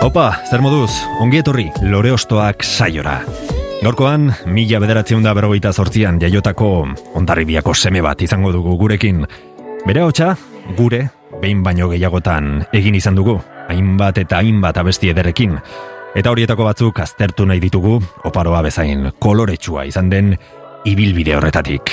Opa, 0.00 0.30
zer 0.48 0.62
moduz, 0.64 0.94
ongi 1.20 1.42
etorri, 1.42 1.66
lore 1.84 2.08
ostoak 2.14 2.62
saiora. 2.64 3.18
Gaurkoan, 3.84 4.30
mila 4.48 4.78
bederatzen 4.80 5.20
da 5.20 5.34
berrogeita 5.36 5.74
zortzian 5.76 6.16
jaiotako 6.22 6.68
ondarribiako 7.20 7.74
seme 7.76 8.00
bat 8.00 8.22
izango 8.24 8.48
dugu 8.54 8.78
gurekin. 8.80 9.26
Bere 9.84 10.00
hotxa, 10.00 10.30
gure, 10.78 11.02
behin 11.42 11.60
baino 11.62 11.90
gehiagotan 11.90 12.62
egin 12.72 12.96
izan 12.96 13.18
dugu, 13.18 13.34
hainbat 13.68 14.22
eta 14.22 14.38
hainbat 14.40 14.80
abesti 14.80 15.10
ederekin. 15.12 15.58
Eta 16.16 16.32
horietako 16.32 16.64
batzuk 16.70 17.02
aztertu 17.04 17.44
nahi 17.44 17.60
ditugu, 17.60 17.98
oparoa 18.24 18.62
bezain 18.64 19.10
koloretsua 19.20 19.84
izan 19.90 20.08
den 20.08 20.32
ibilbide 20.88 21.36
horretatik. 21.36 21.92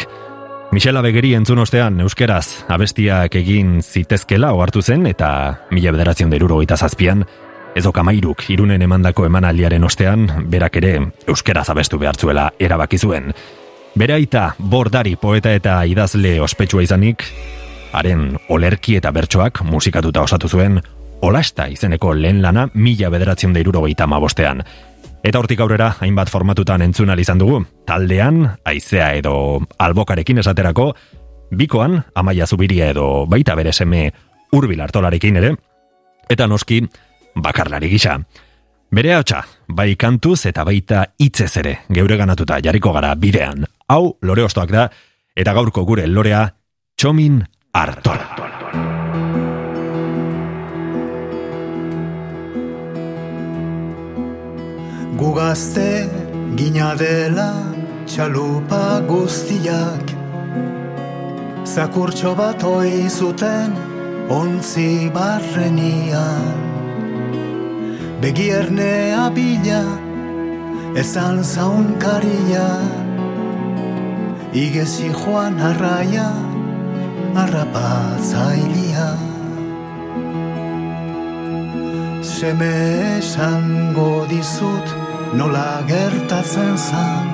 Michela 0.72 1.04
Begeri 1.04 1.34
entzun 1.36 1.60
ostean 1.60 2.00
euskeraz 2.04 2.64
abestiak 2.72 3.36
egin 3.36 3.82
zitezkela 3.82 4.54
ohartu 4.56 4.82
zen 4.82 5.06
eta 5.12 5.30
mila 5.76 5.92
bederatzen 5.92 6.32
deruro 6.32 6.64
zazpian, 6.64 7.26
ezo 7.78 7.94
kamairuk 7.94 8.42
irunen 8.50 8.82
emandako 8.82 9.28
emanaldiaren 9.28 9.84
ostean, 9.86 10.26
berak 10.50 10.80
ere 10.82 10.92
euskeraz 11.30 11.70
abestu 11.70 12.00
behartzuela 12.02 12.50
erabaki 12.60 12.98
zuen. 12.98 13.32
Bere 13.98 14.18
aita 14.18 14.50
bordari 14.58 15.16
poeta 15.16 15.54
eta 15.54 15.80
idazle 15.86 16.40
ospetsua 16.42 16.84
izanik, 16.86 17.24
haren 17.94 18.34
olerki 18.50 18.98
eta 18.98 19.12
bertsoak 19.14 19.64
musikatuta 19.66 20.26
osatu 20.26 20.50
zuen 20.50 20.82
Olasta 21.22 21.66
izeneko 21.74 22.12
lehen 22.14 22.44
lana 22.44 22.68
mila 22.74 23.10
bederatzen 23.10 23.54
da 23.54 23.60
irurogeita 23.60 24.06
bostean. 24.06 24.62
Eta 25.24 25.40
hortik 25.40 25.60
aurrera, 25.60 25.96
hainbat 26.00 26.30
formatutan 26.30 26.82
entzun 26.82 27.10
izan 27.20 27.40
dugu, 27.40 27.66
taldean, 27.86 28.58
aizea 28.64 29.14
edo 29.14 29.62
albokarekin 29.80 30.38
esaterako, 30.38 30.94
bikoan, 31.52 32.04
amaia 32.14 32.46
zubiria 32.46 32.90
edo 32.92 33.26
baita 33.26 33.56
bere 33.56 33.74
seme 33.74 34.12
urbil 34.54 34.80
hartolarekin 34.80 35.38
ere, 35.38 35.56
eta 36.30 36.48
noski, 36.48 36.84
bakarlari 37.42 37.90
gisa. 37.90 38.18
Bere 38.92 39.14
hautsa, 39.14 39.42
bai 39.68 39.96
kantuz 40.00 40.46
eta 40.48 40.64
baita 40.64 41.04
hitzez 41.20 41.52
ere, 41.60 41.74
geure 41.92 42.18
ganatuta 42.18 42.62
jarriko 42.64 42.94
gara 42.96 43.16
bidean. 43.16 43.66
Hau, 43.90 44.18
lore 44.22 44.46
ostoak 44.48 44.72
da, 44.72 44.88
eta 45.36 45.54
gaurko 45.54 45.84
gure 45.86 46.08
lorea, 46.08 46.46
txomin 46.96 47.42
hartola. 47.74 48.48
Gugazte 55.18 55.90
gina 56.56 56.94
dela 56.96 57.50
txalupa 58.06 59.02
guztiak 59.10 60.14
Zakurtxo 61.68 62.36
bat 62.38 62.64
hoi 62.64 63.10
zuten 63.10 63.74
ontzi 64.34 65.10
barrenian 65.14 66.87
Begiernea 68.22 69.30
bila 69.30 69.84
ezan 70.98 71.44
zaunkaria 71.44 72.66
Igezi 74.54 75.12
joan 75.14 75.62
arraia 75.62 76.34
arrapatzailia 77.38 79.10
Seme 82.26 82.74
esango 83.20 84.26
dizut 84.34 84.88
nola 85.38 85.86
gertatzen 85.86 86.74
zan 86.74 87.28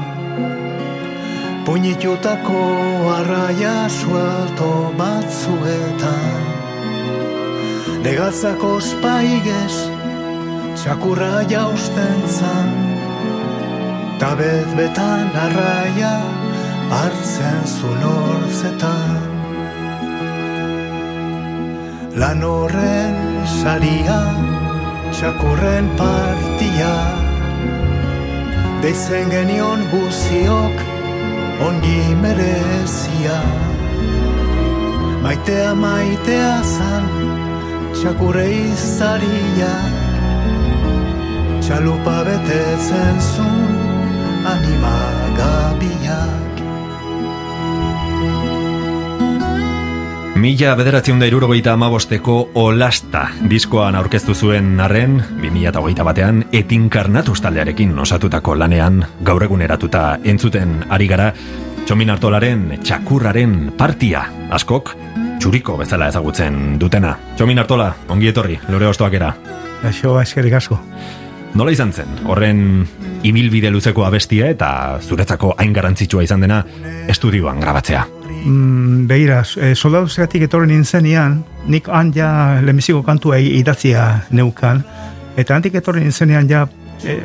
Puñitutako 1.63 2.59
arraia 3.07 3.87
suelto 3.87 4.91
batzuetan. 4.99 6.43
Legatzako 8.03 8.81
spaigez 8.83 10.02
txakurra 10.83 11.45
jausten 11.47 12.17
zan 12.27 12.71
Tabet 14.19 14.73
betan 14.75 15.29
arraia 15.45 16.15
hartzen 16.91 17.61
zulortzetan 17.77 19.21
Lan 22.19 22.43
horren 22.43 23.15
saria 23.61 24.19
txakurren 25.13 25.87
partia. 25.97 26.91
Deitzen 28.83 29.31
genion 29.31 29.87
guziok 29.93 30.83
ongi 31.67 31.99
merezia. 32.21 33.39
Maitea 35.23 35.73
maitea 35.79 36.53
zan 36.75 37.11
txakure 37.95 38.47
izaria 38.51 40.02
Txalupa 41.63 42.25
betetzen 42.27 43.19
zun 43.23 43.75
anima 44.43 44.97
gabiak 45.37 46.59
Mila 50.43 50.73
bederatzen 50.75 51.23
da 51.23 51.29
irurogeita 51.31 51.77
amabosteko 51.77 52.35
Olasta 52.59 53.29
diskoan 53.47 53.95
aurkeztu 53.95 54.35
zuen 54.35 54.75
arren, 54.83 55.15
2008 55.39 56.03
batean 56.03 56.43
etinkarnatuz 56.51 57.39
taldearekin 57.47 57.95
osatutako 57.95 58.59
lanean 58.59 58.99
gaur 59.23 59.47
eguneratuta 59.47 60.17
entzuten 60.19 60.81
ari 60.91 61.07
gara 61.07 61.31
Txomin 61.87 62.11
Artolaren 62.11 62.69
txakurraren 62.83 63.59
partia 63.79 64.27
askok 64.51 64.97
txuriko 65.39 65.79
bezala 65.79 66.11
ezagutzen 66.11 66.75
dutena. 66.75 67.15
Txomin 67.37 67.63
Artola, 67.63 67.93
ongi 68.11 68.35
etorri, 68.35 68.59
lore 68.67 68.91
ostoak 68.91 69.15
era. 69.15 69.35
Aixo, 69.83 70.19
eskerik 70.19 70.59
asko. 70.59 70.83
Nola 71.53 71.69
izan 71.69 71.91
zen, 71.93 72.09
horren 72.25 72.59
ibilbide 73.23 73.69
luzeko 73.69 74.07
abestia 74.07 74.47
eta 74.49 74.97
zuretzako 75.05 75.51
hain 75.61 75.73
garantzitsua 75.73 76.23
izan 76.25 76.41
dena 76.41 76.63
estudioan 77.11 77.59
grabatzea. 77.61 78.07
Mm, 78.43 79.05
behira, 79.07 79.43
e, 79.61 79.75
soldadu 79.75 80.09
zeratik 80.09 80.47
etorren 80.47 80.71
nintzenian, 80.73 81.43
nik 81.69 81.89
han 81.93 82.09
ja 82.15 82.29
lemiziko 82.65 83.03
kantua 83.05 83.37
idatzia 83.37 84.07
neukan, 84.33 84.81
eta 85.37 85.55
antik 85.55 85.77
etorren 85.77 86.03
nintzenean 86.07 86.49
ja 86.49 86.63
e, 87.05 87.19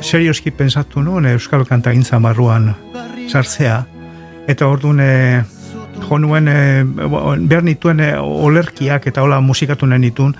serioski 0.00 0.50
pensatu 0.50 1.02
nuen 1.04 1.28
Euskal 1.34 1.66
Kanta 1.68 1.92
gintza 1.92 2.18
marruan 2.18 2.72
sartzea, 3.28 3.82
eta 4.48 4.66
orduan 4.66 5.02
e, 5.04 5.42
jo 6.08 6.18
nuen 6.24 6.48
e, 6.48 6.56
behar 6.84 7.68
nituen 7.68 8.00
e, 8.00 8.14
olerkiak 8.16 9.10
eta 9.12 9.22
hola 9.22 9.42
musikatu 9.44 9.86
nahi 9.86 10.06
nituen, 10.08 10.32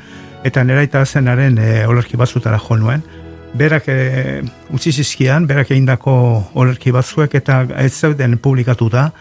eta 0.44 0.64
nera 0.64 0.82
eta 0.82 1.04
zenaren 1.04 1.60
e, 1.60 1.84
olerki 1.86 2.16
batzutara 2.16 2.58
jo 2.58 2.80
nuen. 2.80 3.04
Berak 3.54 3.84
e, 3.88 4.42
utzi 4.74 4.90
zizkian, 4.92 5.46
berak 5.46 5.70
egindako 5.70 6.14
olerki 6.58 6.90
batzuek 6.94 7.34
eta 7.38 7.62
ez 7.78 7.92
zeuden 7.94 8.38
publikatuta, 8.42 9.12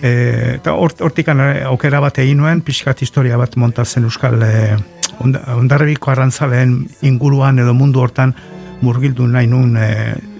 E, 0.00 0.56
eta 0.56 0.72
hortik 0.72 1.28
aukera 1.28 2.00
bat 2.00 2.18
egin 2.22 2.40
nuen, 2.40 2.62
pixkat 2.64 3.02
historia 3.04 3.36
bat 3.36 3.56
montatzen 3.60 4.06
euskal 4.08 4.40
e, 4.42 4.76
ondarrebiko 5.20 6.10
arrantzaleen 6.10 6.78
inguruan 7.04 7.60
edo 7.60 7.74
mundu 7.76 8.00
hortan 8.00 8.32
murgildu 8.80 9.26
nahi 9.28 9.50
nuen 9.50 9.76
e, 9.76 9.90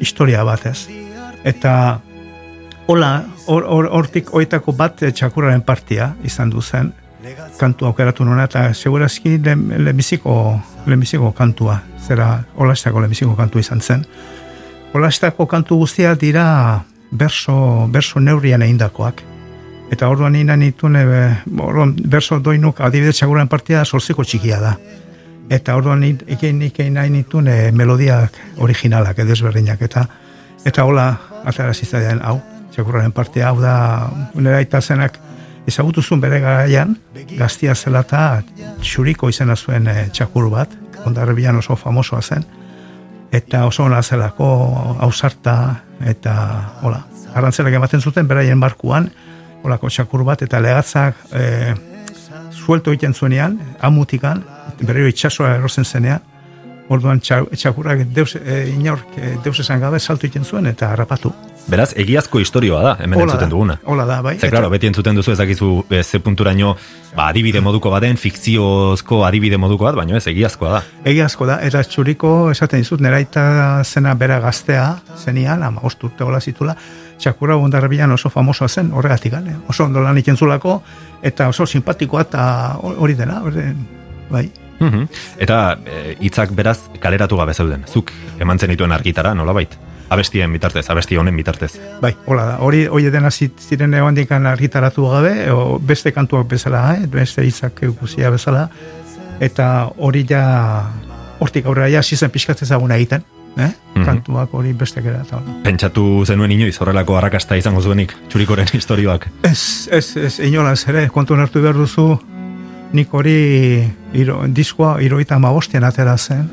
historia 0.00 0.46
bat 0.48 0.64
ez. 0.70 0.88
Eta 1.44 1.74
hola, 2.88 3.10
hortik 3.46 4.32
or, 4.32 4.40
oitako 4.40 4.72
bat 4.76 5.04
txakuraren 5.04 5.60
partia 5.60 6.14
izan 6.24 6.50
du 6.50 6.64
zen, 6.64 6.94
kantu 7.60 7.90
aukeratu 7.90 8.24
nuen, 8.24 8.40
eta 8.40 8.70
segurazki 8.72 9.36
lemiziko, 9.44 10.34
lemiziko 10.88 11.34
kantua, 11.36 11.82
zera 12.06 12.44
holastako 12.56 13.00
lemiziko 13.00 13.34
kantu 13.36 13.58
izan 13.58 13.80
zen. 13.80 14.04
Holastako 14.92 15.46
kantu 15.46 15.76
guztia 15.76 16.14
dira 16.14 16.46
berso, 17.10 17.86
berso 17.90 18.20
neurrian 18.20 18.62
egindakoak. 18.62 19.22
Eta 19.90 20.08
orduan 20.08 20.32
nina 20.32 20.56
nituen, 20.56 20.96
e, 20.96 21.04
orduan, 21.58 21.96
berso 22.10 22.38
doinuk 22.38 22.80
adibidez 22.80 23.16
txaguran 23.18 23.48
partia 23.50 23.84
solziko 23.84 24.24
txikia 24.24 24.60
da. 24.62 24.76
Eta 25.50 25.74
orduan 25.74 26.04
ikein 26.06 26.62
ikein 26.62 26.94
nahi 26.94 27.10
nituen 27.10 27.48
e, 27.50 27.56
melodiak 27.74 28.36
originalak, 28.58 29.18
edezberdinak, 29.18 29.82
eta 29.82 30.06
eta 30.64 30.84
hola, 30.84 31.08
atara 31.48 31.74
zizaidan, 31.74 32.20
hau, 32.22 32.36
txakurraren 32.70 33.12
partia, 33.16 33.48
hau 33.48 33.58
da, 33.62 33.74
nera 34.34 34.60
itazenak, 34.62 35.16
ezagutu 35.66 36.02
zuen 36.02 36.20
bere 36.20 36.40
garaian, 36.42 36.94
gaztia 37.38 37.74
zela 37.74 38.04
eta 38.06 38.42
txuriko 38.82 39.30
izena 39.32 39.56
zuen 39.56 39.88
e, 39.88 39.96
txakur 40.14 40.50
bat, 40.52 40.74
ondarribian 41.06 41.56
oso 41.56 41.76
famosoa 41.76 42.22
zen, 42.22 42.44
eta 43.32 43.64
oso 43.66 43.84
ona 43.84 44.02
zelako 44.02 44.48
ausarta, 45.00 45.56
eta, 46.06 46.34
hola, 46.82 47.04
arrantzelak 47.34 47.76
ematen 47.78 48.00
zuten, 48.00 48.28
beraien 48.28 48.60
barkuan, 48.60 49.10
holako 49.62 49.90
txakur 49.92 50.24
bat, 50.26 50.42
eta 50.42 50.60
legatzak 50.60 51.20
e, 51.32 51.74
suelto 52.50 52.92
egiten 52.94 53.14
zuenean, 53.14 53.58
amutikan, 53.80 54.42
berriro 54.80 55.10
itxasoa 55.10 55.54
errozen 55.58 55.84
zenean, 55.84 56.26
orduan 56.90 57.20
txakurrak 57.22 58.08
deus, 58.14 58.34
e, 58.34 58.64
inork 58.74 59.14
e, 59.16 59.36
deus 59.44 59.60
esan 59.62 59.80
gabe 59.80 60.00
salto 60.00 60.26
egiten 60.26 60.44
zuen, 60.44 60.66
eta 60.66 60.90
harrapatu. 60.90 61.32
Beraz, 61.70 61.92
egiazko 61.94 62.40
historioa 62.42 62.80
da, 62.82 62.92
hemen 62.98 63.14
Hola 63.14 63.28
entzuten 63.28 63.46
da, 63.46 63.50
duguna. 63.52 63.76
Hola 63.86 64.04
da, 64.08 64.16
bai. 64.24 64.34
Ze, 64.40 64.48
claro, 64.50 64.70
beti 64.72 64.88
entzuten 64.90 65.14
duzu 65.14 65.30
ezakizu 65.36 65.68
e, 65.86 66.02
ze 66.02 66.18
punturaino, 66.18 66.72
ba, 67.14 67.28
adibide 67.28 67.60
moduko 67.62 67.92
baden, 67.92 68.18
fikziozko 68.18 69.20
adibide 69.26 69.58
moduko 69.60 69.86
bat, 69.86 69.94
baina 70.00 70.16
ez, 70.18 70.24
egiazkoa 70.32 70.72
da. 70.72 70.80
Egiazko 71.12 71.46
da, 71.46 71.60
eta 71.66 71.82
txuriko 71.86 72.32
esaten 72.50 72.82
dizut, 72.82 73.02
neraita 73.04 73.44
zena 73.84 74.16
bera 74.18 74.40
gaztea, 74.42 74.86
zenian, 75.14 75.62
ama 75.62 75.84
urte 75.86 76.26
hola 76.26 76.40
zitula, 76.40 76.74
txakurra 77.20 77.58
bondarbian 77.60 78.10
oso 78.16 78.32
famosoa 78.34 78.68
zen, 78.68 78.90
horregatik, 78.90 79.36
eh? 79.38 79.54
oso 79.70 79.86
ondo 79.86 80.02
lan 80.02 80.18
ikentzulako, 80.18 80.80
eta 81.22 81.48
oso 81.52 81.66
simpatikoa, 81.66 82.24
eta 82.26 82.48
hori 82.82 83.14
dena, 83.14 83.44
bai. 84.30 84.48
Mhm. 84.80 85.06
Eta 85.38 85.60
e, 85.86 86.16
hitzak 86.24 86.50
beraz 86.56 86.80
kaleratu 86.98 87.38
gabe 87.38 87.54
zeuden. 87.54 87.84
Zuk 87.86 88.10
eman 88.40 88.58
zenituen 88.58 88.92
argitara, 88.96 89.36
nolabait? 89.36 89.78
Abestien 90.10 90.50
bitartez, 90.52 90.88
abesti 90.90 91.16
honen 91.16 91.36
bitartez. 91.38 91.76
Bai, 92.02 92.16
hola 92.26 92.44
da. 92.48 92.56
Hori 92.66 92.86
hori 92.90 93.10
dena 93.14 93.30
zit- 93.30 93.60
ziren 93.62 93.94
egondikan 93.94 94.46
argitaratu 94.46 95.04
gabe, 95.06 95.50
o 95.54 95.78
beste 95.78 96.10
kantuak 96.12 96.48
bezala, 96.50 96.96
eh? 96.96 97.06
beste 97.06 97.44
hitzak 97.46 97.78
ikusia 97.86 98.30
bezala, 98.34 98.68
eta 99.40 99.90
hori 99.98 100.24
ja 100.28 100.42
hortik 101.38 101.66
aurrera 101.66 101.88
ja 101.88 102.00
hasi 102.02 102.16
zen 102.16 102.30
pixkat 102.34 102.62
ezaguna 102.66 102.96
egiten, 102.98 103.22
eh? 103.56 103.70
Mhm. 103.94 104.04
kantuak 104.04 104.52
hori 104.54 104.72
beste 104.72 105.00
gara 105.00 105.22
eta. 105.22 105.38
Pentsatu 105.62 106.24
zenuen 106.26 106.50
inoiz 106.50 106.74
horrelako 106.82 107.16
arrakasta 107.16 107.56
izango 107.56 107.80
zuenik, 107.80 108.16
txurikoren 108.28 108.66
historioak. 108.72 109.28
Ez, 109.42 109.88
ez, 109.92 110.16
ez, 110.16 110.40
inolaz 110.40 110.88
ere, 110.88 111.06
kontu 111.08 111.34
hartu 111.38 111.62
behar 111.62 111.78
duzu, 111.78 112.18
nik 112.92 113.14
hori 113.14 113.86
iro, 114.12 114.42
diskoa 114.48 114.96
iroita 115.02 115.36
amabostian 115.38 115.84
atera 115.84 116.18
zen, 116.18 116.48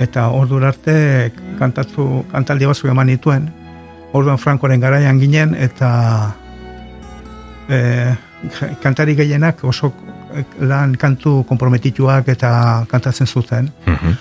eta 0.00 0.28
ordu 0.28 0.60
arte 0.64 1.32
kantatu, 1.60 2.24
kantaldi 2.32 2.66
batzuk 2.66 2.88
eman 2.90 3.06
nituen, 3.12 3.50
orduan 4.16 4.38
Frankoren 4.40 4.80
garaian 4.82 5.20
ginen, 5.20 5.54
eta 5.54 5.90
e, 7.68 7.78
kantari 8.82 9.14
gehienak 9.18 9.62
oso 9.68 9.92
lan 10.62 10.94
kantu 10.98 11.42
komprometituak 11.48 12.28
eta 12.32 12.50
kantatzen 12.90 13.26
zuten, 13.26 13.70
Mhm. 13.86 14.16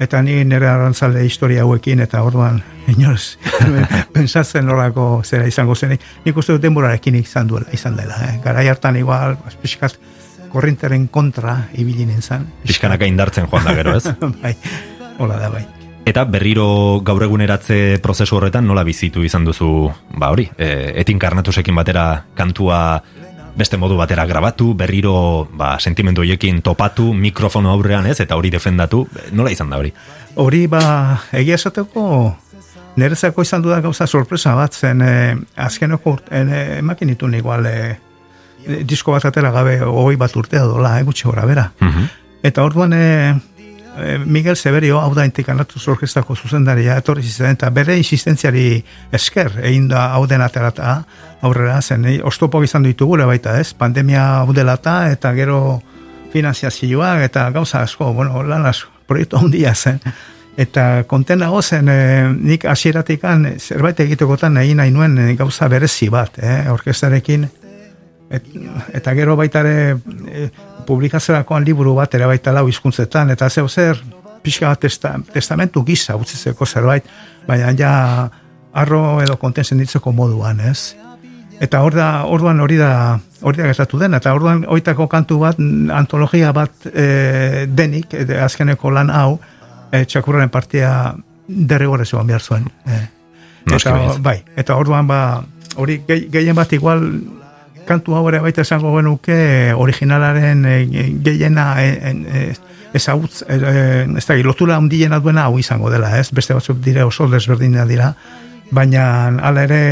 eta 0.00 0.22
ni 0.22 0.44
nire 0.44 0.68
arrantzale 0.68 1.24
historia 1.26 1.62
hauekin, 1.62 2.00
eta 2.00 2.22
orduan, 2.22 2.62
inoz, 2.88 3.36
pensatzen 4.14 4.68
horako 4.68 5.22
zera 5.24 5.46
izango 5.46 5.74
zenik. 5.74 6.00
Nik 6.24 6.36
uste 6.36 6.52
dut 6.56 6.62
denborarekin 6.62 7.14
izan 7.20 7.46
duela, 7.46 7.66
izan 7.72 7.96
dela. 7.96 8.16
Eh? 8.30 8.40
Garai 8.44 8.66
hartan 8.68 8.96
igual, 8.96 9.36
pixkat, 9.62 9.98
korrinteren 10.50 11.08
kontra 11.08 11.68
ibili 11.78 12.06
nintzen. 12.06 12.46
Pixkanaka 12.66 13.06
indartzen 13.06 13.46
joan 13.50 13.64
da 13.68 13.74
gero, 13.74 13.96
ez? 13.96 14.08
bai, 14.42 14.56
hola 15.18 15.36
da, 15.38 15.50
bai. 15.50 15.66
Eta 16.08 16.24
berriro 16.24 17.00
gaur 17.04 17.22
eguneratze 17.22 17.98
prozesu 18.02 18.38
horretan 18.38 18.66
nola 18.66 18.82
bizitu 18.84 19.22
izan 19.24 19.44
duzu, 19.44 19.90
ba 20.16 20.30
hori, 20.32 20.48
e, 20.56 20.92
etin 21.02 21.18
karnatusekin 21.20 21.76
batera 21.76 22.24
kantua 22.34 23.02
beste 23.56 23.76
modu 23.76 23.96
batera 23.98 24.24
grabatu, 24.26 24.72
berriro 24.74 25.48
ba, 25.52 25.74
sentimendu 25.78 26.22
hoiekin 26.24 26.62
topatu, 26.62 27.12
mikrofono 27.14 27.70
aurrean 27.74 28.06
ez, 28.06 28.18
eta 28.22 28.36
hori 28.38 28.50
defendatu, 28.50 29.04
nola 29.32 29.52
izan 29.52 29.70
da 29.70 29.80
hori? 29.80 29.92
Hori 30.40 30.66
ba, 30.70 30.82
egia 31.36 31.58
esateko, 31.58 32.04
nerezako 33.00 33.42
izan 33.42 33.62
duda 33.62 33.80
gauza 33.84 34.06
sorpresa 34.06 34.54
bat, 34.58 34.74
zen 34.74 35.02
eh, 35.04 35.34
azkeneko 35.56 36.16
urte, 36.16 36.40
eh, 36.40 36.78
emakin 36.78 37.12
ditun 37.12 37.34
igual, 37.38 37.66
eh, 37.66 37.98
disko 38.84 39.12
bat 39.12 39.26
atera 39.28 39.52
gabe, 39.52 39.80
hoi 39.84 40.16
bat 40.20 40.34
urtea 40.36 40.64
dola, 40.68 40.98
eh, 40.98 41.04
gutxi 41.04 41.28
gora 41.28 41.46
bera. 41.46 41.70
Mhm. 41.80 42.08
Eta 42.42 42.64
orduan 42.64 42.92
e, 42.96 42.96
e, 42.96 43.34
Miguel 44.24 44.56
Severio, 44.56 45.00
hau 45.00 45.12
da 45.14 45.24
intikanatu 45.26 45.80
orkestako 45.92 46.36
zuzendaria, 46.36 46.96
etorri 47.00 47.22
zizen, 47.22 47.56
eta 47.56 47.70
bere 47.74 47.96
insistentziari 47.98 48.82
esker, 49.12 49.58
egin 49.66 49.88
da 49.90 50.06
hau 50.14 50.26
den 50.30 50.40
aterata 50.40 51.02
aurrera, 51.42 51.80
zen, 51.82 52.06
e, 52.06 52.20
oztopok 52.22 52.64
izan 52.64 52.86
ditugure 52.86 53.26
baita 53.26 53.58
ez, 53.60 53.72
pandemia 53.74 54.24
hau 54.40 54.54
eta 54.54 55.32
gero 55.34 55.82
finanziazioak, 56.32 57.22
eta 57.22 57.50
gauza 57.50 57.82
asko, 57.82 58.12
bueno, 58.12 58.42
lan 58.42 58.66
asko, 58.66 58.90
proiektu 59.06 59.36
handia 59.36 59.74
zen. 59.74 60.00
Eta 60.56 61.04
konten 61.06 61.38
nago 61.38 61.62
zen, 61.62 61.88
e, 61.88 62.28
nik 62.30 62.64
hasieratikan 62.64 63.56
zerbait 63.58 64.00
egitekotan 64.00 64.54
nahi 64.54 64.74
nahi 64.74 64.90
nuen 64.90 65.36
gauza 65.36 65.68
berezi 65.68 66.08
bat, 66.08 66.38
eh, 66.38 66.70
orkestarekin, 66.70 67.48
Et, 68.30 68.44
eta 68.94 69.12
gero 69.18 69.34
baita 69.34 69.64
ere 69.64 69.96
e, 70.30 70.44
publikatzerakoan 70.90 71.64
liburu 71.66 71.94
bat 71.98 72.14
ere 72.18 72.26
baita 72.26 72.52
lau 72.56 72.66
hizkuntzetan 72.68 73.30
eta 73.36 73.48
zeu 73.50 73.68
zer 73.68 74.00
pixka 74.42 74.70
bat 74.72 74.80
testa, 74.80 75.14
testamentu 75.32 75.82
gisa 75.84 76.16
utzitzeko 76.16 76.66
zerbait, 76.66 77.04
baina 77.46 77.72
ja 77.76 77.92
arro 78.72 79.20
edo 79.22 79.36
konten 79.36 79.64
senditzeko 79.66 80.12
moduan, 80.16 80.60
ez? 80.64 80.94
Eta 81.60 81.82
hor 81.84 81.92
da, 81.92 82.06
orduan 82.24 82.60
hori 82.64 82.78
da 82.80 83.18
hori 83.44 83.60
da 83.60 83.66
gertatu 83.68 83.98
den, 84.00 84.14
eta 84.16 84.32
orduan 84.36 84.64
oitako 84.68 85.06
kantu 85.12 85.38
bat, 85.42 85.60
antologia 85.92 86.54
bat 86.56 86.86
e, 86.88 87.66
denik, 87.68 88.14
e, 88.16 88.24
azkeneko 88.40 88.92
lan 88.96 89.12
hau, 89.12 89.38
e, 89.92 90.04
txakurraren 90.08 90.48
partia 90.52 91.12
derrigorez 91.48 92.08
egon 92.14 92.28
behar 92.32 92.40
zuen. 92.44 92.68
E. 92.88 93.00
Eta, 93.76 93.94
bai, 94.24 94.38
eta 94.56 94.76
orduan 94.80 95.08
ba, 95.08 95.20
hori 95.76 96.00
gehi- 96.08 96.30
gehien 96.32 96.56
bat 96.56 96.72
igual 96.72 97.04
kantu 97.90 98.14
hau 98.16 98.24
ere 98.30 98.40
baita 98.44 98.62
esango 98.62 98.92
genuke 98.96 99.40
originalaren 99.74 100.64
e, 100.64 100.76
gehiena 101.26 101.66
ezagutz, 102.94 103.42
e, 103.42 103.56
e, 103.56 103.82
ez 104.18 104.26
da, 104.26 104.38
lotura 104.46 104.78
handiena 104.78 105.20
duena 105.22 105.48
hau 105.48 105.58
izango 105.58 105.90
dela, 105.90 106.12
ez? 106.18 106.30
Beste 106.34 106.54
batzuk 106.54 106.80
dire 106.84 107.04
oso 107.06 107.28
desberdina 107.30 107.86
dira, 107.86 108.14
baina 108.70 109.04
hala 109.42 109.66
ere 109.66 109.82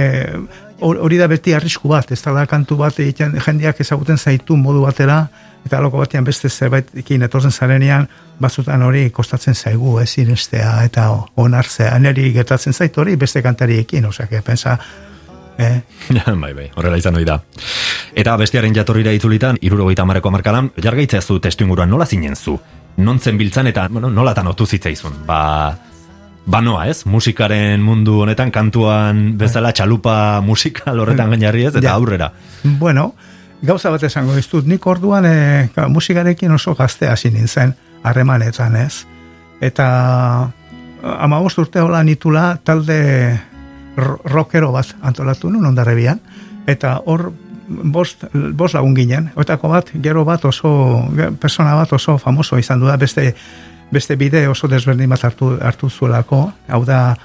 hor- 0.81 0.99
hori 1.03 1.19
da 1.19 1.29
beti 1.31 1.55
arrisku 1.55 1.91
bat, 1.91 2.11
ez 2.13 2.23
da 2.23 2.47
kantu 2.47 2.79
bat 2.79 2.99
egiten 3.03 3.37
jendeak 3.45 3.81
ezaguten 3.81 4.19
zaitu 4.19 4.57
modu 4.57 4.85
batera, 4.87 5.27
eta 5.67 5.79
aloko 5.79 5.99
batean 5.99 6.25
beste 6.25 6.49
zerbaitekin 6.49 7.27
etortzen 7.27 7.53
zarenean, 7.53 8.07
batzutan 8.41 8.83
hori 8.83 9.09
kostatzen 9.11 9.55
zaigu, 9.55 9.99
ez 10.01 10.13
irestea 10.19 10.85
eta 10.87 11.11
onartzea, 11.37 11.99
neri 11.99 12.31
gertatzen 12.33 12.73
zaitu 12.73 13.03
hori 13.03 13.17
beste 13.17 13.43
kantariekin, 13.43 14.07
osea, 14.07 14.43
pensa, 14.45 14.79
eh, 15.59 15.83
bai, 16.43 16.53
bai, 16.55 16.71
horrela 16.77 16.97
izan 16.99 17.17
ohi 17.19 17.25
da. 17.25 17.41
Eta 18.15 18.37
bestiaren 18.37 18.75
jatorrira 18.75 19.13
itzulitan, 19.13 19.59
irurogeita 19.61 20.05
mareko 20.05 20.31
markadan, 20.31 20.71
jargaitzea 20.83 21.21
zu 21.23 21.39
testu 21.41 21.65
inguruan 21.65 21.91
nola 21.91 22.07
zinen 22.07 22.37
zu? 22.37 22.59
Non 22.99 23.21
zen 23.21 23.39
biltzan 23.39 23.67
eta 23.71 23.89
bueno, 23.89 24.11
nolatan 24.11 24.47
otu 24.51 24.67
zitzaizun? 24.67 25.21
Ba, 25.27 25.77
ba 26.47 26.61
noa 26.61 26.87
ez, 26.89 27.05
musikaren 27.07 27.83
mundu 27.83 28.21
honetan, 28.25 28.51
kantuan 28.51 29.37
bezala 29.39 29.73
txalupa 29.73 30.41
musikal 30.43 30.99
horretan 30.99 31.31
gainarri 31.31 31.67
ez, 31.67 31.75
eta 31.77 31.87
Ja. 31.87 31.95
aurrera. 31.95 32.33
Bueno, 32.65 33.15
gauza 33.63 33.91
bat 33.91 34.03
esango 34.03 34.35
dizut, 34.35 34.67
nik 34.67 34.87
orduan 34.87 35.27
e, 35.27 35.69
musikarekin 35.89 36.51
oso 36.53 36.75
gazte 36.75 37.09
hasi 37.09 37.31
nintzen, 37.31 37.75
harremanetan 38.03 38.77
ez. 38.77 39.05
Eta 39.61 40.51
ama 41.03 41.41
urte 41.41 41.81
hola 41.81 42.03
nitula 42.03 42.59
talde 42.65 43.39
rockero 43.99 44.73
bat 44.73 44.95
antolatu 45.03 45.51
nun 45.51 45.67
ondarrebian, 45.67 46.21
eta 46.71 46.99
hor 47.07 47.31
bost, 47.69 48.25
bost 48.33 48.77
lagun 48.77 48.95
ginen, 48.97 49.31
oetako 49.37 49.73
bat, 49.73 49.91
gero 50.03 50.25
bat 50.29 50.45
oso, 50.49 50.71
persona 51.41 51.75
bat 51.77 51.93
oso 51.93 52.19
famoso 52.19 52.59
izan 52.59 52.81
du 52.81 52.89
da, 52.89 52.97
beste, 52.97 53.35
beste 53.91 54.17
bide 54.17 54.47
oso 54.49 54.69
desberdin 54.69 55.11
bat 55.11 55.25
hartu, 55.25 55.57
hartu 55.61 55.91
zuelako, 55.91 56.47
hau 56.69 56.85
da 56.85 57.17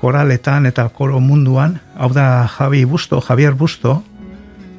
koraletan 0.00 0.66
eta 0.70 0.88
koro 0.94 1.20
munduan, 1.20 1.78
hau 1.98 2.12
da 2.14 2.46
Javi 2.58 2.84
Busto, 2.84 3.20
Javier 3.20 3.54
Busto, 3.54 4.02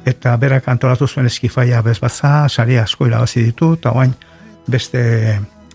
eta 0.08 0.36
berak 0.40 0.68
antolatu 0.68 1.06
zuen 1.06 1.28
eskifaia 1.28 1.82
bezbatza, 1.84 2.48
sari 2.48 2.78
asko 2.80 3.06
irabazi 3.06 3.44
ditu, 3.50 3.74
eta 3.76 3.92
oain 3.92 4.14
beste, 4.68 5.02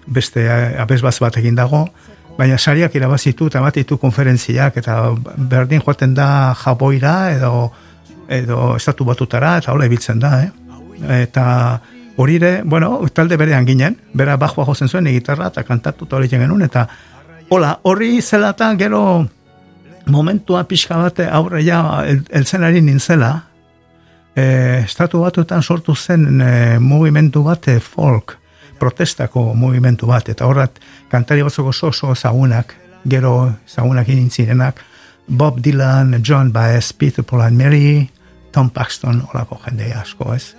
beste 0.08 0.48
abezbatz 0.82 1.20
bat 1.22 1.38
egin 1.38 1.56
dago, 1.56 1.86
baina 2.38 2.58
sariak 2.58 2.96
irabazitu 2.96 3.48
eta 3.48 3.62
bat 3.64 3.76
ditu 3.76 3.98
konferentziak, 3.98 4.78
eta 4.82 4.98
berdin 5.38 5.82
joaten 5.82 6.14
da 6.16 6.28
jaboira, 6.60 7.16
edo, 7.36 7.72
edo 8.28 8.76
estatu 8.76 9.08
batutara, 9.08 9.58
eta 9.62 9.74
hola 9.74 9.88
ibiltzen 9.88 10.20
da, 10.20 10.34
eh? 10.44 10.52
Eta 11.22 11.46
hori 12.18 12.38
ere, 12.40 12.52
bueno, 12.64 13.00
talde 13.14 13.38
berean 13.38 13.66
ginen, 13.68 13.98
bera 14.14 14.38
bajua 14.40 14.66
jozen 14.68 14.92
zuen, 14.92 15.08
gitarra 15.12 15.50
eta 15.52 15.64
kantatu 15.64 16.08
eta 16.08 16.20
hori 16.20 16.32
genuen, 16.32 16.64
eta 16.68 16.88
hola, 17.50 17.80
horri 17.84 18.22
zelata 18.22 18.72
gero 18.80 19.02
momentua 20.06 20.64
pixka 20.68 20.98
bat 21.02 21.20
aurre 21.32 21.64
ja 21.66 21.82
el, 22.06 22.24
elzenari 22.30 22.82
nintzela, 22.82 23.34
e, 24.36 24.82
estatu 24.84 25.24
batuetan 25.24 25.64
sortu 25.64 25.96
zen 25.96 26.42
e, 26.42 26.80
mugimendu 26.80 27.44
bat 27.44 27.68
e, 27.72 27.80
folk 27.80 28.38
protestako 28.86 29.54
movimentu 29.58 30.08
bat, 30.10 30.30
eta 30.30 30.46
horret 30.46 30.78
kantari 31.10 31.46
batzuk 31.46 31.74
oso 31.74 31.90
oso 31.90 32.14
zagunak, 32.16 32.76
gero 33.10 33.54
zagunak 33.68 34.08
zirenak, 34.30 34.82
Bob 35.28 35.60
Dylan, 35.60 36.22
John 36.24 36.52
Baez, 36.54 36.94
Peter 36.94 37.24
Paul 37.24 37.42
and 37.42 37.58
Mary, 37.58 38.10
Tom 38.52 38.70
Paxton, 38.70 39.24
olako 39.34 39.60
jende 39.66 39.94
asko, 39.94 40.34
ez? 40.36 40.56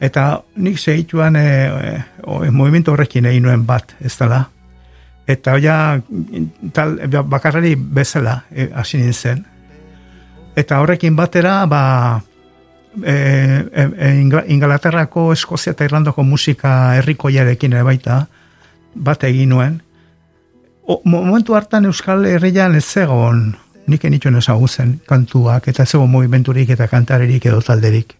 Eta 0.00 0.42
nik 0.56 0.78
zehituan 0.78 1.36
e, 1.36 1.46
e, 1.66 2.50
movimentu 2.50 2.92
horrekin 2.92 3.26
egin 3.26 3.46
nuen 3.46 3.66
bat, 3.66 3.96
ez 4.00 4.14
dela. 4.18 4.44
Eta 5.26 5.56
ja, 5.62 5.98
tal, 6.72 6.98
bakarrari 7.30 7.74
bezala 7.76 8.42
e, 8.50 8.68
hasi 8.74 9.00
nintzen. 9.02 9.44
Eta 10.56 10.80
horrekin 10.82 11.16
batera, 11.16 11.64
ba, 11.66 12.20
e, 13.02 13.64
e, 13.72 13.88
e 13.98 14.08
Ingalaterrako, 14.48 15.32
Eskozia 15.32 15.72
eta 15.72 15.84
Irlandoko 15.84 16.22
musika 16.22 16.94
herrikoiarekin 16.98 17.72
ere 17.72 17.82
baita, 17.82 18.26
bat 18.94 19.24
egin 19.24 19.50
nuen. 19.54 19.80
O, 20.84 21.00
momentu 21.04 21.54
hartan 21.56 21.86
Euskal 21.88 22.26
Herrian 22.28 22.74
ez 22.76 22.84
zegoen, 22.84 23.54
nik 23.86 24.04
enituen 24.04 24.36
ezagutzen 24.36 24.98
kantuak, 25.08 25.68
eta 25.68 25.86
zegoen 25.86 26.12
movimenturik 26.12 26.70
eta 26.76 26.88
kantarerik 26.88 27.46
edo 27.46 27.62
talderik. 27.64 28.14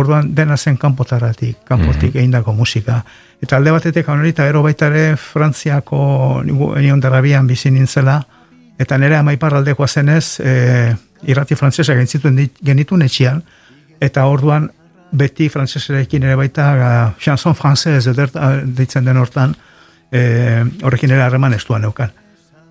Orduan 0.00 0.34
dena 0.34 0.56
zen 0.56 0.76
kanpotaratik, 0.78 1.64
kanpotik 1.64 2.14
mm 2.14 2.32
-hmm. 2.32 2.54
musika. 2.54 3.04
Eta 3.42 3.56
alde 3.56 3.70
batetek 3.70 4.08
honorita 4.08 4.46
ero 4.46 4.62
baita 4.62 4.86
ere 4.86 5.16
Frantziako 5.16 6.42
nion 6.44 7.00
darabian 7.00 7.46
bizi 7.46 7.70
nintzela, 7.70 8.22
eta 8.78 8.98
nire 8.98 9.16
amaiparraldekoa 9.16 9.88
zenez, 9.88 10.40
e, 10.40 10.94
irrati 11.22 11.54
frantzesa 11.54 11.94
gentzituen 11.94 12.50
genitun 12.64 13.02
etxian, 13.02 13.42
eta 14.00 14.26
orduan 14.26 14.70
beti 15.12 15.48
frantzesarekin 15.50 16.22
ere 16.22 16.36
baita 16.38 16.70
uh, 16.72 17.10
chanson 17.18 17.54
frantzez 17.54 18.06
edert 18.06 18.36
ditzen 18.76 19.04
den 19.04 19.18
hortan 19.18 19.56
e, 20.10 20.64
horrekin 20.82 21.10
ere 21.10 21.22
harreman 21.22 21.54
estuan 21.54 21.82
neukan. 21.82 22.12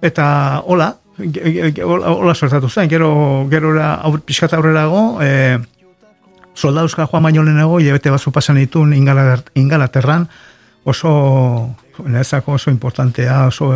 Eta 0.01 0.61
hola, 0.65 0.93
hola 1.19 2.35
sortatu 2.35 2.69
zen, 2.69 2.89
gero, 2.89 3.47
gero 3.51 3.73
aur, 3.81 4.21
pixkat 4.21 4.53
aurrerago, 4.55 5.19
e, 5.23 5.57
soldauzka 6.55 7.07
joan 7.07 7.27
baino 7.27 7.43
lehenago, 7.43 7.79
hilabete 7.79 8.11
batzu 8.11 8.31
pasan 8.31 8.59
ditun 8.59 8.93
ingalaterran, 8.93 10.27
oso, 10.83 11.75
nezako 12.05 12.55
oso 12.55 12.71
importantea, 12.71 13.45
oso 13.47 13.73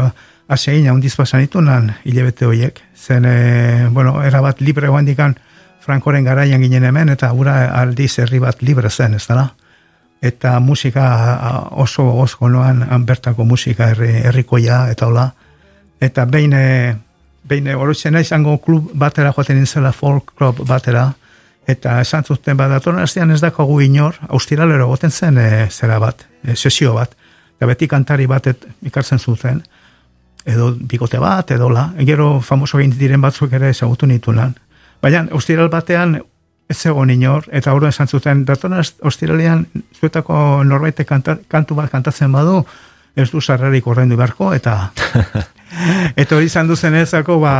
asein, 0.48 0.88
handiz 0.90 1.16
pasan 1.16 1.44
ditunan 1.44 1.94
hilabete 2.04 2.46
horiek. 2.46 2.82
Zen, 2.96 3.26
e, 3.28 3.88
bueno, 3.92 4.22
erabat 4.24 4.62
libre 4.62 4.88
joan 4.88 5.06
dikan 5.06 5.36
Frankoren 5.84 6.24
garaian 6.24 6.62
ginen 6.64 6.86
hemen, 6.88 7.10
eta 7.12 7.30
gura 7.36 7.58
aldiz 7.76 8.14
herri 8.20 8.40
bat 8.40 8.62
libre 8.64 8.90
zen, 8.90 9.18
ez 9.18 9.26
dara? 9.28 9.50
Eta 10.24 10.60
musika 10.64 11.08
oso 11.84 12.06
gozko 12.16 12.48
noan, 12.50 12.86
bertako 13.06 13.44
musika 13.44 13.90
herri, 13.92 14.14
herrikoia, 14.24 14.86
eta 14.92 15.10
hola. 15.10 15.26
Eta 16.00 16.26
behin, 16.26 16.54
e, 16.56 16.96
behin 17.44 17.68
oroitzen 17.76 18.16
izango 18.22 18.56
klub 18.64 18.94
batera 18.94 19.34
joaten 19.36 19.60
nintzela, 19.60 19.92
folk 19.92 20.32
club 20.38 20.64
batera, 20.68 21.10
eta 21.68 22.00
esan 22.02 22.24
zuten 22.24 22.58
bat, 22.58 22.72
datorren 22.72 23.32
ez 23.32 23.42
dakogu 23.42 23.82
inor, 23.82 24.16
austiralero 24.30 24.88
goten 24.88 25.12
zen 25.12 25.38
e, 25.38 25.68
zera 25.70 26.00
bat, 26.00 26.26
e, 26.44 26.56
sesio 26.56 26.94
bat, 26.94 27.16
eta 27.58 27.68
beti 27.68 27.88
kantari 27.88 28.26
bat 28.26 28.48
ikartzen 28.84 29.20
zuten, 29.20 29.64
edo 30.46 30.74
bikote 30.76 31.20
bat, 31.20 31.52
edo 31.52 31.70
la, 31.70 31.90
gero 32.00 32.40
famoso 32.42 32.80
egin 32.80 32.96
diren 33.00 33.22
batzuk 33.22 33.54
ere 33.54 33.70
ezagutu 33.70 34.08
nitu. 34.08 34.34
Baina, 35.04 35.26
austiral 35.36 35.68
batean, 35.70 36.16
ez 36.72 36.78
zegoen 36.80 37.12
inor, 37.12 37.46
eta 37.52 37.74
hori 37.76 37.90
esan 37.90 38.08
zuten, 38.08 38.46
datorren 38.48 38.80
austiralean, 39.04 39.66
zuetako 40.00 40.64
norbait 40.64 41.04
kantu 41.04 41.76
bat 41.76 41.92
kantatzen 41.92 42.32
badu, 42.32 42.62
ez 43.16 43.30
du 43.30 43.42
sarrarik 43.42 43.88
orrendu 43.88 44.18
beharko, 44.18 44.54
eta 44.56 44.78
eta 46.22 46.38
hori 46.38 46.48
izan 46.48 46.72
duzen 46.72 46.96
ezako, 46.96 47.40
ba, 47.44 47.56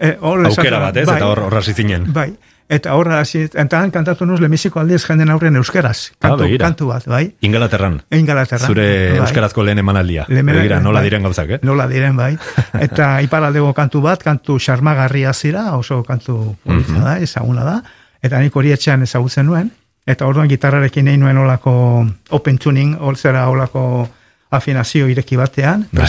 e, 0.00 0.16
Aukera 0.20 0.82
bat 0.82 0.96
ez, 0.96 1.06
bai, 1.06 1.16
eta 1.20 1.30
horra 1.30 1.62
zinen. 1.62 2.10
Bai, 2.12 2.32
Eta 2.70 2.94
horra, 2.94 3.18
hasi, 3.18 3.48
eta 3.50 3.80
kantatu 3.90 4.26
nuz 4.30 4.38
lemiziko 4.38 4.78
aldiz 4.78 5.00
jenden 5.02 5.32
aurren 5.34 5.58
euskeraz. 5.58 6.12
Ah, 6.20 6.28
kantu, 6.28 6.44
ah, 6.46 6.58
kantu 6.62 6.86
bat, 6.92 7.06
bai? 7.10 7.24
Ingalaterran. 7.42 7.96
Ingalaterran. 8.14 8.70
Zure 8.70 8.84
bai. 9.10 9.16
euskarazko 9.24 9.64
lehen 9.66 9.82
emanaldia. 9.82 10.28
Begira, 10.28 10.78
nola 10.78 11.00
bai. 11.00 11.08
diren 11.08 11.26
gauzak, 11.26 11.50
eh? 11.56 11.58
Nola 11.66 11.88
diren, 11.90 12.14
bai. 12.14 12.36
Eta 12.86 13.08
iparaldego 13.26 13.72
kantu 13.74 14.04
bat, 14.04 14.22
kantu 14.22 14.60
xarmagarria 14.62 15.34
zira, 15.34 15.64
oso 15.74 16.04
kantu 16.06 16.38
mm 16.62 17.02
da, 17.02 17.16
ezaguna 17.18 17.66
da. 17.66 17.76
Eta 18.22 18.38
nik 18.38 18.54
hori 18.54 18.70
etxean 18.76 19.02
ezagutzen 19.02 19.50
nuen. 19.50 19.74
Eta 20.06 20.30
orduan 20.30 20.48
gitarrarekin 20.48 21.10
egin 21.10 21.26
nuen 21.26 21.42
olako 21.42 21.74
open 22.38 22.62
tuning, 22.62 22.94
olzera 23.00 23.48
olako 23.50 24.06
afinazio 24.50 25.10
ireki 25.10 25.36
batean, 25.42 25.88
bai. 25.90 26.06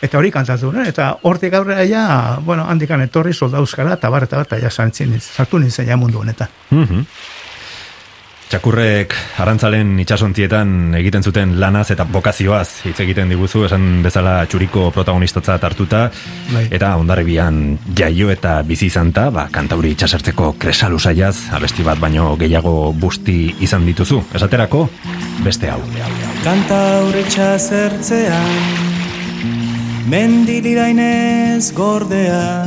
Eta 0.00 0.16
hori 0.18 0.30
kantatu, 0.32 0.70
ne? 0.72 0.86
eta 0.88 1.10
hortik 1.28 1.54
aurrera 1.54 1.84
ja, 1.84 2.04
bueno, 2.44 2.64
handikan 2.64 3.02
etorri 3.04 3.34
soldauzkara, 3.36 3.98
eta 3.98 4.08
bar, 4.08 4.24
eta 4.24 4.40
bar, 4.40 4.48
eta 4.48 4.60
ja 4.62 4.70
zantzin, 4.70 5.12
zartu 5.20 5.60
nintzen 5.60 5.88
ja 5.88 6.00
mundu 6.00 6.24
honetan. 6.24 6.48
Mm 6.70 7.06
Txakurrek 8.50 9.12
arantzalen 9.38 9.92
itxasontzietan 10.02 10.96
egiten 10.98 11.22
zuten 11.22 11.52
lanaz 11.62 11.84
eta 11.94 12.02
bokazioaz 12.02 12.82
hitz 12.88 12.96
egiten 13.04 13.30
diguzu, 13.30 13.62
esan 13.68 14.00
bezala 14.02 14.32
txuriko 14.50 14.88
protagonistatza 14.90 15.54
hartuta 15.54 16.00
bai. 16.50 16.64
eta 16.66 16.96
ondarribian 16.98 17.78
jaio 17.94 18.26
eta 18.34 18.56
bizi 18.66 18.90
izanta, 18.90 19.28
ba, 19.30 19.46
kantauri 19.54 19.94
itxasertzeko 19.94 20.56
kresalu 20.58 20.98
saiaz, 20.98 21.36
abesti 21.54 21.86
bat 21.86 22.02
baino 22.02 22.34
gehiago 22.42 22.90
busti 22.90 23.54
izan 23.62 23.86
dituzu. 23.86 24.24
Esaterako, 24.34 24.88
beste 25.46 25.70
hau. 25.70 25.78
Kantauri 26.42 27.22
itxasertzean 27.28 28.89
mendilirainez 30.10 31.72
gordea 31.72 32.66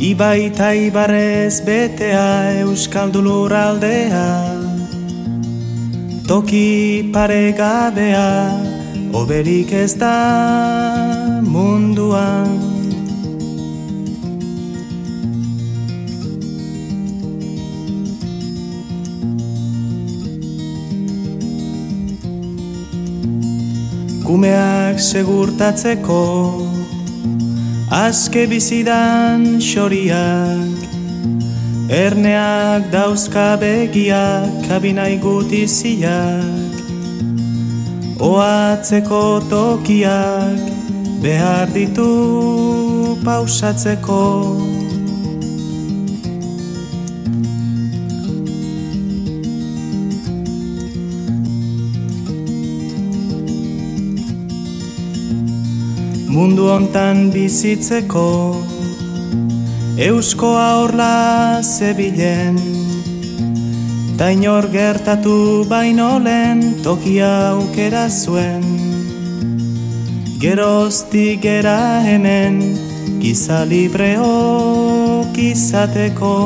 Ibai 0.00 0.46
eta 0.48 0.70
ibarrez 0.72 1.60
betea 1.60 2.62
euskaldulur 2.62 3.52
aldea. 3.52 4.24
Toki 6.24 7.10
paregabea 7.12 8.24
oberik 9.12 9.74
ez 9.76 9.92
da 10.00 10.16
munduan 11.44 12.79
Kumeak 24.30 25.00
segurtatzeko 25.02 26.24
Azke 27.90 28.44
bizidan 28.46 29.58
xoriak 29.58 30.84
Erneak 31.90 32.86
dauzka 32.92 33.58
begiak 33.58 34.68
Kabinai 34.68 35.18
gutiziak 35.18 36.78
Oatzeko 38.22 39.42
tokiak 39.50 40.62
Behar 41.26 41.66
ditu 41.74 43.18
pausatzeko 43.26 44.22
mundu 56.40 56.70
hontan 56.72 57.18
bizitzeko 57.34 58.56
Euskoa 60.00 60.68
horla 60.78 61.60
zebilen. 61.60 62.56
Ta 64.16 64.30
inor 64.32 64.70
gertatu 64.72 65.36
baino 65.68 66.08
lehen 66.26 66.62
tokia 66.80 67.28
aukera 67.50 68.06
zuen. 68.08 68.64
Geroztik 70.40 71.44
gera 71.44 72.00
hemen 72.08 72.56
giza 73.20 73.60
libreok 73.68 75.36
izateko 75.52 76.36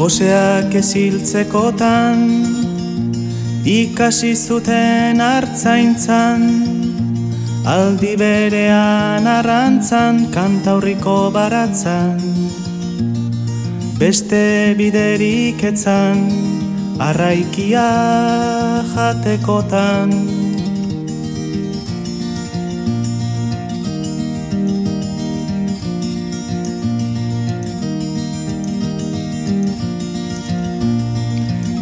Goseak 0.00 0.72
eziltzekotan 0.80 2.20
Ikasi 3.68 4.30
zuten 4.32 5.20
hartzaintzan 5.20 6.46
Aldi 7.68 8.14
berean 8.16 9.28
arrantzan 9.28 10.22
Kantaurriko 10.32 11.18
baratzan. 11.36 12.16
Beste 14.00 14.72
biderik 14.80 15.60
etzan 15.74 16.24
Arraikia 17.10 17.84
jatekotan 18.96 20.39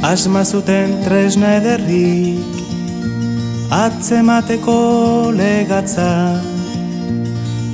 Asma 0.08 0.40
zuten 0.44 1.02
tresna 1.04 1.48
ederrik 1.58 2.40
Atzemateko 3.68 4.76
legatza 5.36 6.40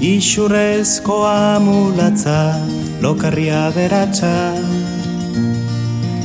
Isurrezko 0.02 1.20
amulatza 1.30 2.58
Lokarria 3.04 3.70
beratza. 3.76 4.34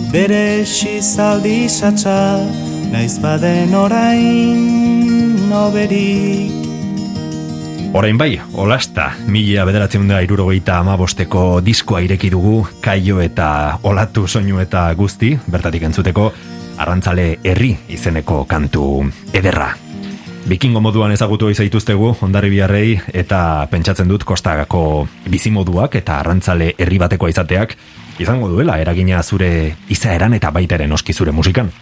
Bere 0.09 0.65
xizaldi 0.65 1.69
satza 1.69 2.41
Naiz 2.89 3.19
baden 3.21 3.75
orain 3.77 5.37
noberik 5.51 6.58
Orain 7.89 8.17
bai, 8.17 8.39
olasta, 8.53 9.15
mila 9.25 9.63
bederatzen 9.65 10.03
da 10.07 10.19
irurogeita 10.21 10.75
amabosteko 10.77 11.57
diskoa 11.65 12.03
ireki 12.05 12.29
dugu, 12.29 12.59
kaio 12.85 13.17
eta 13.23 13.79
olatu 13.81 14.27
soinu 14.27 14.59
eta 14.61 14.83
guzti, 14.93 15.31
bertatik 15.49 15.87
entzuteko, 15.87 16.27
arrantzale 16.77 17.39
herri 17.43 17.71
izeneko 17.89 18.43
kantu 18.45 18.83
ederra. 19.33 19.71
Bikingo 20.45 20.83
moduan 20.85 21.15
ezagutu 21.15 21.49
izaituztegu, 21.49 22.11
ondari 22.21 22.53
biharrei, 22.53 22.93
eta 23.09 23.65
pentsatzen 23.73 24.07
dut 24.07 24.23
kostagako 24.23 25.07
bizimoduak 25.25 25.97
eta 25.97 26.19
arrantzale 26.21 26.75
herri 26.77 27.01
bateko 27.01 27.27
izateak, 27.33 27.73
izango 28.21 28.51
duela, 28.53 28.77
eragina 28.77 29.23
zure 29.23 29.73
izaeran 29.89 30.37
eta 30.37 30.53
baitaren 30.53 30.93
oski 30.93 31.17
zure 31.17 31.33
musikan. 31.33 31.73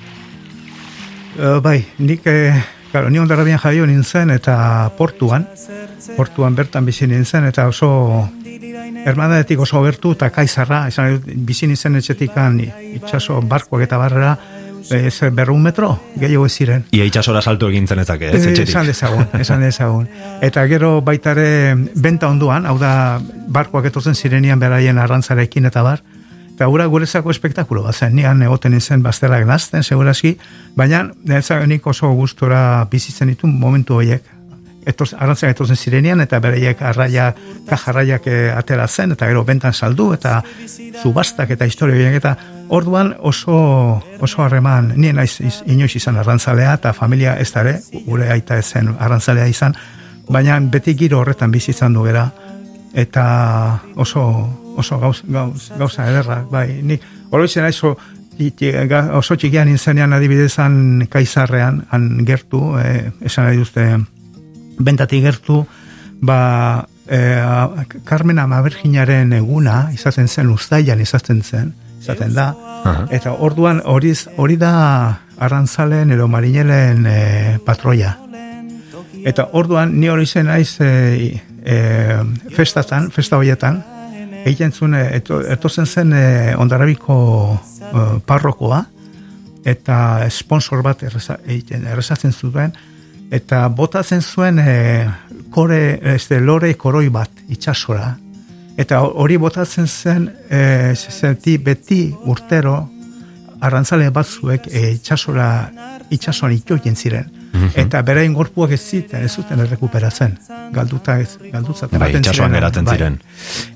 Uh, 1.37 1.59
bai, 1.61 1.81
nik, 1.99 2.23
eh, 2.31 2.63
claro, 2.91 3.09
ni 3.09 3.19
ondarrabian 3.19 3.59
jaio 3.59 3.85
nintzen 3.87 4.31
eta 4.31 4.91
portuan, 4.97 5.47
portuan 6.15 6.55
bertan 6.55 6.85
bizi 6.85 7.07
nintzen 7.07 7.45
eta 7.45 7.67
oso 7.67 8.29
hermanadetik 9.05 9.59
oso 9.59 9.81
bertu 9.81 10.13
eta 10.17 10.29
kaizarra, 10.33 10.87
dut, 11.13 11.27
bizi 11.47 11.67
nintzen 11.67 11.95
etxetikan 11.99 12.59
itxaso 12.61 13.41
barkoak 13.41 13.85
eta 13.87 13.99
barrera, 14.01 14.37
ez 14.89 15.19
berrun 15.35 15.61
metro, 15.61 15.99
gehiago 16.15 16.45
ez 16.47 16.53
ziren. 16.53 16.85
Ia 16.95 17.05
itxasora 17.09 17.41
salto 17.41 17.69
egin 17.69 17.87
zen 17.87 17.99
ezak, 17.99 18.21
ez 18.21 18.33
Eh, 18.35 18.51
etxetik. 18.51 18.69
Esan 18.69 18.87
dezagun, 18.87 19.25
esan 19.39 19.61
dezagun. 19.61 20.07
Eta 20.41 20.65
gero 20.67 21.01
baitare 21.01 21.75
benta 21.95 22.29
onduan, 22.29 22.65
hau 22.65 22.77
da 22.79 23.19
barkoak 23.47 23.85
etortzen 23.91 24.15
zirenian 24.15 24.59
beraien 24.59 24.97
arrantzarekin 24.97 25.65
eta 25.65 25.83
bar, 25.83 26.03
eta 26.57 26.65
gura 26.65 26.87
gurezako 26.89 27.29
espektakulo 27.29 27.83
bat 27.85 27.93
zen, 27.93 28.15
nian 28.17 28.41
egoten 28.41 28.73
izen 28.73 29.03
bazterak 29.05 29.45
nazten, 29.45 29.83
segurazki, 29.85 30.39
baina 30.75 31.03
nik 31.69 31.85
oso 31.85 32.09
gustora 32.17 32.87
bizitzen 32.89 33.29
ditu 33.29 33.45
momentu 33.45 33.99
horiek, 33.99 34.23
etorz, 34.89 35.11
arrantzak 35.13 35.53
etortzen 35.53 35.77
zirenian, 35.77 36.23
eta 36.23 36.39
beraiek 36.41 36.81
arraia, 36.81 37.27
kajarraiak 37.69 38.25
eh, 38.25 38.49
atera 38.57 38.87
zen, 38.87 39.13
eta 39.13 39.29
gero 39.29 39.43
bentan 39.45 39.73
saldu, 39.77 40.09
eta 40.15 40.39
subastak 41.03 41.53
eta 41.53 41.69
historia 41.69 41.93
horiek, 41.93 42.17
eta 42.23 42.33
orduan 42.73 43.13
oso, 43.19 44.01
oso 44.19 44.41
harreman, 44.41 44.93
nien 44.95 45.21
naiz 45.21 45.35
iz- 45.45 45.61
inoiz 45.69 45.93
izan 45.99 46.17
arrantzalea, 46.17 46.73
eta 46.81 46.93
familia 46.93 47.37
ez 47.37 47.51
da 47.53 47.67
ere, 47.67 47.79
gure 48.07 48.31
aita 48.33 48.57
ez 48.57 48.65
zen 48.65 48.95
arrantzalea 48.97 49.45
izan, 49.45 49.77
baina 50.27 50.57
beti 50.59 50.97
giro 50.97 51.21
horretan 51.21 51.53
bizi 51.53 51.75
izan 51.77 51.93
du 51.93 52.09
gera, 52.09 52.31
eta 52.97 53.27
oso, 53.95 54.23
oso 54.77 54.99
gauz, 55.01 55.21
gauz, 55.27 55.71
gauza 55.77 56.07
ederra, 56.09 56.43
bai, 56.51 56.81
nik 56.83 57.03
oroitzen 57.31 57.65
naiz 57.65 57.79
oso, 57.81 59.35
txikian 59.35 59.69
izenean 59.73 60.13
adibidezan 60.13 61.07
kaizarrean, 61.09 61.85
han 61.91 62.25
gertu, 62.25 62.77
eh, 62.77 63.09
esan 63.25 63.49
nahi 63.49 63.57
duzte, 63.57 63.87
bentatik 64.77 65.23
gertu, 65.23 65.65
ba, 66.21 66.87
eh, 67.07 67.41
Carmen 68.05 68.39
Amaberginaren 68.39 69.33
eguna, 69.33 69.89
izaten 69.93 70.27
zen, 70.27 70.49
ustailan 70.53 71.01
izaten 71.01 71.41
zen, 71.41 71.73
izaten 71.99 72.33
da, 72.33 72.53
Aha. 72.83 73.07
eta 73.09 73.33
orduan 73.33 73.81
hori 73.85 74.13
hori 74.37 74.57
da 74.57 75.19
arrantzalen 75.37 76.11
edo 76.11 76.27
marinelen 76.27 77.05
eh, 77.09 77.57
patroia. 77.65 78.17
Eta 79.27 79.49
orduan 79.51 79.99
ni 79.99 80.07
hori 80.07 80.25
zen 80.25 80.45
naiz 80.47 80.77
e, 80.79 81.41
e, 81.65 81.77
festatan, 82.55 83.09
festa 83.11 83.35
horietan, 83.37 83.81
egiten 84.45 84.71
zuen, 84.71 84.93
e, 84.97 85.05
eto, 85.17 85.39
etozen 85.47 85.85
zen 85.85 86.13
e, 86.13 86.55
ondarabiko 86.57 87.17
e, 87.55 88.05
parrokoa, 88.25 88.83
eta 89.67 89.97
sponsor 90.31 90.83
bat 90.85 91.03
erreza, 91.03 91.39
egiten, 91.45 91.87
errezatzen 91.87 92.33
zuen, 92.33 92.75
eta 93.31 93.65
botatzen 93.69 94.21
zuen 94.21 94.59
e, 94.59 95.07
kore, 95.51 95.99
este, 96.13 96.39
lore 96.39 96.73
koroi 96.79 97.07
bat 97.09 97.43
itxasora. 97.49 98.13
Eta 98.77 99.01
hori 99.01 99.39
botatzen 99.41 99.87
zen, 99.87 100.29
e, 100.49 100.93
zeti 100.95 101.57
beti 101.57 102.01
urtero, 102.29 102.77
arrantzale 103.59 104.11
batzuek 104.13 104.69
e, 104.69 104.91
itxasora, 104.99 105.49
itxasoan 106.13 106.53
itoien 106.53 106.95
ziren. 106.95 107.36
Eta 107.77 108.01
berain 108.01 108.33
gorpuak 108.33 108.71
ez 108.71 108.81
ziten, 108.81 109.23
ez 109.23 109.31
zuten 109.31 109.59
errekuperatzen. 109.59 110.37
Galduta 110.73 111.17
ez, 111.19 111.37
galdutzat 111.51 111.91
Bai, 111.97 112.11
ziren, 112.13 112.51
geratzen 112.51 112.85
bai. 112.85 112.95
ziren. 112.97 113.19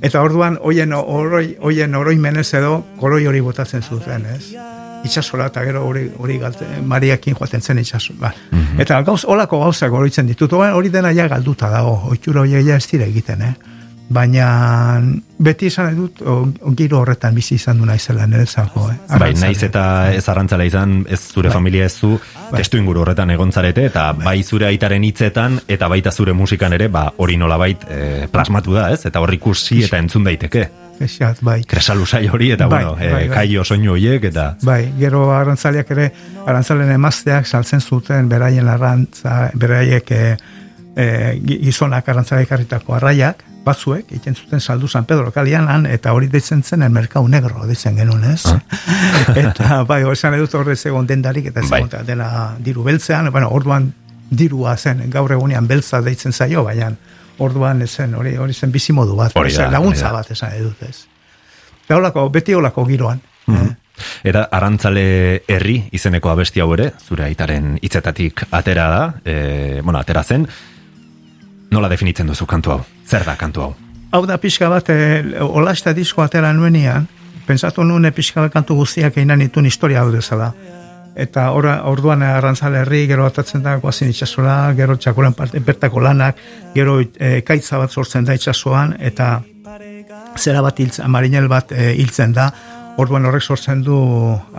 Eta 0.01 0.21
orduan, 0.21 0.57
hoien 0.61 0.93
oroi, 0.93 1.57
hoien 1.61 1.95
oroimenez 1.95 2.53
edo, 2.53 2.85
koroi 2.99 3.25
hori 3.27 3.41
botatzen 3.41 3.81
zuten, 3.81 4.25
ez? 4.25 4.53
Itxasola 5.05 5.47
eta 5.49 5.63
gero 5.65 5.85
hori, 5.87 6.11
hori 6.17 6.37
galte, 6.37 6.65
mariakin 6.85 7.35
joaten 7.35 7.61
zen 7.61 7.79
itxaso. 7.81 8.13
Ba. 8.19 8.33
Eta 8.77 9.01
gauz, 9.01 9.23
olako 9.25 9.59
gauzak 9.63 9.91
oroitzen 9.91 10.27
ditut, 10.27 10.53
hori 10.53 10.89
dena 10.89 11.11
ja 11.11 11.27
galduta 11.27 11.69
dago, 11.69 12.01
oitxura 12.11 12.41
hori 12.41 12.65
ja 12.67 12.75
ez 12.75 12.87
dira 12.91 13.05
egiten, 13.05 13.41
eh? 13.41 13.53
Baina 14.11 14.45
beti 15.41 15.69
esan 15.71 15.87
nahi 15.87 15.95
dut, 15.95 16.21
o, 16.27 16.33
giro 16.77 16.99
horretan 17.01 17.35
bizi 17.37 17.55
izan 17.55 17.79
du 17.79 17.85
naizela 17.87 18.25
niretzako, 18.27 18.83
eh? 18.91 18.97
Bai, 19.07 19.15
Arrantzale. 19.15 19.45
naiz 19.47 19.63
eta 19.63 19.83
ez 20.13 20.23
arrantzala 20.29 20.65
izan, 20.67 20.97
ez 21.09 21.19
zure 21.31 21.49
familia 21.53 21.85
ez 21.87 21.93
zu, 21.95 22.17
testu 22.55 22.77
inguru 22.81 23.01
horretan 23.05 23.31
egontzarete, 23.31 23.85
eta 23.89 24.11
bai 24.19 24.41
zure 24.43 24.67
aitaren 24.67 25.03
hitzetan, 25.07 25.61
eta 25.67 25.87
baita 25.91 26.11
zure 26.11 26.33
musikan 26.37 26.73
ere, 26.75 26.89
ba, 26.91 27.07
hori 27.17 27.37
nolabait 27.39 27.85
eh, 27.89 28.27
plasmatu 28.31 28.75
da, 28.75 28.89
ez? 28.93 29.05
Eta 29.07 29.23
hor 29.23 29.33
ikusi 29.33 29.81
eta 29.87 29.97
entzun 30.03 30.27
daiteke. 30.27 30.67
Pexat, 31.01 31.39
bai. 31.41 31.61
Kresalusai 31.65 32.27
hori, 32.29 32.51
eta 32.53 32.67
Bai, 32.69 32.83
bueno, 32.83 32.97
bai, 32.99 33.07
eh, 33.07 33.13
bai. 33.29 33.29
kaio 33.33 33.63
soinu 33.65 33.95
horiek, 33.95 34.27
eta... 34.29 34.51
Bai, 34.67 34.81
gero 34.99 35.23
arrantzaleak 35.33 35.93
ere, 35.95 36.09
arrantzalen 36.45 36.91
emazteak 36.93 37.47
saltzen 37.47 37.81
zuten 37.81 38.29
beraien 38.29 38.67
arrantza, 38.69 39.47
beraiek 39.55 40.11
e, 40.11 40.35
e, 40.95 41.07
gizonak 41.63 42.11
arrantzaleak 42.11 42.51
harritako 42.51 42.99
arraiak, 42.99 43.47
batzuek, 43.65 44.07
egiten 44.11 44.35
zuten 44.35 44.59
saldu 44.59 44.87
San 44.87 45.05
Pedro 45.05 45.31
kalian 45.31 45.67
han, 45.69 45.85
eta 45.85 46.13
hori 46.13 46.27
deitzen 46.27 46.63
zen 46.63 46.81
el 46.83 46.89
merkau 46.89 47.27
negro, 47.29 47.65
deitzen 47.69 47.95
genuen, 47.97 48.23
ez? 48.31 48.43
eta 49.35 49.83
bai, 49.87 50.01
esan 50.11 50.33
edut 50.37 50.53
horrez 50.57 50.79
egon 50.89 51.07
dendarik, 51.07 51.51
eta 51.51 51.61
Bai. 51.69 51.83
egon 51.83 52.05
dena 52.07 52.29
diru 52.59 52.83
beltzean, 52.83 53.29
bueno, 53.31 53.49
orduan 53.53 53.91
dirua 54.31 54.77
zen, 54.77 55.03
gaur 55.11 55.31
egunean 55.35 55.67
beltza 55.67 56.01
deitzen 56.01 56.33
zaio, 56.33 56.63
baina 56.63 56.93
orduan 57.41 57.85
zen, 57.87 58.15
hori, 58.15 58.35
hori 58.37 58.53
zen 58.53 58.71
bizimodu 58.71 59.15
bat, 59.17 59.35
Hori 59.35 59.53
da, 59.53 59.69
laguntza 59.71 60.07
hori 60.07 60.15
da. 60.15 60.17
bat 60.21 60.31
esan 60.31 60.53
edut, 60.57 60.81
ez? 60.87 61.05
Eta 61.85 61.97
holako, 61.97 62.29
beti 62.29 62.53
holako 62.53 62.85
giroan. 62.87 63.21
eh? 63.51 63.69
Eta 64.23 64.47
arantzale 64.55 65.43
herri 65.51 65.75
izeneko 65.93 66.29
abesti 66.31 66.61
hau 66.63 66.71
ere, 66.73 66.91
zure 67.05 67.25
aitaren 67.27 67.75
hitzetatik 67.81 68.45
atera 68.51 68.87
da, 68.89 69.01
e, 69.25 69.81
bueno, 69.83 69.99
atera 69.99 70.23
zen, 70.23 70.47
nola 71.71 71.89
definitzen 71.89 72.27
duzu 72.27 72.45
kantu 72.45 72.75
hau? 72.75 72.81
Zer 73.07 73.25
da 73.25 73.37
kantu 73.39 73.63
hau? 73.65 73.71
Hau 74.11 74.25
da 74.27 74.37
pixka 74.43 74.69
bat, 74.69 74.89
e, 74.91 75.39
olasta 75.41 75.93
disko 75.95 76.23
atera 76.23 76.51
nuenian, 76.53 77.07
pensatu 77.47 77.85
nuen 77.87 78.05
e, 78.05 78.11
pixka 78.11 78.43
bat 78.43 78.53
kantu 78.53 78.75
guztiak 78.81 79.17
einan 79.17 79.41
itun 79.41 79.65
historia 79.65 80.03
hau 80.03 80.11
dezala. 80.11 80.51
Eta 81.15 81.49
ora, 81.51 81.81
orduan 81.91 82.23
arrantzale 82.23 82.83
herri, 82.83 83.05
gero 83.07 83.25
atatzen 83.27 83.63
da 83.63 83.77
guazin 83.79 84.11
itxasola, 84.11 84.73
gero 84.75 84.95
txakuren 84.95 85.33
parte, 85.35 85.59
bertako 85.59 86.03
lanak, 86.03 86.39
gero 86.75 86.99
e, 87.01 87.41
kaitza 87.47 87.79
bat 87.79 87.91
sortzen 87.91 88.27
da 88.27 88.35
itxasoan, 88.35 88.95
eta 88.99 89.41
zera 90.39 90.61
bat 90.63 90.79
hiltzen, 90.79 91.07
marinel 91.11 91.47
bat 91.51 91.71
e, 91.71 91.93
hiltzen 91.99 92.35
da, 92.35 92.49
orduan 92.99 93.25
horrek 93.27 93.43
sortzen 93.43 93.83
du 93.83 93.97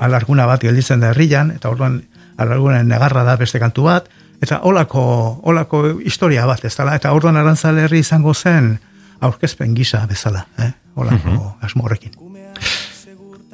alarguna 0.00 0.48
bat 0.48 0.64
gelditzen 0.64 1.00
da 1.00 1.12
herrian, 1.12 1.52
eta 1.56 1.72
orduan 1.72 2.00
alargunen 2.40 2.88
negarra 2.88 3.24
da 3.24 3.36
beste 3.40 3.60
kantu 3.60 3.88
bat, 3.88 4.08
eta 4.42 4.60
olako, 4.66 5.02
olako 5.42 5.84
historia 6.04 6.46
bat, 6.46 6.64
ez 6.64 6.74
dala, 6.76 6.96
eta 6.98 7.12
orduan 7.14 7.38
arantzale 7.38 7.86
herri 7.86 8.02
izango 8.02 8.34
zen 8.34 8.74
aurkezpen 9.22 9.74
gisa 9.74 10.02
bezala, 10.10 10.46
eh? 10.58 10.72
olako 10.96 11.56
asmo 11.62 11.86
horrekin. 11.86 12.18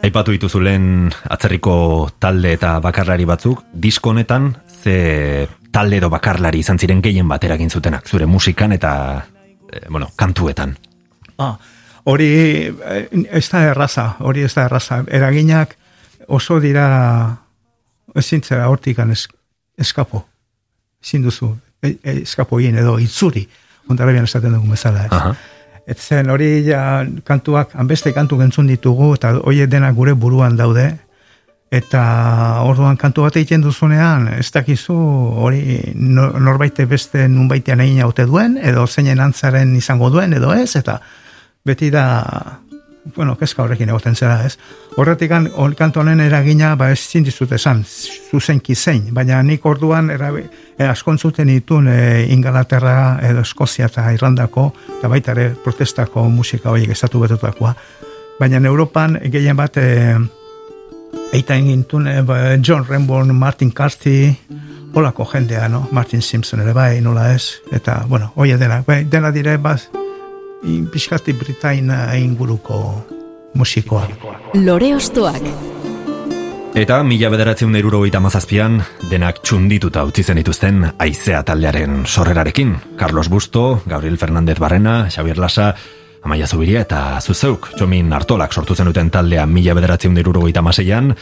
Aipatu 0.03 0.31
dituzu 0.31 0.61
lehen 0.62 1.11
atzerriko 1.29 1.72
talde 2.22 2.53
eta 2.55 2.77
bakarlari 2.81 3.27
batzuk, 3.27 3.64
disko 3.72 4.12
honetan 4.14 4.53
ze 4.83 5.48
talde 5.74 5.98
edo 5.98 6.09
bakarlari 6.11 6.62
izan 6.62 6.79
ziren 6.79 7.03
gehien 7.03 7.29
bat 7.29 7.44
eragin 7.44 7.70
zutenak, 7.70 8.07
zure 8.07 8.27
musikan 8.27 8.72
eta, 8.72 8.92
e, 9.72 9.83
bueno, 9.90 10.09
kantuetan. 10.16 10.77
Ah, 11.38 11.59
hori 12.05 12.31
eh, 12.70 13.09
ez 13.31 13.44
da 13.51 13.64
erraza, 13.72 14.14
hori 14.20 14.46
ez 14.46 14.55
da 14.55 14.64
erraza. 14.70 15.03
Eraginak 15.11 15.77
oso 16.29 16.61
dira 16.61 16.87
ezin 18.14 18.42
zera 18.42 18.68
hortikan 18.70 19.11
es, 19.11 19.27
eskapo. 19.77 20.24
Ezin 21.04 21.22
duzu, 21.22 21.52
e, 21.82 21.96
e, 22.02 22.16
eskapo 22.22 22.61
egin 22.61 22.78
edo 22.78 22.98
itzuri. 22.98 23.46
Ondarabian 23.88 24.24
esaten 24.28 24.52
dugu 24.52 24.70
bezala. 24.74 25.06
Ez. 25.06 25.12
Aha. 25.12 25.34
Ez 25.88 25.98
zen 26.04 26.28
hori 26.30 26.66
ja 26.66 26.80
kantuak, 27.24 27.72
hanbeste 27.74 28.12
kantu 28.12 28.37
gentzun 28.42 28.66
ditugu, 28.68 29.14
eta 29.16 29.38
horiek 29.38 29.70
denak 29.72 29.94
gure 29.96 30.12
buruan 30.12 30.56
daude, 30.56 30.90
eta 31.72 32.02
orduan 32.64 32.96
kantu 32.96 33.24
bat 33.24 33.37
egiten 33.37 33.64
duzunean, 33.64 34.28
ez 34.40 34.50
dakizu 34.52 34.96
hori 35.44 35.80
no- 35.94 36.32
norbaite 36.40 36.84
beste 36.88 37.26
nunbaitean 37.28 37.80
egin 37.84 38.02
haute 38.04 38.24
duen, 38.28 38.58
edo 38.61 38.87
zeinen 38.87 39.20
antzaren 39.20 39.74
izango 39.76 40.11
duen, 40.11 40.32
edo 40.37 40.52
ez, 40.52 40.74
eta 40.76 41.00
beti 41.64 41.90
da, 41.92 42.04
bueno, 43.16 43.37
kezka 43.38 43.62
horrekin 43.62 43.88
egoten 43.88 44.16
zera, 44.16 44.40
ez? 44.47 44.59
Horretik 44.97 45.31
kantu 45.31 46.01
honen 46.01 46.21
eragina, 46.21 46.75
ba 46.77 46.90
ez 46.92 47.01
zindizut 47.01 47.53
esan, 47.53 47.85
zuzenki 48.31 48.75
zein, 48.75 49.12
baina 49.14 49.42
nik 49.42 49.66
orduan 49.66 50.11
erabi, 50.11 50.42
e, 50.79 50.85
askontzuten 50.85 51.49
ditun 51.49 51.88
e, 51.88 52.27
Ingalaterra 52.35 53.18
edo 53.29 53.44
Eskozia 53.47 53.87
eta 53.87 54.07
Irlandako, 54.12 54.73
eta 54.99 55.09
baita 55.09 55.33
ere 55.37 55.51
protestako 55.64 56.29
musika 56.29 56.71
horiek 56.71 56.90
estatu 56.90 57.21
betutakoa. 57.21 57.75
Baina 58.38 58.61
Europan 58.66 59.18
gehien 59.31 59.57
bat 59.57 59.77
e, 59.77 59.88
Eita 61.33 61.57
egintun 61.61 62.07
eh, 62.09 62.23
ba, 62.25 62.57
John 62.64 62.87
Renborn, 62.88 63.35
Martin 63.37 63.71
Carthy, 63.71 64.33
holako 64.94 65.27
jendea, 65.29 65.68
no? 65.68 65.87
Martin 65.92 66.23
Simpson 66.23 66.62
ere 66.64 66.73
bai, 66.73 67.01
nola 67.05 67.33
ez, 67.35 67.61
eta, 67.73 68.05
bueno, 68.09 68.33
oie 68.37 68.57
dena, 68.57 68.81
bai, 68.87 69.03
dena 69.05 69.31
dire, 69.33 69.57
baz, 69.61 69.90
in, 70.64 70.88
pixkati 70.90 71.33
Britaina 71.33 72.14
inguruko 72.16 73.05
musikoa. 73.55 74.09
Lore 74.55 74.94
Ostoak. 74.97 75.42
Eta 76.79 77.03
mila 77.03 77.31
bederatzen 77.33 77.73
deruro 77.73 78.03
mazazpian, 78.21 78.83
denak 79.11 79.40
txundituta 79.42 80.05
utzi 80.05 80.23
zen 80.23 80.37
dituzten 80.37 80.85
aizea 80.99 81.42
taldearen 81.42 82.05
sorrerarekin. 82.07 82.77
Carlos 82.97 83.29
Busto, 83.29 83.83
Gabriel 83.87 84.18
Fernández 84.18 84.59
Barrena, 84.59 85.09
Xavier 85.11 85.38
Lasa, 85.38 85.75
Amaia 86.23 86.47
Zubiria 86.47 86.81
eta 86.81 87.21
Zuzeuk, 87.21 87.71
Txomin 87.77 88.12
Artolak 88.12 88.53
sortu 88.53 88.75
zenuten 88.75 89.11
taldea 89.11 89.47
mila 89.47 89.75
bederatzen 89.75 90.14
deruro 90.14 90.42
maseian, 90.62 91.14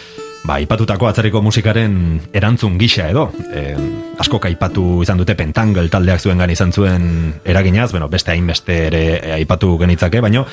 ba, 0.46 0.60
ipatutako 0.62 1.08
atzerriko 1.10 1.42
musikaren 1.42 2.20
erantzun 2.34 2.78
gisa 2.78 3.08
edo, 3.10 3.26
e, 3.50 3.74
asko 4.22 4.38
kaipatu 4.42 5.02
izan 5.02 5.18
dute 5.18 5.34
pentangel 5.38 5.90
taldeak 5.90 6.22
zuen 6.22 6.38
gan 6.38 6.50
izan 6.50 6.72
zuen 6.72 7.34
eraginaz, 7.44 7.90
bueno, 7.92 8.08
beste 8.08 8.32
hainbeste 8.32 8.78
ere 8.86 9.04
aipatu 9.40 9.76
genitzake, 9.82 10.22
baino, 10.24 10.46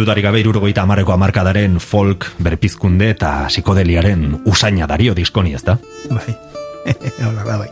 Dudarik 0.00 0.22
gabe 0.24 0.38
irurogeita 0.40 0.84
amarreko 0.86 1.12
amarkadaren 1.12 1.74
folk 1.82 2.24
berpizkunde 2.40 3.10
eta 3.10 3.32
psikodeliaren 3.50 4.22
usaina 4.48 4.86
dario 4.88 5.16
diskoni, 5.18 5.52
ezta? 5.58 5.74
Bai, 6.08 6.36
hola 7.26 7.44
da 7.44 7.58
bai. 7.58 7.68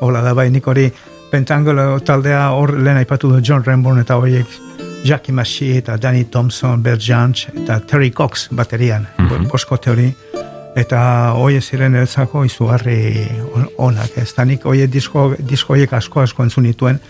Hola 0.00 0.22
da 0.24 0.32
bai, 0.34 0.48
nik 0.50 0.66
hori 0.66 0.88
Pentangolo 1.28 2.00
taldea 2.00 2.46
hor 2.56 2.72
lehen 2.80 2.96
aipatu 2.96 3.28
du 3.28 3.42
John 3.44 3.62
Renborn 3.62 4.00
eta 4.00 4.16
horiek 4.16 4.48
Jackie 5.04 5.34
Mashi 5.36 5.74
eta 5.76 5.98
Danny 6.00 6.24
Thompson, 6.32 6.82
Bert 6.82 7.04
Jansch 7.04 7.52
eta 7.52 7.78
Terry 7.84 8.10
Cox 8.10 8.48
baterian, 8.50 9.06
mm 9.18 9.28
-hmm. 9.28 9.48
bosko 9.52 9.76
teori 9.76 10.08
eta 10.78 11.00
hoi 11.34 11.58
ziren 11.60 11.96
elzako 11.98 12.44
izugarri 12.46 13.26
on- 13.54 13.68
onak, 13.90 14.14
ez 14.16 14.30
da 14.36 14.44
nik 14.44 14.62
hoi 14.64 14.86
disko, 14.86 15.32
disko 15.38 15.74
horiek 15.74 15.92
asko 15.92 16.20
asko 16.22 16.44
entzun 16.46 16.64
nituen 16.68 17.00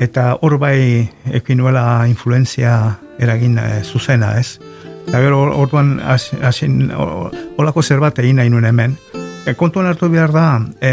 eta 0.00 0.36
hor 0.42 0.58
bai 0.58 1.08
ekin 1.32 1.58
nuela 1.58 2.04
influenzia 2.08 2.98
eragin 3.20 3.58
eh, 3.58 3.82
zuzena, 3.84 4.34
ez? 4.40 4.58
Eta 5.08 5.20
gero 5.20 5.40
or- 5.42 5.54
orduan 5.64 5.98
has- 6.00 6.32
hasin 6.42 6.90
olako 7.58 7.82
zerbait 7.82 8.18
egin 8.18 8.36
nahi 8.36 8.50
nuen 8.50 8.64
hemen. 8.64 8.96
E, 9.46 9.54
kontuan 9.54 9.86
hartu 9.86 10.08
behar 10.08 10.32
da, 10.32 10.60
e, 10.80 10.90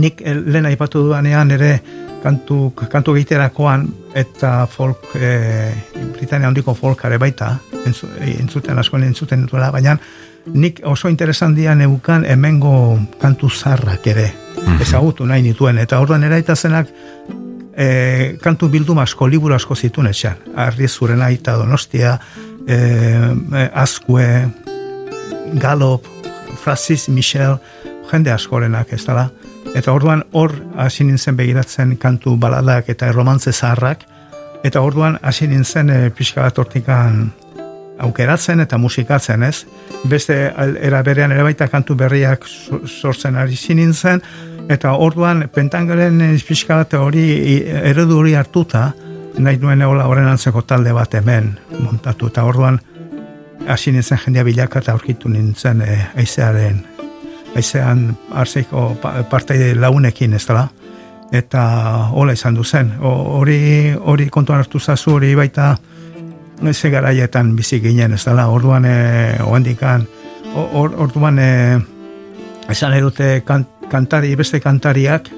nik 0.00 0.20
eh, 0.24 0.34
lehen 0.34 0.66
aipatu 0.66 1.04
dudanean 1.06 1.50
ere 1.50 1.80
kantu, 2.22 2.72
kantu 2.90 3.14
egiterakoan 3.16 3.86
eta 4.14 4.66
folk, 4.66 5.10
e, 5.14 5.70
Britania 6.16 6.48
handiko 6.48 6.74
folkare 6.74 7.18
baita, 7.18 7.58
entzu, 7.86 8.08
entzuten 8.20 8.78
asko 8.78 8.96
entzuten 8.98 9.46
duela, 9.46 9.70
baina 9.70 9.98
nik 10.52 10.80
oso 10.84 11.08
interesantia 11.08 11.74
neukan 11.74 12.24
hemengo 12.24 12.98
kantu 13.20 13.48
zarrak 13.50 14.06
ere, 14.06 14.26
ezagutu 14.80 15.26
nahi 15.26 15.42
nituen, 15.42 15.78
eta 15.78 16.00
orduan 16.00 16.24
eraita 16.24 16.56
zenak 16.56 16.90
e, 17.76 18.36
kantu 18.42 18.68
bilduma 18.68 19.02
asko, 19.02 19.28
liburu 19.28 19.54
asko 19.54 19.76
zituen 19.76 20.10
etxean. 20.10 20.40
Arri 20.56 20.88
zuren 20.88 21.22
aita 21.22 21.56
donostia, 21.58 22.18
e, 22.66 22.78
Azkue, 23.72 24.28
Galop, 25.60 26.06
Francis 26.60 27.08
Michel, 27.08 27.58
jende 28.10 28.32
askorenak 28.32 28.92
ez 28.92 29.04
dela. 29.06 29.28
Eta 29.74 29.92
orduan 29.92 30.22
hor 30.32 30.52
hasi 30.78 31.04
nintzen 31.04 31.36
begiratzen 31.36 31.96
kantu 31.98 32.36
baladak 32.40 32.88
eta 32.92 33.10
romantze 33.12 33.52
zaharrak, 33.52 34.04
eta 34.64 34.80
orduan 34.80 35.18
hasi 35.22 35.48
nintzen 35.48 35.90
e, 35.90 36.10
pixka 36.14 36.44
bat 36.44 36.58
hortikan 36.58 37.32
aukeratzen 37.98 38.60
eta 38.60 38.78
musikatzen, 38.78 39.42
ez? 39.42 39.64
Beste 40.10 40.52
era 40.82 41.02
berean 41.02 41.32
ere 41.32 41.42
baita 41.46 41.68
kantu 41.68 41.94
berriak 41.94 42.44
so- 42.46 42.80
sortzen 42.86 43.36
ari 43.36 43.54
nintzen, 43.74 44.22
eta 44.68 44.92
orduan 44.92 45.48
pentangelen 45.54 46.20
eh, 46.20 46.38
pixka 46.48 46.76
bat 46.76 46.94
hori 46.94 47.62
eredu 47.66 48.18
hori 48.18 48.34
hartuta, 48.34 48.92
nahi 49.38 49.58
nuen 49.58 49.82
egola 49.82 50.06
horren 50.06 50.28
antzeko 50.28 50.62
talde 50.62 50.92
bat 50.92 51.14
hemen 51.14 51.58
montatu, 51.80 52.26
eta 52.26 52.44
orduan 52.44 52.80
hasi 53.68 53.92
nintzen 53.92 54.18
jendea 54.18 54.42
bilaka 54.44 54.78
eta 54.78 54.92
aurkitu 54.92 55.28
nintzen 55.28 55.80
e, 55.82 55.98
aizearen, 56.16 56.82
aizean 57.56 58.16
arzeiko 58.32 58.96
pa, 59.02 59.22
partai 59.30 59.74
launekin, 59.74 60.34
ez 60.34 60.46
dela? 60.46 60.68
Eta 61.32 61.62
hola 62.12 62.32
izan 62.32 62.54
du 62.54 62.64
zen. 62.64 62.92
O- 63.00 63.38
Hori 63.40 63.94
hori 63.98 64.28
kontuan 64.30 64.58
hartu 64.60 64.78
zazu 64.78 65.14
hori 65.16 65.34
baita 65.34 65.76
ze 66.74 66.90
garaietan 66.90 67.56
bizi 67.56 67.80
ginen, 67.80 68.12
ez 68.14 68.24
dela, 68.24 68.48
orduan 68.48 68.84
e, 68.84 69.36
oendikan, 69.44 70.06
or, 70.54 70.94
orduan 70.98 71.38
e, 71.38 71.78
esan 72.70 72.90
nahi 72.94 73.00
dute 73.02 73.42
kan, 73.46 73.66
kantari, 73.90 74.34
beste 74.36 74.60
kantariak, 74.60 75.28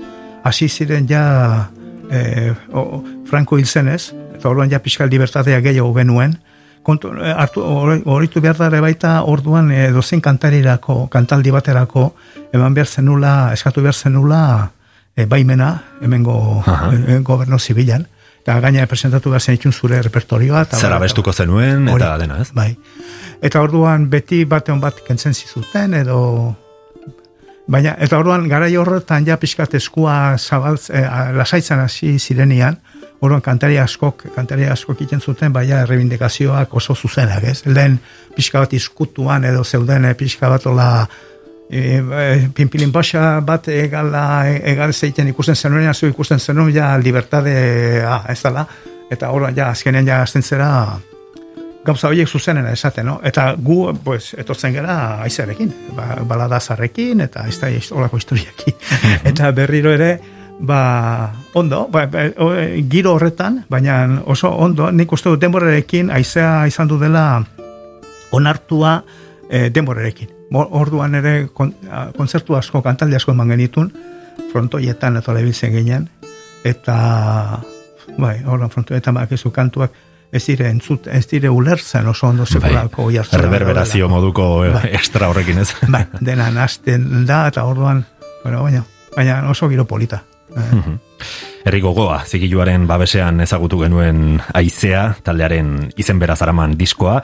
hasi 0.45 0.69
ziren 0.69 1.07
ja 1.09 1.69
e, 2.11 2.53
o, 2.73 3.03
Franco 3.27 3.59
hil 3.59 3.67
zenez, 3.67 4.13
eta 4.37 4.49
orduan 4.49 4.71
ja 4.71 4.79
pixka 4.83 5.07
libertatea 5.07 5.61
gehiago 5.61 5.95
genuen, 5.97 6.37
kontu, 6.87 7.11
hartu, 7.19 7.65
hori- 7.67 8.03
horitu 8.07 8.41
behar 8.41 8.57
da 8.61 8.69
ere 8.71 8.81
baita 8.81 9.23
orduan 9.27 9.73
e, 9.75 9.89
dozen 9.91 10.21
kantarirako, 10.23 11.09
kantaldi 11.11 11.51
baterako, 11.51 12.13
eman 12.53 12.75
behar 12.77 12.87
zenula, 12.87 13.53
eskatu 13.57 13.83
behar 13.83 13.95
zenula 13.99 14.71
e, 15.17 15.25
baimena, 15.27 15.73
hemengo 16.01 16.63
Aha. 16.67 16.93
e, 16.95 17.19
goberno 17.27 17.59
zibilan, 17.59 18.07
eta 18.47 18.61
gaina 18.63 18.85
presentatu 18.87 19.31
behar 19.33 19.43
zenitun 19.43 19.73
zure 19.75 19.99
repertorioa. 20.03 20.61
eta 20.63 20.77
Zer 20.79 20.91
bar- 20.91 21.01
abestuko 21.01 21.33
zenuen 21.33 21.89
eta 21.89 22.13
Hori, 22.15 22.21
dena, 22.23 22.37
ez? 22.41 22.53
Bai. 22.55 22.77
Eta 23.43 23.61
orduan 23.61 24.07
beti 24.09 24.45
batean 24.45 24.79
bat 24.81 25.01
kentzen 25.07 25.35
zizuten 25.35 25.95
edo 25.99 26.55
baina 27.67 27.97
eta 27.99 28.19
orduan 28.23 28.47
garai 28.49 28.77
horretan 28.79 29.27
ja 29.27 29.37
pixkat 29.43 29.75
eskua 29.75 30.37
zabaltz 30.39 30.91
eh, 30.95 31.03
lasaitzen 31.35 31.81
hasi 31.83 32.13
zirenian 32.23 32.79
orduan 33.21 33.41
kantari 33.43 33.79
askok 33.83 34.29
kantari 34.37 34.69
askok 34.71 35.01
egiten 35.01 35.21
zuten 35.21 35.53
baina 35.53 35.81
errebindikazioak 35.83 36.75
oso 36.75 36.95
zuzenak, 36.95 37.43
ez? 37.43 37.65
Lehen 37.67 37.99
pixka 38.37 38.61
bat 38.63 38.73
iskutuan 38.73 39.45
edo 39.45 39.65
zeuden 39.65 40.05
eh, 40.05 40.15
pixka 40.15 40.49
bat 40.49 40.67
ola 40.71 41.09
e, 41.71 41.99
e, 41.99 42.49
pinpilin 42.55 42.93
basa 42.93 43.41
bat 43.41 43.69
egala 43.69 44.47
egal 44.49 44.93
zeiten 44.93 45.29
ikusten 45.29 45.57
zenuen 45.57 45.95
zu 45.95 46.07
ikusten 46.07 46.41
zenuen 46.41 46.75
ja 46.75 46.97
libertadea 46.99 48.23
ez 48.29 48.41
dela 48.43 48.67
eta 49.11 49.31
orduan 49.31 49.57
ja 49.57 49.71
azkenean 49.71 50.07
ja 50.07 50.23
azten 50.23 50.43
zera 50.43 50.99
gauza 51.87 52.09
horiek 52.09 52.29
zuzenena 52.29 52.73
esaten, 52.75 53.07
no? 53.07 53.21
Eta 53.25 53.53
gu, 53.63 53.93
pues, 54.05 54.35
etortzen 54.39 54.75
gara 54.75 54.97
aizarekin, 55.23 55.73
ba, 55.95 56.17
baladazarrekin, 56.27 57.23
eta 57.29 57.47
ez 57.47 57.61
da 57.63 57.71
olako 57.95 58.19
historiakin. 58.19 58.75
eta 59.31 59.53
berriro 59.55 59.93
ere, 59.95 60.17
ba, 60.59 60.81
ondo, 61.55 61.85
ba, 61.93 62.07
ba, 62.11 62.27
e, 62.27 62.83
giro 62.91 63.15
horretan, 63.15 63.63
baina 63.71 64.01
oso 64.27 64.51
ondo, 64.51 64.91
nik 64.91 65.13
uste 65.13 65.31
dut 65.31 65.45
denborarekin 65.45 66.11
aizea 66.11 66.67
izan 66.67 66.91
du 66.91 66.99
dela 66.99 67.45
onartua 68.35 68.99
e, 69.51 69.69
denborarekin. 69.71 70.33
Orduan 70.55 71.15
ere 71.19 71.37
kon, 71.55 71.75
a, 71.91 72.09
kontzertu 72.17 72.57
asko, 72.57 72.83
kantaldi 72.83 73.19
asko 73.19 73.35
eman 73.35 73.55
genitun, 73.55 73.93
frontoietan 74.53 75.19
eta 75.21 75.35
lebiltzen 75.37 75.73
ginen, 75.75 76.09
eta 76.67 76.97
bai, 78.19 78.37
orduan 78.47 78.71
frontoietan 78.73 79.17
bakizu 79.17 79.51
kantuak 79.55 79.97
ez 80.33 80.43
dire 80.47 80.69
entzut, 80.69 81.07
ez 81.07 81.25
dire 81.31 81.51
ulertzen 81.51 82.07
oso 82.11 82.29
ondo 82.29 82.47
sekulako 82.47 83.07
bai, 83.09 83.23
Reverberazio 83.41 84.09
moduko 84.09 84.65
eh, 84.67 84.73
Bai. 84.75 84.91
extra 84.99 85.31
horrekin, 85.31 85.63
ez? 85.63 85.71
Bai, 85.89 86.05
dena 86.21 86.51
nazten 86.51 87.27
da, 87.27 87.47
eta 87.51 87.65
orduan, 87.65 88.05
bueno, 88.43 88.63
baina, 88.67 88.83
baina 89.17 89.43
oso 89.51 89.69
giro 89.71 89.87
polita. 89.87 90.23
Eh, 90.57 90.97
Herri 91.67 91.81
gogoa, 91.83 92.21
zigiluaren 92.27 92.87
babesean 92.87 93.41
ezagutu 93.43 93.81
genuen 93.81 94.41
aizea, 94.55 95.09
taldearen 95.27 95.93
izen 95.99 96.21
beraz 96.23 96.41
araman 96.45 96.77
diskoa, 96.79 97.23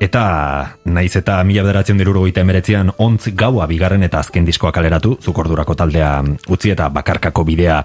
eta 0.00 0.76
naiz 0.84 1.14
eta 1.16 1.38
mila 1.44 1.64
bederatzen 1.64 1.98
dirurogeita 1.98 2.42
emeretzean 2.44 2.92
ontz 2.98 3.30
gaua 3.34 3.66
bigarren 3.66 4.04
eta 4.06 4.20
azken 4.20 4.44
diskoa 4.44 4.72
kaleratu, 4.72 5.16
zukordurako 5.22 5.74
taldea 5.74 6.10
utzi 6.52 6.72
eta 6.74 6.88
bakarkako 6.92 7.44
bidea 7.44 7.82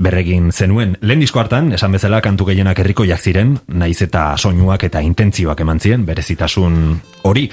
berregin 0.00 0.48
zenuen. 0.52 0.96
Lehen 1.00 1.20
disko 1.20 1.42
hartan, 1.42 1.72
esan 1.76 1.92
bezala 1.92 2.22
kantu 2.24 2.48
gehienak 2.48 2.78
herrikoiak 2.80 3.20
ziren, 3.20 3.58
naiz 3.68 4.00
eta 4.02 4.32
soinuak 4.38 4.88
eta 4.88 5.02
intentzioak 5.04 5.60
eman 5.60 5.80
ziren, 5.80 6.06
berezitasun 6.08 6.80
hori. 7.28 7.50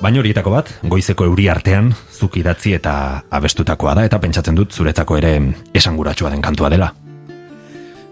Baina 0.00 0.22
horietako 0.22 0.54
bat, 0.54 0.70
goizeko 0.88 1.26
euri 1.28 1.50
artean, 1.52 1.92
zuk 2.08 2.40
idatzi 2.40 2.72
eta 2.78 2.94
abestutakoa 3.28 3.98
da, 3.98 4.06
eta 4.08 4.20
pentsatzen 4.22 4.56
dut 4.56 4.72
zuretzako 4.72 5.20
ere 5.20 5.36
esanguratsua 5.76 6.32
den 6.32 6.40
kantua 6.40 6.72
dela. 6.72 6.88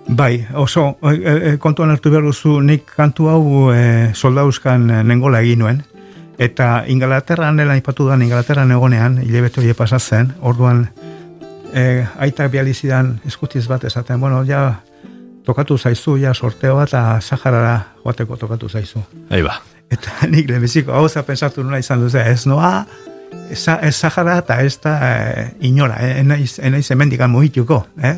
Bai, 0.08 0.46
oso, 0.54 0.96
e, 1.02 1.52
e, 1.52 1.58
kontuan 1.60 1.90
hartu 1.92 2.10
behar 2.10 2.24
duzu, 2.24 2.58
nik 2.64 2.88
kantu 2.96 3.28
hau 3.28 3.42
e, 3.74 4.14
soldauzkan 4.16 4.86
nengola 5.04 5.42
egin 5.44 5.60
nuen, 5.60 5.82
eta 6.40 6.84
Ingalaterran 6.88 7.60
dela 7.60 7.76
ipatu 7.76 8.06
da, 8.08 8.16
Ingalaterran 8.16 8.72
egonean, 8.72 9.18
hilebete 9.20 9.60
hori 9.60 9.74
pasatzen, 9.76 10.32
orduan, 10.40 10.86
e, 11.74 12.06
aita 12.24 12.48
bializidan 12.48 13.18
eskutiz 13.28 13.66
bat 13.68 13.84
esaten, 13.84 14.20
bueno, 14.20 14.40
ja, 14.48 14.80
tokatu 15.44 15.76
zaizu, 15.78 16.16
ja, 16.16 16.32
sorteo 16.34 16.76
bat, 16.80 16.88
eta 16.88 17.20
Saharara 17.20 17.76
joateko 18.04 18.36
tokatu 18.36 18.68
zaizu. 18.68 19.04
Eba. 19.30 19.58
Eta 19.92 20.16
nik 20.32 20.48
lehenbiziko 20.48 20.96
hau 20.96 21.08
za 21.08 21.22
pensatu 21.22 21.62
nuna 21.64 21.80
izan 21.84 22.00
duze, 22.00 22.24
ez 22.24 22.46
noa, 22.46 22.86
ez, 23.50 23.60
ez 23.68 23.94
Sahara 23.96 24.38
eta 24.40 24.60
ez 24.64 24.76
da 24.80 24.96
e, 25.04 25.46
inora, 25.68 26.00
eh? 26.00 26.18
enaiz, 26.20 26.58
enaiz 26.64 26.86
emendikan 26.96 27.32
muhituko, 27.32 27.84
eh? 28.00 28.16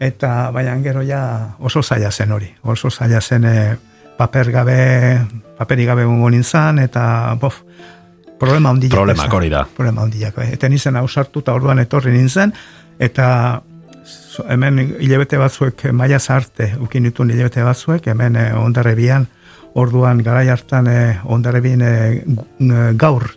Eta 0.00 0.50
baina 0.50 0.74
gero 0.82 1.02
ja 1.06 1.54
oso 1.60 1.82
zaila 1.82 2.10
zen 2.10 2.32
hori, 2.32 2.48
oso 2.62 2.90
zaila 2.90 3.20
zen 3.20 3.44
e, 3.44 3.76
paper 4.18 4.50
gabe, 4.50 4.78
paperi 5.58 5.84
gabe 5.86 6.04
gongo 6.04 6.30
nintzen, 6.30 6.78
eta 6.82 7.36
bof, 7.40 7.60
problema 8.38 8.70
handiak. 8.70 8.92
Problema, 8.92 9.28
hori 9.30 9.50
da. 9.50 9.64
Problema 9.76 10.02
handiak, 10.02 10.38
eh? 10.42 10.50
eta 10.56 10.68
nintzen 10.68 10.96
hausartu 10.96 11.44
eta 11.44 11.54
orduan 11.54 11.78
etorri 11.82 12.12
nintzen, 12.14 12.52
eta 12.98 13.62
hemen 14.50 14.82
hilabete 15.00 15.38
batzuek 15.38 15.86
maia 15.92 16.18
zarte, 16.18 16.74
ukin 16.82 17.08
ditun 17.10 17.30
hilabete 17.30 17.62
batzuek, 17.64 18.10
hemen 18.10 18.36
e, 18.36 18.50
ondarrebian, 18.58 19.26
orduan 19.74 20.22
garai 20.22 20.48
hartan 20.50 20.90
e, 20.90 20.98
ondarrebin 21.24 21.82
e, 21.82 21.94
gaur 22.98 23.30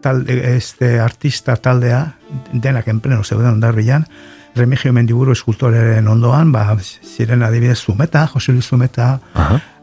talde, 0.00 0.56
este 0.56 0.98
artista 1.00 1.56
taldea 1.56 2.04
denak 2.52 2.88
enpleno 2.88 3.24
zeuden 3.24 3.56
ondarbilan 3.56 4.06
Remigio 4.58 4.92
Mendiburu 4.92 5.32
eskultoreren 5.32 6.08
ondoan 6.08 6.52
ba, 6.52 6.76
ziren 6.78 7.42
adibidez 7.46 7.78
Zumeta, 7.78 8.26
Jose 8.26 8.52
Luis 8.52 8.66
Zumeta 8.66 9.18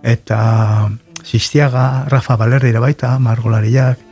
eta 0.04 0.90
Sistiaga, 1.26 2.06
Rafa 2.10 2.36
Balerri 2.38 2.70
ere 2.70 2.84
baita, 2.84 3.18
Margolariak 3.20 4.04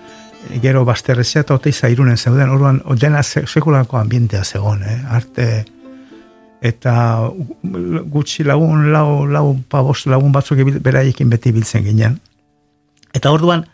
gero 0.63 0.83
Basterrezea 0.85 1.43
eta 1.43 1.55
Oteiza 1.55 1.89
irunen 1.89 2.17
zeuden 2.17 2.49
orduan 2.49 2.81
dena 2.99 3.21
sekulako 3.23 3.97
ambientea 3.97 4.43
zegoen, 4.43 4.83
eh? 4.83 4.99
arte 5.09 5.47
eta 6.63 6.93
gutxi 8.11 8.45
lagun, 8.47 8.91
lau, 8.91 9.25
lau, 9.27 9.47
pabos 9.69 10.05
lagun 10.07 10.31
batzuk 10.31 10.63
beraiekin 10.79 11.29
beti 11.29 11.51
biltzen 11.51 11.83
ginen. 11.83 12.19
Eta 13.13 13.31
orduan, 13.35 13.65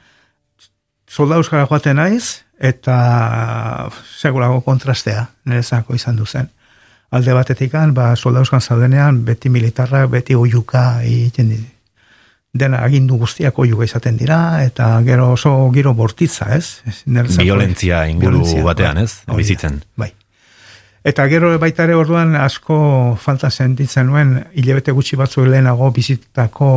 soldauz 1.08 1.45
gara 1.52 1.67
joaten 1.69 2.02
naiz, 2.02 2.41
eta 2.60 3.89
segurako 4.17 4.63
kontrastea, 4.65 5.28
nerezako 5.45 5.95
izan 5.95 6.17
duzen. 6.17 6.49
Alde 7.12 7.34
batetik 7.34 7.74
ba, 7.93 8.15
soldauzkan 8.15 8.62
zaudenean, 8.62 9.24
beti 9.26 9.50
militarrak, 9.50 10.10
beti 10.10 10.36
oiuka 10.36 11.02
egiten 11.02 11.65
dena 12.54 12.84
agindu 12.86 13.17
guztiak 13.17 13.58
oiuka 13.60 13.86
izaten 13.86 14.17
dira, 14.17 14.63
eta 14.63 15.02
gero 15.06 15.32
oso 15.34 15.72
giro 15.74 15.93
bortitza, 15.93 16.56
ez? 16.56 16.82
Violentzia 17.06 18.06
inguru 18.08 18.43
batean, 18.63 18.95
bai. 18.95 19.04
ez? 19.04 19.38
Bizitzen. 19.38 19.82
Bai. 19.98 20.13
Eta 21.04 21.28
gero 21.32 21.52
baita 21.58 21.86
ere 21.88 21.95
orduan 21.95 22.36
asko 22.36 23.17
falta 23.22 23.50
sentitzen 23.50 24.10
nuen 24.10 24.36
hilabete 24.54 24.91
gutxi 24.91 25.15
batzu 25.15 25.45
lehenago 25.45 25.91
bizitako 25.91 26.72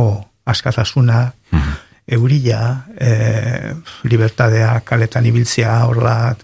askatasuna, 0.45 1.25
mm 1.51 1.81
eurila, 2.07 2.85
e, 2.99 3.73
libertadea, 4.03 4.81
kaletan 4.83 5.25
ibiltzea, 5.25 5.85
horla, 5.87 6.35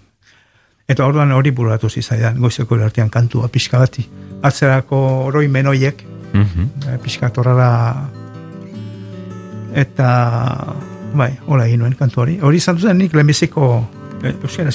eta 0.89 1.06
orduan 1.06 1.32
hori 1.32 1.52
buratu 1.54 1.89
zizaidan, 1.89 2.39
goizeko 2.41 2.78
erartian 2.80 3.10
kantua 3.13 3.47
pixka 3.47 3.80
bati. 3.80 4.08
Atzerako 4.41 4.97
oroi 5.30 5.47
menoiek, 5.47 6.04
mm 6.34 6.45
-hmm. 6.45 6.97
pixka 7.04 7.30
torrara, 7.30 8.10
eta, 9.73 10.10
bai, 11.13 11.32
hola 11.47 11.65
egin 11.65 11.80
nuen 11.80 11.95
kantu 11.95 12.21
hori. 12.21 12.39
Hori 12.41 12.58
izan 12.58 12.75
duzen 12.75 12.97
nik 12.97 13.13
lehenbiziko, 13.13 13.88
euskara 14.23 14.71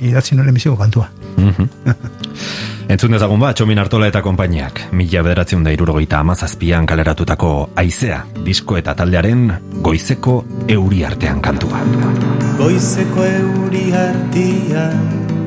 idatzi 0.00 0.34
nuen 0.34 0.46
lehenbiziko 0.46 0.76
kantua. 0.76 1.08
Mm 1.36 1.68
Entzun 2.88 3.12
dezagun 3.12 3.40
ba, 3.40 3.52
Txomin 3.52 3.78
Artola 3.78 4.06
eta 4.08 4.22
konpainiak, 4.24 4.80
mila 4.96 5.22
bederatzen 5.22 5.64
da 5.64 5.70
irurogeita 5.70 6.22
amazazpian 6.24 6.86
kaleratutako 6.86 7.70
aizea, 7.76 8.22
disko 8.46 8.78
eta 8.78 8.94
taldearen 8.94 9.52
goizeko 9.84 10.44
euri 10.68 11.04
artean 11.04 11.42
kantua. 11.44 11.84
Goizeko 12.56 13.24
euri 13.24 13.92
artean 13.92 15.37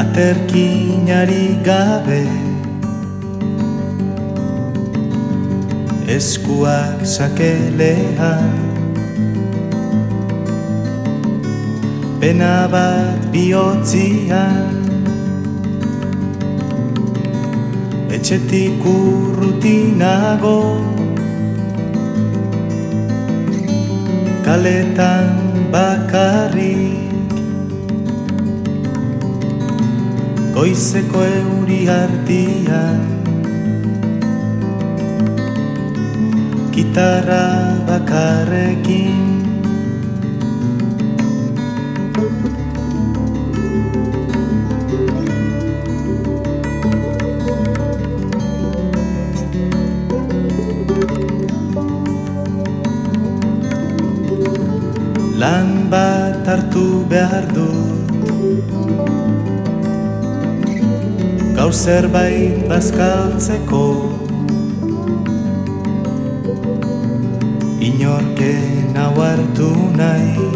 Aterkinari 0.00 1.60
gabe. 1.60 2.24
Eskuak 6.08 7.04
sakelean. 7.04 8.48
Pena 12.16 12.64
bat 12.72 13.28
bihotzian. 13.28 14.72
Etxetik 18.08 18.80
urrutinago. 18.80 20.80
Kaletan 24.48 25.28
bakarrik 25.68 27.09
Goizeko 30.54 31.20
euri 31.22 31.86
hartian 31.86 33.02
Gitarra 36.74 37.44
bakarrekin 37.86 39.39
Gaur 61.70 61.78
zerbait 61.78 62.68
bazkaltzeko. 62.68 63.82
Inorken 67.88 68.96
hau 68.98 69.70
nahi. 70.00 70.48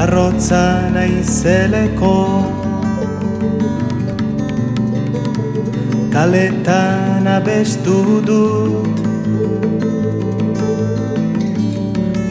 Arrotza 0.00 0.64
nahi 0.96 1.22
zeleko. 1.22 2.18
Kaletan 6.12 7.26
abestu 7.36 8.20
dut. 8.26 9.00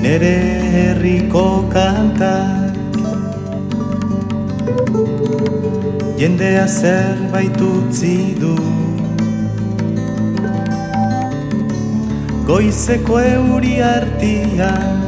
Nere 0.03 0.37
herriko 0.75 1.47
kantak 1.73 2.64
jendea 6.17 6.67
zerbait 6.67 7.61
utzi 7.61 8.35
du. 8.39 8.55
Goizeko 12.47 13.19
euri 13.19 13.81
artian 13.81 15.04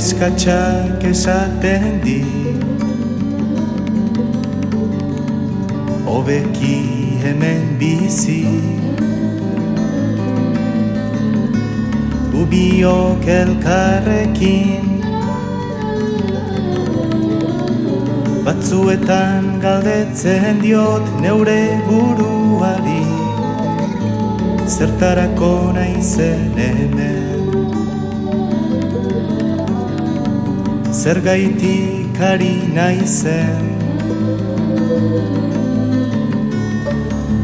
Neskatxak 0.00 1.04
esaten 1.04 2.00
di. 2.00 2.24
Obeki 6.08 6.78
hemen 7.22 7.76
bizi. 7.80 8.48
Ubiok 12.32 13.28
elkarrekin. 13.28 14.88
Batzuetan 18.44 19.60
galdetzen 19.60 20.62
diot 20.64 21.04
neure 21.20 21.64
buruari. 21.84 23.04
Zertarako 24.64 25.76
naizen 25.76 26.56
hemen 26.56 27.29
Zer 31.00 31.16
gaitik 31.24 32.18
ari 32.20 32.54
naizen. 32.76 33.64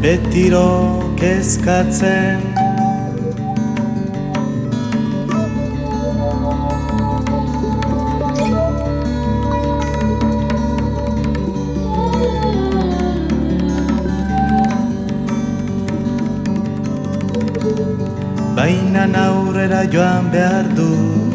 Betiro 0.01 1.01
kezkatzen 1.17 2.43
Baina 18.55 19.07
aurrera 19.23 19.81
joan 19.89 20.29
behar 20.31 20.69
du 20.77 21.26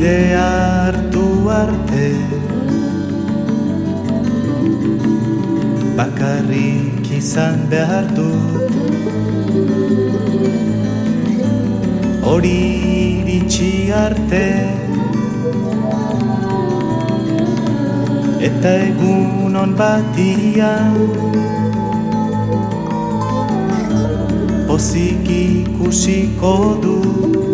Bide 0.00 0.32
hartu 0.32 1.24
arte. 1.52 2.06
Bakarrik 5.98 7.10
izan 7.16 7.58
behar 7.72 8.08
du. 8.16 8.30
Hori 12.24 12.54
iritsi 13.02 13.92
arte. 13.92 14.48
Eta 18.48 18.74
egun 18.88 19.60
on 19.64 19.76
batian 19.82 20.96
pozik 24.64 25.28
ikusiko 25.44 26.56
du 26.86 27.49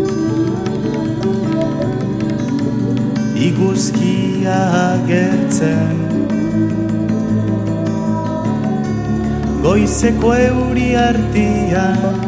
Iguzkia 3.47 4.59
agertzen. 4.83 5.99
Goizeko 9.63 10.33
euri 10.49 10.89
artian 10.99 12.26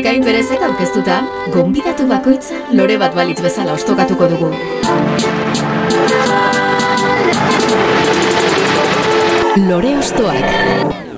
Ekain 0.00 0.22
berezek 0.24 0.62
aurkeztuta, 0.64 1.16
gonbidatu 1.52 2.06
bakoitza 2.08 2.56
lore 2.78 2.94
bat 3.02 3.12
balitz 3.18 3.42
bezala 3.44 3.74
ostokatuko 3.76 4.30
dugu. 4.32 4.48
Lore 9.68 9.92
ostoak. 9.98 11.09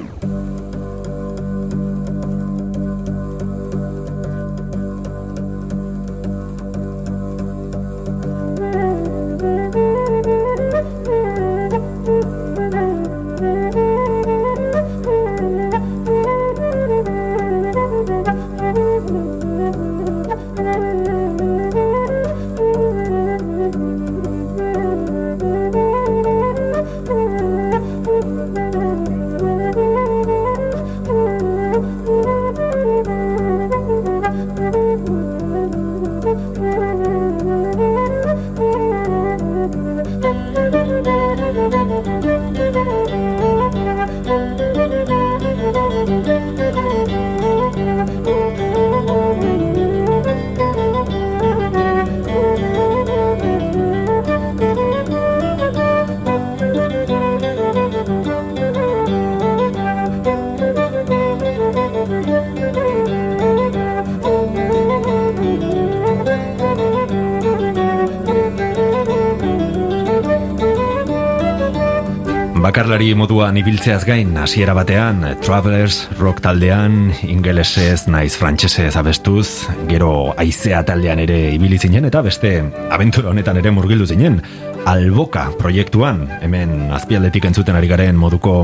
Bakarlari 73.03 73.19
moduan 73.19 73.57
ibiltzeaz 73.59 74.05
gain, 74.07 74.37
hasiera 74.39 74.77
batean, 74.79 75.25
Travelers, 75.43 76.05
rock 76.21 76.39
taldean, 76.39 77.11
ingelesez, 77.27 78.05
naiz 78.07 78.37
frantsesez 78.39 78.93
abestuz, 78.95 79.67
gero 79.89 80.31
aizea 80.39 80.85
taldean 80.87 81.19
ere 81.19 81.51
ibili 81.57 81.81
zinen, 81.83 82.07
eta 82.07 82.21
beste 82.23 82.53
abentura 82.95 83.33
honetan 83.33 83.59
ere 83.59 83.73
murgildu 83.75 84.07
zinen, 84.07 84.39
Alboka 84.87 85.49
proiektuan, 85.59 86.29
hemen 86.47 86.93
azpialdetik 86.95 87.49
entzuten 87.51 87.75
ari 87.75 87.91
garen 87.91 88.15
moduko 88.15 88.61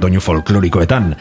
doinu 0.00 0.24
folklorikoetan, 0.24 1.12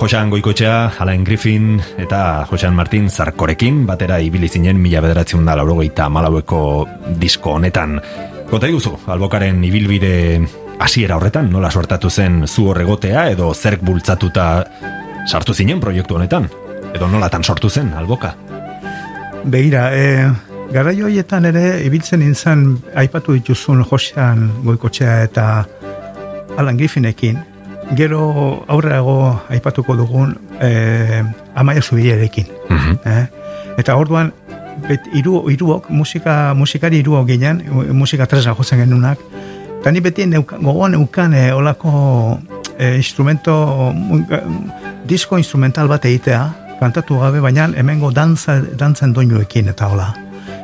Josean 0.00 0.34
Goikotxea, 0.34 0.96
Alain 0.98 1.22
Griffin 1.22 1.76
eta 1.94 2.42
Josean 2.50 2.74
Martin 2.74 3.06
Zarkorekin 3.06 3.84
batera 3.86 4.18
ibili 4.18 4.50
zinen 4.50 4.82
mila 4.82 5.04
bederatzen 5.06 5.46
da 5.46 5.54
laurogeita 5.62 6.10
malaueko 6.10 6.88
disko 7.22 7.54
honetan. 7.60 8.00
Kota 8.50 8.66
iguzu, 8.66 8.96
albokaren 9.06 9.62
ibilbide 9.62 10.40
hasiera 10.80 11.16
horretan, 11.16 11.50
nola 11.52 11.70
sortatu 11.70 12.10
zen 12.10 12.46
zu 12.48 12.70
horregotea 12.72 13.28
edo 13.30 13.52
zerk 13.54 13.82
bultzatuta 13.84 14.46
sartu 15.28 15.54
zinen 15.54 15.80
proiektu 15.80 16.16
honetan? 16.16 16.48
Edo 16.94 17.08
nolatan 17.08 17.44
sortu 17.44 17.68
zen, 17.70 17.92
alboka? 17.94 18.32
Begira, 19.44 19.90
e, 19.94 20.30
gara 20.72 20.92
joietan 20.96 21.46
ere, 21.50 21.64
ibiltzen 21.84 22.24
nintzen, 22.24 22.64
aipatu 22.96 23.36
dituzun 23.36 23.84
Josean 23.84 24.48
Goikotxea 24.64 25.20
eta 25.28 25.46
Alan 26.58 26.80
Griffinekin, 26.80 27.38
gero 27.96 28.22
aurreago 28.68 29.16
aipatuko 29.50 29.96
dugun 30.00 30.34
e, 30.60 31.22
Amaia 31.54 31.82
Zubilerekin. 31.82 32.48
Mhm. 32.68 32.98
eh? 33.04 33.26
Eta 33.78 33.96
orduan, 33.96 34.32
bet, 34.88 35.06
iru, 35.14 35.44
iruok, 35.52 35.90
musika, 35.90 36.54
musikari 36.54 37.04
iruok 37.04 37.28
ginen, 37.28 37.62
musika 37.92 38.26
tresna 38.26 38.56
jozen 38.58 38.82
genunak, 38.84 39.20
eta 39.80 39.90
ni 39.92 40.00
beti 40.04 40.26
gogoan 40.60 40.92
neukan 40.92 41.34
e, 41.34 41.52
olako 41.52 42.38
e, 42.78 42.96
instrumento, 42.96 43.92
mu- 43.94 44.24
eh, 44.30 44.42
disko 45.08 45.38
instrumental 45.38 45.88
bat 45.88 46.04
egitea, 46.04 46.76
kantatu 46.80 47.18
gabe, 47.20 47.40
baina 47.40 47.68
hemengo 47.76 48.10
dantza, 48.12 48.60
dantzen 48.60 49.12
doinuekin 49.12 49.68
eta 49.68 49.88
hola. 49.88 50.10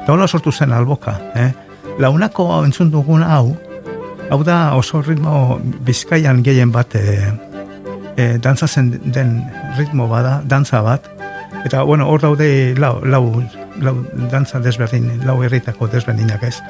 Eta 0.02 0.12
hola 0.12 0.28
sortu 0.28 0.52
zen 0.52 0.72
alboka. 0.72 1.16
Eh? 1.34 1.52
Launako 1.98 2.50
hau 2.52 2.62
entzun 2.64 2.90
dugun 2.92 3.22
hau, 3.24 3.56
hau 4.30 4.42
da 4.44 4.74
oso 4.76 5.02
ritmo 5.02 5.58
bizkaian 5.84 6.42
gehien 6.44 6.72
bat 6.72 6.94
e, 6.94 7.32
e, 8.16 8.38
dantzatzen 8.38 8.94
den 9.12 9.38
ritmo 9.78 10.08
bada, 10.08 10.42
dantza 10.44 10.82
bat, 10.82 11.08
eta 11.64 11.82
bueno, 11.82 12.08
hor 12.08 12.20
daude 12.20 12.74
lau, 12.78 13.00
lau, 13.04 13.42
lau 13.80 13.96
dantza 14.30 14.60
desberdin, 14.60 15.08
lau 15.24 15.42
herritako 15.42 15.88
desberdinak 15.88 16.42
ez. 16.42 16.60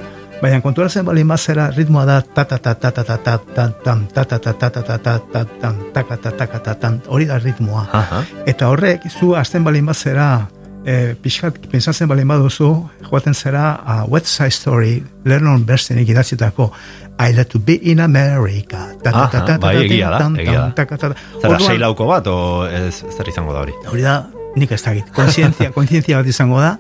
Baina 0.43 0.61
konturatzen 0.61 1.05
bali 1.07 1.25
mazera 1.25 1.71
ritmoa 1.73 2.05
da 2.05 2.21
ta 2.21 2.45
ta 2.45 2.59
ta 2.59 2.75
ta 2.75 2.91
ta 2.91 3.05
ta 3.05 3.17
ta 3.17 3.39
ta 3.39 3.69
tam 3.85 4.07
ta 4.13 4.25
ta 4.25 4.39
ta 4.39 4.53
ta 4.53 4.71
ta 4.71 4.83
ta 4.83 4.99
ta 4.99 5.19
ta 5.33 5.45
tam 5.61 5.77
ta 5.93 6.03
ta 6.03 6.17
ta 6.31 6.47
ta 6.47 6.59
ta 6.59 6.75
tam 6.75 7.01
hori 7.09 7.25
da 7.27 7.39
ritmoa. 7.39 7.87
Aha. 7.93 8.23
Eta 8.47 8.69
horrek, 8.69 9.09
zu 9.09 9.35
azten 9.35 9.65
balin 9.65 9.87
bat 9.87 9.97
zera, 9.97 10.49
e, 10.85 11.15
pixkat, 11.23 11.59
pensatzen 11.73 12.09
balin 12.09 12.29
baduzu, 12.29 12.69
joaten 13.09 13.35
zera 13.35 13.81
a 13.85 14.05
West 14.05 14.27
Side 14.27 14.51
Story, 14.51 15.03
Lennon 15.25 15.65
Bernstein 15.67 16.05
idatzitako 16.05 16.73
I 17.19 17.33
like 17.33 17.49
to 17.49 17.59
be 17.59 17.81
in 17.83 18.01
America. 18.01 18.93
Ta, 19.03 19.11
ta, 19.11 19.29
ta, 19.33 19.41
ta, 19.41 19.45
ta, 19.47 19.59
bai, 19.59 19.75
ta, 19.75 19.83
egia 19.85 20.11
da, 20.11 20.31
egia 20.37 20.61
da. 20.61 20.73
ta, 20.77 20.85
ta, 20.85 20.97
ta. 20.97 21.15
Zara 21.41 21.59
sei 21.65 21.79
lauko 21.81 22.07
bat, 22.11 22.27
o 22.29 22.67
ez 22.69 23.01
zer 23.09 23.31
izango 23.33 23.55
da 23.57 23.63
hori? 23.65 23.73
Hori 23.89 24.05
da, 24.05 24.19
nik 24.57 24.75
ez 24.77 24.83
dakit. 24.85 25.09
Kontzientzia, 25.17 25.73
kontzientzia 25.73 26.21
bat 26.21 26.29
izango 26.29 26.61
da. 26.61 26.75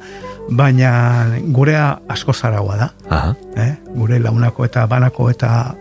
Baina 0.51 1.27
gurea 1.53 1.99
asko 2.09 2.33
zaragoa 2.33 2.77
da. 2.77 2.91
Aha. 3.11 3.35
eh? 3.57 3.75
gure 3.97 4.19
launako 4.19 4.65
eta 4.65 4.87
banako 4.87 5.31
eta 5.31 5.75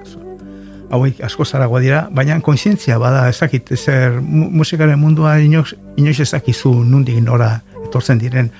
hauek 0.92 1.20
asko 1.24 1.46
zaragoa 1.46 1.80
dira, 1.82 2.08
baina 2.12 2.40
kontzientzia 2.42 2.98
bada 3.02 3.28
ez 3.30 3.40
dakit 3.40 3.74
zer 3.76 4.20
mu- 4.22 4.50
musikaren 4.52 5.00
mundua 5.00 5.38
inoiz, 5.40 5.74
inoiz 5.98 6.20
ez 6.20 6.32
dakizu 6.32 6.72
nundik 6.84 7.22
nora 7.24 7.60
etortzen 7.86 8.18
diren 8.22 8.52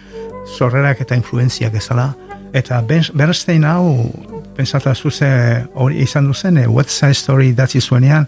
sorrerak 0.58 1.02
eta 1.02 1.16
influenziak 1.16 1.74
ezala 1.76 2.14
eta 2.54 2.82
Bernstein 3.14 3.64
hau 3.66 4.10
pensata 4.56 4.94
zuze 4.96 5.28
hori 5.74 6.02
izan 6.02 6.28
duzen 6.28 6.58
eh, 6.58 6.68
West 6.68 6.90
Side 6.90 7.14
Story 7.14 7.54
datzi 7.54 7.82
zuenean 7.82 8.28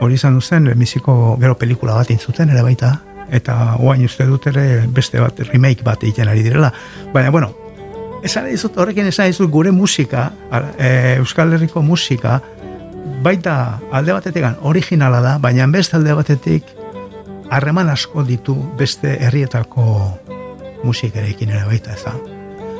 hori 0.00 0.14
izan 0.14 0.34
duzen 0.34 0.64
lehenbiziko 0.64 1.36
gero 1.40 1.54
pelikula 1.58 1.94
bat 1.94 2.10
intzuten 2.10 2.50
ere 2.50 2.62
baita 2.62 2.94
eta 3.30 3.76
oain 3.78 4.04
uste 4.04 4.26
dut 4.26 4.46
ere 4.50 4.84
beste 4.86 5.20
bat 5.20 5.40
remake 5.52 5.84
bat 5.84 6.02
egiten 6.02 6.28
ari 6.28 6.42
direla 6.42 6.72
baina 7.12 7.30
bueno 7.30 7.52
esan 8.24 8.48
dizut 8.50 8.76
horrekin 8.76 9.06
esan 9.06 9.30
dizut 9.30 9.50
gure 9.50 9.72
musika 9.72 10.30
e, 10.78 11.16
Euskal 11.18 11.52
Herriko 11.52 11.82
musika 11.82 12.40
baita 13.22 13.80
alde 13.92 14.12
batetik 14.12 14.44
originala 14.62 15.20
da 15.20 15.36
baina 15.38 15.66
beste 15.66 15.96
alde 15.96 16.14
batetik 16.14 16.64
harreman 17.50 17.88
asko 17.88 18.24
ditu 18.24 18.56
beste 18.78 19.16
herrietako 19.20 19.84
musikerekin 20.84 21.54
ere 21.54 21.64
baita 21.66 21.94
ez 21.94 22.02
da 22.04 22.16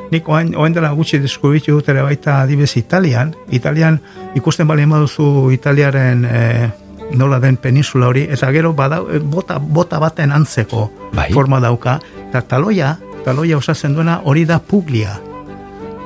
Nik 0.08 0.28
oain, 0.28 0.54
oain 0.56 0.72
dela 0.72 0.88
gutxi 0.96 1.18
deskubritu 1.20 1.74
dut 1.76 1.88
ere 1.92 2.00
baita 2.00 2.38
adibez 2.40 2.70
Italian. 2.80 3.34
Italian 3.52 3.98
ikusten 4.38 4.68
bali 4.68 4.86
baduzu 4.88 5.50
Italiaren 5.52 6.24
e, 6.24 6.70
nola 7.12 7.40
den 7.40 7.56
peninsula 7.56 8.08
hori, 8.08 8.26
eta 8.30 8.50
gero 8.52 8.72
bada, 8.74 9.00
e, 9.00 9.18
bota, 9.18 9.58
bota 9.58 9.98
baten 9.98 10.32
antzeko 10.32 10.90
Bai. 11.12 11.32
forma 11.32 11.60
dauka. 11.60 11.98
Eta 12.28 12.42
taloia, 12.42 12.98
taloia 13.24 13.56
osatzen 13.56 13.94
duena 13.94 14.20
hori 14.24 14.44
da 14.44 14.58
Puglia. 14.58 15.18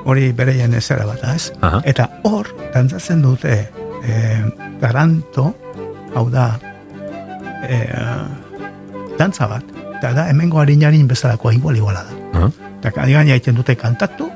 Hori 0.04 0.32
bereien 0.32 0.74
ezera 0.74 1.06
bat, 1.06 1.22
ez? 1.34 1.52
Aha. 1.60 1.82
Eta 1.84 2.08
hor, 2.24 2.48
dantzatzen 2.74 3.22
dute 3.22 3.68
e, 4.02 4.16
garanto, 4.80 5.52
hau 6.14 6.28
da, 6.30 6.58
e, 7.68 7.86
dantza 9.18 9.46
bat, 9.46 9.82
eta 10.02 10.10
da 10.18 10.22
hemengo 10.30 10.58
harinarin 10.58 11.06
bezalakoa 11.06 11.54
igual 11.54 11.76
iguala 11.78 12.02
da 12.02 12.14
Aha. 12.34 12.48
eta 12.80 12.90
gaina 12.90 13.22
egiten 13.36 13.54
dute 13.54 13.76
kantatu 13.78 14.26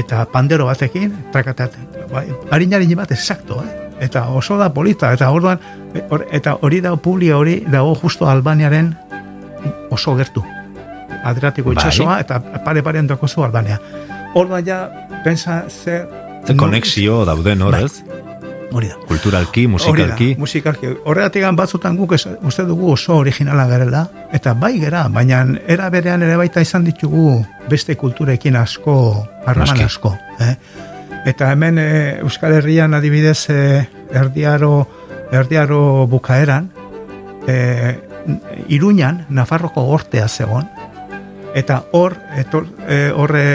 eta 0.00 0.24
pandero 0.32 0.64
batekin 0.64 1.12
trakatat 1.32 1.76
bai, 2.08 2.24
harinarin 2.50 2.96
bat 2.96 3.12
exacto 3.12 3.60
eh? 3.60 3.83
Eta 4.00 4.26
oso 4.28 4.56
da 4.58 4.72
polita 4.74 5.12
eta 5.12 5.30
orduan 5.30 5.58
hor- 6.10 6.26
eta 6.32 6.56
hori 6.62 6.80
da 6.80 6.96
publia 6.96 7.38
hori 7.38 7.60
dago 7.66 7.94
justo 7.94 8.28
Albaniaren 8.28 8.96
oso 9.90 10.16
gertu 10.16 10.42
Adriatiko 11.24 11.70
Bai. 11.72 11.76
itxasoa 11.78 12.20
eta 12.20 12.40
pare 12.64 12.82
parean 12.82 13.06
dakozu 13.06 13.44
Albania 13.44 13.80
orduan 14.34 14.64
ja 14.66 14.90
pensa 15.24 15.64
zer 15.68 16.08
Ze 16.46 16.54
konexio 16.56 17.24
dauden 17.24 17.62
hor, 17.62 17.72
Bai. 17.72 17.86
hori 18.72 18.88
da 18.88 18.96
Kulturalki, 19.06 19.60
Hori 19.64 19.68
musikalki. 19.68 20.34
da, 20.34 20.38
musikalki. 20.40 20.86
Horregatik 21.04 21.44
batzutan 21.56 21.96
guk 21.96 22.12
ez, 22.12 22.26
uste 22.42 22.64
dugu 22.64 22.90
oso 22.92 23.16
originala 23.16 23.66
garela, 23.66 24.08
eta 24.32 24.52
bai 24.52 24.78
gera, 24.80 25.08
baina 25.08 25.46
era 25.66 25.88
berean 25.90 26.22
ere 26.22 26.36
baita 26.36 26.60
izan 26.60 26.84
ditugu 26.84 27.44
beste 27.70 27.96
kulturekin 27.96 28.56
asko, 28.56 29.26
harreman 29.46 29.80
asko. 29.86 30.16
Eh? 30.40 30.56
Eta 31.24 31.50
hemen 31.52 31.78
e, 31.78 32.18
Euskal 32.20 32.52
Herrian 32.52 32.94
adibidez 32.94 33.48
e, 33.48 33.86
erdiaro, 34.12 34.86
erdiaro 35.32 36.06
bukaeran, 36.06 36.70
e, 37.48 37.96
Iruñan, 38.68 39.24
Nafarroko 39.28 39.84
gortea 39.88 40.28
zegoen, 40.28 40.68
eta 41.54 41.84
hor, 41.92 42.16
etor, 42.36 42.66
e, 42.88 43.10
hor 43.14 43.32
e, 43.38 43.46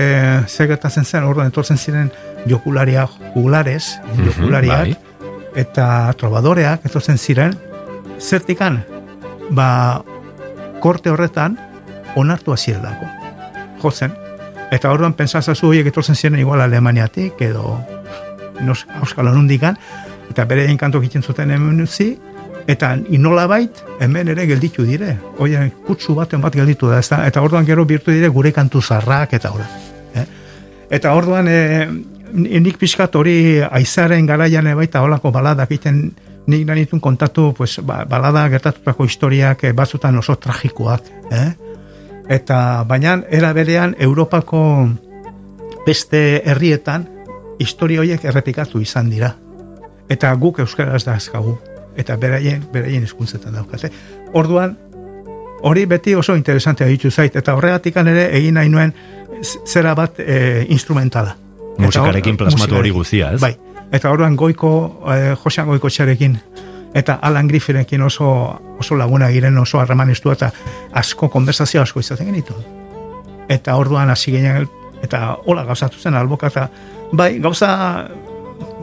zer 0.48 0.70
gertatzen 0.72 1.06
zen, 1.06 1.28
orduan 1.30 1.52
etortzen 1.52 1.78
ziren 1.78 2.12
jokularia 2.50 3.06
jugulares, 3.34 4.00
jokulariak, 4.18 4.94
bai. 4.96 5.28
eta 5.60 6.14
trobadoreak 6.18 6.86
etortzen 6.90 7.18
ziren, 7.18 7.58
zertikan, 8.20 8.82
ba, 9.52 10.02
korte 10.82 11.12
horretan, 11.12 11.58
onartu 12.16 12.56
zirelako. 12.58 13.06
Jotzen. 13.84 14.29
Eta 14.72 14.92
orduan 14.94 15.16
pentsazazu 15.18 15.72
horiek 15.72 15.90
etortzen 15.90 16.16
ziren 16.16 16.40
igual 16.40 16.62
Alemaniatik, 16.62 17.42
edo 17.42 17.80
nos, 18.62 18.86
Euskal 19.02 19.28
Honundikan, 19.32 19.78
eta 20.30 20.46
bere 20.46 20.68
enkantok 20.70 21.04
egiten 21.04 21.24
zuten 21.26 21.52
hemen 21.52 21.82
utzi, 21.82 22.12
eta 22.70 22.92
inola 23.10 23.48
bait, 23.50 23.82
hemen 24.00 24.30
ere 24.30 24.46
gelditu 24.46 24.86
dire. 24.86 25.16
Oia, 25.42 25.64
kutsu 25.88 26.14
baten 26.18 26.42
bat 26.42 26.56
gelditu 26.56 26.92
da, 26.92 27.00
ezta? 27.02 27.24
eta 27.26 27.42
orduan 27.42 27.66
gero 27.66 27.86
birtu 27.86 28.14
dire 28.14 28.30
gure 28.30 28.54
kantu 28.54 28.82
zarrak, 28.82 29.34
eta 29.34 29.52
hori. 29.56 29.66
Eh? 30.14 30.26
Eta 31.00 31.16
orduan, 31.18 31.50
e, 31.50 31.88
nik 32.34 32.78
pixkat 32.78 33.16
hori 33.16 33.38
aizaren 33.66 34.28
garaian 34.30 34.68
ere 34.68 34.78
baita 34.78 35.02
holako 35.02 35.32
baladak 35.34 35.72
egiten 35.72 36.12
nik 36.50 36.66
nahi 36.66 36.84
nituen 36.84 37.02
kontatu 37.02 37.54
pues, 37.58 37.80
ba, 37.86 38.04
balada 38.10 38.48
gertatutako 38.50 39.06
historiak 39.06 39.64
eh, 39.64 39.74
batzutan 39.74 40.18
oso 40.18 40.36
tragikoak. 40.36 41.10
Eh? 41.32 41.50
Eta 42.30 42.84
baina 42.88 43.24
era 43.30 43.54
berean 43.54 43.96
Europako 44.00 44.62
beste 45.86 46.44
herrietan 46.46 47.08
historia 47.60 48.04
horiek 48.04 48.24
errepikatu 48.24 48.82
izan 48.82 49.10
dira. 49.10 49.34
Eta 50.10 50.32
guk 50.38 50.60
euskaraz 50.60 51.04
da 51.06 51.16
azkagu. 51.18 51.58
Eta 51.98 52.16
beraien, 52.18 52.64
beraien 52.74 53.04
hizkuntzetan 53.04 53.58
daukate. 53.58 53.90
Orduan, 54.34 54.78
hori 55.66 55.86
beti 55.86 56.16
oso 56.16 56.36
interesantea 56.38 56.88
ditu 56.88 57.12
zait. 57.12 57.36
Eta 57.36 57.56
horregatik 57.58 57.98
ere 57.98 58.30
egin 58.38 58.56
nahi 58.56 58.70
nuen 58.70 58.94
zera 59.66 59.96
bat 59.96 60.20
e, 60.20 60.66
instrumentala. 60.70 61.36
Musikarekin 61.80 62.38
plasmatu 62.38 62.76
hori 62.76 62.92
guztia, 62.92 63.34
ez? 63.34 63.42
Bai. 63.42 63.56
Eta 63.92 64.12
orduan 64.12 64.36
goiko, 64.38 64.72
eh, 65.10 65.36
Josean 65.44 65.68
goiko 65.72 65.90
txarekin, 65.90 66.38
eta 66.94 67.20
Alan 67.22 67.48
Griffinekin 67.48 68.02
oso, 68.02 68.30
oso 68.80 68.96
laguna 68.98 69.30
giren 69.30 69.58
oso 69.58 69.80
harreman 69.80 70.10
estua, 70.10 70.34
eta 70.34 70.52
asko 70.94 71.30
konversazio 71.30 71.82
asko 71.82 72.00
izaten 72.00 72.28
genitu. 72.32 72.54
Eta 73.50 73.76
orduan 73.78 74.10
hasi 74.10 74.32
ginen, 74.32 74.68
eta 75.04 75.38
hola 75.46 75.64
gauzatu 75.66 75.98
zen 76.00 76.16
alboka, 76.16 76.50
bai, 77.12 77.40
gauza, 77.40 78.08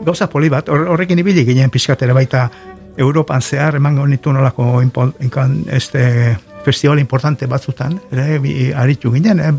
gauza 0.05 0.29
poli 0.29 0.49
bat, 0.49 0.67
hor- 0.69 0.87
horrekin 0.93 1.19
ibili 1.19 1.45
ginen 1.45 1.69
pixkat 1.69 2.01
ere 2.03 2.13
baita 2.13 2.49
Europan 2.97 3.41
zehar 3.41 3.75
emango 3.75 4.07
nitu 4.07 4.31
nolako 4.33 4.81
inpo- 4.81 5.13
inkan, 5.21 5.63
este, 5.69 6.37
festival 6.65 6.99
importante 6.99 7.45
batzutan, 7.45 7.99
ere, 8.11 8.39
aritu 8.75 9.11
ginen, 9.13 9.39
eh, 9.39 9.53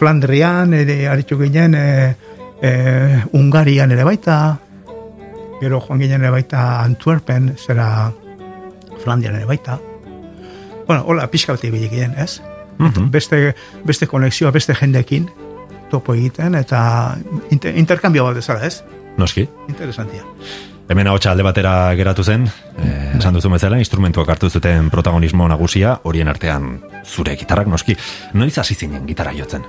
Flandrian, 0.00 0.72
ere, 0.74 1.06
aritu 1.08 1.38
ginen, 1.38 1.74
eh, 1.74 2.14
eh, 2.62 3.22
Ungarian 3.32 3.92
ere 3.92 4.04
baita, 4.04 4.58
gero 5.60 5.80
joan 5.80 6.00
ginen 6.00 6.24
baita 6.30 6.82
Antwerpen, 6.82 7.54
zera 7.56 8.12
Flandian 9.04 9.46
baita. 9.46 9.78
Bueno, 10.86 11.04
hola, 11.06 11.26
pixka 11.30 11.52
bat 11.52 11.64
ibili 11.64 11.88
ginen, 11.88 12.14
ez? 12.18 12.42
Mhm. 12.78 13.10
Beste, 13.10 13.54
beste 13.84 14.06
konexioa, 14.06 14.50
beste 14.50 14.74
jendekin 14.74 15.30
topo 15.90 16.14
egiten, 16.14 16.54
eta 16.54 17.16
inter, 17.50 17.76
interkambio 17.76 18.24
bat 18.24 18.36
ezara, 18.40 18.66
ez? 18.66 18.82
Noski. 19.18 19.48
Interesantia. 19.68 20.24
Hemen 20.90 21.06
hau 21.06 21.18
alde 21.30 21.44
batera 21.46 21.94
geratu 21.94 22.24
zen, 22.24 22.48
eh, 22.78 23.12
esan 23.18 23.34
duzu 23.34 23.50
bezala, 23.50 23.78
instrumentuak 23.78 24.28
hartu 24.28 24.50
zuten 24.50 24.88
protagonismo 24.90 25.46
nagusia, 25.48 26.00
horien 26.02 26.28
artean 26.28 26.80
zure 27.04 27.36
gitarrak 27.36 27.68
noski. 27.68 27.96
Noiz 28.32 28.56
hasi 28.58 28.74
zinen 28.74 29.06
gitarra 29.06 29.32
jotzen? 29.36 29.62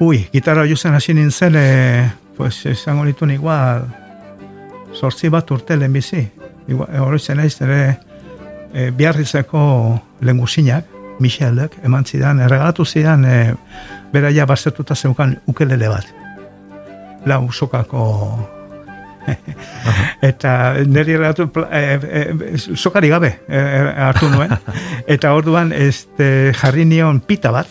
Ui, 0.00 0.28
gitarra 0.32 0.64
jozen 0.66 0.94
hasi 0.94 1.12
nintzen, 1.14 1.56
e, 1.56 2.10
pues, 2.36 2.64
esango 2.66 3.04
nituen 3.04 3.32
igual, 3.32 3.84
sortzi 4.94 5.28
bat 5.28 5.50
urte 5.50 5.76
lehenbizi. 5.76 6.22
Igual, 6.68 6.88
horretzen 7.02 7.40
naiz, 7.40 7.56
ere, 7.62 7.80
e, 8.72 8.90
biarrizeko 8.90 9.62
lengusinak, 10.26 10.84
Michelek, 11.20 11.76
eman 11.84 12.06
zidan, 12.08 12.40
erregalatu 12.40 12.84
zidan, 12.84 13.24
e, 13.24 13.54
beraia 14.12 14.46
bazetuta 14.46 14.94
zeukan 14.94 15.36
ukelele 15.50 15.88
bat. 15.88 16.06
Lau 17.28 17.42
sokako 17.52 18.06
eta 20.30 20.52
niri 20.86 21.16
erratu 21.18 21.50
e, 21.70 21.82
e, 22.00 22.56
sokari 22.56 23.10
gabe 23.12 23.28
e, 23.48 23.58
e, 23.58 23.82
hartu 24.06 24.30
nuen 24.32 24.54
eta 25.14 25.34
orduan 25.36 25.74
este, 25.76 26.52
jarri 26.56 26.86
nion 26.88 27.20
pita 27.20 27.52
bat 27.52 27.68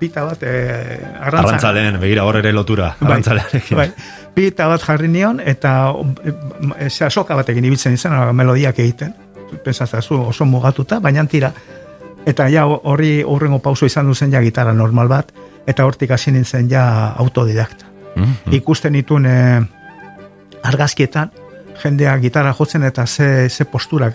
pita 0.00 0.24
bat 0.24 0.42
e, 0.44 0.52
arrantza, 1.20 1.40
Arrantzaleen, 1.40 1.98
begira 2.00 2.24
hor 2.24 2.38
ere 2.40 2.52
lotura, 2.56 2.94
Bai, 3.00 3.10
arrantzalearekin. 3.10 3.76
bai, 3.76 3.90
pita 4.34 4.66
bat 4.68 4.82
jarri 4.82 5.08
nion 5.08 5.40
eta 5.44 5.92
e, 6.78 6.88
zera, 6.88 7.10
soka 7.10 7.36
batekin 7.36 7.64
ibiltzen 7.64 7.94
izan 7.94 8.36
melodiak 8.36 8.78
egiten 8.78 9.14
pensatzazu 9.64 10.20
oso 10.30 10.44
mugatuta 10.46 11.00
baina 11.00 11.24
tira 11.26 11.52
eta 12.26 12.48
ja 12.48 12.66
horri 12.66 13.22
horrengo 13.26 13.58
pauso 13.58 13.86
izan 13.86 14.06
duzen 14.06 14.32
ja 14.32 14.40
gitarra 14.40 14.72
normal 14.72 15.08
bat 15.08 15.32
eta 15.66 15.84
hortik 15.84 16.10
hasi 16.10 16.30
nintzen 16.32 16.70
ja 16.70 17.14
autodidakta 17.16 17.86
Mhm. 18.16 18.52
ikusten 18.52 18.92
ditun 18.92 19.26
e, 19.26 19.62
argazkietan 20.62 21.30
jendea 21.82 22.18
gitarra 22.18 22.52
jotzen 22.58 22.82
eta 22.82 23.06
ze, 23.06 23.48
ze 23.48 23.64
posturak 23.64 24.14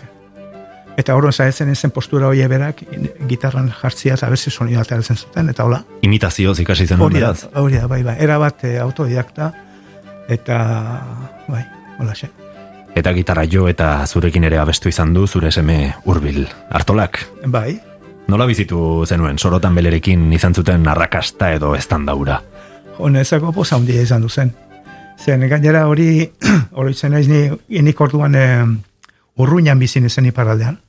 Eta 0.97 1.15
horren 1.15 1.33
zaetzen 1.33 1.69
ezen 1.69 1.91
postura 1.91 2.27
hori 2.27 2.45
berak 2.47 2.81
gitarran 3.27 3.67
jartzia 3.81 4.13
eta 4.15 4.29
beste 4.31 4.51
sonido 4.51 4.79
ateratzen 4.79 5.17
zuten, 5.17 5.49
eta 5.51 5.65
hola. 5.65 5.81
Imitazioz 6.07 6.59
ikasi 6.63 6.87
zen 6.87 7.01
Hori 7.01 7.19
da, 7.19 7.33
hori 7.59 7.75
da, 7.75 7.87
bai, 7.91 8.01
bai. 8.03 8.15
Era 8.23 8.37
bat 8.39 8.63
eh, 8.63 8.77
autodidakta, 8.79 9.51
eta, 10.29 10.57
bai, 11.47 11.63
hola 11.99 12.13
xe. 12.15 12.29
Eta 12.95 13.11
gitarra 13.11 13.43
jo 13.51 13.67
eta 13.67 14.05
zurekin 14.07 14.43
ere 14.47 14.57
abestu 14.57 14.89
izan 14.89 15.13
du 15.13 15.27
zure 15.27 15.51
seme 15.51 15.95
hurbil 16.05 16.47
hartolak. 16.69 17.19
Bai, 17.45 17.81
Nola 18.27 18.47
bizitu 18.49 19.05
zenuen, 19.05 19.37
sorotan 19.37 19.75
belerekin 19.77 20.31
izan 20.33 20.55
zuten 20.55 20.87
arrakasta 20.87 21.51
edo 21.53 21.75
estandaura. 21.75 22.41
honezako 22.97 23.51
poza 23.51 23.75
handia 23.75 24.01
izan 24.01 24.21
du 24.21 24.29
zen. 24.29 24.53
Zen, 25.19 25.47
gainera 25.49 25.87
hori, 25.87 26.31
oroitzen 26.79 27.11
naiz 27.11 27.27
ni, 27.27 27.49
nik 27.81 28.01
orduan 28.01 28.35
eh, 28.35 28.65
urruinan 29.37 29.79
bizin 29.79 30.09
zen 30.09 30.25
iparaldean. 30.25 30.79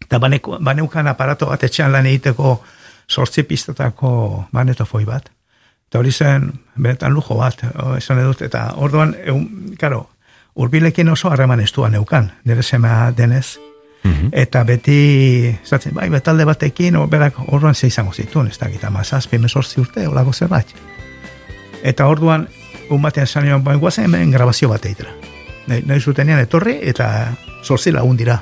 Eta 0.00 0.18
baneukan 0.18 1.06
aparato 1.06 1.46
bat 1.46 1.62
etxean 1.62 1.92
lan 1.92 2.06
egiteko 2.06 2.62
sortzi 3.08 3.42
pistetako 3.42 4.46
banetofoi 4.52 5.04
bat. 5.04 5.30
Eta 5.90 5.98
hori 5.98 6.12
zen, 6.12 6.52
benetan 6.78 7.10
lujo 7.10 7.34
bat, 7.34 7.64
esan 7.96 8.20
edut, 8.22 8.44
eta 8.46 8.60
orduan, 8.78 9.10
egun, 9.26 9.72
karo, 9.74 10.04
urbilekin 10.54 11.08
oso 11.10 11.32
harreman 11.34 11.58
estua 11.64 11.88
neukan, 11.90 12.28
nire 12.46 12.62
semea 12.62 13.10
denez. 13.10 13.58
Mhm. 14.04 14.28
Eta 14.30 14.62
beti, 14.64 15.58
zaten, 15.64 15.92
bai, 15.94 16.06
betalde 16.08 16.46
batekin, 16.46 16.94
o, 16.94 17.08
berak 17.10 17.40
orduan 17.48 17.74
ze 17.74 17.90
izango 17.90 18.12
zituen, 18.12 18.46
ez 18.46 18.58
dakit, 18.58 18.84
ama 18.84 19.02
zazpi, 19.02 19.38
mesortzi 19.38 19.80
urte, 19.80 20.06
olako 20.06 20.32
zerbait. 20.32 20.70
Eta 21.82 22.06
orduan, 22.06 22.46
un 22.88 23.02
batean 23.02 23.26
esan 23.26 23.44
nion, 23.44 23.64
bai, 23.64 23.74
guazen 23.74 24.04
hemen 24.04 24.30
grabazio 24.30 24.68
bat 24.68 24.86
eitera. 24.86 25.10
Nahi, 25.66 25.82
nahi 25.86 26.00
zutenean 26.00 26.38
etorri, 26.38 26.78
eta 26.82 27.34
zortzi 27.64 27.90
lagun 27.90 28.16
dira. 28.16 28.38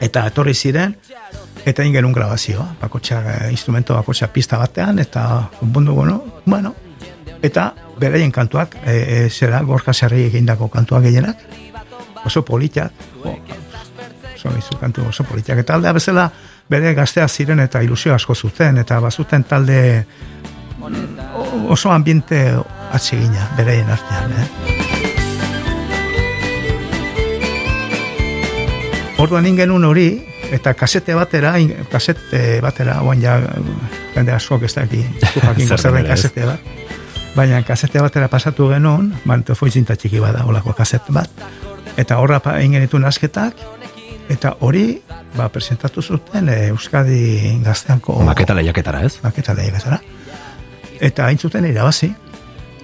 Eta 0.00 0.24
etorri 0.32 0.54
ziren, 0.54 0.96
eta 1.64 1.84
ingen 1.84 2.04
un 2.04 2.12
grabazioa, 2.12 2.76
bakotxa, 2.80 3.46
eh, 3.46 3.50
instrumento 3.50 3.94
bakotxa 3.94 4.28
pista 4.32 4.58
batean, 4.58 4.98
eta 4.98 5.50
bundu, 5.60 5.94
bueno, 5.94 6.24
bueno, 6.44 6.74
eta 7.42 7.74
beraien 7.98 8.32
kantuak, 8.32 8.76
e, 8.84 9.24
e, 9.24 9.30
zera, 9.30 9.62
gorka 9.62 9.94
zerri 9.94 10.24
egindako 10.26 10.68
kantuak 10.68 11.02
gehienak, 11.04 11.38
oso 12.24 12.44
politak, 12.44 12.92
o, 13.22 13.36
oso 14.34 14.58
izu 14.58 14.78
kantu 14.80 15.08
oso 15.08 15.24
politak, 15.24 15.58
eta 15.58 15.74
aldea 15.74 15.92
bezala 15.92 16.30
bere 16.68 16.94
gaztea 16.94 17.28
ziren 17.28 17.60
eta 17.60 17.82
ilusio 17.82 18.14
asko 18.14 18.34
zuten, 18.34 18.78
eta 18.78 19.00
bazuten 19.00 19.44
talde 19.44 20.06
oso 21.68 21.90
ambiente 21.90 22.54
atsegina 22.92 23.48
beraien 23.56 23.88
artean, 23.88 24.32
eh? 24.32 24.48
Orduan 29.18 29.46
ingen 29.46 29.70
hori, 29.70 30.33
eta 30.52 30.74
kasete 30.74 31.14
batera, 31.14 31.54
in- 31.58 31.86
kasete 31.90 32.60
batera, 32.62 33.00
oan 33.02 33.20
ja, 33.22 33.38
jende 34.14 34.32
askok 34.32 34.62
ez 34.68 34.74
daki, 34.74 35.02
jakin 35.44 35.68
zerren 35.76 36.04
ez? 36.04 36.10
kasete 36.10 36.46
bat. 36.46 36.60
Baina 37.34 37.62
kasete 37.66 37.98
batera 38.02 38.28
pasatu 38.30 38.68
genuen, 38.70 39.12
manto 39.24 39.54
foizinta 39.58 39.96
txiki 39.96 40.20
bada, 40.22 40.44
olako 40.46 40.72
kasete 40.72 41.12
bat. 41.12 41.30
Eta 41.96 42.18
horra 42.22 42.38
pa, 42.42 42.58
egin 42.60 42.76
genituen 42.78 43.04
asketak, 43.04 43.58
eta 44.30 44.54
hori, 44.60 45.00
ba, 45.36 45.48
presentatu 45.52 46.02
zuten 46.02 46.48
eh, 46.48 46.68
Euskadi 46.72 47.58
gazteanko 47.64 48.20
Maketa 48.24 48.54
lehiaketara, 48.54 49.02
ez? 49.06 49.18
maketa 49.22 49.54
lehiaketara. 49.54 49.98
Eta 51.00 51.26
hain 51.26 51.38
zuten 51.38 51.66
irabazi. 51.66 52.12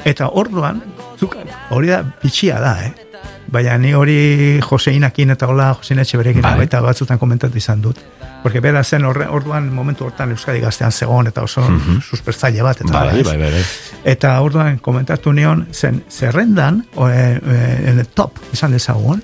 Eta 0.04 0.30
orduan, 0.32 0.82
zuk, 1.20 1.36
hori 1.70 1.88
da, 1.92 2.02
bitxia 2.22 2.58
da, 2.60 2.74
eh? 2.86 2.92
Baina 3.50 3.76
ni 3.82 3.90
hori 3.98 4.60
Joseinakin 4.62 5.30
eta 5.34 5.48
hola 5.50 5.72
Josein 5.74 5.98
Etxeberekin 5.98 6.42
Bai. 6.44 6.56
baita 6.62 6.80
batzutan 6.84 7.18
komentatu 7.18 7.58
izan 7.58 7.80
dut. 7.82 7.98
Porque 8.42 8.60
bera 8.60 8.82
zen 8.84 9.04
horre, 9.04 9.26
orduan 9.28 9.66
momentu 9.74 10.04
hortan 10.06 10.30
Euskadi 10.32 10.60
gaztean 10.62 10.92
zegoen 10.92 11.26
eta 11.26 11.42
oso 11.42 11.60
Mhm. 11.60 11.98
suspertzaile 12.00 12.62
bat. 12.62 12.80
Eta, 12.80 12.92
Bai, 12.92 13.22
bai, 13.22 13.36
bai, 13.38 13.50
bai. 13.50 13.64
Eta 14.04 14.40
orduan 14.40 14.78
komentatu 14.78 15.32
nion, 15.32 15.66
zen 15.72 16.04
zerrendan, 16.08 16.86
o, 16.94 17.08
e, 17.08 17.40
e, 17.98 18.04
top, 18.14 18.38
izan 18.52 18.72
dezagun, 18.72 19.22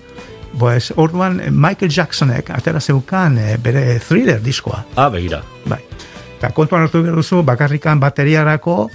pues, 0.59 0.93
orduan 0.97 1.41
Michael 1.51 1.91
Jacksonek 1.91 2.51
atera 2.51 2.81
zeukan 2.81 3.39
eh, 3.39 3.57
bere 3.63 3.99
thriller 4.01 4.43
diskoa. 4.43 4.85
Ah, 4.97 5.09
begira. 5.09 5.43
Bai. 5.65 5.81
Eta 6.39 6.51
kontuan 6.51 6.83
hartu 6.83 7.03
behar 7.03 7.15
duzu, 7.17 7.43
bakarrikan 7.43 8.01
bateriarako, 8.01 8.91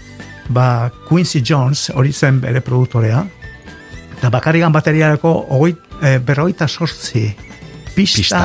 ba, 0.49 0.91
Quincy 1.07 1.41
Jones, 1.41 1.89
hori 1.95 2.11
zen 2.13 2.39
bere 2.41 2.61
produktorea, 2.61 3.25
eta 4.21 4.29
bakarrikan 4.29 4.69
bateriarako 4.73 5.31
ogoi, 5.57 5.73
e, 6.05 6.19
berroita 6.21 6.67
sortzi 6.69 7.23
pista, 7.95 8.21
Pista. 8.21 8.41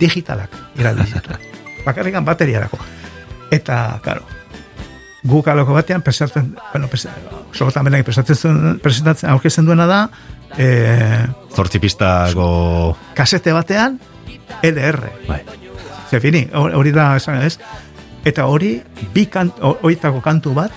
digitalak 0.00 0.50
iraldi 0.80 1.04
zitu. 1.12 1.36
bakarrikan 1.86 2.24
bateriarako. 2.24 2.78
Eta, 3.52 4.00
karo, 4.02 4.22
guk 5.28 5.48
aloko 5.52 5.74
batean 5.76 6.00
presentatzen, 6.02 6.54
bueno, 6.72 6.88
solotan 7.52 7.84
benak 7.84 8.06
presentatzen, 8.08 8.78
presentatzen 8.82 9.28
aurkezten 9.30 9.66
duena 9.68 9.84
da, 9.86 9.98
e, 10.56 11.26
Zortzi 11.54 11.78
pistako... 11.78 12.96
kasete 13.14 13.52
batean, 13.52 14.00
LR. 14.62 15.02
Bai. 15.28 15.42
Ze 16.10 16.20
fini, 16.20 16.46
hor- 16.54 16.72
hori 16.74 16.92
da, 16.92 17.10
esan 17.20 17.42
ez? 17.44 17.58
Eta 18.24 18.46
hori, 18.48 18.78
bi 19.12 19.26
kant, 19.26 19.60
horietako 19.60 20.20
kantu 20.24 20.54
bat, 20.56 20.72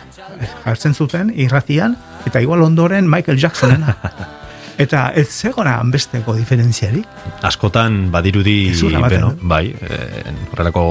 jartzen 0.65 0.93
zuten, 0.93 1.31
irratian, 1.35 1.95
eta 2.25 2.41
igual 2.41 2.63
ondoren 2.63 3.09
Michael 3.09 3.39
Jacksonena. 3.39 3.97
eta 4.77 5.09
ez 5.15 5.27
zegona 5.29 5.77
besteko 5.91 6.35
diferentziarik. 6.35 7.07
Askotan 7.47 8.09
badirudi, 8.11 8.73
beno, 9.07 9.31
no? 9.31 9.35
bai, 9.41 9.69
eh, 9.71 10.33
horrelako 10.51 10.85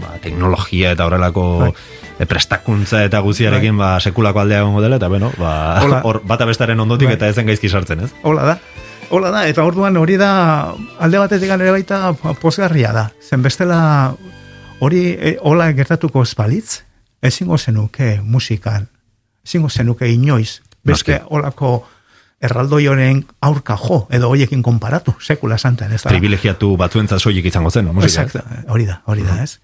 ba, 0.00 0.16
teknologia 0.22 0.94
eta 0.94 1.06
horrelako 1.06 1.44
Bai. 1.60 1.72
eh, 2.18 2.26
prestakuntza 2.26 3.04
eta 3.04 3.20
guziarekin 3.20 3.76
ba, 3.78 3.98
sekulako 4.00 4.40
aldea 4.40 4.64
egongo 4.64 4.82
dela, 4.82 4.96
eta 4.96 5.08
beno, 5.08 5.30
ba, 5.38 5.54
hor 6.06 6.22
bata 6.26 6.48
bestaren 6.48 6.80
ondotik 6.80 7.12
Bai. 7.12 7.18
eta 7.18 7.30
ezen 7.30 7.46
gaizki 7.46 7.70
sartzen, 7.70 8.06
ez? 8.08 8.10
Hola 8.22 8.54
da. 8.54 8.58
Hola 9.14 9.30
da, 9.30 9.44
eta 9.46 9.62
orduan 9.62 9.96
hori 10.00 10.16
da, 10.18 10.74
alde 10.98 11.20
batetik 11.20 11.52
ere 11.54 11.70
baita 11.70 12.14
pozgarria 12.40 12.90
da. 12.96 13.10
Zen 13.22 13.44
bestela 13.44 14.14
hori 14.80 15.04
e, 15.12 15.36
hola 15.44 15.68
gertatuko 15.76 16.24
espalitz, 16.24 16.82
ezingo 17.22 17.58
zenuke 17.58 18.18
musikan, 18.24 18.88
ezingo 19.44 19.68
zenuke 19.68 20.08
inoiz, 20.08 20.60
beste 20.84 21.18
Noski. 21.18 21.26
holako 21.30 21.74
erraldoioren 22.44 23.24
aurka 23.40 23.76
jo, 23.80 24.06
edo 24.12 24.28
hoiekin 24.32 24.62
konparatu, 24.62 25.14
sekula 25.20 25.58
santan, 25.58 25.92
ez 25.92 26.02
da? 26.02 26.12
Privilegiatu 26.12 26.74
batzuentzat 26.80 27.22
soilik 27.22 27.46
izango 27.48 27.70
zen, 27.70 27.88
musika. 27.92 28.26
Exacto, 28.26 28.72
hori 28.72 28.88
da, 28.88 29.00
hori 29.06 29.24
da, 29.24 29.42
ez? 29.42 29.58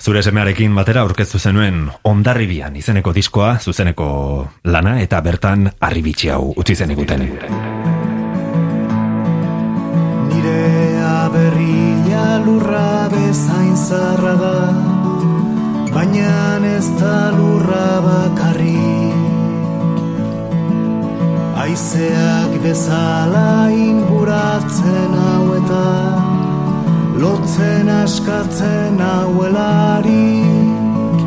Zure 0.00 0.22
semearekin 0.24 0.74
batera 0.74 1.02
aurkeztu 1.04 1.38
zenuen 1.38 1.82
ondarribian 2.08 2.76
izeneko 2.80 3.12
diskoa, 3.12 3.58
zuzeneko 3.60 4.06
lana 4.64 4.96
eta 5.02 5.20
bertan 5.20 5.68
arribitsi 5.80 6.32
hau 6.32 6.54
utzi 6.56 6.76
zen 6.76 6.94
eguten. 6.96 7.26
Nire 10.30 10.62
aberria 11.04 12.24
lurra 12.46 13.08
bezain 13.12 13.76
zarra 13.76 14.34
da 14.40 14.54
Baina 15.90 16.56
ez 16.70 16.86
da 17.00 17.16
lurra 17.34 17.86
bakarri 18.04 18.89
Aizeak 21.60 22.54
bezala 22.64 23.68
inguratzen 23.68 25.12
hau 25.22 25.46
eta 25.58 25.88
Lotzen 27.20 27.88
askatzen 27.92 28.96
hauelarik. 29.04 31.18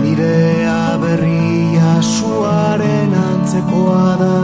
Nire 0.00 0.64
aberria 0.72 1.92
suaren 2.00 3.12
antzekoa 3.24 4.08
da 4.22 4.38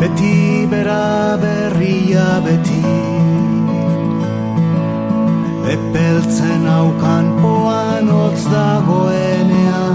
Beti 0.00 0.40
bera 0.72 1.06
berria 1.44 2.28
beti. 2.48 2.96
Epeltzen 5.76 6.66
haukan 6.74 7.26
poan 7.38 8.10
hotz 8.16 8.42
dagoenean 8.50 9.94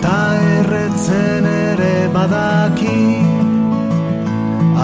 Ta 0.00 0.18
erretzen 0.56 1.44
badaki 2.24 3.20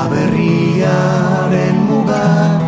Aberriaren 0.03 1.77
mugak 1.89 2.63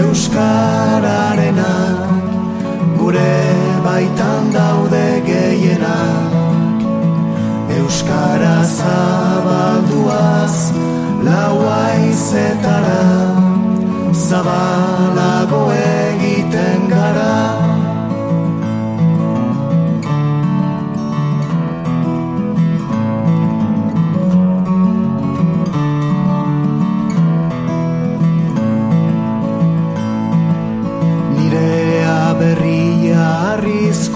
Euskararenak 0.00 1.98
Gure 2.98 3.38
baitan 3.84 4.44
daude 4.52 5.22
gehienak. 5.26 6.30
Euskara 7.78 8.58
zabalduaz 8.78 10.56
laua 11.26 11.84
izetara 12.10 13.04
Zabalago 14.12 15.64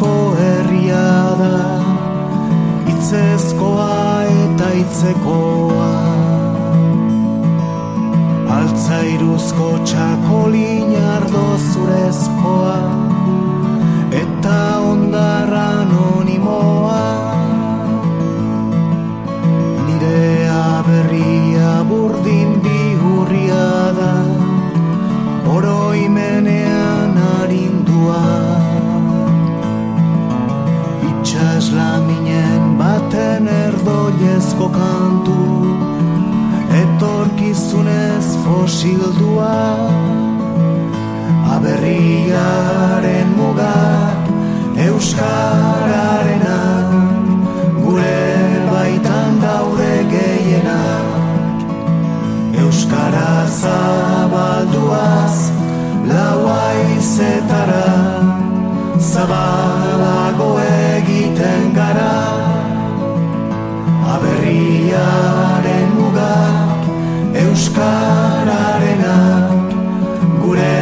itzezko 0.00 0.34
herria 0.40 1.08
da 1.40 1.56
itzezkoa 2.88 4.24
eta 4.44 4.68
itzekoa 4.82 5.90
altzairuzko 8.56 9.68
txakolin 9.84 10.96
ardo 11.14 11.44
zurezkoa 11.72 12.78
eta 14.22 14.58
ondarra 14.92 15.66
anonimoa 15.84 16.79
kantu 35.30 35.78
Etorkizunez 36.70 38.26
fosildua 38.44 39.76
Aberriaren 41.54 43.28
mugak 43.36 44.28
Euskararena 44.86 46.60
Gure 47.82 48.20
baitan 48.70 49.40
daude 49.42 49.94
gehienak 50.10 51.06
Euskara 52.60 53.46
zabalduaz 53.46 55.36
Laua 56.06 56.62
izetara 56.98 57.88
Zabalago 58.98 59.59
Aberriaren 64.90 65.94
mugak 65.94 66.82
Euskararenak 67.42 69.70
Gure 70.42 70.78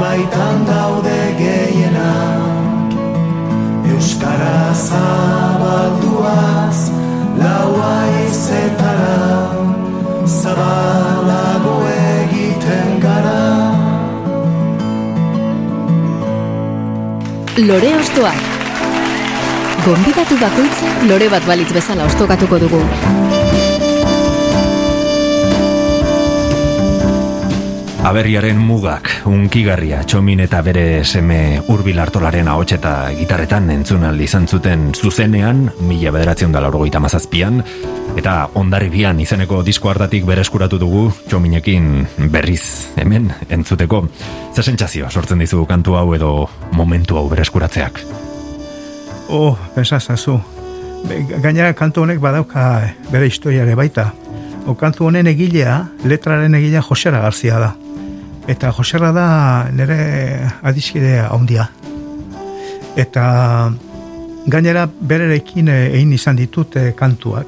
baitan 0.00 0.64
daude 0.64 1.20
gehienak 1.40 2.90
Euskara 3.92 4.72
zabalduaz 4.72 6.78
Laua 7.36 7.96
izetara 8.24 9.44
Zabalago 10.24 11.76
egiten 11.92 12.96
gara 13.04 13.44
Lore 17.60 17.92
ostoa. 17.98 18.32
Gonbidatu 19.84 20.38
bakoitza 20.40 20.92
lore 21.10 21.28
bat 21.32 21.44
balitz 21.48 21.68
bezala 21.76 22.06
ostokatuko 22.08 22.60
dugu. 22.62 22.80
Aberriaren 28.00 28.56
mugak, 28.56 29.10
unkigarria, 29.28 29.98
txomin 30.08 30.40
eta 30.40 30.62
bere 30.64 31.02
seme 31.04 31.60
urbil 31.68 31.98
hartolaren 32.00 32.46
ahots 32.48 32.72
eta 32.72 32.92
gitarretan 33.12 33.68
entzun 33.74 34.06
izan 34.24 34.46
zuten 34.48 34.94
zuzenean, 34.94 35.66
mila 35.84 36.10
bederatzen 36.14 36.50
da 36.50 36.62
laurogeita 36.64 36.98
mazazpian, 36.98 37.60
eta 38.16 38.48
ondarribian 38.54 39.20
izeneko 39.20 39.60
disko 39.62 39.90
hartatik 39.90 40.24
bereskuratu 40.24 40.78
dugu 40.80 41.10
txominekin 41.28 42.06
berriz 42.32 42.88
hemen 42.96 43.28
entzuteko. 43.50 44.06
Zer 44.54 44.64
sentsazioa 44.64 45.10
sortzen 45.10 45.44
dizu 45.44 45.66
kantu 45.68 45.98
hau 46.00 46.14
edo 46.16 46.48
momentu 46.72 47.20
hau 47.20 47.28
bereskuratzeak? 47.28 48.00
Oh, 49.28 49.58
pensazazu. 49.74 50.38
Gainera 51.44 51.74
kantu 51.76 52.06
honek 52.06 52.18
badauka 52.18 52.64
bere 53.12 53.28
historiare 53.28 53.76
baita. 53.76 54.08
O 54.66 54.74
kantu 54.74 55.06
honen 55.10 55.28
egilea, 55.28 55.76
letraren 56.08 56.56
egilea 56.56 56.80
Josera 56.88 57.20
Garzia 57.20 57.60
da. 57.60 57.70
Eta 58.50 58.72
Josera 58.74 59.12
da 59.14 59.26
nire 59.70 60.00
adiskide 60.66 61.20
handia. 61.22 61.68
Eta 62.98 63.24
gainera 64.50 64.86
bererekin 64.90 65.68
eh, 65.70 65.92
egin 65.94 66.12
izan 66.16 66.38
ditut 66.40 66.74
eh, 66.80 66.90
kantuak. 66.98 67.46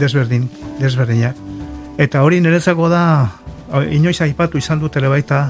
Desberdin, 0.00 0.48
desberdinak. 0.80 1.36
Eta 1.98 2.20
hori 2.26 2.42
niretzako 2.44 2.90
da, 2.92 3.02
inoiz 3.90 4.18
aipatu 4.20 4.60
izan 4.60 4.82
dut 4.82 4.96
ere 5.00 5.08
baita, 5.08 5.46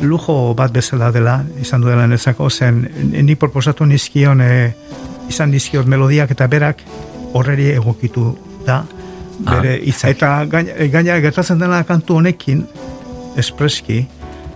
lujo 0.00 0.54
bat 0.56 0.72
bezala 0.72 1.10
dela, 1.12 1.42
izan 1.60 1.84
duela 1.84 2.06
niretzako, 2.08 2.48
zen 2.50 2.80
nik 3.12 3.38
proposatu 3.38 3.84
nizkion 3.86 4.40
eh, 4.40 4.72
izan 5.28 5.52
dizkiot 5.52 5.86
melodiak 5.86 6.32
eta 6.32 6.48
berak 6.48 6.80
horreri 7.36 7.68
egokitu 7.76 8.30
da 8.66 8.82
bere 9.42 9.76
hitza. 9.84 10.08
Eta 10.08 10.32
gaina- 10.48 10.88
gainera 10.92 11.20
gertatzen 11.20 11.60
dela 11.60 11.84
kantu 11.84 12.16
honekin 12.22 12.64
espreski 13.36 14.06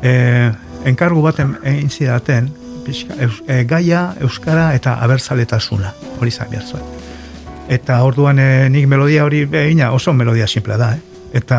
eh, 0.03 0.53
enkargu 0.85 1.23
baten 1.23 1.57
egin 1.65 1.91
zidaten 1.91 2.51
pixka, 2.87 3.17
eus, 3.19 3.43
eh, 3.49 3.65
gaia, 3.69 4.15
euskara 4.21 4.71
eta 4.77 4.99
abertzaletasuna 5.03 5.93
hori 6.21 6.31
zan 6.31 6.51
behar 6.51 6.65
zuen. 6.65 6.85
Eta 7.69 7.99
orduan 8.07 8.39
eh, 8.39 8.69
nik 8.71 8.87
melodia 8.87 9.25
hori 9.25 9.43
egina 9.51 9.91
oso 9.93 10.13
melodia 10.13 10.47
simplea 10.47 10.79
da, 10.79 10.95
eh? 10.95 11.17
Eta 11.37 11.59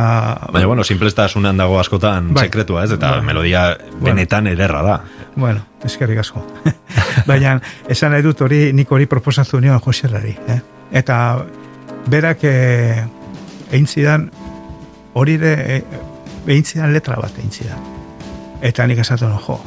Baina, 0.53 0.65
bueno, 0.65 0.84
simplestasunan 0.84 1.57
dago 1.57 1.80
askotan 1.80 2.32
Bai. 2.34 2.47
sekretua, 2.47 2.86
ez? 2.86 2.91
Eta 2.95 3.18
Bai. 3.18 3.26
melodia 3.26 3.68
benetan 4.01 4.47
ederra 4.47 4.82
da. 4.82 4.95
Bueno, 5.36 5.61
eskerrik 5.86 6.24
asko. 6.24 6.41
Baina, 7.30 7.59
esan 7.88 8.15
nahi 8.15 8.26
dut 8.26 8.41
hori, 8.41 8.72
nik 8.74 8.91
hori 8.91 9.05
proposatu 9.05 9.59
nion 9.61 9.80
Joserari. 9.84 10.34
Eh? 10.47 10.59
Eta 10.97 11.20
berak 12.09 12.47
eh, 12.47 13.03
egin 13.70 13.88
zidan, 13.88 14.30
hori 15.13 15.38
de, 15.38 15.53
eh, 16.47 16.53
egin 16.53 16.65
zidan 16.65 16.93
letra 16.93 17.15
bat 17.21 17.37
egin 17.37 17.51
zidan. 17.51 17.79
Eta 18.61 18.87
nik 18.87 18.99
esatu 19.03 19.27
no, 19.29 19.37
jo, 19.47 19.59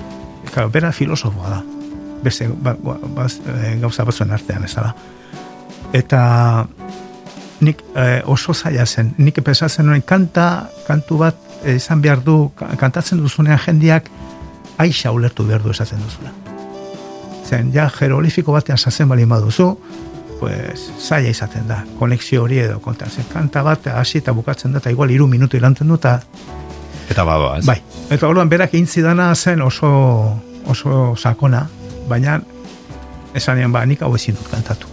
claro, 0.52 0.70
bera 0.70 0.92
filosofoa 0.92 1.50
da. 1.50 1.62
Beste 2.24 2.48
ba, 2.48 2.74
ba, 2.82 2.96
baz, 3.16 3.38
eh, 3.46 3.76
gauza 3.80 4.04
batzuen 4.04 4.32
artean, 4.32 4.64
ez 4.64 4.74
da. 4.74 4.94
Eta 5.92 6.66
nik 7.60 7.82
eh, 7.94 8.22
oso 8.26 8.54
zaila 8.54 8.86
zen. 8.86 9.14
Nik 9.18 9.40
pensatzen 9.44 9.86
nuen 9.86 10.02
kanta, 10.02 10.68
kantu 10.86 11.18
bat 11.18 11.36
eh, 11.64 11.76
izan 11.76 12.00
behar 12.02 12.22
du, 12.24 12.50
ka- 12.56 12.74
kantatzen 12.80 13.20
duzunean 13.20 13.58
jendiak 13.58 14.10
aixa 14.80 15.12
ulertu 15.12 15.44
behar 15.46 15.62
du 15.62 15.70
esaten 15.70 16.00
duzula. 16.00 16.30
Zen, 17.50 17.72
ja, 17.74 17.88
jerolifiko 17.90 18.52
batean 18.52 18.78
sazen 18.78 19.08
bali 19.08 19.24
baduzu, 19.24 19.74
pues, 20.40 20.86
zaila 21.02 21.28
izaten 21.28 21.66
da, 21.68 21.82
konexio 21.98 22.42
hori 22.44 22.58
edo 22.62 22.78
kontatzen. 22.80 23.24
Kanta 23.32 23.62
bat 23.66 23.86
hasi 23.92 24.18
eta 24.18 24.32
bukatzen 24.32 24.72
da, 24.72 24.78
eta 24.78 24.90
igual 24.90 25.10
iru 25.10 25.26
minutu 25.26 25.56
ilanten 25.58 25.88
du, 25.88 25.94
eta 25.98 26.20
Eta 27.10 27.24
baba, 27.26 27.58
ez? 27.58 27.66
bai. 27.66 27.80
Eta 28.10 28.28
orduan 28.28 28.48
berak 28.48 28.74
egin 28.74 28.86
zidana 28.86 29.34
zen 29.34 29.62
oso, 29.62 29.90
oso 30.70 31.16
sakona, 31.16 31.64
baina 32.08 32.38
esan 33.34 33.58
nian, 33.58 33.72
ba, 33.72 33.82
nik 33.86 34.02
hau 34.02 34.14
ezin 34.14 34.38
dut 34.38 34.48
kantatu. 34.50 34.86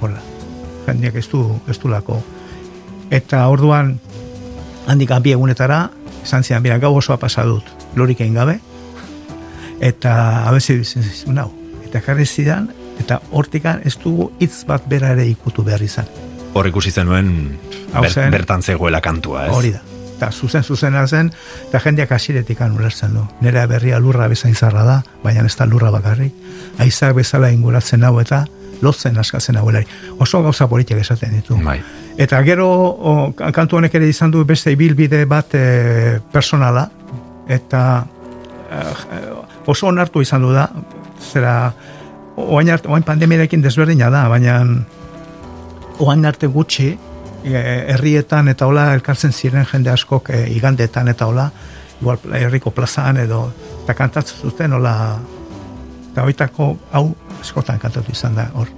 Hola, 0.00 0.20
jendeak 0.86 1.18
ez 1.20 1.28
du, 1.28 1.42
ez 1.68 1.78
lako. 1.84 2.22
Eta 3.10 3.46
orduan, 3.48 3.98
handik 4.86 5.12
bi 5.22 5.32
egunetara, 5.32 5.90
esan 6.22 6.42
zidan, 6.42 6.62
bera, 6.62 6.78
gau 6.78 6.96
osoa 6.96 7.16
pasa 7.16 7.44
dut, 7.44 7.64
lorik 7.96 8.20
egin 8.20 8.34
gabe, 8.34 8.58
eta 9.80 10.44
abezi 10.48 10.78
dizen 10.78 11.38
hau. 11.38 11.50
Eta 11.84 12.00
karri 12.04 12.26
zidan, 12.26 12.68
eta 13.00 13.20
hortikan 13.30 13.80
ez 13.84 13.96
dugu 13.96 14.30
hitz 14.40 14.64
bat 14.68 14.84
bera 14.88 15.12
ere 15.16 15.26
ikutu 15.28 15.64
behar 15.64 15.82
izan. 15.82 16.08
Hor 16.54 16.66
ikusi 16.66 16.90
zenuen 16.90 17.58
ber, 17.92 18.30
bertan 18.32 18.62
zegoela 18.62 19.00
kantua, 19.00 19.46
ez? 19.46 19.54
Hori 19.56 19.72
da. 19.76 19.87
Eta 20.18 20.32
zuzen 20.34 20.64
zuzena 20.66 21.06
zen, 21.06 21.30
eta 21.68 21.78
jendeak 21.78 22.10
asiretik 22.12 22.58
ulertzen 22.66 23.14
du. 23.14 23.22
Nera 23.40 23.66
berria 23.70 24.00
lurra 24.02 24.26
bezain 24.26 24.54
zarra 24.54 24.82
da, 24.82 25.02
baina 25.22 25.44
ez 25.46 25.54
da 25.54 25.66
lurra 25.66 25.92
bakarrik. 25.94 26.34
Aizak 26.82 27.14
bezala 27.14 27.52
inguratzen 27.54 28.02
hau 28.02 28.18
eta 28.20 28.44
lotzen 28.82 29.16
askatzen 29.18 29.56
hauelari. 29.56 29.86
Oso 30.18 30.42
gauza 30.42 30.66
politiak 30.68 31.00
esaten 31.00 31.36
ditu. 31.36 31.56
Bai. 31.62 31.78
Eta 32.18 32.42
gero 32.42 32.68
o, 32.68 33.32
kantu 33.36 33.78
honek 33.78 33.94
ere 33.94 34.08
izan 34.10 34.32
du 34.34 34.44
beste 34.44 34.72
ibilbide 34.74 35.24
bat 35.30 35.54
e, 35.54 36.18
personala, 36.32 36.88
eta 37.48 37.82
eh, 38.70 39.68
oso 39.70 39.86
onartu 39.86 40.22
izan 40.22 40.42
du 40.42 40.50
da, 40.52 40.66
zera, 41.30 41.72
oain, 42.36 42.74
oain 42.90 43.06
pandemiarekin 43.06 43.62
desberdina 43.62 44.10
da, 44.10 44.26
baina 44.28 44.58
oain 46.02 46.26
arte 46.26 46.50
gutxi, 46.50 46.90
e, 46.90 47.07
herrietan 47.44 48.48
eta 48.48 48.66
hola 48.66 48.92
elkartzen 48.94 49.32
ziren 49.32 49.66
jende 49.66 49.90
askok 49.90 50.30
e, 50.30 50.44
igandetan 50.54 51.08
eta 51.08 51.26
hola, 51.26 51.50
igual 52.00 52.18
herriko 52.34 52.70
plazan 52.70 53.16
edo, 53.22 53.48
eta 53.82 53.94
kantatzen 53.94 54.42
zuten 54.42 54.72
hola, 54.72 54.94
eta 56.12 56.26
hoitako 56.26 56.76
hau 56.92 57.06
eskotan 57.40 57.78
kantatu 57.78 58.12
izan 58.12 58.34
da 58.38 58.48
hor. 58.54 58.70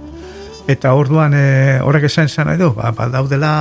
Eta 0.69 0.93
orduan 0.93 1.33
e, 1.33 1.79
horrek 1.81 2.05
esan 2.09 2.29
esan 2.29 2.47
nahi 2.51 2.59
du, 2.61 2.71
ba, 2.77 2.91
ba, 2.95 3.09
daudela 3.09 3.51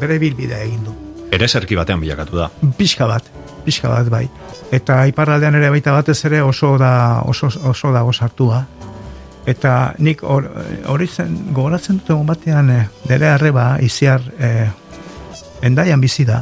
bere 0.00 0.18
bilbidea 0.18 0.62
egin 0.66 0.84
du. 0.84 0.94
Ere 1.32 1.48
serki 1.48 1.78
batean 1.78 2.00
bilakatu 2.02 2.38
da. 2.38 2.50
Pixka 2.78 3.06
bat, 3.06 3.30
pixka 3.64 3.90
bat 3.90 4.10
bai. 4.10 4.26
Eta 4.74 5.04
iparraldean 5.10 5.54
ere 5.58 5.70
baita 5.70 5.94
batez 5.94 6.18
ere 6.28 6.42
oso 6.42 6.74
da 6.78 7.22
oso, 7.26 7.50
oso 7.70 7.92
dago 7.94 8.12
sartua. 8.12 8.64
Eta 9.46 9.94
nik 10.02 10.22
hor- 10.26 10.48
hori 10.90 11.06
zen, 11.06 11.52
gogoratzen 11.54 12.00
dut 12.06 12.24
batean 12.26 12.70
eh, 12.70 12.88
nire 13.08 13.28
arreba 13.30 13.76
iziar 13.80 14.20
eh, 14.38 14.68
endaian 15.62 16.00
bizi 16.02 16.24
da, 16.26 16.40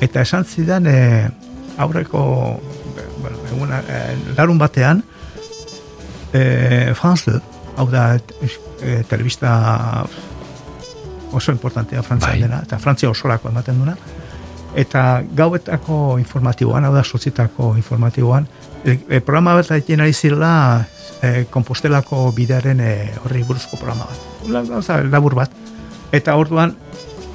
eta 0.00 0.22
esan 0.24 0.44
zidan 0.48 0.86
eh, 0.88 1.28
aurreko 1.78 2.22
bueno, 3.20 3.36
eguna, 3.52 3.82
eh, 3.88 4.16
larun 4.36 4.58
batean 4.58 5.02
eh, 6.32 6.92
France 6.96 7.30
2, 7.30 7.40
hau 7.76 7.86
da 7.90 8.14
eh, 8.16 9.04
telebista 9.08 10.06
oso 11.32 11.52
importantea 11.52 12.02
Frantzia 12.02 12.32
Bai. 12.32 12.40
dena, 12.40 12.62
eta 12.64 12.78
Frantzia 12.78 13.10
osorako 13.10 13.48
ematen 13.52 13.78
duna, 13.78 13.96
eta 14.74 15.22
gauetako 15.36 16.16
informatiboan, 16.18 16.84
hau 16.88 16.94
da 16.94 17.04
sotzitako 17.04 17.74
informatiboan, 17.76 18.48
e, 18.84 19.20
programa 19.20 19.54
bat 19.58 19.70
egin 19.76 20.00
ari 20.00 20.14
zirela 20.14 20.86
e, 21.22 21.46
kompostelako 21.50 22.30
bidearen 22.36 22.80
e, 22.80 22.92
horri 23.24 23.42
buruzko 23.46 23.78
programa 23.80 24.08
bat. 24.08 25.04
Labur 25.10 25.36
bat. 25.38 25.52
Eta 26.12 26.34
orduan, 26.40 26.74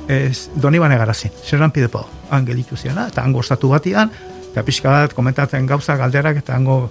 ez, 0.08 0.50
doni 0.56 0.80
bane 0.80 0.98
garazin, 1.00 1.32
zerran 1.46 1.72
pidepo, 1.72 2.04
angelitu 2.36 2.76
ziana, 2.76 3.08
eta 3.12 3.24
hango 3.24 3.40
ostatu 3.40 3.70
batian, 3.72 4.12
eta 4.52 4.64
pixka 4.68 4.92
bat 4.92 5.14
komentatzen 5.16 5.68
gauza 5.68 5.96
galderak, 6.00 6.42
eta 6.44 6.56
hango 6.56 6.90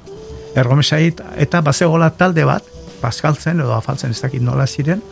erromesait, 0.56 1.20
eta 1.36 1.60
bazegola 1.60 2.10
talde 2.16 2.46
bat, 2.48 2.64
paskaltzen 3.02 3.60
edo 3.60 3.74
afaltzen 3.76 4.14
ez 4.14 4.20
dakit 4.22 4.42
nola 4.42 4.66
ziren, 4.66 5.02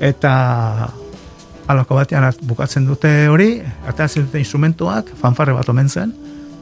eta 0.00 0.88
alako 1.70 2.00
batean 2.00 2.24
at- 2.24 2.40
bukatzen 2.42 2.86
dute 2.88 3.28
hori, 3.28 3.60
atatzen 3.86 4.24
dute 4.26 4.40
instrumentuak, 4.40 5.12
fanfarre 5.20 5.52
bat 5.52 5.68
omen 5.68 5.88
zen, 5.88 6.14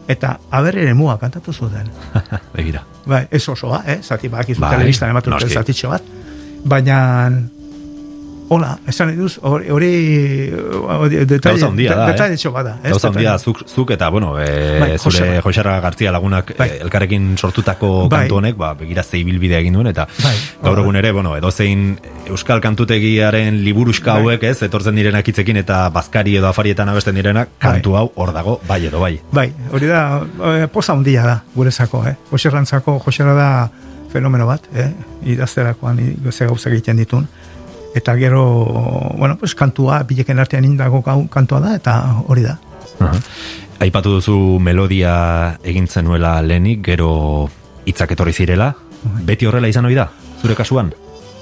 eta 0.08 0.38
aberre 0.50 0.94
mua 0.94 1.18
kantatu 1.20 1.52
zuten. 1.52 1.90
Begira. 2.56 2.82
Bai, 3.08 3.26
ez 3.30 3.42
osoa, 3.48 3.82
eh? 3.86 3.98
Zati 4.02 4.28
bak 4.32 4.48
izu 4.48 4.60
Bai, 4.60 4.74
telebistan 4.76 5.14
noski. 5.14 5.52
zatitxo 5.54 5.90
bat. 5.92 6.02
Baina, 6.68 6.98
hola, 8.48 8.78
esan 8.88 9.08
nahi 9.10 9.16
duz, 9.18 9.38
hori, 9.42 9.66
detalle, 11.26 11.40
Gauza 11.58 11.66
handia 11.68 11.94
da, 11.94 12.06
eh? 12.08 12.12
detalletxo 12.12 12.52
bada. 12.52 12.78
ez? 12.82 12.90
Gauza 12.92 13.08
handia, 13.08 13.34
Detalle. 13.36 13.44
zuk, 13.44 13.68
zuk 13.68 13.90
eta, 13.90 14.08
bueno, 14.08 14.38
e, 14.40 14.78
Bai, 14.80 14.88
zure 14.98 15.18
Joseba. 15.18 15.42
Joxarra 15.42 15.80
Gartzia 15.80 16.12
lagunak 16.12 16.54
Bai. 16.56 16.68
eh, 16.70 16.78
elkarrekin 16.82 17.36
sortutako 17.36 18.08
Bai. 18.08 18.20
kantu 18.22 18.36
honek, 18.40 18.56
ba, 18.56 18.72
begira 18.74 19.02
zei 19.02 19.22
bilbidea 19.24 19.58
egin 19.60 19.74
duen, 19.76 19.86
eta 19.92 20.06
Bai, 20.22 20.34
gaur 20.62 20.78
egun 20.80 20.96
ere, 20.96 21.12
bueno, 21.12 21.36
edozein 21.36 21.98
Euskal 22.28 22.60
kantutegiaren 22.64 23.62
liburuska 23.64 24.14
Bai. 24.14 24.22
hauek, 24.22 24.42
ez, 24.44 24.62
etortzen 24.62 24.96
direnak 24.96 25.28
hitzekin 25.28 25.56
eta 25.56 25.88
bazkari 25.90 26.36
edo 26.36 26.48
afarietan 26.48 26.88
abesten 26.88 27.14
direnak, 27.14 27.48
Bai. 27.58 27.58
kantu 27.72 27.96
hau 27.96 28.06
hor 28.14 28.32
dago, 28.32 28.60
bai 28.68 28.86
edo 28.86 29.00
bai. 29.00 29.20
Bai, 29.32 29.52
hori 29.72 29.86
da, 29.86 30.22
eh, 30.54 30.66
poza 30.72 30.92
handia 30.94 31.22
da, 31.26 31.42
gurezako, 31.54 32.06
eh? 32.06 32.16
Joserrantzako, 32.30 32.98
Josera 33.04 33.34
da 33.34 33.50
fenomeno 34.12 34.46
bat, 34.46 34.62
eh? 34.74 34.88
Idazterakoan 35.34 35.98
ze 36.32 36.46
gauza 36.46 36.70
egiten 36.70 36.96
ditun. 36.96 37.28
Eta 37.94 38.14
gero, 38.16 38.42
bueno, 39.16 39.38
pues 39.38 39.54
kantua, 39.54 40.02
bileken 40.02 40.38
artean 40.38 40.64
indago 40.64 41.02
kantua 41.02 41.60
da, 41.60 41.74
eta 41.74 41.94
hori 42.26 42.44
da. 42.44 42.58
Aha. 43.00 43.14
Aipatu 43.80 44.16
duzu 44.18 44.58
melodia 44.60 45.58
egintzen 45.62 46.04
nuela 46.04 46.40
lehenik, 46.42 46.82
gero 46.84 47.48
hitzak 47.86 48.12
etorri 48.12 48.34
zirela, 48.34 48.72
Bai. 49.02 49.24
beti 49.32 49.46
horrela 49.46 49.70
izan 49.70 49.86
ohi 49.86 49.94
da, 49.94 50.08
zure 50.42 50.56
kasuan? 50.58 50.92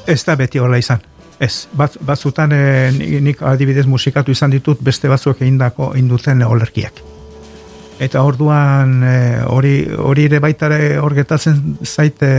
Ez 0.06 0.22
da 0.24 0.36
beti 0.36 0.60
horrela 0.60 0.78
izan. 0.78 1.02
Ez, 1.40 1.66
bat, 1.76 1.96
batzutan 2.00 2.52
eh, 2.56 2.92
nik, 3.20 3.42
adibidez 3.44 3.84
musikatu 3.86 4.32
izan 4.32 4.54
ditut 4.54 4.80
beste 4.80 5.08
batzuek 5.08 5.42
egindako 5.42 5.92
induten 5.96 6.44
olerkiak. 6.46 7.02
Eta 8.00 8.22
orduan 8.24 9.00
eh, 9.04 9.42
hori 9.48 9.74
hori 9.96 10.28
ere 10.28 10.40
baita 10.40 10.68
ere 10.68 10.96
hor 11.00 11.16
gertatzen 11.16 11.76
zaite 11.84 12.30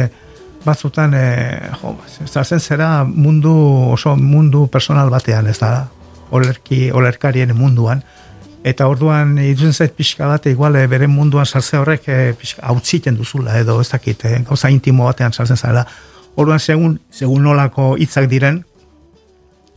batzutan 0.68 1.16
eh, 1.16 1.72
jo, 1.82 1.96
zartzen 2.28 2.60
zera 2.60 2.90
mundu 3.08 3.54
oso 3.94 4.16
mundu 4.20 4.68
personal 4.68 5.10
batean 5.14 5.48
ez 5.48 5.58
da 5.60 5.88
olerki 6.32 6.88
olerkarien 6.92 7.56
munduan. 7.56 8.04
Eta 8.68 8.88
orduan 8.92 9.38
irutzen 9.40 9.74
zait 9.74 9.94
pixka 9.96 10.28
bat 10.28 10.46
igual 10.52 10.76
eh, 10.76 10.88
bere 10.92 11.08
munduan 11.08 11.48
sartze 11.48 11.80
horrek 11.80 12.10
eh, 12.12 12.34
pixka 12.38 12.66
hautsiten 12.68 13.16
duzula 13.18 13.58
edo 13.60 13.80
ez 13.82 13.90
dakit 13.94 14.26
eh, 14.26 14.40
gauza 14.48 14.70
intimo 14.74 15.08
batean 15.08 15.34
sartzen 15.34 15.58
zara 15.58 15.86
orduan 16.36 16.60
segun 16.60 17.00
segun 17.12 17.48
nolako 17.48 17.96
hitzak 17.98 18.28
diren 18.30 18.64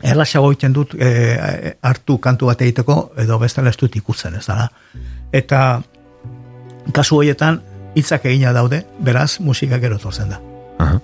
erlaxago 0.02 0.52
egiten 0.52 0.76
dut 0.76 0.94
eh, 0.98 1.74
hartu 1.82 2.18
kantu 2.18 2.50
bat 2.50 2.62
egiteko 2.66 2.98
edo 3.24 3.38
bestela 3.38 3.72
ez 3.72 3.78
dut 3.80 3.96
ikutzen 3.96 4.36
ez 4.40 4.46
dara 4.46 4.68
eta 5.32 5.64
kasu 6.92 7.20
horietan 7.20 7.60
hitzak 7.94 8.30
egina 8.32 8.54
daude 8.56 8.84
beraz 9.00 9.40
musika 9.40 9.78
gero 9.78 9.98
da 9.98 10.49
Aha. 10.80 11.00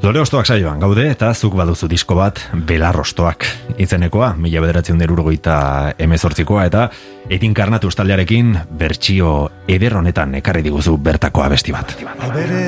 Lore 0.00 0.22
ostoak 0.22 0.48
saioan 0.48 0.80
gaude 0.80 1.04
eta 1.12 1.28
zuk 1.36 1.52
baduzu 1.58 1.84
disko 1.90 2.16
bat 2.16 2.38
belarrostoak 2.68 3.44
izenekoa, 3.84 4.30
mila 4.40 4.62
bederatzen 4.64 5.00
derurogeita 5.00 5.56
emezortzikoa 6.00 6.64
eta 6.70 6.86
etin 7.28 7.52
karnatu 7.54 7.92
taldearekin 7.92 8.54
bertsio 8.80 9.50
eder 9.68 9.98
honetan 10.00 10.34
ekarri 10.40 10.64
diguzu 10.64 10.96
bertako 10.96 11.44
abesti 11.44 11.76
bat. 11.76 11.92
Abere 12.24 12.64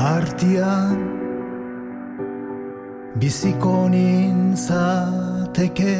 artian 0.00 0.96
biziko 3.20 3.76
nintzateke 3.92 5.96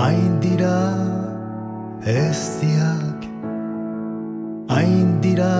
hain 0.00 0.40
dira 0.40 0.76
eztiak 2.08 3.11
hain 4.72 5.20
dira 5.22 5.56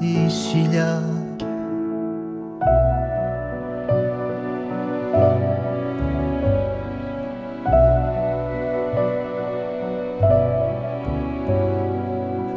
isilak 0.00 1.20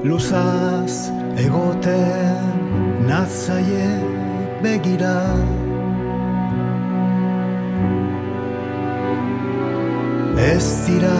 Luzaz 0.04 0.95
egoten 1.38 2.56
natzaie 3.08 3.91
begira. 4.64 5.20
Ez 10.54 10.68
dira 10.88 11.20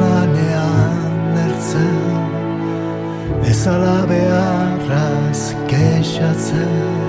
lanean 0.00 1.36
ertzen 1.46 2.29
Ez 3.48 3.66
ala 3.66 4.06
beharraz 4.06 5.54
kexatzen. 5.66 7.00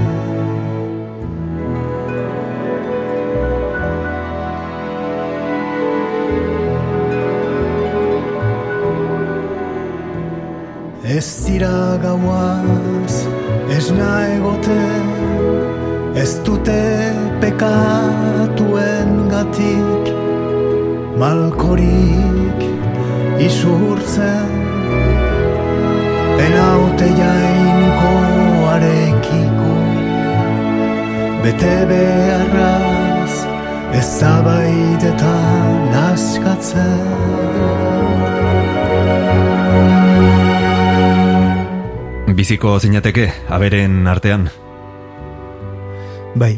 Ez 11.03 11.45
dira 11.45 11.97
gauaz, 12.01 13.27
ez 13.69 13.91
egoten, 13.91 15.07
ez 16.15 16.39
dute 16.45 16.81
pekatuen 17.41 19.11
gatik, 19.29 20.05
malkorik 21.19 22.59
isurtzen, 23.37 24.80
penaute 26.41 27.07
jainko 27.17 28.11
arekiko, 28.73 29.73
bete 31.43 31.73
beharraz, 31.91 33.35
ez 33.93 34.07
zabaidetan 34.17 35.93
askatzen. 36.01 37.05
Biziko 42.41 42.73
zinateke, 42.81 43.27
aberen 43.53 44.01
artean, 44.09 44.49
bai, 46.33 46.55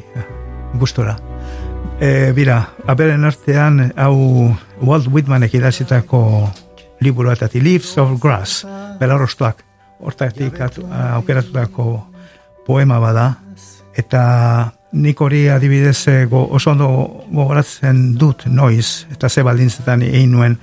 gustora 0.79 1.17
e, 1.99 2.31
bira, 2.31 2.61
aberen 2.87 3.27
artean 3.27 3.89
hau 3.99 4.15
Walt 4.85 5.11
Whitmanek 5.11 5.59
idazitako 5.59 6.23
liburu 7.03 7.35
eta 7.35 7.51
Leaves 7.59 7.97
of 7.99 8.15
Grass 8.23 8.63
belarrostoak 9.01 9.72
hortatik 10.03 10.59
atu- 10.61 10.85
aukeratutako 11.15 12.07
poema 12.67 12.99
bada 12.99 13.33
eta 13.97 14.73
nik 14.93 15.21
hori 15.21 15.47
adibidez 15.49 16.07
eh, 16.07 16.25
go, 16.29 16.47
oso 16.51 16.71
ondo 16.71 16.89
gogoratzen 17.31 18.13
dut 18.17 18.45
noiz 18.45 19.05
eta 19.11 19.29
ze 19.29 19.43
baldintzetan 19.43 20.01
egin 20.01 20.31
nuen. 20.31 20.57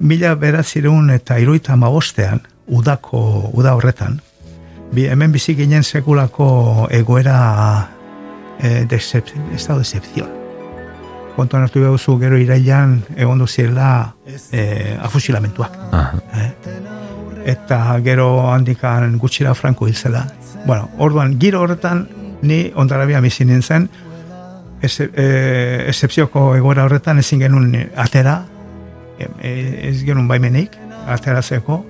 Mila 0.00 0.34
beratzireun 0.34 1.10
eta 1.10 1.38
iruita 1.38 1.76
mabostean 1.76 2.42
udako, 2.66 3.50
uda 3.54 3.74
horretan 3.74 4.20
bi, 4.92 5.06
hemen 5.08 5.32
bizi 5.32 5.54
ginen 5.56 5.84
sekulako 5.84 6.88
egoera 6.90 7.88
eh, 8.60 8.84
decep, 8.88 9.26
estado 9.54 9.78
de 9.78 9.84
decepción 9.84 10.36
kontuan 11.36 11.66
hartu 11.66 11.82
behuzu 11.84 12.16
gero 12.18 12.38
irailan 12.40 13.02
egon 13.16 13.38
duziela 13.38 14.14
eh, 14.52 14.96
afusilamentuak. 15.02 15.76
Eh? 16.34 16.50
Eta 17.46 17.78
gero 18.02 18.50
handikan 18.50 19.18
gutxira 19.18 19.54
Franco 19.54 19.86
hil. 19.86 19.96
Bueno, 20.66 20.90
orduan, 20.98 21.38
giro 21.38 21.62
horretan, 21.62 22.08
ni 22.42 22.72
ondarabia 22.74 23.20
bizi 23.20 23.44
nintzen, 23.44 23.88
ez, 24.82 25.00
e, 25.00 25.90
egoera 25.94 26.84
horretan 26.84 27.18
ezin 27.22 27.40
genuen 27.40 27.90
atera, 27.96 28.40
e, 29.18 29.88
ez 29.88 30.02
genuen 30.02 30.26
baimenik, 30.28 30.74
ateratzeko, 31.06 31.84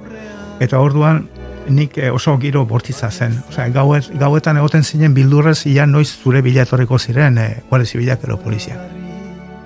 eta 0.60 0.78
orduan, 0.78 1.24
nik 1.68 1.96
e, 1.98 2.10
oso 2.10 2.36
giro 2.38 2.66
bortitza 2.66 3.10
zen. 3.10 3.40
Osea, 3.48 3.70
gauet, 3.72 4.12
gauetan 4.20 4.60
egoten 4.60 4.84
zinen 4.84 5.14
bildurrez, 5.16 5.64
ia 5.66 5.86
noiz 5.86 6.10
zure 6.22 6.42
bila 6.42 6.66
ziren, 6.98 7.38
e, 7.38 7.62
guardia 7.70 7.86
zibilak 7.86 8.24
edo 8.24 8.36
polizia. 8.36 8.76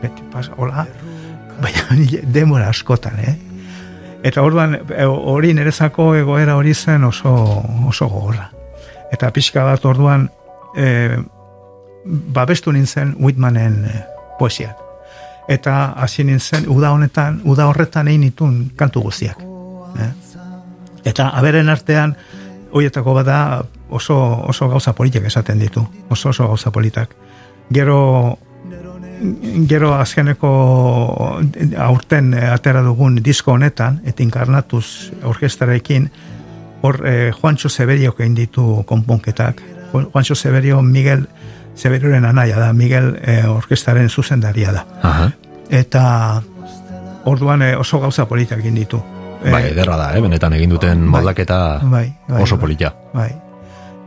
Beti, 0.03 0.22
pas, 0.32 0.51
hola, 0.57 0.86
baina 1.61 1.82
demora 2.38 2.68
askotan, 2.68 3.18
eh? 3.18 3.49
Eta 4.22 4.42
orduan, 4.42 4.74
e, 4.74 5.04
hori 5.06 5.54
nerezako 5.56 6.14
egoera 6.18 6.56
hori 6.56 6.74
zen 6.74 7.04
oso, 7.04 7.32
oso 7.88 8.08
gogorra. 8.08 8.50
Eta 9.12 9.30
pixka 9.32 9.64
bat 9.64 9.84
orduan, 9.84 10.28
e, 10.76 11.16
babestu 12.04 12.72
nintzen 12.72 13.14
Whitmanen 13.18 13.84
e, 13.84 14.02
poesiak. 14.38 14.76
Eta 15.50 15.92
hasi 15.96 16.24
nintzen, 16.24 16.68
uda 16.70 16.92
honetan, 16.94 17.40
uda 17.44 17.66
horretan 17.70 18.08
egin 18.08 18.28
itun 18.28 18.58
kantu 18.76 19.02
guztiak. 19.08 19.40
Eh? 19.98 20.10
Eta 21.10 21.30
aberen 21.34 21.68
artean, 21.72 22.14
horietako 22.70 23.14
bada 23.16 23.64
oso, 23.88 24.16
oso 24.46 24.68
gauza 24.68 24.92
politak 24.94 25.24
esaten 25.26 25.58
ditu. 25.58 25.82
Oso 26.08 26.30
oso 26.30 26.46
gauza 26.46 26.70
politak. 26.70 27.16
Gero, 27.72 28.38
gero 29.68 29.94
azkeneko 29.94 30.50
aurten 31.78 32.34
atera 32.34 32.82
dugun 32.82 33.18
disko 33.22 33.52
honetan, 33.52 34.00
et 34.04 34.20
inkarnatuz 34.20 35.12
orkestarekin, 35.24 36.10
hor 36.82 37.02
eh, 37.06 37.32
Juancho 37.36 37.68
Severiok 37.68 38.20
egin 38.20 38.34
ditu 38.34 38.82
konponketak. 38.86 39.62
Juancho 39.92 40.34
Severio 40.34 40.82
Miguel 40.82 41.26
Severioren 41.74 42.24
anaia 42.24 42.58
da, 42.58 42.72
Miguel 42.72 43.14
eh, 43.22 43.44
orkestaren 43.48 44.08
zuzendaria 44.08 44.72
da. 44.72 44.84
Aha. 45.02 45.28
Eta 45.70 46.02
orduan 47.30 47.62
eh, 47.62 47.76
oso 47.76 48.00
gauza 48.00 48.26
politak 48.28 48.60
egin 48.60 48.80
ditu. 48.80 49.00
Bai, 49.40 49.70
ederra 49.70 49.96
da, 49.96 50.10
eh? 50.16 50.20
benetan 50.20 50.52
egin 50.58 50.74
duten 50.74 51.06
bai, 51.06 51.12
moldaketa 51.14 51.80
bai, 51.82 52.08
bai, 52.28 52.42
oso 52.42 52.56
bai. 52.56 52.60
polita. 52.66 52.92
Bai. 53.14 53.30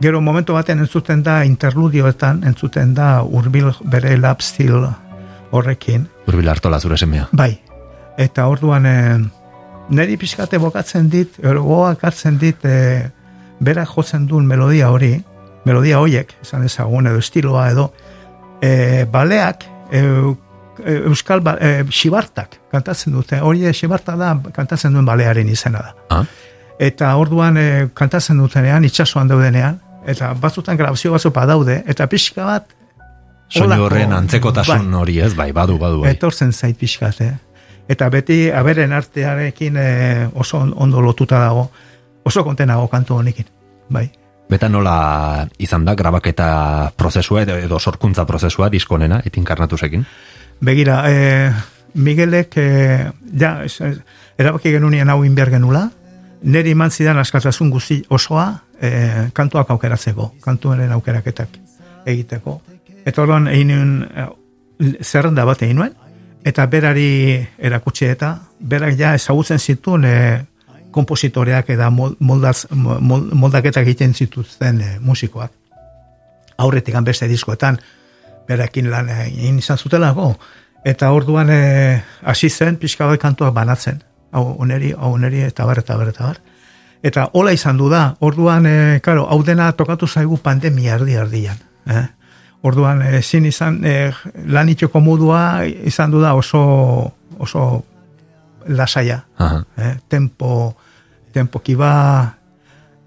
Gero 0.02 0.20
momentu 0.20 0.54
baten 0.54 0.82
entzuten 0.82 1.22
da 1.22 1.40
interludioetan, 1.46 2.42
entzuten 2.46 2.94
da 2.94 3.22
urbil 3.22 3.70
bere 3.90 4.16
lap 4.18 4.42
stil 4.42 4.82
horrekin. 5.54 6.08
Urbil 6.28 6.50
hartola 6.50 6.80
zure 6.80 6.98
semea. 6.98 7.28
Bai. 7.32 7.52
Eta 8.20 8.46
orduan 8.50 8.86
e, 8.86 8.96
neri 9.94 10.16
pixkate 10.20 10.58
bokatzen 10.62 11.08
dit, 11.10 11.38
goak 11.42 12.04
hartzen 12.06 12.38
dit 12.38 12.66
e, 12.66 13.10
berak 13.64 13.90
jotzen 13.94 14.26
duen 14.30 14.46
melodia 14.46 14.90
hori, 14.92 15.16
melodia 15.64 16.00
hoiek, 16.02 16.34
esan 16.44 16.64
ezagun 16.66 17.08
edo 17.10 17.20
estiloa 17.22 17.68
edo, 17.72 17.88
e, 18.62 19.04
baleak 19.10 19.66
e, 19.90 20.02
euskal 21.08 21.42
ba, 21.44 21.56
e, 21.60 21.84
xibartak 21.90 22.58
kantatzen 22.72 23.14
dute, 23.14 23.40
hori 23.40 23.70
xibarta 23.72 24.16
da 24.18 24.34
kantatzen 24.54 24.94
duen 24.94 25.06
balearen 25.06 25.48
izena 25.48 25.82
da. 25.88 25.94
Ah? 26.10 26.24
Eta 26.82 27.14
orduan 27.20 27.58
e, 27.58 27.66
kantatzen 27.94 28.40
dutenean, 28.42 28.84
itsasoan 28.84 29.30
daudenean, 29.30 29.78
eta 30.06 30.32
batzutan 30.40 30.76
grabazio 30.76 31.14
batzu 31.14 31.30
badaude, 31.32 31.82
eta 31.88 32.08
pixka 32.10 32.46
bat 32.48 32.74
Soinu 33.54 33.84
horren 33.86 34.12
antzekotasun 34.16 34.90
bai, 34.90 35.00
hori 35.00 35.18
ez, 35.22 35.32
bai, 35.38 35.52
badu, 35.54 35.78
badu, 35.78 36.02
bai. 36.02 36.14
etortzen 36.16 36.52
zait 36.52 36.76
pixkat, 36.78 37.20
eh? 37.22 37.34
Eta 37.88 38.08
beti 38.10 38.48
aberen 38.50 38.92
artearekin 38.96 39.76
e, 39.78 39.88
oso 40.34 40.62
ondo 40.64 41.02
lotuta 41.04 41.38
dago, 41.38 41.68
oso 42.24 42.44
kontenago 42.44 42.88
kantu 42.90 43.20
honekin, 43.20 43.46
bai. 43.92 44.08
Beta 44.50 44.68
nola 44.68 45.46
izan 45.62 45.84
da 45.84 45.94
grabaketa 45.94 46.92
prozesua 46.96 47.44
edo, 47.44 47.56
edo 47.60 47.78
sorkuntza 47.78 48.26
prozesua 48.26 48.70
diskonena, 48.72 49.20
etinkarnatusekin? 49.24 50.04
Begira, 50.64 51.02
e, 51.10 51.52
Miguelek, 51.94 52.56
e, 52.56 53.10
ja, 53.38 53.58
erabaki 54.38 54.74
genunien 54.74 55.10
hau 55.10 55.22
inbiar 55.24 55.52
genula, 55.54 55.88
neri 56.42 56.74
eman 56.74 56.90
zidan 56.90 57.20
askatasun 57.22 57.70
guzti 57.70 58.02
osoa 58.08 58.48
e, 58.80 59.30
kantuak 59.32 59.70
aukeratzeko, 59.70 60.32
kantuaren 60.44 60.92
aukeraketak 60.92 61.60
egiteko. 62.06 62.60
Eta 63.04 63.22
orduan 63.22 63.48
egin 63.52 63.68
nuen 63.68 63.92
e, 64.08 64.26
zerrenda 65.04 65.44
bat 65.44 65.62
egin 65.62 65.76
nuen, 65.82 65.92
eta 66.44 66.66
berari 66.68 67.40
erakutsi 67.58 68.08
eta 68.08 68.34
berak 68.60 68.96
ja 68.98 69.14
ezagutzen 69.16 69.58
zituen 69.58 70.04
e, 70.04 70.14
kompositoreak 70.94 71.70
eta 71.74 71.90
mol- 71.90 72.16
moldaz, 72.20 72.66
mol- 72.70 73.28
moldaketak 73.32 73.84
egiten 73.84 74.14
zituzten 74.14 74.80
e, 74.80 74.90
musikoak. 75.00 75.52
Aurretik 76.56 76.94
beste 77.02 77.28
diskoetan, 77.28 77.78
berakin 78.48 78.90
lan 78.90 79.08
egin 79.08 79.58
izan 79.58 79.78
zutelako, 79.78 80.34
eta 80.84 81.10
orduan 81.12 81.50
e, 81.50 82.02
hasi 82.22 82.50
zen 82.50 82.76
pixka 82.76 83.06
bat 83.06 83.20
kantuak 83.20 83.54
banatzen, 83.54 84.02
hau 84.32 84.44
oneri, 84.60 84.92
hau 84.92 85.14
oneri, 85.14 85.42
eta 85.42 85.64
bar, 85.66 85.80
eta 85.82 85.96
bar, 85.96 86.12
eta 86.12 86.28
bar. 86.28 86.42
Eta 87.04 87.28
hola 87.32 87.52
izan 87.52 87.76
du 87.76 87.88
da, 87.90 88.14
orduan, 88.20 88.66
e, 88.66 89.00
karo, 89.04 89.26
hau 89.28 89.42
dena 89.44 89.72
tokatu 89.72 90.06
zaigu 90.06 90.38
pandemia 90.40 90.94
erdi 90.94 91.18
erdian. 91.20 91.58
Eh? 91.90 92.06
Orduan, 92.64 93.02
ezin 93.12 93.44
izan, 93.44 93.82
e, 93.84 94.08
lan 94.48 94.70
itxoko 94.72 95.00
modua 95.04 95.66
izan 95.68 96.14
du 96.14 96.22
da 96.22 96.32
oso, 96.34 97.12
oso 97.38 97.84
lasaia. 98.72 99.18
Aha. 99.36 99.58
Eh? 99.76 99.94
Tempo, 100.08 100.74
tempo, 101.32 101.60
kiba, 101.60 101.90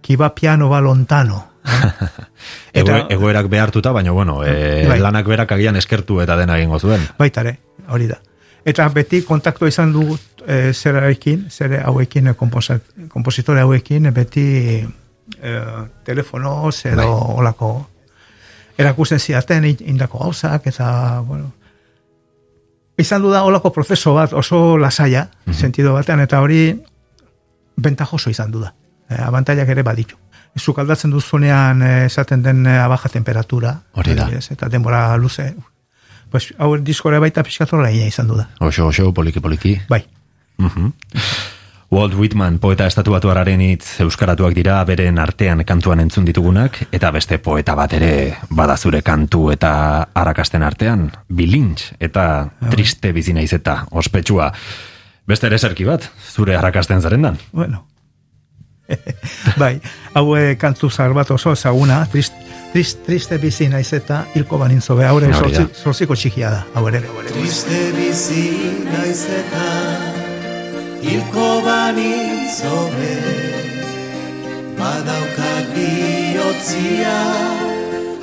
kiba 0.02 0.30
piano 0.36 0.70
ba 0.70 0.80
lontano. 0.82 1.58
Ego, 2.74 2.92
Eta- 2.94 3.08
egoerak 3.10 3.50
behartuta, 3.50 3.92
baina 3.92 4.12
bueno, 4.12 4.44
e, 4.46 4.86
Bai. 4.88 5.00
lanak 5.02 5.26
berak 5.28 5.52
agian 5.58 5.76
eskertu 5.76 6.22
eta 6.22 6.38
dena 6.38 6.60
egingo 6.60 6.80
zuen. 6.80 7.02
Baitare, 7.18 7.58
hori 7.90 8.08
da. 8.08 8.22
Eta 8.68 8.86
beti 8.94 9.24
kontaktu 9.26 9.68
izan 9.68 9.92
dugu 9.92 10.20
e, 10.46 10.72
zerarekin, 10.74 11.48
zere 11.50 11.82
hauekin, 11.82 12.28
e, 12.28 12.34
kompositore 13.10 13.66
hauekin, 13.66 14.14
beti 14.14 14.48
e, 15.42 15.60
telefonoz 16.06 16.86
edo 16.86 17.02
Bai. 17.02 17.38
olako 17.42 17.72
erakusten 18.78 19.20
zidaten 19.20 19.66
in- 19.66 19.78
indako 19.86 20.20
gauzak, 20.20 20.68
eta, 20.68 21.20
bueno, 21.26 21.52
izan 22.98 23.22
du 23.22 23.30
da 23.32 23.44
olako 23.44 23.72
prozeso 23.72 24.14
bat 24.14 24.34
oso 24.34 24.78
lasaia, 24.78 25.30
sentido 25.52 25.94
batean, 25.94 26.20
eta 26.20 26.42
hori 26.42 26.80
bentajoso 27.78 28.30
izan 28.30 28.52
du 28.52 28.60
da. 28.60 28.74
E, 29.10 29.16
abantaiak 29.22 29.70
ere 29.70 29.84
baditu. 29.84 30.16
Zuk 30.58 30.80
aldatzen 30.82 31.12
duzunean 31.14 31.82
e, 31.86 32.06
esaten 32.06 32.42
den 32.44 32.66
e, 32.66 32.78
abaja 32.80 33.10
temperatura, 33.10 33.76
Hori 33.94 34.16
da. 34.16 34.24
adibidez, 34.26 34.52
eta 34.52 34.70
denbora 34.70 35.16
luze, 35.18 35.56
pues, 36.32 36.54
hau 36.58 36.76
diskore 36.78 37.20
baita 37.20 37.44
pixkatorra 37.44 37.92
izan 37.92 38.28
du 38.28 38.36
da. 38.36 38.50
Oso, 38.60 38.88
oso, 38.88 39.14
poliki, 39.14 39.40
poliki. 39.40 39.80
Bai, 39.90 40.06
Mhm. 40.58 40.92
Walt 41.92 42.14
Whitman, 42.20 42.60
poeta 42.60 42.84
estatuatuararen 42.90 43.62
hitz 43.64 44.02
euskaratuak 44.04 44.52
dira 44.58 44.82
beren 44.86 45.20
artean 45.24 45.64
kantuan 45.66 46.02
entzun 46.04 46.26
ditugunak, 46.28 46.82
eta 46.92 47.14
beste 47.16 47.38
poeta 47.40 47.78
bat 47.80 47.94
ere 47.96 48.12
bada 48.52 48.76
zure 48.76 49.00
kantu 49.08 49.46
eta 49.54 49.72
arakasten 50.14 50.66
artean, 50.68 51.06
bilintz 51.32 51.94
eta 52.04 52.26
triste 52.74 53.14
bizi 53.16 53.34
naiz 53.34 53.54
eta 53.56 53.86
ospetsua. 53.92 54.50
Beste 55.28 55.48
ere 55.48 55.60
zerki 55.60 55.88
bat, 55.88 56.10
zure 56.36 56.58
arakasten 56.58 57.02
zarendan. 57.02 57.40
bueno. 57.52 57.86
bai, 59.62 59.80
hau 60.16 60.36
eh, 60.36 60.56
kantu 60.60 60.90
zahar 60.90 61.14
bat 61.16 61.32
oso 61.32 61.52
ezaguna, 61.56 62.06
trist, 62.12 62.36
trist, 62.74 63.04
triste 63.08 63.38
bizi 63.38 63.68
naiz 63.72 63.92
eta 63.94 64.26
hilko 64.36 64.60
banintzo 64.60 64.96
be, 64.96 65.08
haure 65.08 65.32
Hori 65.32 65.36
da. 65.36 65.64
sortzi, 65.64 65.84
sortziko 65.84 66.16
txikia 66.16 66.52
da, 66.52 66.64
hau 66.76 66.88
ere. 66.92 67.04
Triste 67.32 67.82
bizi 67.96 68.48
naiz 68.92 69.24
eta 69.42 69.77
hilko 71.08 71.50
banitzo 71.68 72.76
be 72.96 73.14
Badaukat 74.80 75.66
bihotzia 75.74 77.20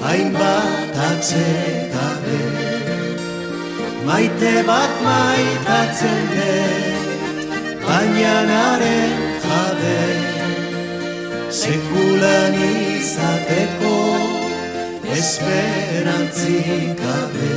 hainbat 0.05 1.03
atsekabe 1.11 2.43
Maite 4.05 4.62
bat 4.68 4.93
maitatzen 5.01 6.26
dut, 6.32 7.05
baina 7.87 8.35
naren 8.51 9.14
jabe. 9.45 10.03
Sekulan 11.61 12.59
izateko 12.66 13.95
esperantzik 15.16 17.01
gabe. 17.01 17.51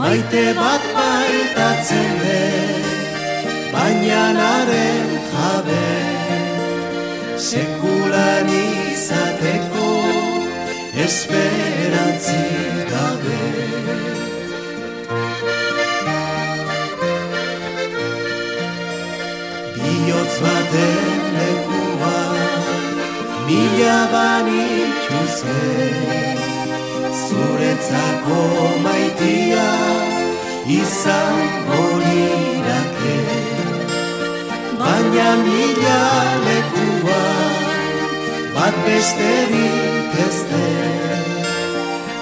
Maite 0.00 0.46
bat 0.60 0.88
maitatzen 0.96 2.10
dut, 2.24 2.97
baina 3.72 4.24
naren 4.38 5.10
jabe 5.32 5.86
Sekulan 7.48 8.48
izateko 8.60 9.90
esperantzik 11.04 12.90
gabe. 12.90 13.42
Bihotz 19.76 20.34
baten 20.44 21.18
mila 23.48 23.98
banitxu 24.12 25.20
zuretzako 27.22 28.42
maitia 28.84 29.70
izan 30.80 31.40
bonirake 31.68 32.47
baina 35.08 35.36
mila 35.44 36.00
lekua 36.44 37.20
bat 38.54 38.74
besterik 38.84 40.16
ez 40.24 40.40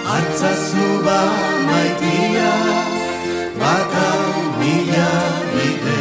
hartzazu 0.09 0.87
ba 1.07 1.21
maitia 1.69 2.53
bata 3.61 4.11
mila 4.61 5.09
bide. 5.53 6.01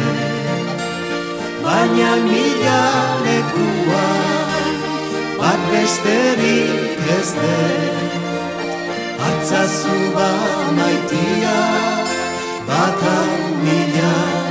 Baina 1.64 2.12
mila 2.28 2.80
lekua 3.26 4.06
bat 5.40 5.60
besterik 5.72 7.04
ez 7.18 7.34
hartzazu 9.20 9.98
ba 10.14 10.30
maitia 10.78 11.60
bata 12.68 13.16
mila 13.64 14.45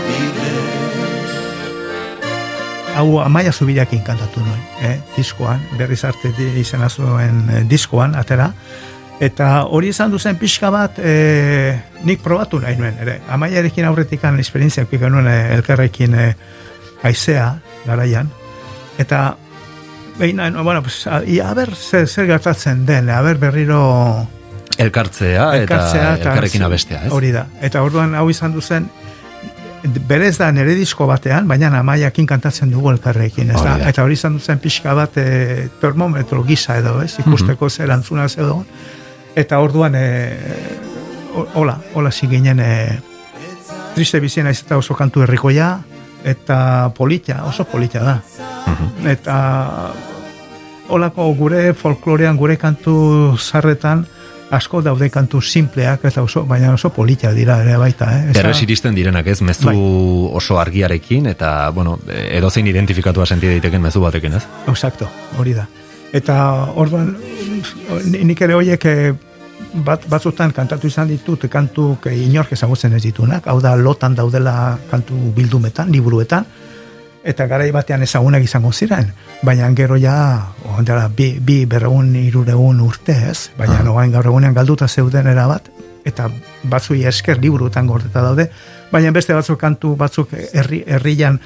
hau 2.96 3.20
amaia 3.22 3.52
zubilakin 3.52 4.04
kantatu 4.04 4.42
nuen, 4.44 4.60
eh? 4.88 4.98
diskoan, 5.16 5.62
berriz 5.78 6.04
arte 6.08 6.32
izena 6.60 6.90
zuen 6.90 7.44
eh, 7.50 7.64
diskoan, 7.70 8.16
atera, 8.16 8.52
eta 9.20 9.50
hori 9.72 9.92
izan 9.94 10.12
duzen 10.12 10.40
pixka 10.40 10.72
bat 10.74 11.00
eh, 11.00 11.76
nik 12.08 12.24
probatu 12.24 12.60
nahi 12.64 12.78
nuen, 12.80 12.98
ere, 13.04 13.20
amaiarekin 13.32 13.88
aurretik 13.88 14.24
an 14.28 14.40
esperientziak 14.40 14.90
pika 14.92 15.10
nuen 15.12 15.28
eh, 15.32 15.56
elkarrekin 15.56 16.16
eh, 16.20 16.30
aizea, 17.06 17.50
garaian, 17.86 18.32
eta 19.00 19.26
behin 20.20 20.40
bueno, 20.64 20.82
pues, 20.82 21.06
a, 21.08 21.20
a 21.20 21.54
ber, 21.54 21.76
zer, 21.76 22.08
zer 22.08 22.28
gertatzen 22.28 22.86
den, 22.86 23.10
a 23.10 23.22
ber 23.22 23.38
berriro 23.38 23.82
elkartzea, 24.78 25.50
elkartzea 25.62 26.14
eta 26.16 26.32
elkarrekin 26.32 26.64
abestea, 26.68 27.06
ez? 27.08 27.12
Hori 27.16 27.32
da, 27.36 27.48
eta 27.64 27.84
orduan 27.84 28.16
hau 28.16 28.30
izan 28.32 28.56
duzen, 28.56 28.88
berez 30.08 30.38
da 30.38 30.52
nere 30.52 30.76
disko 30.76 31.08
batean, 31.10 31.48
baina 31.48 31.70
amaiakin 31.80 32.28
kantatzen 32.28 32.72
dugu 32.72 32.92
elkarrekin, 32.94 33.52
ez 33.52 33.58
da? 33.62 33.74
Hori 33.76 33.84
da. 33.84 33.90
Eta 33.90 34.04
hori 34.04 34.18
izan 34.18 34.38
duzen 34.40 34.62
pixka 34.64 34.94
bat 34.98 35.18
e, 35.22 35.68
termometro 35.82 36.44
gisa 36.44 36.78
edo, 36.82 37.00
ez? 37.04 37.16
Ikusteko 37.24 37.70
zer 37.70 37.92
antzuna 37.92 38.26
edo. 38.26 38.64
Eta 39.36 39.60
orduan, 39.60 39.96
e, 39.96 40.06
hola, 41.54 41.78
hola 41.94 42.12
ziginen, 42.12 42.60
e, 42.60 43.00
triste 43.96 44.20
bizien 44.20 44.48
aiz 44.48 44.62
eta 44.62 44.78
oso 44.78 44.96
kantu 44.96 45.24
herrikoia, 45.24 45.78
eta 46.26 46.92
polita, 46.96 47.44
oso 47.46 47.66
polita 47.70 48.04
da. 48.04 48.18
Eta 49.06 49.38
holako 50.90 51.30
gure 51.38 51.74
folklorean, 51.74 52.38
gure 52.38 52.58
kantu 52.58 53.38
zarretan, 53.38 54.06
asko 54.52 54.82
daude 54.86 55.10
kantu 55.10 55.42
simpleak 55.42 56.04
eta 56.06 56.22
oso, 56.22 56.44
baina 56.46 56.74
oso 56.74 56.90
polita 56.94 57.32
dira 57.34 57.58
ere 57.64 57.78
baita, 57.82 58.12
eh? 58.20 58.32
Errez 58.36 58.62
iristen 58.62 58.96
direnak 58.96 59.28
ez, 59.28 59.42
mezu 59.42 59.66
Bai. 59.66 59.76
oso 60.38 60.60
argiarekin, 60.60 61.26
eta, 61.28 61.70
bueno, 61.74 61.98
edozein 62.08 62.68
identifikatua 62.68 63.26
senti 63.26 63.48
daiteken 63.48 63.82
mezu 63.82 64.02
batekin, 64.02 64.34
ez? 64.34 64.44
Exacto, 64.68 65.10
hori 65.40 65.54
da. 65.54 65.68
Eta 66.14 66.36
orduan 66.76 67.16
ni- 68.06 68.24
nik 68.24 68.42
ere 68.42 68.54
horiek 68.54 68.86
eh, 68.86 69.14
bat, 69.74 70.06
batzutan 70.10 70.52
kantatu 70.52 70.88
izan 70.88 71.08
ditut 71.10 71.48
kantu 71.50 71.98
inork 72.14 72.52
ezagutzen 72.54 72.94
ez 72.94 73.02
ditunak, 73.04 73.48
hau 73.48 73.60
da 73.62 73.76
lotan 73.76 74.16
daudela 74.16 74.78
kantu 74.92 75.16
bildumetan, 75.36 75.92
liburuetan, 75.92 76.46
eta 77.26 77.48
garai 77.50 77.72
batean 77.74 78.06
ezagunak 78.06 78.44
izango 78.46 78.72
ziren, 78.72 79.10
baina 79.44 79.68
gero 79.74 79.98
ja, 79.98 80.16
ondela, 80.78 81.08
bi, 81.10 81.32
bi 81.42 81.64
berreun 81.66 82.14
irureun 82.20 82.80
urte 82.86 83.16
ez, 83.32 83.50
baina 83.58 83.82
noain 83.84 84.14
gaur 84.14 84.30
egunean 84.30 84.54
galduta 84.54 84.88
zeuden 84.88 85.28
erabat, 85.28 85.72
eta 86.06 86.30
batzui 86.70 87.02
esker 87.10 87.42
liburuetan 87.42 87.90
gordeta 87.90 88.22
daude, 88.22 88.50
baina 88.92 89.12
beste 89.12 89.34
batzuk 89.34 89.60
kantu 89.60 89.96
batzuk 89.98 90.38
herri, 90.54 90.84
herrian 90.86 91.42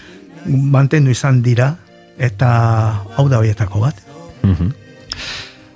mantendu 0.45 1.15
izan 1.15 1.41
dira, 1.41 1.71
eta 2.19 2.51
hau 3.15 3.29
da 3.31 3.39
horietako 3.39 3.87
bat. 3.87 4.03
Mhm. 4.43 4.75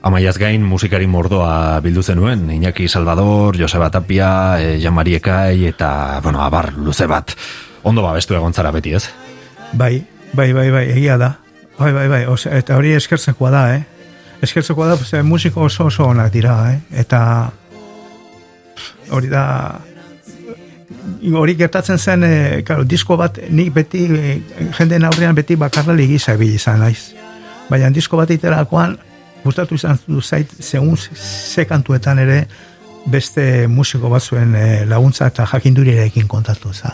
Amaiaz 0.04 0.36
gain 0.36 0.66
musikari 0.68 1.08
mordoa 1.08 1.80
bildu 1.80 2.04
zenuen, 2.04 2.50
Iñaki 2.52 2.90
Salvador, 2.90 3.56
Joseba 3.56 3.88
Tapia, 3.90 4.60
e, 4.60 4.82
Jan 4.84 4.94
Mariekai 4.94 5.64
eta, 5.66 6.20
bueno, 6.22 6.42
abar 6.44 6.74
luze 6.76 7.08
bat. 7.08 7.32
Ondo 7.84 8.04
babestu 8.04 8.36
egon 8.36 8.54
zara 8.54 8.72
beti, 8.72 8.94
ez? 9.00 9.08
Bai, 9.74 10.06
bai, 10.34 10.54
bai, 10.54 10.72
bai, 10.72 10.86
egia 10.92 11.18
da. 11.18 11.38
Bai, 11.80 11.92
bai, 11.94 12.08
bai, 12.08 12.26
ose, 12.30 12.52
eta 12.54 12.78
hori 12.78 12.94
eskertzekoa 12.94 13.50
da, 13.52 13.64
eh? 13.74 13.82
Eskertzekoa 14.46 14.92
da, 14.92 14.98
eh, 15.18 15.24
musiko 15.24 15.64
oso 15.66 15.88
oso 15.90 16.06
onak 16.06 16.32
dira, 16.32 16.58
eh? 16.72 16.80
Eta 17.02 17.22
hori 19.10 19.32
da 19.32 19.46
hori 21.36 21.56
gertatzen 21.56 21.98
zen, 21.98 22.24
e, 22.24 22.62
claro, 22.66 22.84
disko 22.84 23.18
bat 23.18 23.40
nik 23.50 23.72
beti, 23.74 24.04
e, 24.06 24.36
jendeen 24.78 25.06
aurrean 25.06 25.36
beti 25.36 25.56
bakarrali 25.56 26.08
gisa 26.08 26.36
ibili 26.38 26.60
izan 26.60 26.80
naiz. 26.84 27.14
Baina 27.70 27.90
disko 27.90 28.18
bat 28.18 28.30
iterakoan, 28.32 28.98
gustatu 29.44 29.76
izan 29.76 29.98
du 30.08 30.22
zait, 30.22 30.52
segun 30.60 30.98
ze 30.98 31.66
kantuetan 31.66 32.20
ere, 32.20 32.44
beste 33.06 33.68
musiko 33.68 34.10
batzuen 34.10 34.56
e, 34.56 34.86
laguntza 34.86 35.28
eta 35.28 35.48
jakinduriarekin 35.50 36.28
kontatu 36.28 36.74
za. 36.74 36.94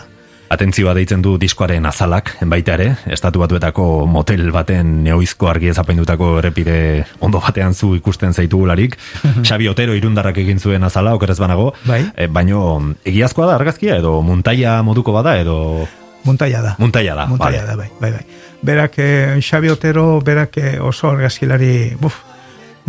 Atentzioa 0.50 0.96
deitzen 0.98 1.22
du 1.22 1.36
diskoaren 1.38 1.86
azalak, 1.86 2.32
baita 2.50 2.74
ere, 2.74 2.88
estatu 3.14 3.38
batuetako 3.44 3.84
motel 4.10 4.48
baten 4.52 5.04
neoizko 5.06 5.46
argi 5.52 5.70
ezapendutako 5.70 6.32
errepide 6.40 7.06
ondo 7.22 7.38
batean 7.44 7.76
zu 7.78 7.92
ikusten 7.96 8.34
zaitugularik. 8.34 8.98
Xabi 9.48 9.70
Otero 9.70 9.94
irundarrak 9.94 10.40
egin 10.42 10.60
zuen 10.60 10.84
azala, 10.84 11.14
okerez 11.14 11.38
banago. 11.40 11.74
Bai. 11.86 12.02
E, 12.18 12.26
baino, 12.28 12.64
egiazkoa 13.06 13.46
da 13.52 13.56
argazkia, 13.60 14.00
edo 14.02 14.16
muntaia 14.26 14.80
moduko 14.84 15.14
bada, 15.14 15.38
edo 15.40 15.88
Muntaia 16.26 16.62
da. 16.62 16.76
muntaia 16.80 17.14
da. 17.16 17.28
Muntaia 17.30 17.62
vale. 17.62 17.68
da, 17.68 17.76
bai, 17.78 17.90
bai, 18.02 18.12
bai. 18.12 18.26
Berak, 18.62 18.98
eh, 19.00 19.38
Xabi 19.40 19.70
Otero, 19.70 20.20
berak 20.20 20.58
eh, 20.58 20.80
oso 20.82 21.14
argazkilari, 21.14 21.96
buf, 22.02 22.18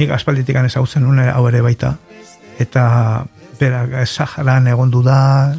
nik 0.01 0.11
aspalditik 0.11 0.57
ezagutzen 0.65 1.05
nuen 1.05 1.29
hau 1.29 1.47
ere 1.49 1.61
baita. 1.61 1.93
Eta 2.59 3.25
berak 3.61 4.01
Saharan 4.09 4.67
egondu 4.67 5.05
da, 5.05 5.55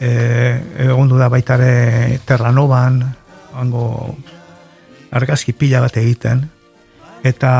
eh, 0.00 0.86
egondu 0.88 1.18
da 1.18 1.28
baita 1.28 1.54
ere 1.60 2.18
Terranoban, 2.24 3.02
hango 3.54 4.16
argazki 5.12 5.52
pila 5.52 5.80
bat 5.80 5.96
egiten. 5.96 6.48
Eta 7.22 7.50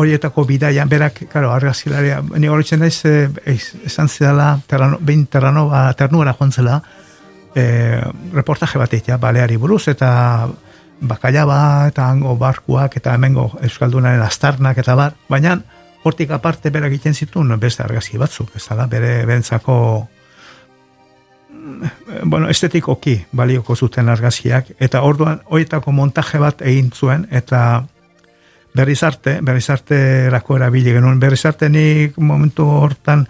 horietako 0.00 0.46
bidaian, 0.48 0.88
berak, 0.88 1.26
karo, 1.28 1.50
argazkilaria, 1.52 2.22
ni 2.38 2.48
horitzen 2.48 2.80
naiz, 2.80 3.04
eh, 3.04 3.28
ez- 3.44 3.76
esan 3.84 4.08
zidala, 4.08 4.58
terrano, 4.66 4.98
behin 5.00 5.26
Terranova, 5.26 5.92
ternuara 5.92 6.34
joan 6.38 6.52
zela, 6.52 6.82
e, 7.54 8.00
reportaje 8.32 8.78
bat 8.78 8.92
egitea, 8.94 9.16
baleari 9.18 9.56
buruz, 9.56 9.88
eta 9.88 10.48
bakailaba, 11.00 11.88
eta 11.88 12.08
hango 12.08 12.36
barkuak, 12.36 12.96
eta 12.96 13.14
hemengo 13.14 13.50
Euskaldunaren 13.60 14.22
astarnak, 14.22 14.78
eta 14.78 14.94
bar, 14.94 15.14
baina 15.28 15.58
hortik 16.04 16.30
aparte 16.30 16.70
berak 16.70 16.92
egiten 16.92 17.14
zituen 17.14 17.52
beste 17.60 17.82
argazki 17.82 18.18
batzuk, 18.18 18.54
ez 18.56 18.66
da, 18.68 18.86
bere 18.86 19.26
bentzako 19.26 20.08
bueno, 22.24 22.48
estetikoki 22.48 23.16
balioko 23.32 23.76
zuten 23.76 24.08
argazkiak, 24.08 24.74
eta 24.80 25.02
orduan 25.02 25.40
horietako 25.46 25.92
montaje 25.92 26.38
bat 26.38 26.62
egin 26.62 26.90
zuen, 26.94 27.26
eta 27.30 27.84
berriz 28.74 29.02
arte, 29.02 29.38
berriz 29.42 29.68
arte 29.70 29.98
erako 30.28 30.56
erabili 30.56 30.94
genuen, 30.94 31.20
berriz 31.20 31.44
arte 31.46 31.68
nik 31.68 32.18
momentu 32.18 32.66
hortan 32.66 33.26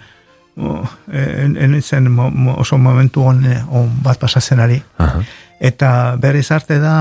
oh, 0.57 0.85
en, 1.12 1.57
en 1.57 1.83
zen 1.83 2.11
mo, 2.12 2.31
oso 2.59 2.78
momentu 2.78 3.24
on, 3.24 3.45
on 3.70 3.91
bat 4.05 4.20
pasatzen 4.20 4.61
ari, 4.61 4.81
Aha. 4.99 5.22
eta 5.61 5.93
berriz 6.20 6.51
arte 6.53 6.78
da 6.78 6.97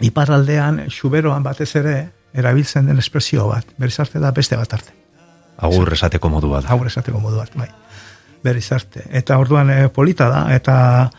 iparraldean, 0.00 0.86
xuberoan 0.92 1.42
batez 1.42 1.74
ere, 1.76 1.96
erabiltzen 2.36 2.86
den 2.86 2.98
espresio 2.98 3.48
bat, 3.48 3.66
berriz 3.78 3.98
arte 4.00 4.20
da 4.20 4.30
beste 4.30 4.56
bat 4.56 4.72
arte 4.76 4.92
Agur 5.56 5.92
esateko 5.92 6.28
modu 6.28 6.50
bat. 6.52 6.66
aur 6.68 6.86
esateko 6.86 7.20
modu 7.20 7.38
bat, 7.40 7.52
bai. 7.56 7.68
Berriz 8.42 8.70
arte. 8.72 9.04
Eta 9.10 9.38
orduan 9.38 9.70
eh, 9.70 9.88
polita 9.88 10.28
da, 10.28 10.42
eta, 10.54 11.10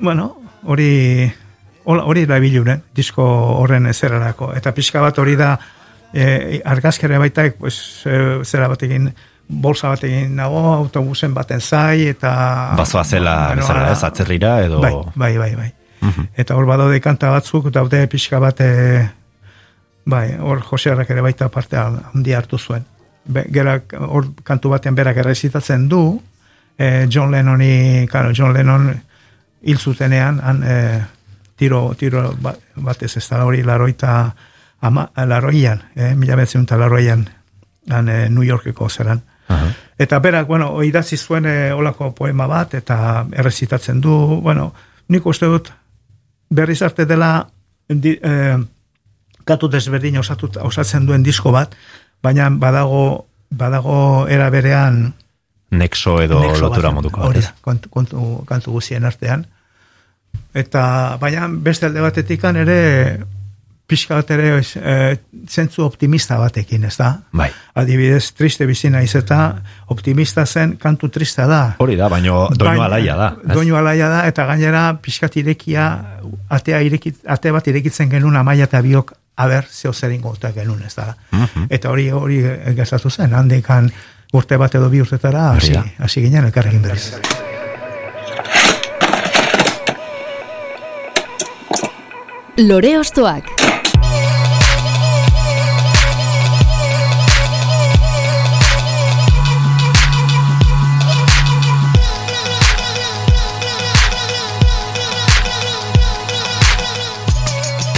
bueno, 0.00 0.36
hori, 0.64 1.30
hori 1.84 2.26
da 2.26 2.38
biluren, 2.42 2.82
disko 2.94 3.24
horren 3.60 3.88
zerarako. 3.92 4.52
Eta 4.56 4.72
pixka 4.74 5.00
bat 5.04 5.18
hori 5.18 5.36
da, 5.36 5.54
eh, 6.12 6.60
argazkere 6.64 7.18
baita, 7.18 7.46
pues, 7.58 8.02
eh, 8.06 8.40
zera 8.44 8.68
batekin, 8.68 9.12
bolsa 9.48 9.88
batekin 9.88 10.34
nago, 10.36 10.62
autobusen 10.74 11.34
baten 11.34 11.60
zai, 11.60 12.08
eta... 12.08 12.74
Bazoa 12.76 13.04
zela, 13.04 13.36
Bueno, 13.48 13.62
bezala 13.62 13.92
ez, 13.92 14.02
atzerrira, 14.04 14.60
edo... 14.64 14.80
Bai, 14.80 14.94
bai, 15.14 15.36
bai, 15.38 15.54
bai. 15.54 15.72
Mhm. 16.00 16.28
Eta 16.36 16.56
hor 16.56 16.66
badaude 16.66 17.00
kanta 17.00 17.30
batzuk, 17.30 17.70
daude 17.72 18.06
pixka 18.10 18.40
bat, 18.42 18.60
e, 18.60 19.06
bai, 20.04 20.36
hor 20.40 20.62
Josearrak 20.66 21.10
ere 21.10 21.22
baita 21.22 21.48
parte 21.48 21.78
handia 21.78 22.38
hartu 22.38 22.58
zuen. 22.58 22.84
Be, 23.26 23.42
gerak, 23.50 23.92
hor 23.98 24.28
kantu 24.46 24.70
batean 24.70 24.94
berak 24.94 25.16
errezitatzen 25.18 25.88
du, 25.88 26.20
e, 26.78 27.06
John 27.10 27.30
Lennoni, 27.32 28.06
claro, 28.10 28.30
John 28.34 28.52
Lennon 28.54 28.92
hil 29.62 29.78
zutenean, 29.78 30.40
han, 30.40 30.62
e, 30.62 30.76
tiro, 31.56 31.94
tiro 31.98 32.34
ba- 32.40 32.54
batez 32.76 33.16
ez 33.16 33.24
da 33.28 33.44
hori 33.44 33.62
laroita 33.64 34.34
ama, 34.80 35.08
larroian, 35.26 35.80
eh, 35.96 36.14
mila 36.14 36.36
betzen 36.36 36.62
eta 36.62 36.76
larroian, 36.76 37.24
han, 37.90 38.08
eh, 38.08 38.28
New 38.30 38.44
Yorkeko 38.44 38.88
zeran. 38.90 39.22
Aha. 39.48 39.72
Eta 39.98 40.18
berak, 40.20 40.46
bueno, 40.46 40.82
idatzi 40.84 41.16
zuen 41.16 41.46
eh, 41.46 41.72
olako 41.72 42.12
poema 42.14 42.46
bat, 42.46 42.74
eta 42.74 43.26
errezitatzen 43.32 44.00
du, 44.00 44.12
bueno, 44.42 44.72
nik 45.08 45.26
uste 45.26 45.46
dut 45.46 45.70
berriz 46.50 46.82
arte 46.82 47.06
dela 47.06 47.48
di, 47.88 48.18
eh, 48.22 48.56
katu 49.46 49.68
desberdin 49.68 50.18
osatu, 50.18 50.50
osatzen 50.60 51.06
duen 51.06 51.22
disko 51.22 51.50
bat, 51.52 51.74
baina 52.22 52.48
badago, 52.50 53.26
badago 53.50 54.26
era 54.28 54.50
berean 54.50 55.14
Nexo 55.70 56.20
edo 56.22 56.40
nexo 56.40 56.68
lotura 56.68 56.92
moduko 56.94 57.24
hori 57.26 57.42
da, 57.42 57.52
kontu, 57.60 57.90
kontu, 57.90 58.24
kantu 58.46 58.76
guzien 58.76 59.04
artean. 59.04 59.42
Eta, 60.54 60.82
baina 61.20 61.48
beste 61.50 61.88
alde 61.88 62.04
batetikan 62.04 62.56
ere, 62.60 62.78
pixka 63.86 64.18
bat 64.18 64.30
ere 64.34 64.60
e, 64.60 64.94
zentzu 65.50 65.84
optimista 65.84 66.38
batekin, 66.38 66.86
ez 66.86 66.94
da? 66.98 67.10
Bai. 67.36 67.48
Adibidez, 67.78 68.30
triste 68.38 68.66
bizi 68.66 68.90
naiz 68.94 69.10
eta 69.18 69.40
optimista 69.92 70.46
zen 70.46 70.76
kantu 70.80 71.10
trista 71.12 71.46
da. 71.50 71.60
Hori 71.82 71.98
da, 71.98 72.08
baino 72.12 72.46
doinu 72.54 72.86
alaia 72.86 73.18
da. 73.18 73.28
ez? 73.42 73.52
Doinu 73.54 73.78
alaia 73.78 74.08
da, 74.12 74.24
eta 74.30 74.46
gainera 74.48 74.86
pixkat 75.02 75.38
irekia, 75.42 75.86
atea 76.48 76.82
irekit, 76.86 77.20
ate 77.26 77.52
bat 77.54 77.68
irekitzen 77.74 78.10
genuen 78.10 78.38
amaia 78.38 78.70
eta 78.70 78.82
biok, 78.86 79.14
aber, 79.36 79.66
zeo 79.70 79.92
zer 79.92 80.10
ingotak 80.10 80.54
genuen, 80.54 80.82
ez 80.86 80.94
da. 80.94 81.14
Mhm. 81.30 81.66
Eta 81.70 81.90
hori 81.90 82.10
hori 82.10 82.40
gertatu 82.76 83.10
zen, 83.10 83.34
handikan 83.34 83.90
urte 84.32 84.56
bat 84.56 84.74
edo 84.74 84.88
bi 84.90 85.00
urtetara, 85.00 85.50
hasi, 85.52 86.22
ginen 86.22 86.44
elkarrekin 86.44 86.82
berriz. 86.82 87.12
Lore 92.56 92.98
Ostoak. 92.98 93.75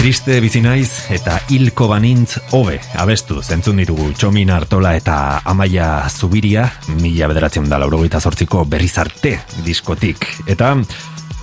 Triste 0.09 0.39
bizi 0.41 0.63
naiz 0.65 1.11
eta 1.13 1.35
hilko 1.53 1.85
banintz 1.91 2.39
hobe 2.57 2.79
abestu 2.97 3.43
zentzun 3.43 3.77
ditugu 3.83 4.07
Txomin 4.17 4.49
Artola 4.49 4.95
eta 4.97 5.17
Amaia 5.53 6.07
Zubiria 6.09 6.63
mila 7.03 7.27
bederatzen 7.29 7.67
da 7.69 7.77
laurogeita 7.77 8.17
zortziko 8.17 8.63
berriz 8.65 8.95
arte 9.03 9.35
diskotik. 9.67 10.25
Eta 10.49 10.71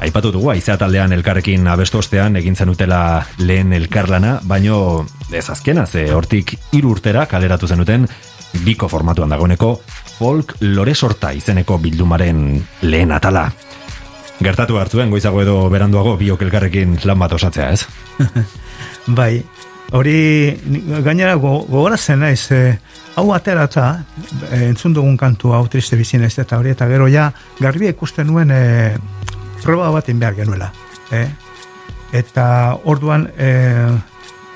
aipatu 0.02 0.32
dugu 0.34 0.50
aizea 0.50 0.80
taldean 0.82 1.14
elkarrekin 1.14 1.70
abestu 1.70 2.02
ostean 2.02 2.40
egin 2.42 2.58
zenutela 2.58 3.28
lehen 3.38 3.70
elkarlana, 3.78 4.40
baino 4.42 5.06
ez 5.30 5.46
azkena, 5.54 5.86
ze 5.86 6.08
hortik 6.16 6.56
hiru 6.72 6.96
urtera 6.96 7.28
kaleratu 7.30 7.70
zenuten 7.70 8.08
biko 8.66 8.90
formatuan 8.90 9.30
dagoeneko 9.30 9.76
folk 10.16 10.56
lore 10.62 10.96
sorta 10.96 11.36
izeneko 11.38 11.78
bildumaren 11.86 12.66
lehen 12.82 13.14
atala. 13.14 13.46
Gertatu 14.42 14.82
hartzuen 14.82 15.14
goizago 15.14 15.46
edo 15.46 15.70
beranduago 15.70 16.18
biok 16.18 16.42
elkarrekin 16.50 16.98
lan 17.06 17.22
bat 17.22 17.38
osatzea, 17.38 17.70
ez? 17.78 18.05
Bai, 19.18 19.44
hori 19.92 20.18
gainera 21.06 21.36
go, 21.36 21.60
gogoratzen 21.70 22.20
naiz, 22.24 22.48
e, 22.52 22.78
hau 23.16 23.30
aterata, 23.36 24.06
e, 24.50 24.66
entzun 24.70 24.96
dugun 24.96 25.18
kantu 25.18 25.54
hau 25.56 25.66
triste 25.72 25.98
bizi 26.00 26.20
naiz 26.22 26.36
eta 26.40 26.60
hori, 26.60 26.74
eta 26.76 26.88
gero 26.90 27.08
ja, 27.12 27.30
garbi 27.60 27.90
ikusten 27.92 28.28
nuen 28.28 28.52
e, 28.52 28.96
proba 29.64 29.92
bat 29.94 30.12
behar 30.12 30.36
genuela. 30.36 30.72
E? 31.12 31.26
Eta 32.16 32.46
orduan, 32.86 33.28
e, 33.38 33.52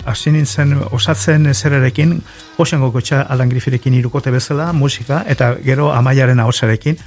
hasi 0.09 0.31
nintzen 0.31 0.77
osatzen 0.91 1.53
zererekin, 1.53 2.21
Josen 2.57 2.81
Gokotxa 2.81 3.25
Alan 3.29 3.49
Griffirekin 3.49 3.93
irukote 3.93 4.31
bezala, 4.31 4.71
musika, 4.73 5.23
eta 5.27 5.53
gero 5.63 5.91
amaiaren 5.93 6.39
ahosarekin, 6.39 6.97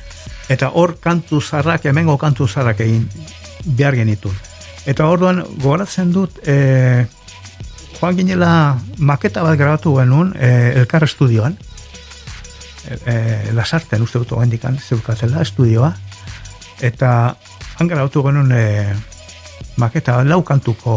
eta 0.52 0.70
hor 0.74 0.96
kantu 1.00 1.40
zarrak, 1.40 1.86
hemengo 1.86 2.18
kantu 2.18 2.48
zarrak 2.48 2.80
egin 2.84 3.08
behar 3.64 3.96
genitun. 3.96 4.51
Eta 4.86 5.06
orduan 5.06 5.42
gogoratzen 5.62 6.10
dut, 6.14 6.40
e, 6.42 7.04
joan 8.00 8.16
ginela 8.18 8.52
maketa 8.98 9.44
bat 9.46 9.58
grabatu 9.58 9.94
genuen 10.00 10.32
e, 10.34 10.50
Elkar 10.80 11.06
Estudioan, 11.06 11.54
e, 12.88 12.96
e, 12.98 13.16
Lasarten 13.54 14.02
uste 14.02 14.18
dut 14.22 14.34
ogendikan 14.34 14.78
zeukatela 14.82 15.44
estudioa, 15.46 15.92
eta 16.82 17.12
han 17.78 17.92
grabatu 17.92 18.24
genuen 18.26 18.50
e, 18.56 18.64
maketa 19.78 20.18
bat, 20.18 20.26
lau 20.26 20.42
kantuko 20.42 20.96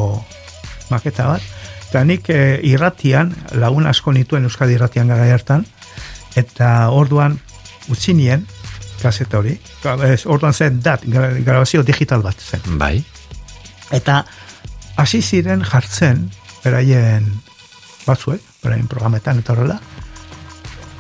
maketa 0.90 1.30
bat, 1.36 1.46
eta 1.92 2.04
nik 2.10 2.30
e, 2.34 2.42
irratian, 2.66 3.36
lagun 3.62 3.86
asko 3.86 4.16
nituen 4.18 4.50
Euskadi 4.50 4.80
irratian 4.80 5.14
gara 5.14 5.30
hartan, 5.30 5.66
eta 6.36 6.90
orduan 6.90 7.38
utzi 7.94 8.18
nien, 8.18 8.48
kaseta 9.02 9.38
hori, 9.38 9.54
orduan 10.26 10.54
zen 10.58 10.82
dat, 10.82 11.06
gra- 11.06 11.36
grabazio 11.46 11.86
digital 11.86 12.26
bat 12.26 12.42
zen. 12.42 12.66
Bai. 12.82 13.04
Eta 13.94 14.24
hasi 14.98 15.22
ziren 15.22 15.64
jartzen 15.66 16.30
beraien 16.64 17.28
batzuek, 18.06 18.42
beraien 18.64 18.88
programetan 18.88 19.42
eta 19.42 19.54
horrela. 19.54 19.80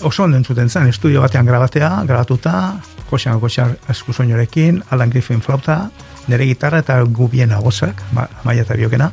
Oso 0.06 0.26
ondo 0.26 0.38
entzuten 0.38 0.70
zen, 0.70 0.90
estudio 0.92 1.22
batean 1.24 1.46
grabatea, 1.46 2.04
grabatuta, 2.06 2.82
Josean 3.10 3.40
Goxar 3.40 3.78
eskusoinorekin, 3.90 4.84
Alan 4.90 5.10
Griffin 5.10 5.42
flauta, 5.42 5.90
nire 6.28 6.46
gitarra 6.46 6.82
eta 6.84 7.00
gubien 7.04 7.54
agozak, 7.54 8.02
ma, 8.14 8.28
maia 8.44 8.66
eta 8.66 8.78
biokena. 8.78 9.12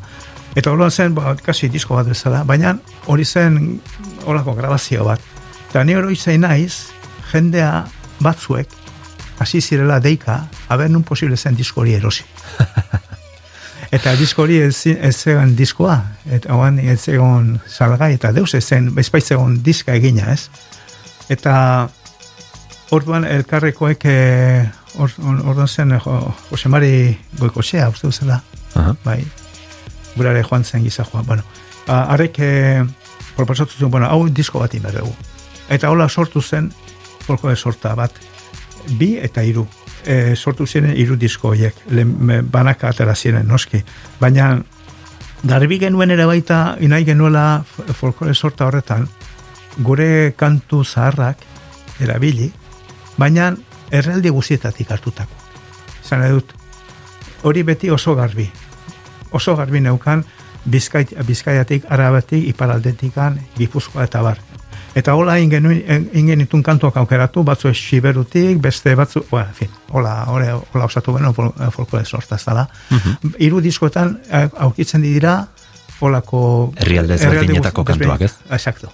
Eta 0.57 0.73
orduan 0.73 0.91
zen, 0.91 1.15
ba, 1.15 1.37
kasi 1.37 1.69
disko 1.73 1.97
bat 1.97 2.09
bezala, 2.09 2.43
baina 2.45 2.75
hori 3.07 3.25
zen 3.25 3.81
horako 4.25 4.57
grabazio 4.59 5.05
bat. 5.05 5.21
Eta 5.71 5.85
ni 5.85 5.97
hori 5.97 6.17
zein 6.17 6.45
naiz, 6.45 6.93
jendea 7.33 7.85
batzuek, 8.21 8.69
hasi 9.41 9.61
zirela 9.61 10.01
deika, 10.01 10.43
haber 10.69 10.91
nun 10.91 11.05
posible 11.05 11.37
zen 11.37 11.57
disko 11.57 11.81
hori 11.85 11.95
erosi. 12.01 12.25
Eta 13.93 14.15
disko 14.17 14.47
hori 14.47 14.57
ez, 14.65 14.87
ez 14.89 15.13
zegoen 15.13 15.51
diskoa, 15.57 15.99
eta 16.33 16.55
oan 16.57 16.79
ez 16.81 16.97
zegoen 17.03 17.59
salgai, 17.69 18.15
eta 18.17 18.31
deus 18.33 18.55
ez 18.57 18.65
zen, 18.65 18.89
ez 18.97 19.11
baitzegoen 19.13 19.59
diska 19.65 19.93
egina, 19.99 20.33
ez? 20.33 20.47
Eta 21.33 21.53
orduan 22.97 23.27
elkarrekoek, 23.29 24.07
eh, 24.09 24.65
or, 24.97 25.13
or, 25.21 25.43
orduan 25.53 25.69
zen, 25.69 25.93
eh, 25.93 26.01
jo, 26.01 26.17
Jose 26.49 26.73
Mari 26.73 27.19
Goikosea, 27.37 27.91
uste 27.93 28.09
duzela, 28.09 28.41
Aha. 28.73 28.97
bai, 29.05 29.19
gurare 30.17 30.41
joan 30.49 30.65
zen 30.65 30.89
giza 30.89 31.05
joan, 31.05 31.27
bueno, 31.29 31.45
arek 31.93 32.41
eh, 32.41 32.83
proposatu 33.37 33.77
zuen, 33.77 33.91
bueno, 33.91 34.09
hau 34.09 34.25
disko 34.29 34.59
bat 34.65 34.73
dugu. 34.73 35.13
Eta 35.69 35.91
hola 35.91 36.09
sortu 36.09 36.41
zen, 36.41 36.73
folklore 37.27 37.57
sorta 37.57 37.95
bat, 37.95 38.13
bi 38.97 39.19
eta 39.21 39.45
hiru. 39.45 39.67
E, 40.05 40.35
sortu 40.37 40.67
ziren 40.67 40.97
hiru 40.97 41.17
disko 41.17 41.53
horiek, 41.53 41.77
banaka 42.51 42.89
atera 42.91 43.15
ziren 43.15 43.47
noski. 43.47 43.83
Baina, 44.21 44.57
garbi 45.45 45.79
genuen 45.79 46.11
ere 46.11 46.27
baita, 46.27 46.77
inai 46.81 47.05
genuela 47.07 47.63
folklore 47.95 48.35
sorta 48.35 48.67
horretan, 48.67 49.07
gure 49.79 50.35
kantu 50.37 50.83
zaharrak 50.85 51.47
erabili, 52.01 52.51
baina 53.17 53.53
erraldi 53.91 54.31
guztietatik 54.31 54.91
hartutako. 54.91 55.39
Zan 56.03 56.27
dut, 56.31 56.53
hori 57.43 57.63
beti 57.63 57.91
oso 57.91 58.15
garbi. 58.15 58.51
Oso 59.33 59.57
garbi 59.57 59.81
neukan, 59.81 60.25
Bizkai, 60.65 61.07
bizkaiatik, 61.27 61.89
arabatik, 61.91 62.45
iparaldetikan, 62.53 63.41
gipuzkoa 63.59 64.05
eta 64.07 64.23
bar. 64.23 64.39
Eta 64.95 65.15
hola 65.17 65.39
ingen, 65.41 65.67
ingen 66.13 66.45
itun 66.45 66.63
kantuak 66.63 66.99
aukeratu, 67.01 67.45
batzu 67.49 67.73
siberutik, 67.73 68.59
beste 68.61 68.95
batzu, 68.95 69.25
bueno, 69.31 69.49
en 69.49 69.55
fin, 69.55 69.71
hola, 69.91 70.25
hola, 70.29 70.59
hola 70.73 70.85
osatu 70.85 71.15
beno 71.17 71.33
fol, 71.33 71.49
folklore 71.73 72.05
sorta 72.05 72.37
ez 72.37 72.45
dala. 72.45 72.69
Mhm. 72.91 73.35
Hiru 73.39 73.61
diskoetan 73.65 74.19
eh, 74.31 74.49
aukitzen 74.67 75.03
dira, 75.03 75.47
holako... 76.03 76.73
Herrialde 76.77 77.15
ezberdinetako 77.15 77.85
kantuak, 77.87 78.27
ez? 78.27 78.35
Exacto, 78.51 78.91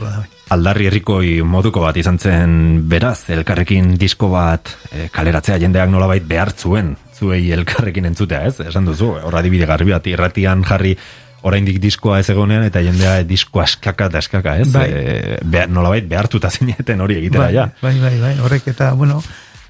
da 0.00 0.18
bai. 0.20 0.28
Aldarri 0.50 0.88
herrikoi 0.90 1.40
moduko 1.46 1.82
bat 1.84 1.96
izan 2.00 2.18
zen 2.18 2.54
beraz, 2.90 3.28
elkarrekin 3.30 3.94
disko 3.98 4.30
bat 4.32 4.72
e, 4.90 5.06
kaleratzea 5.14 5.60
jendeak 5.62 5.90
nolabait 5.92 6.26
behar 6.26 6.50
zuen, 6.50 6.96
zuei 7.14 7.44
elkarrekin 7.54 8.08
entzutea, 8.10 8.42
ez? 8.48 8.56
Esan 8.66 8.88
duzu, 8.88 9.12
horra 9.22 9.44
dibide 9.46 9.68
garbi 9.70 9.94
bat, 9.94 10.06
irratian 10.10 10.64
jarri 10.66 10.96
oraindik 11.42 11.80
diskoa 11.80 12.18
ez 12.20 12.28
egonean, 12.32 12.64
eta 12.68 12.82
jendea 12.84 13.20
disko 13.26 13.62
askaka 13.62 14.10
eta 14.10 14.20
askaka, 14.20 14.56
ez? 14.60 14.68
Bai. 14.72 14.88
E, 14.90 15.38
behar, 15.44 15.70
nolabait 15.72 16.08
behartuta 16.08 16.50
zineten 16.50 17.00
hori 17.00 17.16
egitera, 17.20 17.46
bai, 17.46 17.54
ja. 17.54 17.68
Bai, 17.82 17.94
bai, 18.00 18.16
bai, 18.20 18.34
horrek 18.44 18.68
eta, 18.74 18.92
bueno, 18.98 19.22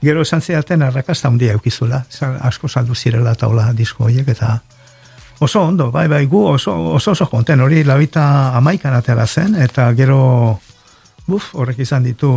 gero 0.03 0.25
esan 0.27 0.43
zidaten 0.43 0.83
arrakasta 0.83 1.29
handia 1.29 1.55
eukizula, 1.59 2.03
asko 2.41 2.69
saldu 2.69 2.95
zirela 2.95 3.35
taula 3.39 3.71
disko 3.77 4.09
horiek, 4.09 4.29
eta 4.35 4.59
oso 5.41 5.63
ondo, 5.63 5.91
bai, 5.95 6.09
bai, 6.09 6.25
gu 6.27 6.45
oso 6.57 6.75
oso, 6.95 7.13
oso 7.13 7.29
konten, 7.31 7.61
hori 7.61 7.85
labita 7.85 8.57
amaikan 8.57 8.97
atera 8.99 9.27
zen, 9.27 9.55
eta 9.63 9.93
gero, 9.95 10.21
buf, 11.27 11.55
horrek 11.55 11.79
izan 11.87 12.05
ditu, 12.05 12.33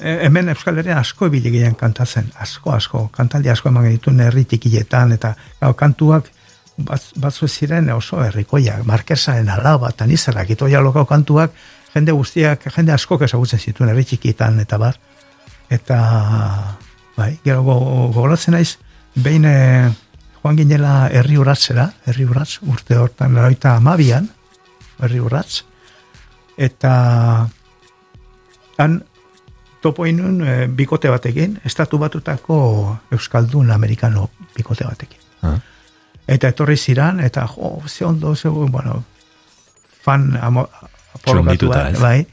e, 0.00 0.18
hemen 0.26 0.54
Euskal 0.54 0.78
Herrian 0.78 1.02
asko 1.02 1.26
ibili 1.26 1.50
gehien 1.50 1.74
kantatzen, 1.74 2.30
asko, 2.38 2.72
asko, 2.72 3.08
kantaldi 3.12 3.50
asko 3.50 3.72
eman 3.72 3.90
ditu 3.90 4.14
herri 4.22 4.44
tikietan, 4.44 5.12
eta 5.18 5.34
gau, 5.60 5.74
kantuak 5.74 6.30
bat, 6.78 7.04
batzu 7.18 7.48
ziren 7.48 7.90
oso 7.94 8.22
herrikoiak, 8.22 8.84
markesaren 8.86 9.48
alaba, 9.52 9.90
eta 9.94 10.06
nizerak, 10.06 10.50
itoia 10.54 10.80
lokau 10.84 11.04
kantuak, 11.08 11.54
jende 11.94 12.14
guztiak, 12.14 12.68
jende 12.74 12.94
askok 12.94 13.24
ezagutzen 13.26 13.60
zituen 13.60 13.90
herri 13.92 14.04
txikitan, 14.08 14.60
eta 14.62 14.78
bar. 14.78 14.98
Eta, 15.70 15.98
bai, 17.16 17.32
gero 17.44 17.64
go, 17.66 17.78
gogoratzen 18.14 18.56
naiz, 18.56 18.78
behin 19.18 19.44
eh, 19.48 19.90
joan 20.42 20.58
ginela 20.58 20.94
herri 21.12 21.38
urratzera, 21.40 21.90
herri 22.06 22.26
urratz, 22.28 22.60
urte 22.66 22.96
hortan, 22.96 23.34
laroita 23.36 23.76
amabian, 23.76 24.30
herri 25.02 25.20
urratz, 25.20 25.64
eta 26.58 26.92
han 28.78 29.00
topo 29.82 30.06
inun 30.06 30.40
eh, 30.46 30.66
bikote 30.70 31.10
batekin, 31.10 31.58
estatu 31.64 31.98
batutako 31.98 32.58
Euskaldun 33.14 33.70
Amerikano 33.70 34.30
bikote 34.56 34.86
batekin. 34.86 35.20
Ah. 35.42 35.58
Eta 36.28 36.50
etorri 36.52 36.76
ziran, 36.76 37.20
eta 37.24 37.46
jo, 37.48 37.78
ze 37.88 38.04
ondo, 38.04 38.34
ze, 38.36 38.48
bueno, 38.48 39.04
fan 40.02 40.36
amo, 40.36 40.68
ez? 41.24 42.00
bai, 42.00 42.26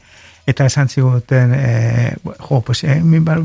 eta 0.46 0.66
esan 0.66 0.88
ziguten, 0.88 1.54
eh, 1.56 2.16
jo, 2.38 2.60
pues, 2.60 2.84
eh, 2.84 3.00
min 3.02 3.24
bar, 3.24 3.40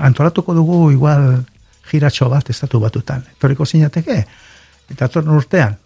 antolatuko 0.00 0.54
dugu 0.54 0.90
igual 0.90 1.44
giratxo 1.90 2.28
bat 2.28 2.48
estatu 2.50 2.80
batutan. 2.80 3.24
Etorriko 3.36 3.66
zinateke, 3.66 4.24
eta 4.90 5.08
torren 5.08 5.36
urtean. 5.36 5.76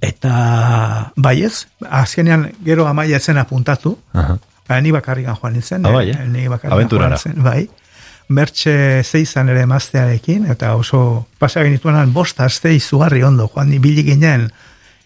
Eta, 0.00 1.12
bai 1.16 1.42
ez, 1.42 1.66
azkenean 1.82 2.52
gero 2.64 2.86
amaia 2.86 3.18
etzen 3.18 3.42
apuntatu, 3.42 3.98
Aha. 4.14 4.38
Ba, 4.68 4.82
ni 4.84 4.92
bakarrikan 4.92 5.36
joan 5.40 5.54
nintzen. 5.56 5.86
Ah, 5.86 5.92
bai, 5.96 6.10
eh, 6.10 6.16
eh? 6.16 6.26
Ni 6.28 6.48
bakarrikan 6.48 6.90
joan 6.92 7.14
nintzen, 7.16 7.42
bai. 7.42 7.68
Mertxe 8.28 9.02
zeizan 9.04 9.48
ere 9.48 9.64
maztearekin, 9.66 10.46
eta 10.52 10.74
oso 10.76 11.26
pasa 11.40 11.62
genituenan 11.64 12.12
bost 12.12 12.40
aste 12.44 12.74
izugarri 12.76 13.22
ondo, 13.24 13.48
joan 13.54 13.70
ni 13.70 13.78
bilik 13.78 14.06
ginen 14.10 14.50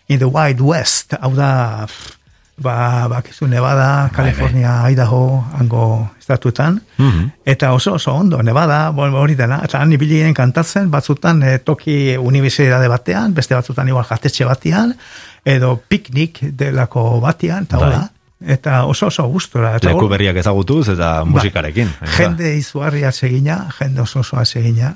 in 0.09 0.19
the 0.19 0.27
Wild 0.27 0.61
West, 0.61 1.15
hau 1.20 1.31
da, 1.36 1.86
pff, 1.86 2.16
ba, 2.62 3.07
bakizu 3.09 3.47
Nevada, 3.49 4.11
California, 4.15 4.74
Idaho, 4.90 5.44
hango 5.59 6.11
estatuetan, 6.20 6.81
Mhm. 6.99 7.31
eta 7.47 7.73
oso 7.73 7.94
oso 7.94 8.12
ondo, 8.12 8.43
Nevada, 8.43 8.90
hori 8.90 9.35
dena, 9.35 9.61
eta 9.65 9.78
han 9.81 9.93
ibili 9.93 10.19
ginen 10.19 10.35
kantatzen, 10.35 10.90
batzutan 10.90 11.43
eh, 11.43 11.59
toki 11.59 12.16
universidade 12.16 12.89
batean, 12.89 13.35
beste 13.35 13.55
batzutan 13.55 13.89
igual 13.89 14.05
jatetxe 14.05 14.44
batean, 14.44 14.94
edo 15.44 15.77
piknik 15.89 16.40
delako 16.57 17.20
batean, 17.20 17.65
eta 17.65 17.78
Bai. 17.78 18.09
Eta 18.47 18.85
oso 18.85 19.06
oso 19.06 19.27
gustora. 19.28 19.77
Eta 19.77 19.93
Leku 19.93 20.09
berriak 20.10 20.36
ezagutuz 20.43 20.89
eta 20.94 21.24
musikarekin. 21.28 21.90
Ba, 22.01 22.10
jende 22.16 22.56
izugarria 22.56 23.12
segina, 23.12 23.66
jende 23.78 24.02
oso 24.02 24.20
osoa 24.20 24.44
segina, 24.44 24.94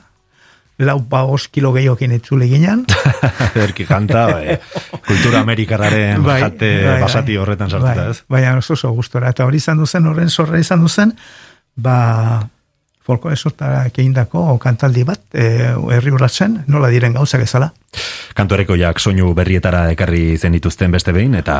lau 0.78 0.98
baos 1.00 1.48
kilo 1.48 1.72
gehiokin 1.72 2.12
itzuli 2.18 2.48
ginen, 2.50 2.84
Erki 3.66 3.86
kanta, 3.88 4.26
bai, 4.32 4.58
kultura 5.08 5.40
amerikarraren 5.40 6.26
jate 6.26 6.72
basati 7.00 7.38
horretan 7.40 7.70
sartuta, 7.70 7.94
bai, 7.94 8.10
ez? 8.10 8.22
Baina 8.28 8.56
oso 8.58 8.76
oso 8.76 8.92
gustora. 8.96 9.32
Eta 9.32 9.46
hori 9.48 9.62
izan 9.62 9.80
duzen, 9.80 10.06
horren 10.06 10.30
zorra 10.30 10.60
izan 10.60 10.84
duzen, 10.84 11.14
ba, 11.76 11.96
folko 13.06 13.30
esotara 13.30 13.84
egindako 13.86 14.56
kantaldi 14.62 15.04
bat, 15.06 15.22
e, 15.32 15.46
herri 15.94 16.12
urratzen, 16.14 16.62
nola 16.72 16.90
diren 16.90 17.14
gauzak 17.14 17.44
ezala. 17.46 17.70
Kantorekoiak 18.36 19.00
soinu 19.00 19.30
berrietara 19.36 19.86
ekarri 19.94 20.36
zenituzten 20.36 20.92
beste 20.92 21.14
behin, 21.16 21.38
eta 21.38 21.56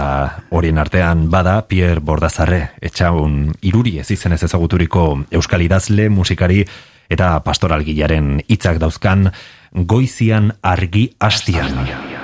horien 0.50 0.78
artean 0.82 1.28
bada 1.32 1.60
Pierre 1.68 2.02
Bordazarre, 2.04 2.72
etxaun 2.82 3.54
iruri 3.62 3.98
ez 4.02 4.10
izenez 4.10 4.42
ezaguturiko 4.48 5.06
euskal 5.38 5.64
idazle, 5.64 6.10
musikari 6.10 6.64
eta 7.08 7.36
pastoralgilaren 7.46 8.40
hitzak 8.48 8.82
dauzkan 8.82 9.30
goizian 9.72 10.52
argi 10.62 11.10
hastian. 11.20 12.15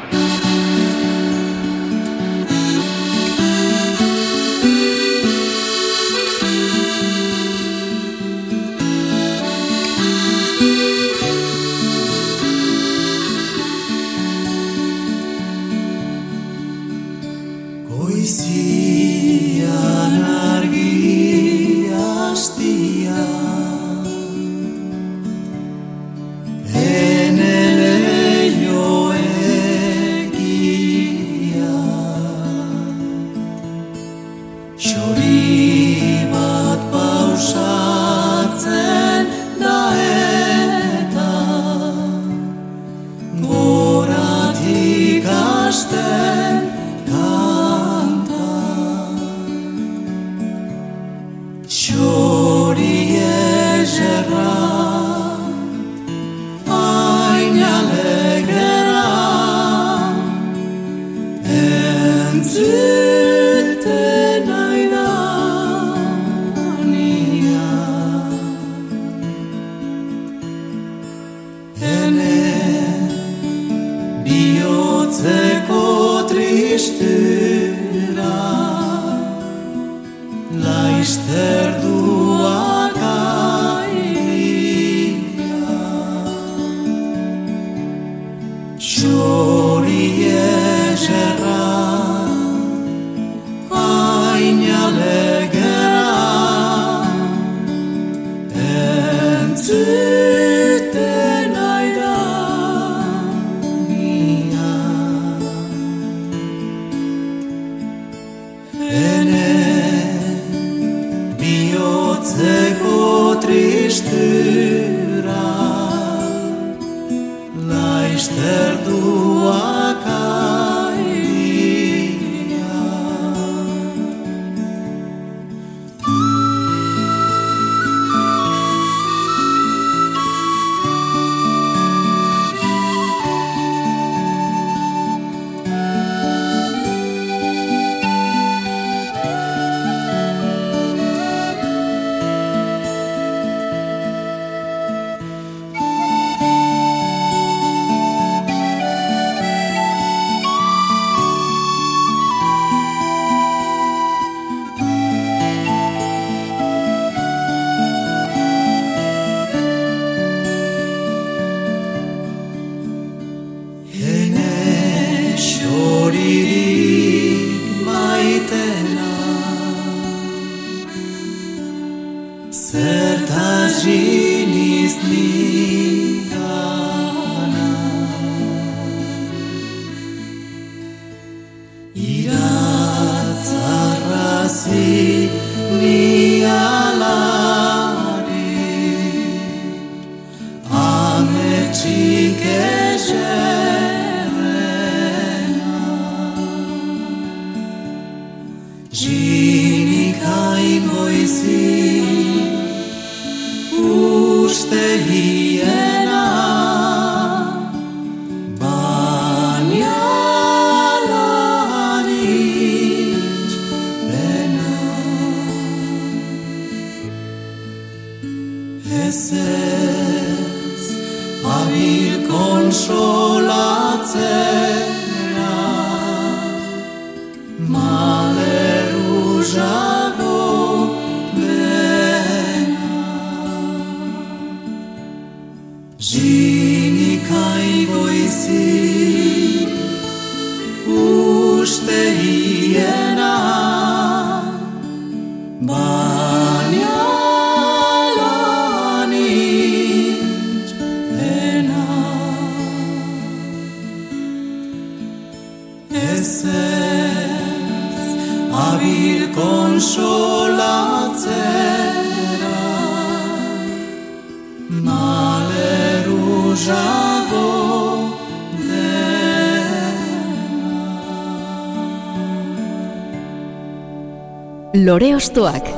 Lore 274.92 275.14
ostoak. 275.16 275.68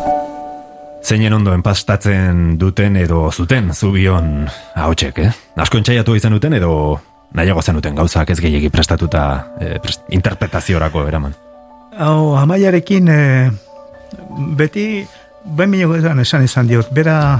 Zeinen 1.07 1.37
ondoen 1.37 1.61
pastatzen 1.63 2.57
duten 2.59 2.97
edo 2.99 3.29
zuten 3.31 3.69
zubion 3.71 4.49
ahotsek, 4.75 5.21
eh? 5.23 5.29
Asko 5.63 5.79
entxaiatu 5.79 6.17
izan 6.19 6.35
duten 6.35 6.57
edo 6.59 6.71
nahiago 7.39 7.63
zenuten 7.63 7.95
gauzak 7.95 8.33
ez 8.35 8.41
gehiagi 8.43 8.73
prestatuta 8.75 9.27
eh, 9.61 9.77
prest, 9.85 10.03
interpretaziorako 10.19 11.05
eraman. 11.07 11.37
Hau, 11.95 12.33
amaiarekin 12.41 13.13
eh, 13.15 13.53
beti 14.59 15.05
ben 15.45 15.71
minoko 15.71 16.01
esan 16.25 16.43
izan 16.49 16.73
diot, 16.73 16.91
bera, 16.91 17.39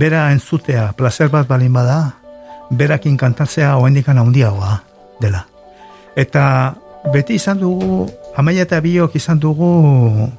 bera 0.00 0.30
entzutea, 0.32 0.94
placer 0.96 1.28
bat 1.28 1.44
balin 1.52 1.76
bada, 1.76 1.98
berakin 2.72 3.20
kantatzea 3.20 3.74
oendikan 3.76 4.24
handiagoa 4.24 4.80
dela. 5.20 5.44
Eta 6.16 6.72
beti 7.12 7.36
izan 7.36 7.60
dugu, 7.60 8.08
amaia 8.32 8.64
eta 8.64 8.80
biok 8.80 9.20
izan 9.20 9.44
dugu 9.44 10.32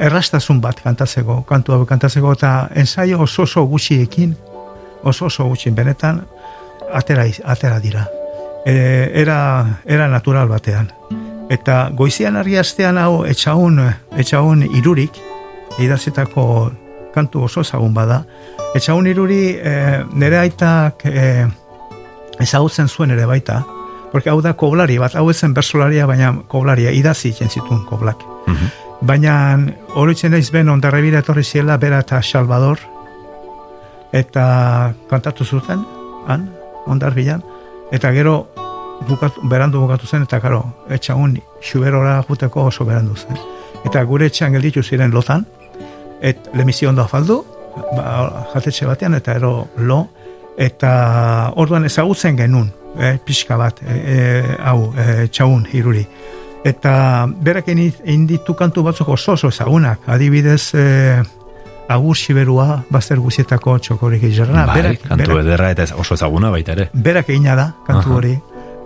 errastasun 0.00 0.60
bat 0.60 0.80
kantatzeko, 0.82 1.42
kantu 1.48 1.74
hau 1.74 1.86
kantatzeko, 1.86 2.32
eta 2.36 2.68
ensaio 2.74 3.20
oso 3.22 3.42
oso 3.42 3.64
gutxiekin, 3.66 4.36
oso 5.02 5.26
oso 5.26 5.46
gutxi, 5.48 5.70
benetan, 5.70 6.22
atera, 6.92 7.26
atera 7.44 7.80
dira. 7.80 8.06
E, 8.66 9.10
era, 9.14 9.80
era 9.84 10.08
natural 10.08 10.48
batean. 10.48 10.90
Eta 11.50 11.90
goizian 11.94 12.36
argi 12.36 12.56
astean 12.58 12.98
hau 12.98 13.24
etxaun, 13.24 13.78
etxaun 14.18 14.64
irurik, 14.66 15.20
idazetako 15.78 16.72
kantu 17.14 17.44
oso 17.46 17.62
ezagun 17.62 17.94
bada. 17.94 18.24
Etxaun 18.74 19.06
iruri 19.06 19.54
e, 19.56 19.76
nire 20.12 20.40
aitak 20.42 21.06
e, 21.06 21.46
ezagutzen 22.42 22.88
zuen 22.88 23.14
ere 23.14 23.26
baita, 23.26 23.62
porque 24.12 24.30
hau 24.30 24.40
da 24.42 24.56
koblari 24.58 24.98
bat, 24.98 25.14
hau 25.14 25.30
ezen 25.30 25.54
bersolaria, 25.54 26.06
baina 26.06 26.34
koblaria, 26.48 26.90
idazi 26.90 27.32
zituen 27.32 27.84
koblak. 27.86 28.22
Mhm. 28.46 28.85
Baina 29.00 29.58
horitzen 29.94 30.32
naiz 30.32 30.48
ben 30.52 30.68
ondarrebira 30.72 31.20
etorri 31.20 31.44
ziela 31.44 31.76
bera 31.76 31.98
eta 32.00 32.22
Salvador. 32.22 32.78
Eta 34.12 34.94
kantatu 35.10 35.44
zuten 35.44 35.82
han, 36.26 36.48
ondarbilan 36.86 37.42
eta 37.92 38.10
gero 38.12 38.46
bukatu, 39.08 39.42
berandu 39.48 39.80
bukatu 39.82 40.06
zen 40.06 40.22
eta 40.22 40.40
karo, 40.40 40.62
etxagun 40.88 41.36
xuberora 41.60 42.22
juteko 42.28 42.64
oso 42.70 42.84
berandu 42.84 43.16
zen. 43.16 43.36
Eta 43.84 44.02
gure 44.04 44.26
etxean 44.26 44.56
gelditu 44.56 44.82
ziren 44.82 45.12
lotan 45.12 45.44
et 46.20 46.48
lemizio 46.54 46.88
ondo 46.88 47.02
afaldu 47.02 47.42
ba, 47.96 48.46
jatetxe 48.54 48.86
batean 48.86 49.14
eta 49.14 49.36
ero 49.36 49.68
lo. 49.76 50.06
Eta 50.56 51.52
orduan 51.60 51.84
ezagutzen 51.84 52.36
genuen 52.38 52.70
eh, 52.98 53.18
pixka 53.22 53.58
bat 53.60 53.82
eh, 53.84 53.96
eh, 54.14 54.56
hau, 54.64 54.94
eh, 54.96 55.26
txaun 55.28 55.66
hiruri 55.72 56.06
eta 56.66 56.92
berak 57.30 57.68
egin 57.70 57.92
egin 58.04 58.26
ditu 58.26 58.54
kantu 58.58 58.82
batzuk 58.86 59.08
oso 59.14 59.36
oso 59.36 59.48
ezagunak 59.54 60.06
adibidez 60.10 60.74
eh, 60.74 61.22
agur 61.88 62.16
siberua 62.18 62.82
bazter 62.90 63.20
guzietako 63.22 63.78
txokorik 63.78 64.24
izarra 64.26 64.66
bai, 64.66 64.76
berak, 64.80 65.02
kantu 65.06 65.22
berak, 65.22 65.44
ederra 65.44 65.70
eta 65.76 65.86
oso 65.94 66.18
ezaguna 66.18 66.50
baita 66.50 66.74
ere. 66.74 66.88
berak 66.92 67.30
egina 67.30 67.54
da 67.54 67.66
kantu 67.86 68.08
Aha. 68.10 68.16
hori 68.18 68.34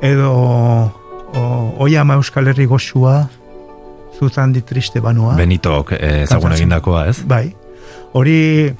edo 0.02 0.32
o, 0.32 1.42
oiama 1.86 2.18
euskal 2.20 2.48
herri 2.52 2.66
goxua 2.66 3.22
zutan 4.18 4.52
di 4.52 4.60
triste 4.60 5.00
banua 5.00 5.34
Benitok 5.38 5.92
eh, 5.96 6.22
ezagun 6.24 6.50
Kantatzen. 6.50 6.56
egindakoa, 6.58 7.06
ez? 7.08 7.22
Bai. 7.24 7.54
Hori 8.12 8.74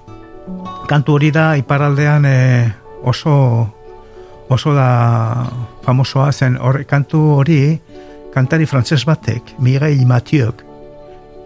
kantu 0.91 1.15
hori 1.17 1.31
da 1.33 1.55
iparraldean 1.57 2.27
eh, 2.29 2.73
oso 3.03 3.33
oso 4.51 4.75
da 4.75 5.47
famosoa 5.87 6.33
zen 6.33 6.59
hor, 6.61 6.83
kantu 6.85 7.23
hori 7.39 7.79
kantari 8.35 8.67
frantses 8.67 9.05
batek 9.09 9.55
Miguel 9.59 10.05
Mathieu 10.07 10.53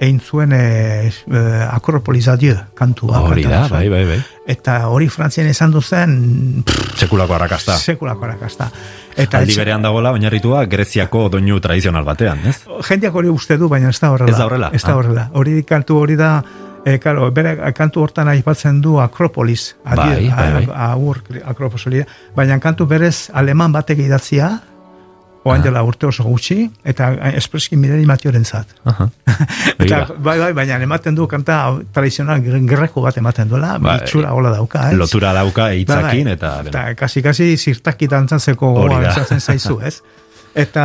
egin 0.01 0.19
zuen 0.20 0.51
eh, 0.52 1.06
eh, 1.09 1.69
Acropolis 1.70 2.27
Adieu 2.28 2.56
kantua 2.74 3.20
Hori 3.28 3.44
da, 3.47 3.69
bai, 3.70 3.89
bai, 3.89 4.02
bai. 4.05 4.19
eta 4.51 4.89
hori 4.90 5.06
frantzian 5.09 5.47
esan 5.47 5.70
duzen 5.73 6.65
Sekulako 6.98 7.35
arrakasta. 7.36 7.77
sekulako 7.78 8.24
arakasta 8.27 8.69
eta 9.16 9.39
Aldi 9.39 9.55
berean 9.56 9.82
dagoela, 9.82 10.11
oinarritua 10.12 10.65
Greziako 10.66 11.28
doinu 11.31 11.61
tradizional 11.62 12.05
batean, 12.05 12.40
ez? 12.51 12.56
jendeak 12.89 13.15
hori 13.15 13.28
uste 13.31 13.56
du, 13.56 13.69
baina 13.70 13.89
ez 13.94 14.01
da 14.02 14.11
horrela. 14.11 14.31
Ez 14.32 14.36
da 14.39 14.44
horrela? 14.48 14.70
Ez 14.74 14.82
da 14.82 14.90
Ah. 14.93 14.97
horrela. 14.97 15.31
Hori 15.35 15.62
kantu 15.62 15.97
hori 16.01 16.16
da, 16.16 16.43
e, 16.85 16.98
karo, 16.98 17.31
bere 17.31 17.73
kantu 17.73 18.02
hortan 18.02 18.28
aipatzen 18.28 18.81
du 18.82 18.98
Akropolis. 19.01 19.77
Bai, 19.85 20.28
bai, 20.35 20.52
bai. 20.52 20.66
Agur 20.74 21.23
Akropolis 21.47 21.86
hori. 21.86 22.02
Baina 22.35 22.59
kantu 22.59 22.86
berez 22.90 23.31
aleman 23.32 23.70
batek 23.73 23.98
idatzia, 24.01 24.51
oain 25.44 25.62
dela 25.62 25.82
urte 25.84 26.06
oso 26.08 26.24
gutxi, 26.24 26.70
eta 26.84 27.10
espreski 27.36 27.76
mirari 27.76 28.06
matioren 28.08 28.44
zat. 28.44 28.70
Aha. 28.88 29.08
Eta, 29.84 29.98
bai, 30.16 30.38
bai, 30.40 30.52
baina 30.56 30.78
ematen 30.80 31.14
du 31.14 31.26
kanta 31.28 31.58
tradizional 31.92 32.40
greko 32.64 33.02
bat 33.04 33.18
ematen 33.20 33.50
duela, 33.50 33.74
Bai. 33.82 33.98
itxura 34.00 34.32
hola 34.32 34.54
dauka, 34.54 34.88
ez? 34.90 34.96
lotura 34.96 35.34
dauka 35.36 35.68
hitzakin 35.76 36.30
Bai, 36.30 36.36
eta... 36.38 36.52
eta 36.70 36.84
kasi 36.96 37.22
kasi 37.22 37.50
zirtaki 37.58 38.08
dantzatzeko 38.08 38.70
Hori 38.72 38.94
gogoa 38.94 39.02
da. 39.02 39.12
izaten 39.12 39.40
zaizu, 39.40 39.80
ez? 39.84 39.98
Eta 40.54 40.84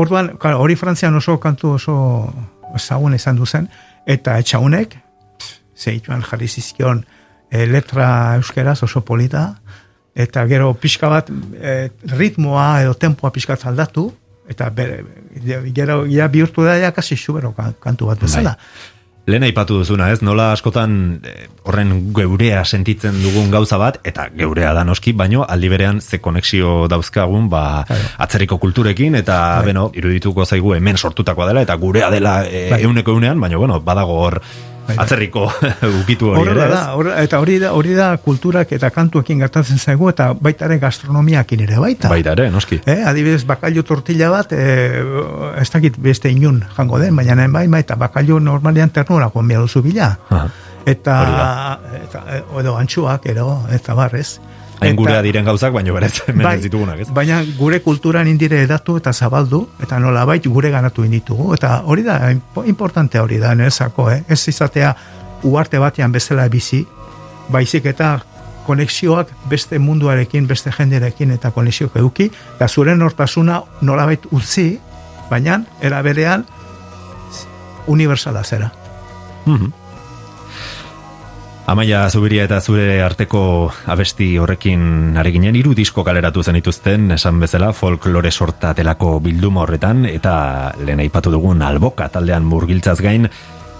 orduan, 0.00 0.32
hori 0.54 0.76
Frantzian 0.78 1.14
oso 1.18 1.36
kantu 1.42 1.74
oso 1.74 1.96
ezagun 2.78 3.14
izan 3.18 3.36
duzen, 3.36 3.68
eta 4.06 4.38
etxaunek, 4.38 4.96
zeituan 5.76 6.22
jarri 6.24 6.48
zizkion 6.48 7.04
e, 7.50 7.66
letra 7.66 8.36
euskeraz 8.38 8.80
oso 8.86 9.04
polita, 9.04 9.48
eta 10.14 10.46
gero 10.46 10.74
pixka 10.74 11.08
bat 11.08 11.30
e, 11.60 11.90
ritmoa 12.14 12.82
edo 12.82 12.94
tempoa 12.94 13.30
pixka 13.34 13.56
aldatu, 13.64 14.12
eta 14.48 14.70
bere, 14.70 15.04
gero 15.74 16.04
ja 16.06 16.28
bihurtu 16.28 16.62
da 16.64 16.76
ja 16.78 16.92
kasi 16.92 17.16
xubero 17.16 17.52
kan- 17.54 17.74
kantu 17.80 18.06
bat 18.06 18.20
bezala. 18.20 18.56
Lehen 19.26 19.42
aipatu 19.42 19.78
duzuna, 19.78 20.10
ez? 20.12 20.20
Nola 20.20 20.50
askotan 20.52 21.20
eh, 21.24 21.46
horren 21.64 22.12
geurea 22.12 22.62
sentitzen 22.68 23.22
dugun 23.22 23.50
gauza 23.50 23.78
bat, 23.80 23.96
eta 24.04 24.26
geurea 24.36 24.74
da 24.76 24.82
noski, 24.84 25.14
baino 25.16 25.46
aldi 25.48 25.68
berean 25.72 26.02
ze 26.02 26.18
konexio 26.20 26.88
dauzkagun, 26.88 27.48
ba, 27.48 27.84
Claro. 27.88 28.02
atzerriko 28.18 28.58
kulturekin, 28.60 29.14
eta, 29.14 29.56
Bai. 29.62 29.66
beno, 29.72 29.90
irudituko 29.94 30.44
zaigu 30.44 30.74
hemen 30.74 30.98
sortutakoa 30.98 31.46
dela, 31.48 31.62
eta 31.62 31.74
gurea 31.80 32.10
dela 32.10 32.44
e, 32.44 32.68
Bai. 32.70 32.82
euneko 32.82 33.12
eunean, 33.12 33.40
baina, 33.40 33.56
bueno, 33.56 33.80
badago 33.80 34.12
hor 34.20 34.42
Bai, 34.42 34.50
bai. 34.50 34.73
Atzerriko 34.96 35.46
ukitu 36.02 36.28
hori 36.30 36.50
ere, 36.52 36.66
da, 36.70 36.80
horre- 36.94 37.14
eta 37.24 37.38
hori 37.40 37.58
da, 37.62 37.72
hori 37.72 37.94
da 37.96 38.08
kulturak 38.22 38.72
eta 38.76 38.90
kantuekin 38.94 39.38
gertatzen 39.44 39.78
zaigu, 39.78 40.08
eta 40.12 40.32
baita 40.34 40.66
ere 40.68 40.78
gastronomiakin 40.82 41.64
ere 41.66 41.78
baita. 41.80 42.08
Baita 42.12 42.32
ere, 42.36 42.50
noski. 42.50 42.80
Eh, 42.86 43.00
adibidez, 43.06 43.44
bakailu 43.48 43.82
tortilla 43.82 44.30
bat, 44.30 44.52
eh, 44.52 45.00
ez 45.60 45.68
dakit 45.70 45.96
beste 45.98 46.30
inun 46.30 46.62
jango 46.76 46.98
den, 47.02 47.16
baina 47.16 47.34
nahen 47.34 47.52
bai, 47.52 47.66
eta 47.80 47.96
bakailu 47.96 48.40
normalian 48.40 48.90
ternurako 48.90 49.40
enbia 49.40 49.58
duzu 49.64 49.82
bila. 49.82 50.12
Aha. 50.30 50.46
Eta, 50.86 51.14
eta 52.02 52.24
eh, 52.36 52.42
edo 52.60 52.76
antxuak, 52.76 53.26
edo, 53.32 53.62
eta 53.72 53.94
barrez. 53.96 54.38
Hain 54.80 54.96
gurea 54.96 55.22
diren 55.22 55.44
gauzak, 55.44 55.72
baino 55.72 55.94
berez, 55.94 56.22
hemen 56.26 56.46
ez 56.50 56.62
ditugunak, 56.62 56.98
ez? 57.00 57.08
Baina 57.14 57.42
gure 57.58 57.80
kulturan 57.82 58.28
indire 58.28 58.62
edatu 58.62 58.96
eta 58.98 59.12
zabaldu, 59.12 59.68
eta 59.82 59.98
nola 60.00 60.24
bait 60.24 60.46
gure 60.46 60.70
ganatu 60.70 61.04
inditugu, 61.04 61.54
eta 61.54 61.82
hori 61.84 62.02
da, 62.02 62.18
impo- 62.32 62.66
importante 62.66 63.20
hori 63.20 63.38
da, 63.38 63.54
nerezako, 63.54 64.10
eh? 64.10 64.22
ez 64.28 64.48
izatea 64.48 64.94
uarte 65.44 65.78
batean 65.78 66.12
bezala 66.12 66.48
bizi, 66.48 66.84
baizik 67.48 67.86
eta 67.86 68.16
konexioak 68.66 69.28
beste 69.48 69.78
munduarekin, 69.78 70.46
beste 70.48 70.72
jenderekin 70.72 71.30
eta 71.30 71.50
konexioak 71.52 71.96
eduki, 72.00 72.30
eta 72.56 72.68
zure 72.68 72.96
nortasuna 72.96 73.62
nolabait 73.82 74.26
utzi, 74.32 74.78
baina 75.30 75.62
era 75.82 76.02
berean 76.02 76.44
universala 77.86 78.42
zera. 78.44 78.72
Mhm. 79.46 79.72
Amaia 81.66 82.10
Zubiria 82.12 82.44
eta 82.44 82.58
zure 82.60 82.98
arteko 83.00 83.70
abesti 83.88 84.34
horrekin 84.36 85.16
ari 85.16 85.30
ginen 85.32 85.56
hiru 85.56 85.72
disko 85.72 86.02
kaleratu 86.04 86.42
zenituzten 86.44 87.14
esan 87.16 87.38
bezala 87.40 87.70
folklore 87.72 88.28
sorta 88.30 88.74
delako 88.76 89.14
bilduma 89.24 89.62
horretan 89.62 90.04
eta 90.04 90.34
lehen 90.84 91.00
aipatu 91.00 91.32
dugun 91.32 91.64
alboka 91.64 92.10
taldean 92.12 92.44
murgiltzaz 92.44 92.98
gain 93.00 93.30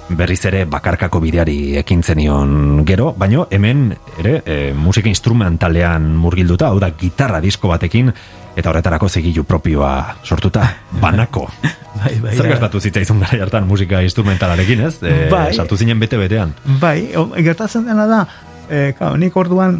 berriz 0.08 0.40
ere 0.48 0.64
bakarkako 0.64 1.20
bideari 1.20 1.76
ekin 1.82 2.02
zenion 2.02 2.86
gero, 2.88 3.12
baino 3.18 3.46
hemen 3.50 3.90
ere 4.18 4.34
e, 4.46 4.56
musika 4.72 5.08
instrumentalean 5.08 6.08
murgilduta, 6.16 6.72
hau 6.72 6.80
da 6.80 6.90
gitarra 6.96 7.40
disko 7.44 7.68
batekin 7.68 8.12
eta 8.56 8.70
horretarako 8.70 9.08
zigilu 9.08 9.44
propioa 9.44 10.16
sortuta, 10.22 10.68
banako. 11.00 11.48
Bai, 11.94 12.18
bai, 12.20 12.32
Zer 12.34 12.48
ja. 12.48 12.56
gertatu 12.56 12.80
zitzaizun 12.82 13.20
gara 13.22 13.38
hartan 13.44 13.68
musika 13.70 14.00
instrumentalarekin, 14.02 14.80
ez? 14.82 14.96
E, 15.06 15.12
Bai. 15.30 15.54
Sartu 15.54 15.76
zinen 15.78 16.00
bete-betean. 16.02 16.50
Bai, 16.80 17.12
gertatzen 17.46 17.86
dena 17.86 18.04
da, 18.10 18.18
e, 18.66 18.80
kao, 18.98 19.14
nik 19.16 19.36
orduan 19.38 19.78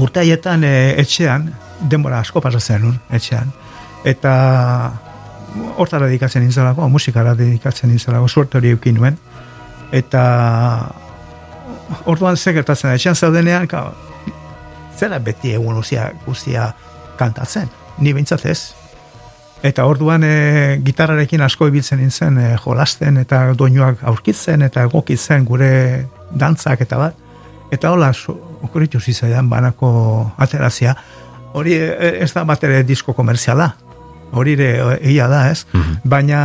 urte 0.00 0.22
haietan 0.24 0.64
e, 0.64 0.72
etxean, 1.02 1.50
denbora 1.92 2.22
asko 2.24 2.40
pasatzen 2.42 2.82
nun, 2.86 2.96
etxean, 3.14 3.52
eta 4.08 4.32
hortara 5.76 6.08
dedikatzen 6.08 6.42
nintzelako, 6.42 6.88
musikara 6.88 7.36
dedikatzen 7.38 7.92
nintzelako, 7.92 8.32
suerte 8.32 8.58
hori 8.58 8.72
eukin 8.74 8.96
nuen, 8.98 9.20
eta 9.92 10.24
orduan 12.10 12.40
ze 12.40 12.56
gertatzen 12.56 12.90
da, 12.90 12.96
etxean 12.96 13.14
zaudenean, 13.14 13.68
kao, 13.70 13.92
zera 14.96 15.20
beti 15.20 15.52
egun 15.54 15.76
guztia, 15.78 16.08
guztia 16.26 16.72
kantatzen, 17.18 17.70
ni 17.98 18.12
behintzat 18.12 18.46
ez, 18.46 18.60
Eta 19.64 19.86
orduan 19.88 20.20
e, 20.28 20.78
gitarrarekin 20.84 21.40
asko 21.40 21.70
ibiltzen 21.70 22.02
nintzen 22.02 22.36
e, 22.36 22.48
jolasten 22.60 23.16
eta 23.22 23.38
doinuak 23.56 24.02
aurkitzen 24.10 24.60
eta 24.66 24.82
egokitzen 24.84 25.46
gure 25.48 25.70
dantzak 26.36 26.82
eta 26.84 26.98
bat. 27.00 27.22
Eta 27.72 27.94
hola 27.94 28.10
okuritu 28.66 29.00
zizaidan 29.00 29.48
banako 29.48 29.88
aterazia. 30.36 30.92
Hori 31.56 31.78
e, 31.78 32.10
ez 32.20 32.28
da 32.34 32.44
bat 32.44 32.66
ere 32.68 32.82
disko 32.84 33.14
komerziala. 33.16 33.70
Hori 34.36 34.52
ere 34.58 34.68
e, 34.74 34.98
egia 34.98 35.30
da 35.32 35.46
ez. 35.48 35.64
Baina 36.04 36.42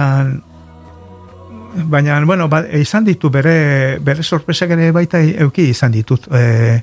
baina, 1.91 2.21
bueno, 2.23 2.47
ba, 2.47 2.63
izan 2.79 3.03
ditu 3.03 3.29
bere, 3.29 3.99
bere 3.99 4.23
sorpresak 4.23 4.71
ere 4.77 4.93
baita 4.95 5.19
euki 5.43 5.67
izan 5.73 5.91
ditut. 5.91 6.31
E, 6.31 6.79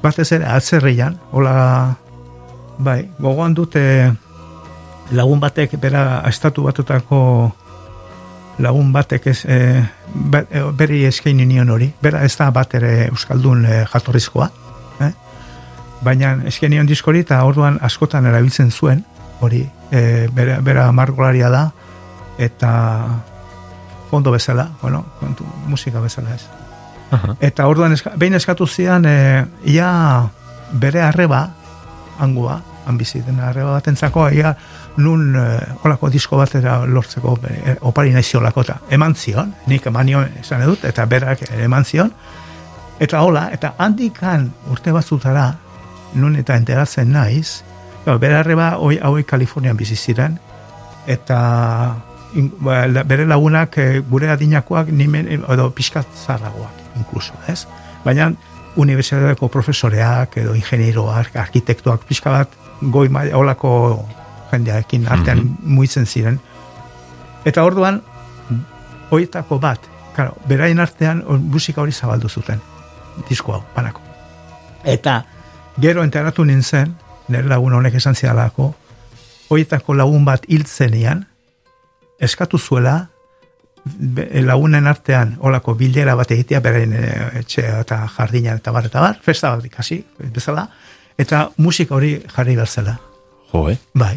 batez 0.00 0.30
ere 0.32 0.48
atzerrian, 0.48 1.20
hola, 1.36 1.58
bai, 2.78 3.08
gogoan 3.18 3.54
dute 3.54 4.12
lagun 5.12 5.40
batek 5.40 5.76
bera 5.80 6.22
estatu 6.28 6.64
batutako 6.64 7.52
lagun 8.58 8.92
batek 8.92 9.26
ez, 9.26 9.44
e, 9.44 9.82
be- 10.14 10.46
e, 10.50 10.62
beri 10.72 11.04
eskaini 11.04 11.46
nion 11.46 11.70
hori, 11.70 11.90
bera 12.02 12.22
ez 12.24 12.36
da 12.36 12.50
bat 12.54 12.74
ere 12.74 13.08
Euskaldun 13.08 13.64
e, 13.66 13.84
jatorrizkoa, 13.90 14.50
eh? 15.00 15.10
baina 16.02 16.36
eskaini 16.46 16.76
nion 16.76 16.86
diskori 16.86 17.24
eta 17.24 17.42
orduan 17.44 17.78
askotan 17.82 18.26
erabiltzen 18.30 18.70
zuen, 18.70 19.04
hori, 19.40 19.64
e, 19.90 20.28
bera, 20.32 20.60
bera 20.62 20.90
margolaria 20.92 21.50
da, 21.50 21.64
eta 22.38 22.70
fondo 24.10 24.30
bezala, 24.30 24.68
bueno, 24.82 25.04
kontu, 25.18 25.44
musika 25.66 26.00
bezala 26.00 26.34
ez. 26.34 26.46
Aha. 27.10 27.34
Eta 27.40 27.66
orduan 27.66 27.92
eska, 27.92 28.14
behin 28.16 28.34
eskatu 28.38 28.66
zian 28.66 29.04
e, 29.06 29.44
ia 29.66 29.90
bere 30.72 31.02
arreba 31.02 31.48
angua, 32.20 32.60
han 32.86 32.98
bizi 32.98 33.22
dena 33.24 33.48
arreba 33.48 33.72
batentzako 33.72 34.28
ia 34.30 34.54
nun 34.96 35.34
e, 35.36 35.44
olako 35.84 36.10
disko 36.10 36.36
batera 36.36 36.78
lortzeko 36.86 37.38
e, 37.48 37.76
opari 37.80 38.12
naizi 38.12 38.36
olako 38.36 38.64
eta 38.66 38.78
eman 38.90 39.14
zion, 39.14 39.54
nik 39.66 39.86
eman 39.86 40.06
nion 40.06 40.40
esan 40.40 40.62
edut, 40.62 40.84
eta 40.84 41.06
berak 41.06 41.46
eman 41.58 41.84
zion, 41.84 42.12
eta 43.00 43.22
hola, 43.22 43.48
eta 43.52 43.74
handikan 43.78 44.50
urte 44.70 44.92
batzutara 44.92 45.52
nun 46.14 46.36
eta 46.36 46.56
enteratzen 46.56 47.10
naiz, 47.12 47.62
Claro, 48.04 48.18
bere 48.20 48.36
arreba 48.36 48.74
hoi, 48.76 48.98
hauek 49.00 49.26
Kalifornian 49.26 49.78
bizi 49.80 49.96
ziren, 49.96 50.36
eta 51.08 51.38
in, 52.36 52.50
ba, 52.60 52.82
bere 53.08 53.24
lagunak 53.24 53.78
eh, 53.80 54.02
gure 54.10 54.28
adinakoak 54.28 54.90
nimen, 54.92 55.30
edo 55.40 55.70
pixkat 55.72 56.10
zarragoak, 56.26 56.82
inkluso, 57.00 57.32
ez? 57.48 57.64
Baina 58.04 58.28
unibertsitateko 58.76 59.48
profesoreak 59.48 60.38
edo 60.42 60.54
ingenieroak, 60.54 61.36
arkitektoak 61.36 62.04
pixka 62.08 62.30
bat 62.30 62.56
goi 62.92 63.08
maila 63.08 63.36
olako 63.38 63.72
jendearekin 64.52 65.08
artean 65.08 65.44
muitzen 65.62 66.06
ziren. 66.06 66.40
Eta 67.44 67.64
orduan, 67.64 68.00
hoietako 69.10 69.58
bat, 69.58 69.88
claro, 70.16 70.34
beraien 70.48 70.80
artean 70.80 71.22
musika 71.38 71.82
hori 71.82 71.92
zabaldu 71.92 72.28
zuten, 72.28 72.60
disko 73.28 73.52
hau, 73.52 73.62
banako. 73.76 74.00
Eta 74.84 75.22
gero 75.80 76.04
enteratu 76.04 76.44
nintzen, 76.44 76.94
nire 77.28 77.48
lagun 77.48 77.74
honek 77.78 77.94
esan 78.00 78.14
zidalako, 78.14 78.74
hoietako 79.50 79.96
lagun 79.96 80.24
bat 80.24 80.46
hiltzenean, 80.48 81.26
eskatu 82.20 82.58
zuela, 82.58 83.08
lagunen 83.84 84.86
artean 84.86 85.34
olako 85.44 85.74
bilera 85.76 86.14
bat 86.16 86.30
egitea 86.30 86.60
beraien 86.64 86.92
eh, 86.96 87.40
etxe 87.40 87.64
eta 87.80 88.00
jardinan 88.16 88.60
eta 88.62 88.72
bar 88.72 88.86
eta 88.88 89.00
bar, 89.00 89.18
festa 89.22 89.50
bat 89.54 89.64
ikasi, 89.64 89.98
bezala, 90.32 90.68
eta 91.18 91.50
musika 91.56 91.94
hori 91.94 92.14
jarri 92.36 92.56
berzela. 92.56 92.96
Jo, 93.52 93.68
eh? 93.70 93.78
Bai. 93.94 94.16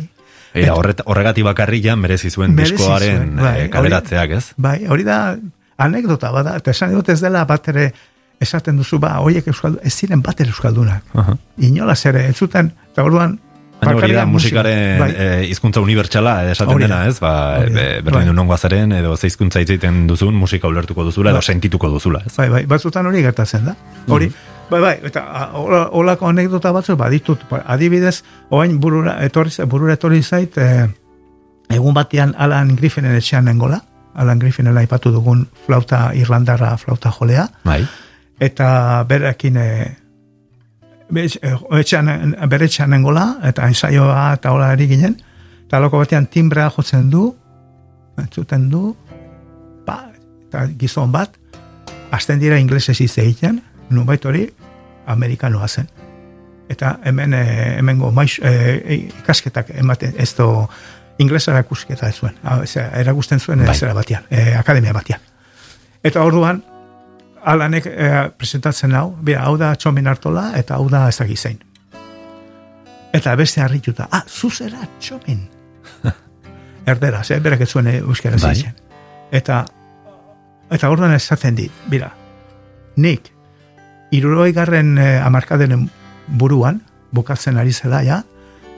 Eta 0.57 0.73
horret, 0.73 1.01
horregatik 1.05 1.45
bakarri 1.45 1.81
ja 1.83 1.95
merezi 1.95 2.31
zuen 2.31 2.55
diskoaren 2.55 3.35
bai. 3.35 3.55
eh, 3.65 3.69
kaleratzeak, 3.69 4.31
ez? 4.39 4.45
Bai, 4.57 4.79
hori 4.87 5.03
da 5.03 5.35
anekdota 5.77 6.31
bada, 6.31 6.55
eta 6.57 6.71
esan 6.71 6.95
dut 6.95 7.09
ez 7.13 7.19
dela 7.21 7.43
bat 7.45 7.67
ere 7.67 7.91
esaten 8.41 8.77
duzu, 8.77 8.99
ba, 9.01 9.17
hoiek 9.25 9.47
euskaldun, 9.49 9.81
ez 9.83 9.93
ziren 9.93 10.21
bat 10.21 10.39
ere 10.41 10.53
euskaldunak. 10.53 11.03
Aha. 11.17 11.35
Inolaz 11.67 12.05
ere, 12.05 12.27
ez 12.29 12.37
zuten, 12.37 12.71
eta 12.91 13.03
orduan, 13.03 13.37
hori 13.79 13.89
da 13.89 13.93
bakarrik 13.93 14.15
musika- 14.17 14.63
musikaren 14.63 14.99
bai. 14.99 15.11
eh, 15.17 15.47
hizkuntza 15.49 15.79
unibertsala 15.81 16.51
esaten 16.51 16.73
Hori 16.73 16.83
da. 16.83 16.87
dena, 16.87 17.07
ez? 17.07 17.19
Ba, 17.19 17.57
Hori 17.59 17.73
da. 17.73 17.79
be- 17.79 18.01
berdin 18.01 18.11
Bai. 18.13 18.25
du 18.25 18.33
nongoa 18.33 18.57
zaren 18.57 18.91
edo 18.91 19.15
ze 19.17 19.27
hizkuntza 19.27 19.59
egiten 19.59 20.07
duzun 20.07 20.33
musika 20.35 20.67
ulertuko 20.67 21.03
duzula 21.03 21.29
edo 21.29 21.37
Bai. 21.37 21.45
sentituko 21.45 21.89
duzula, 21.89 22.21
ez? 22.25 22.35
Bai, 22.35 22.49
bai, 22.49 22.65
batzutan 22.65 23.05
hori 23.05 23.21
gertatzen 23.21 23.65
da. 23.65 23.75
Hori, 24.07 24.31
bai, 24.69 24.81
bai, 24.81 24.99
eta 25.03 25.51
holako 25.53 26.27
anekdota 26.27 26.71
batzu 26.71 26.95
baditut, 26.97 27.39
ba, 27.49 27.63
adibidez, 27.67 28.23
oain 28.49 28.79
burura 28.79 29.23
etorri, 29.23 29.51
burura 29.65 29.93
etorri 29.93 30.23
zait, 30.23 30.57
e, 30.57 30.87
egun 31.69 31.93
batean 31.93 32.33
Alan 32.37 32.75
Griffinen 32.75 33.15
etxean 33.15 33.45
nengola, 33.45 33.83
Alan 34.15 34.39
Griffinen 34.39 34.77
aipatu 34.77 35.11
dugun 35.11 35.47
flauta 35.67 36.11
irlandarra 36.15 36.75
flauta 36.77 37.11
jolea, 37.11 37.49
Bai. 37.63 37.85
eta 38.39 39.03
berekin 39.07 39.57
e, 39.57 39.67
e, 39.81 39.95
bere 41.09 42.65
etxean 42.65 42.89
nengola, 42.91 43.37
eta 43.47 43.67
ensaioa 43.67 44.33
eta 44.35 44.51
hola 44.51 44.71
ari 44.75 44.87
ginen, 44.87 45.15
eta 45.67 45.79
loko 45.79 46.01
batean 46.01 46.27
timbrea 46.27 46.69
jotzen 46.75 47.09
du, 47.09 47.29
entzuten 48.17 48.69
du, 48.69 48.95
ba, 49.85 50.01
eta 50.47 50.65
gizon 50.79 51.11
bat, 51.11 51.37
azten 52.11 52.39
dira 52.39 52.59
inglesez 52.59 52.99
hitz 53.01 53.17
egiten, 53.23 53.61
nubait 53.89 54.25
hori, 54.25 54.47
amerikanoa 55.07 55.67
zen. 55.67 55.87
Eta 56.69 56.97
hemen, 57.07 57.33
e, 57.33 57.43
hemengo 57.79 58.11
maiz, 58.11 58.39
e, 58.43 59.03
ikasketak 59.21 59.71
ematen, 59.79 60.15
ez 60.19 60.33
do, 60.35 60.67
inglesa 61.17 61.51
erakusketa 61.51 62.09
ez 62.09 62.15
zuen, 62.19 62.35
Ah, 62.43 62.59
erakusten 62.99 63.39
zuen 63.39 63.65
Bai. 63.65 63.75
zera 63.75 63.93
batean, 63.93 64.23
e, 64.29 64.53
akademia 64.55 64.93
batean. 64.93 65.19
Eta 66.03 66.23
orduan, 66.23 66.63
alanek 67.47 67.85
e, 67.87 68.09
presentatzen 68.37 68.95
hau, 68.97 69.07
bera, 69.23 69.45
hau 69.47 69.55
da 69.59 69.71
txomin 69.79 70.07
hartola, 70.11 70.49
eta 70.59 70.75
hau 70.75 70.89
da 70.91 71.07
ez 71.07 71.39
zein. 71.39 71.59
Eta 73.15 73.35
beste 73.39 73.61
harrituta, 73.63 74.09
ah, 74.11 74.23
zuzera 74.27 74.83
txomin. 74.99 75.47
Erderaz, 76.91 77.29
eh, 77.31 77.39
berak 77.39 77.63
ez 77.63 77.69
zuen 77.71 77.87
euskaraz 77.87 78.41
Bai. 78.43 78.53
bai. 78.63 78.73
Eta, 79.31 79.63
eta 80.71 80.89
orduan 80.89 81.13
esaten 81.15 81.55
dit, 81.55 81.71
bira, 81.89 82.11
nik, 82.97 83.31
iruroi 84.11 84.51
garren 84.53 84.97
eh, 84.97 85.21
amarkadenen 85.23 85.87
buruan, 86.27 86.81
bukatzen 87.15 87.57
ari 87.57 87.71
zela, 87.71 88.03
ja, 88.03 88.23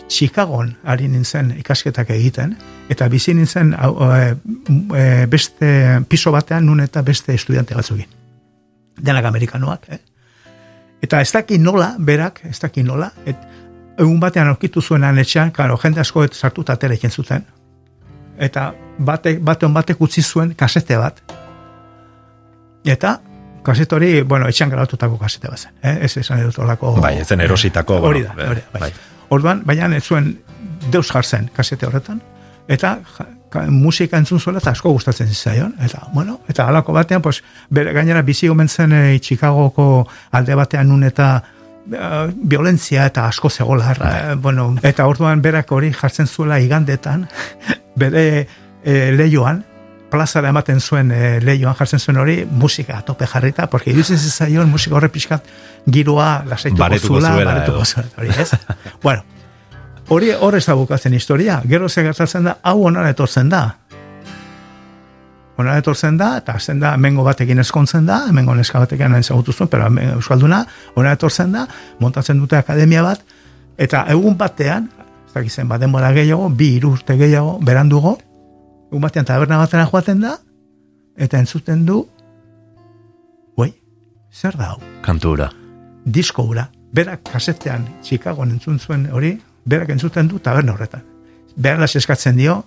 Chicagon 0.09 0.71
ari 0.89 1.07
nintzen 1.07 1.51
ikasketak 1.59 2.09
egiten, 2.15 2.55
eta 2.89 3.05
bizi 3.09 3.35
nintzen 3.37 3.75
e, 3.77 4.21
e, 4.97 5.03
beste 5.29 5.69
piso 6.09 6.33
batean 6.33 6.65
nun 6.65 6.81
eta 6.81 7.03
beste 7.05 7.35
estudiante 7.37 7.77
batzukin. 7.77 8.18
Denak 9.05 9.25
amerikanoak, 9.25 9.89
eh? 9.89 9.99
Eta 11.01 11.21
ez 11.21 11.31
daki 11.31 11.57
nola, 11.57 11.93
berak, 11.99 12.41
ez 12.49 12.59
daki 12.59 12.83
nola, 12.83 13.09
et, 13.25 13.37
egun 13.99 14.19
batean 14.19 14.49
aurkitu 14.51 14.81
zuenan 14.81 15.19
etxean, 15.19 15.51
karo, 15.55 15.77
jende 15.79 16.01
asko 16.03 16.25
et 16.27 16.35
sartuta 16.35 16.75
atera 16.75 16.95
iken 16.95 17.11
zuten. 17.11 17.45
Eta 18.39 18.69
bate, 18.99 19.37
batean 19.43 19.73
batek 19.75 20.01
utzi 20.01 20.23
zuen 20.23 20.53
kasete 20.59 20.97
bat. 20.99 21.21
Eta 22.85 23.17
kasete 23.63 23.95
hori, 23.95 24.11
bueno, 24.23 24.47
etxean 24.47 24.71
garatutako 24.71 25.17
kasete 25.19 25.51
bat 25.51 25.59
zen. 25.59 25.73
Eh? 25.83 25.97
Ez 26.07 26.17
esan 26.17 26.43
edut 26.43 26.59
olako... 26.59 26.95
Bai, 27.01 27.17
ez 27.19 27.27
zen 27.27 27.41
erositako. 27.43 27.99
Hori 28.11 28.23
da, 28.23 28.35
hori 28.35 28.63
da, 28.63 28.71
bai. 28.73 28.81
bai. 28.87 28.91
Orduan, 29.35 29.63
baina 29.65 29.91
ez 29.95 30.03
zuen 30.03 30.31
deus 30.91 31.07
jartzen 31.11 31.49
kasete 31.55 31.87
horretan, 31.87 32.21
eta 32.67 32.97
musika 33.69 34.17
entzun 34.17 34.39
zuela 34.39 34.59
eta 34.59 34.71
asko 34.71 34.91
gustatzen 34.93 35.27
zitzaion. 35.27 35.75
Eta, 35.81 36.07
bueno, 36.13 36.39
eta 36.49 36.67
halako 36.67 36.93
batean, 36.93 37.21
pues, 37.21 37.41
bere, 37.69 37.93
gainera 37.93 38.21
bizi 38.21 38.47
gomentzen 38.47 38.93
e, 38.93 39.19
Chicagoko 39.19 40.07
alde 40.31 40.55
batean 40.55 40.89
nun 40.89 41.03
eta 41.03 41.29
eh, 41.91 42.27
violentzia 42.35 43.05
eta 43.09 43.27
asko 43.27 43.49
zegola. 43.49 43.93
eh, 43.93 44.35
bueno, 44.35 44.75
eta 44.83 45.07
orduan 45.07 45.41
berak 45.41 45.71
hori 45.71 45.91
jartzen 45.93 46.27
zuela 46.27 46.59
igandetan, 46.59 47.27
bere 47.95 48.47
e, 48.83 49.11
leioan, 49.15 49.65
plazara 50.09 50.49
ematen 50.49 50.79
zuen 50.81 51.11
e, 51.11 51.39
leioan 51.41 51.75
jartzen 51.77 51.99
zuen 51.99 52.17
hori 52.17 52.45
musika 52.45 53.01
tope 53.05 53.27
jarrita, 53.27 53.69
porque 53.69 53.91
iruditzen 53.91 54.17
zitzaion 54.17 54.69
musika 54.69 54.95
horre 54.95 55.09
pixkat 55.09 55.45
giroa 55.85 56.43
lasaituko 56.45 56.97
zuela, 56.99 57.35
baretuko 57.45 57.85
zuela, 57.85 58.09
hori 58.17 58.33
ez? 58.37 58.49
bueno, 59.03 59.23
hori 60.09 60.31
hor 60.33 60.55
ez 60.57 60.65
da 60.65 60.75
bukatzen 60.75 61.13
historia, 61.13 61.61
gero 61.69 61.89
ze 61.89 62.03
gertatzen 62.03 62.43
da, 62.43 62.57
hau 62.63 62.83
onara 62.85 63.09
etortzen 63.13 63.49
da. 63.49 63.63
Onara 65.59 65.77
etortzen 65.81 66.17
da, 66.17 66.37
eta 66.39 66.55
azten 66.57 66.79
da, 66.79 66.95
mengo 66.97 67.23
batekin 67.23 67.59
eskontzen 67.59 68.05
da, 68.07 68.21
mengo 68.33 68.55
neska 68.55 68.79
batekin 68.79 69.15
ezagutu 69.19 69.53
zuen, 69.53 69.69
pero 69.69 69.89
Euskalduna, 70.15 70.63
onara 70.95 71.17
etortzen 71.17 71.51
da, 71.53 71.65
montatzen 71.99 72.39
dute 72.39 72.57
akademia 72.57 73.03
bat, 73.03 73.21
eta 73.77 74.05
egun 74.09 74.37
batean, 74.37 74.87
ez 75.27 75.33
dakizen, 75.33 75.67
bat 75.67 75.81
denbora 75.81 76.11
gehiago, 76.15 76.49
bi 76.49 76.71
hiru 76.77 76.95
urte 76.97 77.17
gehiago, 77.19 77.57
berandugo, 77.65 78.15
egun 78.89 79.03
batean 79.03 79.27
taberna 79.27 79.59
batena 79.61 79.85
joaten 79.91 80.23
da, 80.25 80.37
eta 81.17 81.37
entzuten 81.37 81.85
du, 81.85 82.01
ui, 83.59 83.73
zer 84.33 84.57
da 84.57 84.73
hau? 84.73 84.81
Kantura. 85.05 85.51
disko 86.05 86.43
hura, 86.47 86.69
berak 86.95 87.21
kasetean 87.27 87.83
Chicagoan 88.01 88.55
entzun 88.55 88.79
zuen 88.79 89.05
hori, 89.11 89.35
berak 89.65 89.89
entzuten 89.89 90.27
du 90.27 90.39
taberna 90.39 90.73
horretan. 90.73 91.03
Beraz 91.55 91.95
eskatzen 91.95 92.37
dio, 92.37 92.65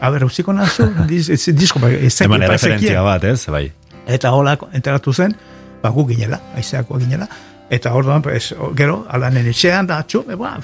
a 0.00 0.10
ber, 0.10 0.24
utziko 0.24 0.52
nazu, 0.52 0.86
dis, 1.08 1.28
ez- 1.28 1.54
disko, 1.56 1.78
bai, 1.80 1.94
ez 2.06 2.20
Eman 2.22 2.40
referentzia 2.42 3.02
bat, 3.02 3.24
ez? 3.24 3.46
Bai. 3.46 3.72
eta 4.06 4.30
hola 4.32 4.58
enteratu 4.72 5.12
zen, 5.12 5.34
ba, 5.82 5.90
gu 5.90 6.06
ginela, 6.08 6.40
aizeako 6.56 6.98
ginela, 6.98 7.28
eta 7.70 7.92
orduan, 7.92 8.22
pues, 8.22 8.54
gero, 8.74 9.04
alanen 9.08 9.46
etxean 9.46 9.86
da, 9.86 10.02
txu, 10.06 10.24
e, 10.30 10.34
ba, 10.34 10.58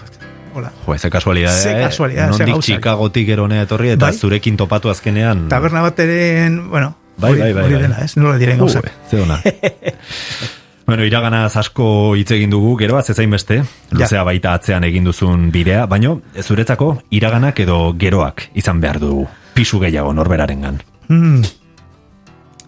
hola, 0.54 0.70
Jo, 0.86 0.92
ze 0.94 0.98
Ze 0.98 1.06
eh? 1.08 1.10
kasualidade, 1.10 2.32
ze 2.32 2.38
Nondik 2.38 2.46
gauzak. 2.54 2.64
Chicagotik 2.76 3.28
eronea 3.28 3.62
etorri 3.62 3.88
eta 3.90 4.06
Bai. 4.06 4.14
zurekin 4.16 4.56
topatu 4.56 4.88
azkenean. 4.88 5.48
taberna 5.48 5.82
bateren, 5.82 6.70
bueno, 6.70 6.94
Bai, 7.16 7.32
bai, 7.38 7.52
bai, 7.52 7.64
hori 7.64 7.74
bai. 7.74 7.82
dena, 7.82 7.98
ez, 8.04 8.16
nola 8.16 8.38
diren 8.38 8.56
Uh, 8.56 8.60
gauzak. 8.60 8.90
ze 9.10 9.20
ona. 9.20 9.40
bueno, 10.86 11.04
iraganaz 11.04 11.56
asko 11.56 12.14
hitz 12.16 12.30
egin 12.36 12.50
dugu, 12.50 12.76
gero 12.76 12.98
ez 12.98 13.06
zain 13.14 13.30
beste, 13.30 13.62
luzea 13.90 14.24
baita 14.24 14.54
atzean 14.54 14.84
egin 14.84 15.04
duzun 15.04 15.50
bidea, 15.52 15.86
baino 15.86 16.20
zuretzako 16.42 16.98
iraganak 17.10 17.60
edo 17.60 17.94
geroak 17.98 18.50
izan 18.54 18.80
behar 18.80 19.00
du 19.00 19.26
pisu 19.54 19.80
gehiago 19.80 20.12
norberarengan. 20.12 20.80
Hmm. 21.08 21.42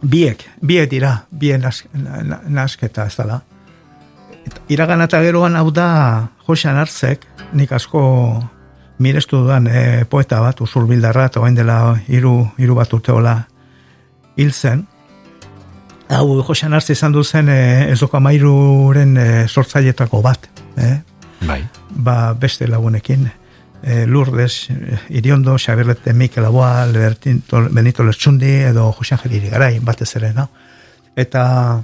Biek, 0.03 0.45
biek 0.61 0.91
dira, 0.91 1.27
bien 1.31 1.61
nas, 1.61 1.85
na, 1.93 2.23
na, 2.23 2.41
nasketa 2.49 3.07
ez 3.07 3.17
dela. 3.17 3.41
Eta 4.47 4.61
Iragana 4.71 5.09
eta 5.09 5.21
geroan 5.25 5.57
hau 5.57 5.71
da 5.75 5.89
Josean 6.47 6.77
Artzek, 6.79 7.25
nik 7.53 7.73
asko 7.73 8.03
mirestu 9.03 9.43
dudan 9.43 9.67
e, 9.67 10.05
poeta 10.09 10.41
bat, 10.41 10.61
usul 10.61 10.87
bildarra, 10.87 11.27
eta 11.27 11.41
orain 11.41 11.57
dela 11.57 11.97
hiru 12.09 12.37
hiru 12.59 12.77
bat 12.79 12.93
urteola 12.93 13.37
hil 14.37 14.53
zen. 14.53 14.87
Hau 16.09 16.43
Josean 16.43 16.75
Artze 16.75 16.95
izan 16.95 17.13
du 17.13 17.25
zen 17.25 17.49
e, 17.49 17.91
ez 17.91 17.99
doka 18.01 18.21
mairuren 18.21 19.17
e, 19.19 19.27
sortzailetako 19.49 20.23
bat. 20.23 20.49
Eh? 20.77 20.95
Bai. 21.47 21.61
ba, 21.91 22.33
beste 22.35 22.67
lagunekin 22.69 23.29
e, 23.83 24.07
Lourdes, 24.07 24.71
eh, 24.71 24.99
Iriondo, 25.11 25.57
Xabirlete, 25.59 26.13
Mikel 26.13 26.45
Aboa, 26.45 26.87
Benito 27.71 28.03
Lertxundi 28.05 28.51
edo 28.71 28.91
Jose 28.93 29.15
Angel 29.15 29.33
Irigarai 29.33 29.79
batez 29.79 30.17
ere, 30.17 30.33
no? 30.35 30.49
Eta 31.17 31.83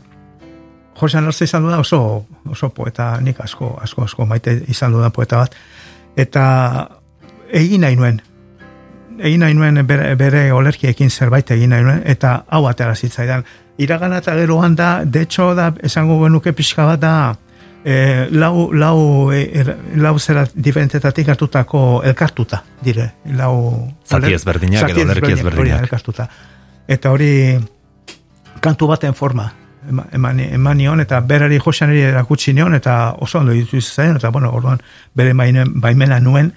Jose 0.98 1.18
Anortza 1.18 1.44
izan 1.44 1.62
duda 1.62 1.78
oso, 1.80 2.26
oso 2.50 2.68
poeta, 2.74 3.14
nik 3.20 3.40
asko, 3.40 3.76
asko, 3.80 4.04
asko 4.04 4.26
maite 4.26 4.58
izan 4.68 4.92
duda 4.92 5.10
poeta 5.10 5.44
bat. 5.44 5.54
Eta 6.16 6.44
egin 7.48 7.86
nahi 7.86 7.96
nuen, 7.96 8.20
egin 9.18 9.40
nahi 9.40 9.54
nuen 9.54 9.86
bere, 9.86 10.14
bere 10.20 10.44
olerkiekin 10.52 11.10
zerbait 11.10 11.50
egin 11.54 11.72
nahi 11.72 11.86
nuen, 11.86 12.02
eta 12.04 12.42
hau 12.48 12.66
atera 12.68 12.94
zitzaidan. 12.94 13.46
Iragana 13.78 14.18
eta 14.18 14.34
geroan 14.36 14.76
da, 14.76 15.04
de 15.04 15.22
hecho 15.22 15.54
da, 15.54 15.72
esango 15.82 16.22
genuke 16.24 16.52
pixka 16.52 16.84
bat 16.84 17.00
da, 17.00 17.14
e, 17.84 18.28
lau, 18.30 18.72
lau, 18.72 19.32
e, 19.32 19.64
lau 19.96 20.18
zera 20.18 20.44
diferentetatik 20.54 21.28
hartutako 21.28 22.02
elkartuta, 22.04 22.62
dire, 22.82 23.12
lau... 23.36 23.88
Zati 24.06 24.34
ezberdinak 24.34 24.90
edo 24.90 25.06
olerki 25.06 25.32
ezberdinak, 25.32 25.86
elkartuta. 25.86 26.28
Eta 26.88 27.10
hori 27.10 27.32
kantu 28.60 28.86
baten 28.86 29.14
forma 29.14 29.48
ema- 29.88 30.06
eman, 30.12 30.40
eman 30.40 30.78
nion, 30.78 31.00
eta 31.00 31.20
berari 31.20 31.58
josaneri 31.58 32.04
erakutsi 32.12 32.52
nion, 32.52 32.74
eta 32.74 33.14
oso 33.18 33.40
ondo 33.40 33.52
ditu 33.52 33.80
zen, 33.80 34.16
eta 34.16 34.30
bueno, 34.30 34.52
orduan 34.52 34.82
bere 35.14 35.32
baimena 35.34 36.20
nuen, 36.20 36.52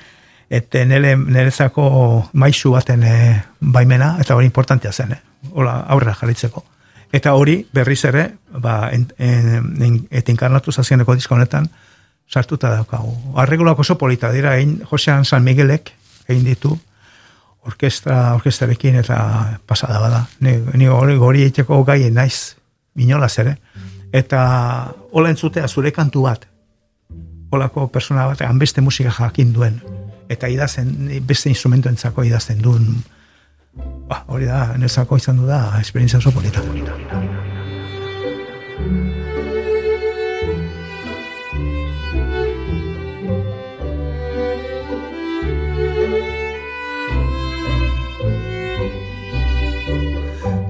eta 0.50 0.84
nire 0.86 1.16
nerezako 1.18 2.30
maisu 2.34 2.76
baten 2.76 3.04
e, 3.04 3.16
baimena, 3.60 4.18
eta 4.22 4.36
hori 4.36 4.46
importantea 4.46 4.92
zen, 4.92 5.14
eh? 5.14 5.22
Hola, 5.54 5.80
aurrera 5.88 6.14
jarritzeko. 6.14 6.64
Eta 7.16 7.32
hori, 7.34 7.62
berriz 7.72 8.02
ere, 8.10 8.26
ba, 8.52 8.90
en, 8.92 9.08
en, 9.18 9.52
en, 9.82 10.00
eta 10.12 10.34
inkarnatu 10.34 10.74
zazieneko 10.74 11.16
disko 11.16 11.38
honetan, 11.38 11.70
sartuta 12.28 12.74
daukagu. 12.74 13.14
Arregulak 13.40 13.80
oso 13.80 13.96
polita 13.98 14.32
dira, 14.34 14.58
egin 14.58 14.82
Josean 14.90 15.24
San 15.24 15.46
Miguelek 15.46 15.94
egin 16.28 16.44
ditu, 16.44 16.74
orkestra, 17.66 18.34
orkestrarekin 18.36 19.00
eta 19.00 19.18
pasada 19.66 20.02
bada. 20.02 20.26
Ni, 20.40 20.58
ni 20.74 20.90
gori 20.90 21.46
egiteko 21.46 21.84
gai 21.88 22.10
naiz, 22.12 22.58
inolaz 22.96 23.38
ere. 23.40 23.58
Eta 24.12 24.42
hola 25.12 25.32
entzutea 25.32 25.68
zure 25.68 25.92
kantu 25.96 26.28
bat, 26.28 26.48
holako 27.52 27.88
persona 27.92 28.28
bat, 28.28 28.44
beste 28.60 28.82
musika 28.82 29.12
jakin 29.12 29.54
duen, 29.54 29.80
eta 30.30 30.48
idazten, 30.52 30.92
beste 31.24 31.50
instrumentoentzako 31.50 32.24
idazten 32.24 32.62
duen, 32.62 32.96
ba, 34.10 34.24
hori 34.28 34.46
da, 34.46 34.74
nezako 34.78 35.18
izan 35.18 35.38
du 35.38 35.48
da, 35.48 35.78
esperientzia 35.82 36.20
oso 36.20 36.32
polita. 36.32 36.62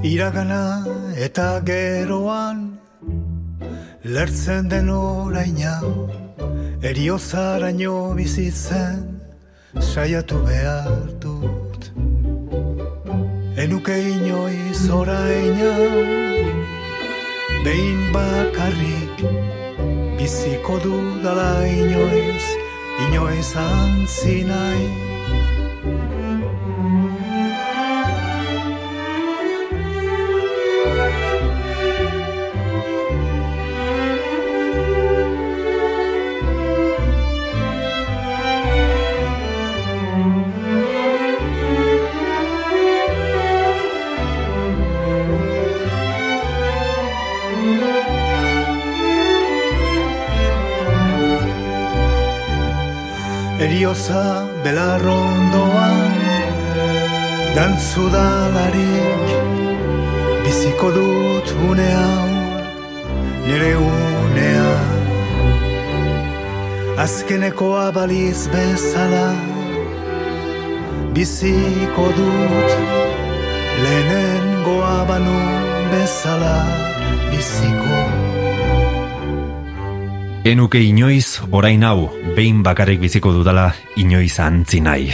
Iragana 0.06 0.86
eta 1.18 1.60
geroan 1.66 2.78
Lertzen 4.06 4.70
den 4.70 4.90
oraina 4.94 5.80
Eriozaraino 6.86 8.14
bizitzen 8.16 9.02
Saiatu 9.82 10.44
behar 10.46 11.10
dut 11.20 11.65
Enuke 13.58 13.96
inoiz 13.96 14.90
oraina 14.92 15.70
Behin 17.64 18.02
bakarrik 18.16 19.24
Biziko 20.18 20.76
dudala 20.84 21.64
inoiz 21.64 22.46
Inoiz 23.08 23.56
antzi 23.56 24.44
Erioza 53.58 54.44
belarrondoan 54.64 56.12
Dantzudalarik 57.56 59.28
Biziko 60.44 60.90
dut 60.92 61.48
une 61.70 61.88
hau 62.00 62.28
Nire 63.48 63.74
unea 63.78 64.74
Azkenekoa 67.04 67.92
baliz 67.96 68.42
bezala 68.54 69.28
Biziko 71.16 72.08
dut 72.18 72.72
Lehenengoa 73.84 74.98
banu 75.08 75.40
bezala 75.92 76.58
Biziko 77.32 78.15
Enuke 80.46 80.78
inoiz, 80.78 81.42
orain 81.58 81.82
hau, 81.82 82.12
behin 82.36 82.60
bakarrik 82.62 83.00
biziko 83.02 83.32
dudala, 83.34 83.72
inoiz 83.98 84.36
antzi 84.38 84.78
nahi. 84.78 85.08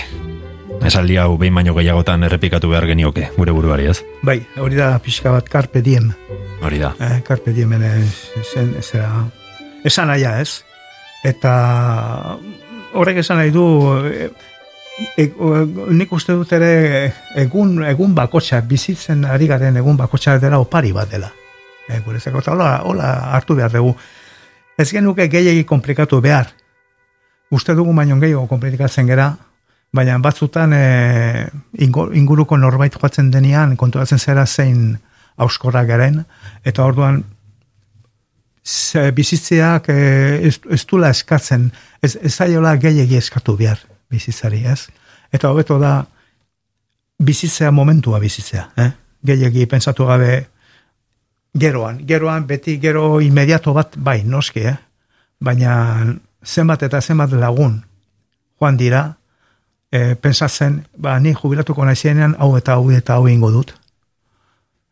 Esaldi 0.83 1.15
hau 1.23 1.37
behin 1.39 1.55
baino 1.55 1.71
gehiagotan 1.77 2.27
errepikatu 2.27 2.67
behar 2.73 2.83
genioke, 2.89 3.29
gure 3.37 3.53
buruari 3.55 3.87
ez? 3.87 4.01
Bai, 4.27 4.41
hori 4.59 4.75
da 4.75 4.89
pixka 4.99 5.31
bat 5.31 5.47
carpe 5.47 5.79
diem. 5.85 6.11
Hori 6.59 6.83
da. 6.83 6.91
Eh, 6.99 7.21
carpe 7.23 7.55
diemen 7.55 7.87
eh, 7.87 8.03
zen, 8.43 8.75
zera, 8.83 9.23
esan 9.87 10.11
naia 10.11 10.35
ez. 10.43 10.65
Eta 11.23 11.55
horrek 12.91 13.23
esan 13.23 13.39
nahi 13.39 13.55
du, 13.55 13.65
e, 14.11 14.29
e, 15.15 15.31
nik 15.95 16.11
uste 16.11 16.35
dut 16.35 16.51
ere 16.59 16.73
egun, 17.39 17.77
egun 17.87 18.19
bakotxa, 18.19 18.65
bizitzen 18.67 19.23
ari 19.23 19.47
garen 19.47 19.79
egun 19.79 19.95
bakotxa 20.03 20.41
dela 20.43 20.59
opari 20.59 20.91
bat 20.91 21.15
dela. 21.15 21.31
E, 21.87 22.03
gure 22.03 22.19
zeko, 22.19 22.43
eta 22.43 22.51
hola, 22.51 22.81
hola 22.83 23.13
hartu 23.31 23.55
behar 23.55 23.79
dugu. 23.79 23.95
Ez 24.81 24.89
genuke 24.89 25.27
gehiagi 25.29 25.63
komplikatu 25.69 26.17
behar. 26.25 26.49
Uste 27.53 27.75
dugu 27.77 27.93
baino 27.93 28.17
gehiago 28.17 28.47
komplikatzen 28.49 29.09
gera, 29.11 29.27
baina 29.93 30.17
batzutan 30.23 30.73
e, 30.73 30.85
inguruko 31.85 32.57
norbait 32.57 32.95
joatzen 32.95 33.29
denean, 33.33 33.75
konturatzen 33.77 34.19
zera 34.19 34.45
zein 34.47 34.95
auskorra 35.37 35.83
garen, 35.85 36.23
eta 36.65 36.85
orduan 36.87 37.21
ze, 38.63 39.11
bizitzeak 39.11 39.89
e, 39.91 39.99
ez, 40.47 40.55
ez 40.71 40.81
dula 40.89 41.11
eskatzen, 41.13 41.69
ez, 42.01 42.15
ez 42.15 42.33
zaiola 42.33 42.73
gehiagi 42.81 43.19
eskatu 43.19 43.57
behar 43.59 43.83
bizitzari, 44.11 44.63
ez? 44.65 44.87
Eta 45.31 45.51
hobeto 45.51 45.77
da 45.79 45.99
bizitzea 47.21 47.69
momentua 47.71 48.19
bizitzea, 48.23 48.65
eh? 48.81 48.89
Gehiagi 49.27 49.67
pentsatu 49.69 50.07
gabe 50.09 50.47
geroan, 51.57 52.01
geroan 52.07 52.47
beti 52.47 52.79
gero 52.79 53.21
inmediato 53.21 53.73
bat 53.73 53.95
bai, 53.97 54.23
noski, 54.23 54.65
eh? 54.71 54.77
Baina 55.39 56.05
zenbat 56.45 56.83
eta 56.83 57.01
zenbat 57.01 57.31
lagun 57.31 57.81
joan 58.61 58.77
dira, 58.77 59.17
e, 59.91 60.15
pensatzen, 60.15 60.85
ba, 60.97 61.19
ni 61.19 61.33
jubilatuko 61.33 61.85
naizenean 61.85 62.35
hau 62.39 62.53
eta 62.57 62.77
hau 62.77 62.91
eta 62.93 63.17
hau 63.17 63.27
ingo 63.27 63.49
dut. 63.51 63.73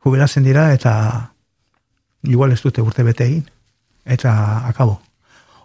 Jubilatzen 0.03 0.43
dira 0.43 0.71
eta 0.73 0.93
igual 2.23 2.51
ez 2.51 2.61
dute 2.63 2.81
urte 2.81 3.03
bete 3.03 3.25
egin. 3.25 3.45
Eta 4.05 4.33
akabo. 4.65 4.99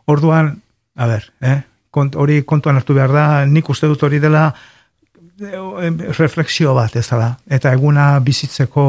Orduan, 0.07 0.61
a 0.97 1.07
ber, 1.09 1.31
eh? 1.41 1.62
Kont, 1.91 2.16
hori 2.16 2.43
kontuan 2.45 2.77
hartu 2.77 2.95
behar 2.95 3.12
da, 3.15 3.27
nik 3.47 3.69
uste 3.71 3.89
dut 3.89 4.03
hori 4.03 4.19
dela 4.21 4.49
eh, 5.41 5.91
refleksio 6.19 6.75
bat, 6.75 6.97
ez 6.97 7.07
dela. 7.09 7.31
Eta 7.49 7.73
eguna 7.73 8.19
bizitzeko 8.21 8.85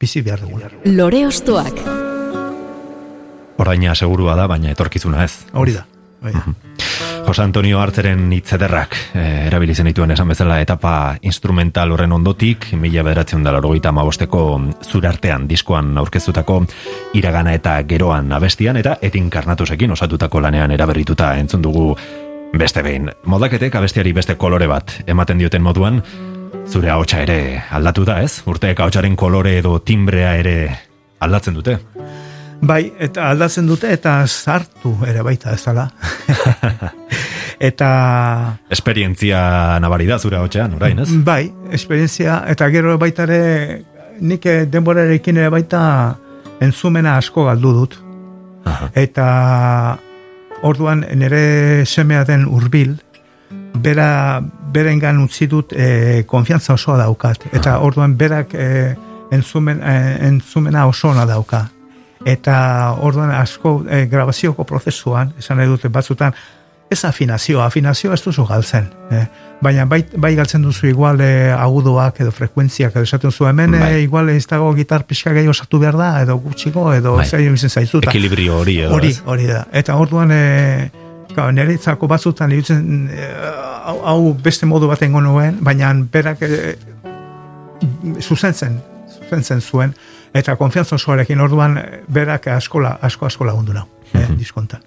bizi 0.00 0.22
behar 0.22 0.40
dugula. 0.40 0.70
Lore 0.84 1.26
Ostoak. 1.26 1.80
Oraina 3.58 3.94
segurua 3.94 4.34
da, 4.36 4.46
baina 4.50 4.72
etorkizuna 4.74 5.24
ez. 5.24 5.44
Hori 5.52 5.74
da. 5.76 5.84
Bai. 6.24 6.32
Jose 7.24 7.42
Antonio 7.42 7.78
Hartzeren 7.80 8.26
hitzederrak 8.36 8.96
eh, 9.16 9.46
erabili 9.46 9.74
zenituen 9.74 10.10
esan 10.12 10.28
bezala 10.28 10.58
etapa 10.60 11.16
instrumental 11.24 11.94
horren 11.94 12.12
ondotik, 12.12 12.66
mila 12.76 13.04
bederatzen 13.06 13.44
da 13.44 13.52
larogeita 13.54 13.88
amabosteko 13.94 14.42
zurartean 14.84 15.48
diskoan 15.48 15.96
aurkeztutako 16.02 16.58
iragana 17.16 17.54
eta 17.56 17.78
geroan 17.88 18.32
abestian 18.32 18.76
eta 18.76 18.98
etin 19.00 19.30
karnatusekin 19.30 19.96
osatutako 19.96 20.42
lanean 20.44 20.76
eraberrituta 20.76 21.32
entzun 21.40 21.64
dugu 21.64 21.94
beste 22.58 22.82
behin. 22.82 23.10
Moldaketek 23.24 23.74
abestiari 23.74 24.12
beste 24.12 24.36
kolore 24.36 24.68
bat 24.68 24.92
ematen 25.06 25.40
dioten 25.40 25.62
moduan, 25.62 26.02
zure 26.68 26.90
ahotsa 26.90 27.22
ere 27.24 27.62
aldatu 27.70 28.04
da 28.08 28.20
ez? 28.22 28.42
Urteek 28.48 28.80
ahotsaren 28.80 29.16
kolore 29.16 29.58
edo 29.60 29.78
timbrea 29.84 30.34
ere 30.40 30.56
aldatzen 31.24 31.56
dute. 31.56 31.78
Bai, 32.64 32.82
eta 33.02 33.28
aldatzen 33.32 33.66
dute 33.68 33.90
eta 33.92 34.22
sartu 34.26 34.94
ere 35.08 35.22
baita 35.26 35.52
ez 35.52 35.62
dela. 35.64 35.88
eta 37.68 37.88
Esperientzia 38.72 39.40
nabari 39.82 40.08
da 40.08 40.18
zure 40.18 40.38
ahotsean, 40.38 40.76
orain 40.78 41.04
ez? 41.04 41.10
bai, 41.26 41.52
esperientzia, 41.72 42.42
eta 42.50 42.70
gero 42.72 42.96
baita 42.98 43.28
ere 43.28 43.82
nik 44.20 44.46
denborarekin 44.70 45.42
ere 45.42 45.52
baita 45.52 45.82
entzumena 46.64 47.18
asko 47.20 47.48
galdu 47.50 47.74
dut. 47.80 47.98
Aha. 48.64 48.88
Eta 48.96 49.26
orduan 50.64 51.04
nire 51.20 51.84
semea 51.84 52.24
den 52.24 52.46
urbil, 52.48 52.96
bera, 53.84 54.40
berengan 54.74 55.22
utzi 55.22 55.46
dut 55.50 55.72
e, 55.72 56.24
konfiantza 56.26 56.74
osoa 56.74 56.98
daukat. 57.04 57.48
Eta 57.52 57.78
orduan 57.86 58.16
berak 58.18 58.54
e, 58.54 58.68
entzumen, 59.34 59.80
e, 59.82 59.94
entzumena 60.28 60.86
oso 60.90 61.12
ona 61.14 61.26
dauka. 61.26 61.68
Eta 62.24 62.56
orduan 63.04 63.30
asko 63.36 63.78
e, 63.88 64.04
grabazioko 64.10 64.64
prozesuan, 64.64 65.34
esan 65.38 65.60
nahi 65.60 65.68
dute 65.70 65.90
batzutan, 65.92 66.34
ez 66.90 67.04
afinazioa, 67.04 67.66
afinazioa 67.66 68.14
ez 68.14 68.22
duzu 68.24 68.44
galtzen. 68.48 68.88
Eh? 69.12 69.24
Baina 69.64 69.86
bai, 69.88 70.02
bai 70.20 70.34
galtzen 70.36 70.62
duzu 70.64 70.88
igual 70.90 71.20
e, 71.24 71.50
agudoak 71.52 72.20
edo 72.24 72.32
frekuentziak 72.34 72.96
edo 72.96 73.04
esaten 73.08 73.32
zu 73.32 73.48
hemen 73.48 73.72
Bai. 73.72 73.92
e, 73.94 74.02
igual 74.04 74.28
ez 74.30 74.46
dago 74.50 74.72
gitar 74.76 75.06
pixka 75.08 75.32
gehiago 75.32 75.54
osatu 75.56 75.80
behar 75.80 75.96
da 75.96 76.10
edo 76.22 76.36
gutxiko 76.42 76.92
edo 76.94 77.16
Bai. 77.16 77.26
zailo 77.26 77.54
izen 77.54 77.70
zaizuta. 77.70 78.10
Ekilibrio 78.10 78.58
hori 78.60 78.78
edo 78.84 78.94
Hori, 78.98 79.14
hori 79.24 79.48
da. 79.48 79.64
Eta 79.72 79.96
orduan 79.96 80.32
e, 80.32 80.90
Niretzako 81.34 82.06
batzutan 82.06 82.52
irutzen 82.52 83.10
hau, 83.84 83.98
hau 84.04 84.34
beste 84.34 84.66
modu 84.66 84.88
bat 84.90 85.02
engo 85.02 85.20
nuen, 85.24 85.58
baina 85.64 85.92
berak 86.12 86.42
e, 86.42 86.74
zuzentzen, 88.20 88.78
zuzentzen 89.18 89.60
zuen, 89.60 89.94
eta 90.34 90.56
konfiantza 90.56 90.96
osoarekin 90.96 91.40
orduan 91.40 91.78
eh, 91.78 92.00
berak 92.12 92.48
askola, 92.54 92.98
asko 93.02 93.26
asko 93.26 93.44
lagundu 93.44 93.74
nau, 93.76 93.86
eh, 94.14 94.26
diskontan. 94.38 94.82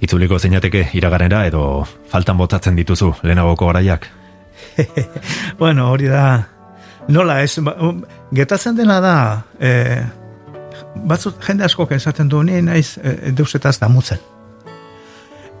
Itzuliko 0.00 0.38
zeinateke 0.38 0.90
iraganera 0.98 1.46
edo 1.48 1.86
faltan 2.10 2.36
botatzen 2.36 2.76
dituzu 2.76 3.14
lehenagoko 3.22 3.70
garaiak? 3.70 4.06
bueno, 5.60 5.90
hori 5.90 6.10
da, 6.12 6.44
nola 7.08 7.40
ez, 7.42 7.56
ba, 7.64 7.76
um, 7.80 8.04
getatzen 8.34 8.76
dena 8.76 9.00
da, 9.00 9.16
e, 9.60 9.72
batzut 11.08 11.40
jende 11.44 11.64
asko 11.64 11.88
esaten 11.90 12.28
du, 12.28 12.42
ni 12.42 12.60
naiz 12.62 12.98
e, 13.02 13.32
deusetaz 13.32 13.78
damutzen. 13.80 14.20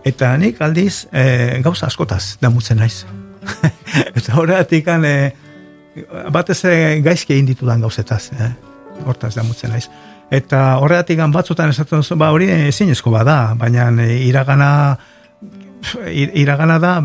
Eta 0.06 0.36
nik 0.38 0.60
aldiz 0.62 1.06
e, 1.10 1.58
gauza 1.64 1.88
askotaz 1.90 2.36
damutzen 2.40 2.78
naiz. 2.78 3.02
Eta 4.18 4.36
horretik 4.38 4.86
e, 4.94 5.16
batez 6.30 6.60
ere 6.64 7.00
gaizki 7.02 7.34
egin 7.34 7.48
ditudan 7.48 7.82
gauzetaz, 7.82 8.30
eh? 8.38 8.52
hortaz 9.04 9.34
damutzen 9.34 9.74
naiz. 9.74 9.88
Eta 10.30 10.78
horretik 10.82 11.20
batzutan 11.34 11.70
esaten 11.70 12.02
duzu, 12.02 12.16
ba 12.18 12.30
hori 12.34 12.48
ezinezko 12.68 13.10
bada, 13.10 13.54
baina 13.58 13.90
e, 14.02 14.22
iragana 14.26 14.70
ir- 16.10 16.32
iragana 16.34 16.78
da 16.78 17.00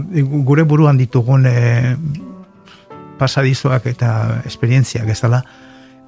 gure 0.45 0.63
buruan 0.63 0.97
ditugun 0.97 1.45
e, 1.45 1.95
pasadizoak 3.17 3.85
eta 3.85 4.41
esperientziak 4.45 5.09
ez 5.09 5.19
dela. 5.21 5.41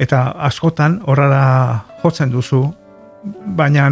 Eta 0.02 0.30
askotan 0.46 1.02
horrela 1.06 1.86
jotzen 2.02 2.32
duzu, 2.34 2.66
baina 3.58 3.90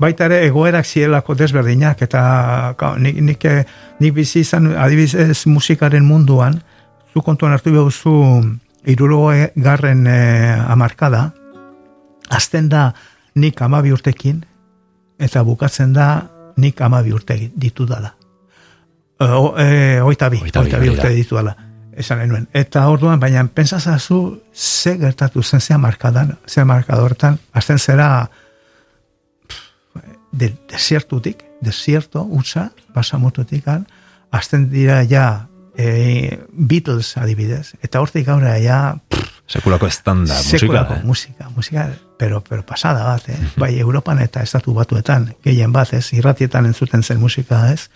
baita 0.00 0.26
ere 0.30 0.40
egoerak 0.46 0.86
zielako 0.86 1.36
desberdinak 1.36 2.02
eta 2.02 2.74
ka, 2.78 2.94
nik, 2.96 3.20
nik, 3.20 3.44
eh, 3.44 3.64
nik 4.00 4.14
bizi 4.16 4.40
izan 4.40 4.72
adibidez 4.72 5.46
musikaren 5.46 6.04
munduan 6.04 6.60
zu 7.12 7.22
kontuan 7.22 7.52
hartu 7.52 7.72
behuzu 7.74 8.14
iruro 8.88 9.28
garren 9.56 10.06
e, 10.06 10.18
amarkada 10.72 11.30
azten 12.30 12.68
da 12.68 12.92
nik 13.34 13.60
amabi 13.62 13.92
urtekin 13.92 14.44
eta 15.18 15.42
bukatzen 15.44 15.92
da 15.92 16.28
nik 16.56 16.80
amabi 16.80 17.12
urte 17.12 17.36
ditu 17.54 17.86
dala. 17.86 18.14
E, 19.20 19.24
o, 19.24 19.54
e, 19.58 20.00
oita 20.00 20.30
bi, 20.30 20.40
Hogeita 20.40 20.62
bi, 20.62 20.70
oita 20.70 20.78
bi 20.78 20.88
hori 20.88 20.96
da. 20.96 21.02
urte 21.02 21.14
ditu 21.14 21.36
dala. 21.36 21.56
Esan 22.00 22.22
nuen. 22.28 22.46
Eta 22.56 22.86
orduan, 22.88 23.20
baina 23.20 23.42
pentsazazu 23.44 24.38
ze 24.54 24.96
gertatu 24.96 25.42
zen 25.42 25.60
ze 25.60 25.76
markadan, 25.76 26.38
ze 26.46 26.64
markadortan, 26.64 27.38
azten 27.52 27.78
zera 27.78 28.30
de, 30.32 30.54
desiertutik, 30.70 31.44
desierto, 31.60 32.22
utza, 32.24 32.70
basamotutik, 32.94 33.64
azten 34.30 34.70
dira 34.70 35.02
ja 35.08 35.48
e, 35.76 36.38
Beatles 36.52 37.16
adibidez, 37.16 37.74
eta 37.82 38.00
hortik 38.00 38.26
gaura 38.26 38.56
ja 38.62 38.96
pff, 39.08 39.28
Sekulako 39.50 39.88
estanda, 39.90 40.34
sekulako 40.34 40.94
musika. 40.94 41.00
eh? 41.00 41.06
musika, 41.06 41.48
musika, 41.56 41.88
pero, 42.16 42.40
pero 42.40 42.62
pasada 42.64 43.02
bat, 43.04 43.28
eh? 43.28 43.38
bai 43.56 43.78
Europan 43.80 44.20
eta 44.22 44.44
estatu 44.46 44.74
batuetan, 44.74 45.34
gehien 45.42 45.72
bat, 45.74 45.92
ez, 45.92 46.12
irratietan 46.14 46.66
entzuten 46.70 47.02
zen 47.02 47.18
musika, 47.18 47.72
ez, 47.72 47.88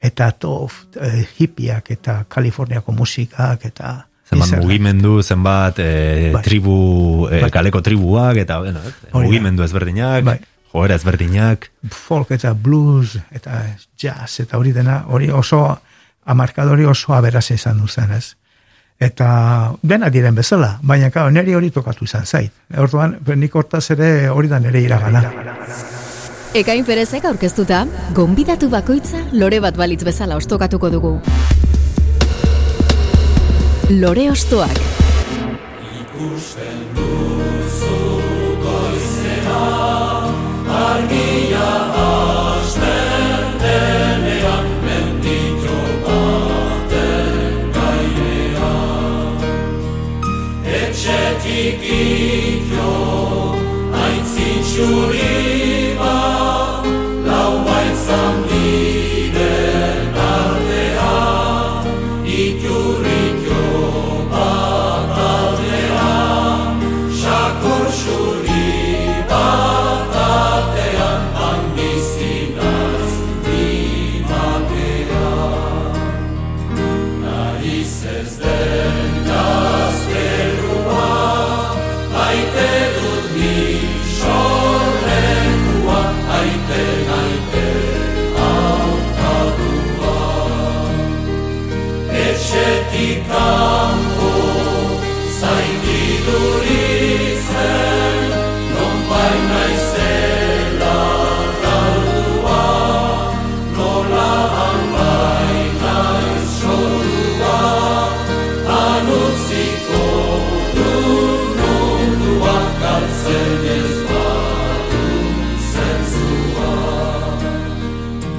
eta 0.00 0.30
to 0.38 0.68
eh, 1.00 1.26
hippiak 1.38 1.90
eta 1.90 2.24
Kaliforniako 2.28 2.92
musikak 2.92 3.64
eta 3.66 4.06
Zenbat 4.24 4.54
mugimendu, 4.56 5.18
zenbat 5.22 5.78
e, 5.84 6.30
Bai. 6.32 6.40
tribu, 6.42 7.28
e, 7.28 7.42
Bai. 7.42 7.50
kaleko 7.52 7.82
tribuak, 7.84 8.38
eta 8.40 8.60
bueno, 8.62 8.80
mugimendu 9.12 9.62
ezberdinak, 9.66 10.24
Bai. 10.24 10.38
Joera 10.74 10.96
ezberdinak, 10.98 11.68
folk 11.94 12.32
eta 12.34 12.52
blues 12.54 13.14
eta 13.30 13.62
jazz 14.00 14.40
eta 14.42 14.58
hori 14.58 14.72
dena, 14.74 15.04
hori 15.06 15.30
oso 15.30 15.62
amarkadori 16.26 16.86
oso 16.88 17.14
aberaz 17.14 17.50
izan 17.54 17.78
duzen, 17.78 18.10
ez? 18.10 18.34
Eta 18.98 19.74
dena 19.82 20.08
diren 20.10 20.34
bezala, 20.34 20.78
baina 20.82 21.10
kao, 21.14 21.30
neri 21.30 21.54
hori 21.54 21.70
tokatu 21.74 22.06
izan 22.06 22.26
zait. 22.26 22.52
Orduan, 22.78 23.18
nik 23.36 23.54
hortaz 23.54 23.90
ere 23.94 24.28
hori 24.30 24.50
da 24.50 24.60
nere 24.62 24.82
iragana. 24.82 25.22
Ekain 26.54 26.84
perezek 26.86 27.24
aurkeztuta, 27.26 27.84
gonbidatu 28.14 28.68
bakoitza 28.70 29.24
lore 29.34 29.58
bat 29.60 29.76
balitz 29.76 30.04
bezala 30.06 30.38
ostokatuko 30.38 30.90
dugu. 30.90 31.16
Lore 33.90 34.30
ostoak. 34.30 34.78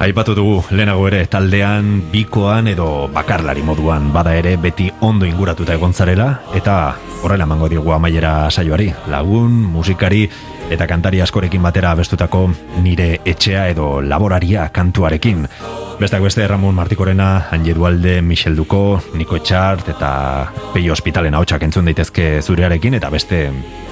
Aipatu 0.06 0.36
dugu 0.38 0.60
lehenago 0.70 1.08
ere 1.10 1.24
taldean, 1.26 1.88
bikoan 2.12 2.68
edo 2.70 3.08
bakarlari 3.10 3.64
moduan 3.66 4.12
bada 4.14 4.36
ere 4.38 4.52
beti 4.62 4.86
ondo 5.02 5.26
inguratuta 5.26 5.74
egon 5.74 5.96
zarela 5.98 6.28
eta 6.60 6.76
horrela 7.24 7.48
emango 7.50 7.72
diogu 7.74 7.96
amaiera 7.96 8.36
saioari. 8.52 8.92
Lagun, 9.10 9.56
musikari 9.74 10.28
eta 10.70 10.86
kantari 10.86 11.24
askorekin 11.26 11.66
batera 11.66 11.96
abestutako 11.98 12.44
nire 12.86 13.10
etxea 13.26 13.66
edo 13.74 13.90
laboraria 14.06 14.70
kantuarekin. 14.70 15.48
Besteak 15.96 16.24
beste 16.24 16.46
Ramon 16.46 16.76
Martikorena, 16.76 17.48
Anje 17.52 17.74
Dualde, 17.74 18.22
Michel 18.22 18.56
Duko, 18.56 19.02
Niko 19.14 19.38
Etxart 19.40 19.88
eta 19.94 20.52
Peio 20.74 20.92
Hospitalen 20.92 21.38
hautsak 21.38 21.64
entzun 21.64 21.88
daitezke 21.88 22.42
zurearekin 22.44 22.98
eta 22.98 23.08
beste 23.14 23.40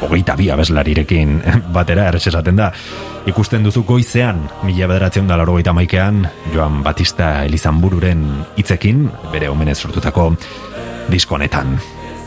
hogeita 0.03 0.35
bi 0.35 0.49
abeslarirekin 0.51 1.37
batera 1.77 2.09
errez 2.11 2.25
esaten 2.27 2.59
da. 2.59 2.69
Ikusten 3.31 3.63
duzu 3.63 3.85
goizean, 3.87 4.43
mila 4.67 4.91
bederatzen 4.91 5.31
da 5.31 5.37
laro 5.39 5.55
maikean, 5.73 6.27
Joan 6.53 6.83
Batista 6.83 7.45
Elizanbururen 7.45 8.45
hitzekin 8.57 9.09
bere 9.31 9.49
omenez 9.49 9.77
sortutako 9.77 10.35
diskonetan. 11.09 11.79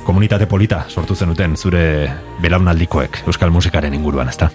Komunitate 0.04 0.46
polita 0.46 0.86
sortu 0.88 1.14
zenuten 1.14 1.56
zure 1.56 2.08
belaunaldikoek 2.40 3.24
Euskal 3.26 3.50
Musikaren 3.50 3.92
inguruan, 3.92 4.28
ezta? 4.28 4.50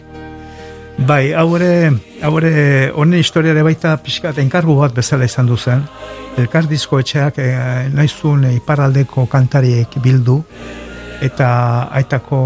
Bai, 0.97 1.34
hau 1.34 1.55
ere, 1.55 1.91
hau 2.22 2.31
ere, 2.39 2.91
honen 2.93 3.19
historiare 3.19 3.63
baita 3.63 3.95
pixkat 4.03 4.38
enkargu 4.43 4.76
bat 4.77 4.93
bezala 4.93 5.26
izan 5.26 5.47
du 5.49 5.57
zen. 5.57 5.81
Elkar 6.38 6.68
disko 6.69 6.99
etxeak 7.01 7.39
e, 7.41 7.47
naizun 7.95 8.45
iparaldeko 8.51 9.26
kantariek 9.31 9.97
bildu 10.03 10.38
eta 11.22 11.49
aitako 11.97 12.41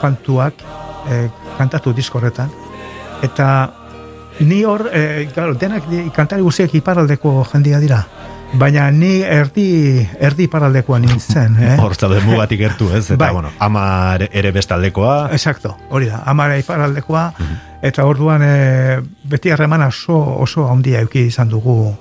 kantuak 0.00 0.64
e, 1.08 1.22
kantatu 1.58 1.92
disko. 1.92 2.20
Eta 3.22 3.48
ni 4.40 4.62
hor, 4.64 4.88
e, 4.92 5.28
claro, 5.32 5.54
denak 5.54 5.84
kantari 6.14 6.42
guztiak 6.42 6.74
iparaldeko 6.74 7.44
jendia 7.52 7.80
dira. 7.80 8.04
Baina 8.58 8.88
ni 8.90 9.20
erdi, 9.22 10.02
erdi 10.18 10.48
paraldekoa 10.50 10.98
nintzen, 10.98 11.54
eh? 11.62 11.74
Hor 11.80 11.94
zaude 11.94 12.18
mugatik 12.26 12.58
gertu, 12.60 12.88
ez? 12.92 13.04
Eta, 13.12 13.16
Bai. 13.22 13.32
bueno, 13.32 13.52
ama 13.62 13.84
ere 14.26 14.50
bestaldekoa. 14.52 15.28
Exacto, 15.32 15.76
hori 15.90 16.08
da, 16.10 16.22
amara 16.26 16.58
iparaldekoa, 16.58 17.32
Mhm. 17.38 17.56
eta 17.82 18.04
orduan 18.04 18.42
e, 18.42 19.00
beti 19.24 19.50
harremana 19.54 19.86
oso, 19.88 20.18
oso 20.42 20.66
handia 20.68 21.00
euki 21.00 21.20
izan 21.30 21.48
dugu 21.48 21.94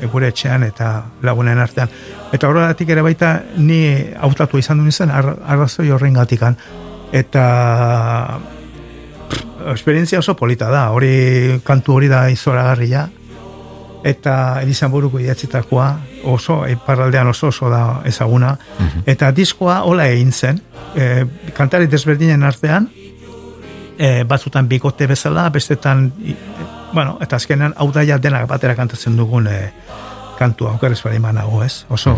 e, 0.00 0.06
gure 0.06 0.28
etxean 0.28 0.62
eta 0.64 1.04
lagunen 1.22 1.58
artean. 1.58 1.88
Eta 2.32 2.48
horregatik 2.48 2.88
ere 2.88 3.02
baita 3.02 3.42
ni 3.58 3.84
hautatu 4.18 4.58
izan 4.58 4.78
duen 4.78 4.90
zen 4.92 5.10
ar, 5.10 5.36
arrazoi 5.46 5.90
horren 5.90 6.14
gatikan. 6.14 6.56
Eta 7.12 8.38
pff, 9.28 9.44
esperientzia 9.74 10.18
oso 10.18 10.34
polita 10.34 10.70
da, 10.70 10.88
hori 10.90 11.60
kantu 11.62 11.92
hori 11.94 12.08
da 12.08 12.30
izoragarria, 12.30 13.08
eta 14.04 14.60
Elizanburuko 14.60 15.18
idatzitakoa 15.18 15.86
oso, 16.28 16.58
iparraldean 16.68 17.28
oso 17.32 17.48
oso 17.48 17.70
da 17.72 18.02
ezaguna, 18.04 18.50
eta 19.06 19.30
diskoa 19.32 19.78
hola 19.88 20.06
egin 20.12 20.32
zen, 20.32 20.60
e, 20.94 21.24
kantari 21.56 21.86
desberdinen 21.88 22.42
artean, 22.44 22.90
e, 23.98 24.24
batzutan 24.28 24.68
bikote 24.68 25.06
bezala, 25.06 25.48
bestetan, 25.50 26.12
i- 26.22 26.36
bueno, 26.92 27.16
eta 27.24 27.36
azkenean 27.36 27.72
hau 27.76 27.88
daia 27.92 28.18
denak 28.18 28.46
batera 28.46 28.74
kantatzen 28.76 29.16
dugun 29.16 29.46
e, 29.48 29.72
kantua, 30.38 30.74
okeres 30.76 31.00
bali 31.02 31.18
manago, 31.18 31.62
ez? 31.64 31.86
Oso, 31.88 32.12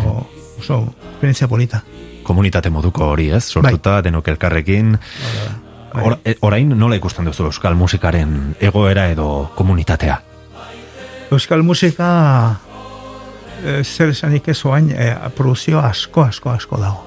oso 0.59 0.81
esperientzia 1.13 1.47
polita. 1.49 1.83
Komunitate 2.27 2.71
moduko 2.71 3.07
hori, 3.13 3.31
ez? 3.31 3.45
Sortuta, 3.45 4.01
denok 4.03 4.27
elkarrekin. 4.29 4.99
Bai. 5.95 6.03
Or, 6.05 6.19
e, 6.25 6.35
orain 6.41 6.69
nola 6.77 6.97
ikusten 6.99 7.25
duzu 7.25 7.47
Euskal 7.47 7.77
Musikaren 7.79 8.57
egoera 8.61 9.07
edo 9.09 9.53
komunitatea? 9.55 10.21
Euskal 11.31 11.63
musika 11.67 12.09
e, 13.65 13.83
zer 13.83 14.13
esanik 14.13 14.47
ez 14.49 14.61
oain 14.65 14.93
e, 14.95 15.11
produzio 15.35 15.81
asko, 15.83 16.23
asko, 16.23 16.53
asko 16.55 16.79
dago. 16.79 17.03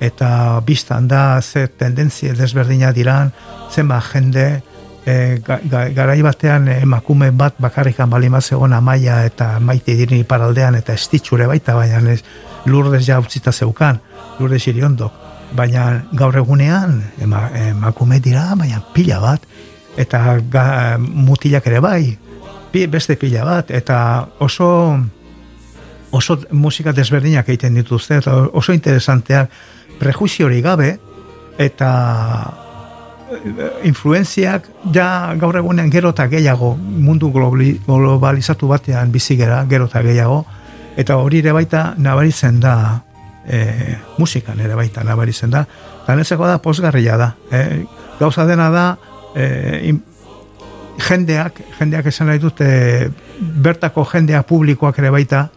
Eta 0.00 0.60
biztan 0.66 1.08
da 1.08 1.40
ze 1.42 1.66
tendentzia 1.66 2.34
desberdina 2.36 2.92
diran, 2.94 3.32
zenba 3.72 3.98
jende, 4.12 4.62
e, 5.02 5.40
ga, 5.42 5.58
ga, 5.64 5.88
garai 5.96 6.20
batean 6.22 6.68
emakume 6.76 7.32
bat 7.34 7.58
bakarrikan 7.58 8.10
balima 8.10 8.40
zegoen 8.40 8.76
amaia 8.76 9.24
eta 9.26 9.56
maite 9.58 9.96
diren 9.98 10.20
iparaldean 10.20 10.78
eta 10.78 10.94
estitxure 10.94 11.48
baita, 11.50 11.74
baina 11.74 12.02
ez 12.12 12.20
lurdez 12.66 13.02
ja 13.08 13.18
utzita 13.18 13.52
zeukan, 13.52 13.98
lurdez 14.38 14.62
iriondok. 14.68 15.24
Baina 15.58 16.04
gaur 16.12 16.38
egunean 16.38 17.00
ema, 17.22 17.48
emakume 17.70 18.20
dira, 18.22 18.52
baina 18.54 18.78
pila 18.94 19.18
bat, 19.22 19.50
eta 19.96 20.38
ga, 20.52 20.66
mutilak 21.00 21.66
ere 21.66 21.82
bai, 21.82 22.18
beste 22.86 23.16
pila 23.16 23.44
bat, 23.48 23.70
eta 23.70 24.28
oso 24.44 24.68
oso 26.10 26.38
musika 26.52 26.92
desberdinak 26.92 27.48
egiten 27.48 27.74
dituzte, 27.74 28.20
eta 28.22 28.34
oso 28.52 28.72
interesanteak 28.72 29.50
prejuiziorik 29.98 30.64
gabe, 30.64 30.90
eta 31.58 31.90
eh, 33.32 33.70
influenziak 33.88 34.68
ja 34.94 35.08
gaur 35.40 35.56
egunean 35.56 35.90
gero 35.90 36.12
eta 36.14 36.28
gehiago 36.28 36.74
mundu 36.76 37.32
globali- 37.32 37.78
globalizatu 37.86 38.68
batean 38.68 39.12
bizi 39.12 39.36
gera, 39.36 39.64
gero 39.68 39.88
eta 39.90 40.02
gehiago, 40.04 40.44
eta 40.96 41.16
hori 41.16 41.40
ere 41.44 41.52
baita 41.52 41.94
nabaritzen 41.98 42.60
da 42.60 42.76
e, 43.46 43.96
musikan 44.18 44.60
ere 44.60 44.74
baita 44.74 45.04
nabaritzen 45.04 45.50
da, 45.50 45.66
eta 46.02 46.46
da 46.46 46.58
posgarria 46.58 47.16
da. 47.16 47.34
E, 47.50 47.84
gauza 48.18 48.46
dena 48.46 48.70
da 48.70 48.98
e, 49.34 49.80
in- 49.88 50.02
jendeak, 50.98 51.60
jendeak 51.78 52.06
esan 52.06 52.30
nahi 52.30 52.40
dute 52.40 52.68
bertako 53.40 54.04
jendea 54.12 54.42
publikoak 54.42 54.98
ere 54.98 55.10
baita 55.10 55.48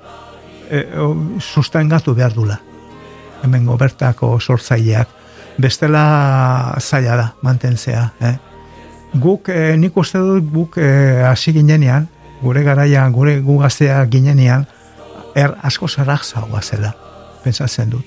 e, 0.69 0.83
sustengatu 1.39 2.15
behar 2.15 2.35
dula. 2.35 2.59
Hemengo 3.43 3.77
bertako 3.77 4.39
sortzaileak. 4.39 5.17
Bestela 5.59 6.75
zaila 6.79 7.15
da, 7.15 7.27
mantentzea. 7.41 8.09
Eh? 8.21 8.35
guk, 9.13 9.49
e, 9.49 9.75
nik 9.77 9.97
uste 9.97 10.19
dut 10.21 10.49
guk 10.53 10.77
e, 10.77 11.23
hasi 11.25 11.53
ginenean, 11.53 12.07
gure 12.41 12.63
garaian, 12.63 13.11
gure 13.11 13.39
gu 13.41 13.59
ginenean, 14.09 14.65
er 15.35 15.55
asko 15.63 15.87
zarrak 15.87 16.23
zagoa 16.23 16.61
zela, 16.61 16.93
pentsatzen 17.43 17.89
dut. 17.89 18.05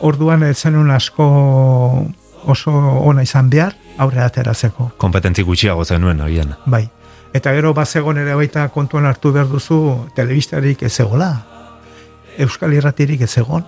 Orduan 0.00 0.42
ez 0.42 0.58
zenun 0.58 0.90
asko 0.90 2.06
oso 2.46 2.70
ona 2.70 3.22
izan 3.22 3.50
behar, 3.50 3.74
aurre 3.98 4.22
ateratzeko. 4.24 4.92
Kompetentzi 4.98 5.42
gutxiago 5.42 5.84
zenuen, 5.84 6.20
agian. 6.20 6.54
Bai. 6.66 6.88
Eta 7.34 7.52
gero 7.52 7.72
bazegon 7.74 8.18
ere 8.18 8.34
baita 8.38 8.68
kontuan 8.70 9.06
hartu 9.06 9.32
behar 9.32 9.48
duzu 9.50 10.06
telebistarik 10.14 10.82
ez 10.82 11.00
egola. 11.00 11.32
Euskal 12.38 12.72
Irratirik 12.74 13.20
ez 13.26 13.32
egon. 13.38 13.64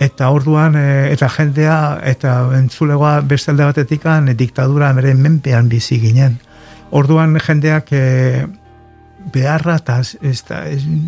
Eta 0.00 0.30
orduan, 0.32 0.76
e, 0.76 1.12
eta 1.12 1.28
jendea, 1.28 2.00
eta 2.08 2.48
entzulegoa 2.56 3.20
beste 3.20 3.50
alde 3.52 3.64
batetikan, 3.68 4.32
diktadura 4.36 4.92
meren 4.96 5.20
menpean 5.20 5.68
bizi 5.68 6.00
ginen. 6.00 6.38
Orduan 6.90 7.36
jendeak 7.38 7.92
e, 7.92 8.46
beharra 9.32 9.76
eta 9.76 10.00
ez, 10.00 10.44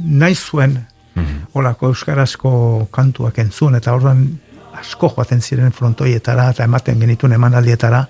nahi 0.04 0.34
zuen 0.34 0.86
Mhm. 1.14 1.52
olako 1.52 1.88
euskarazko 1.88 2.88
kantuak 2.90 3.38
entzun, 3.38 3.74
eta 3.74 3.92
orduan 3.92 4.40
asko 4.78 5.12
joaten 5.16 5.42
ziren 5.42 5.72
frontoietara, 5.72 6.50
eta 6.54 6.64
ematen 6.64 7.00
genituen 7.00 7.36
emanaldietara. 7.36 8.04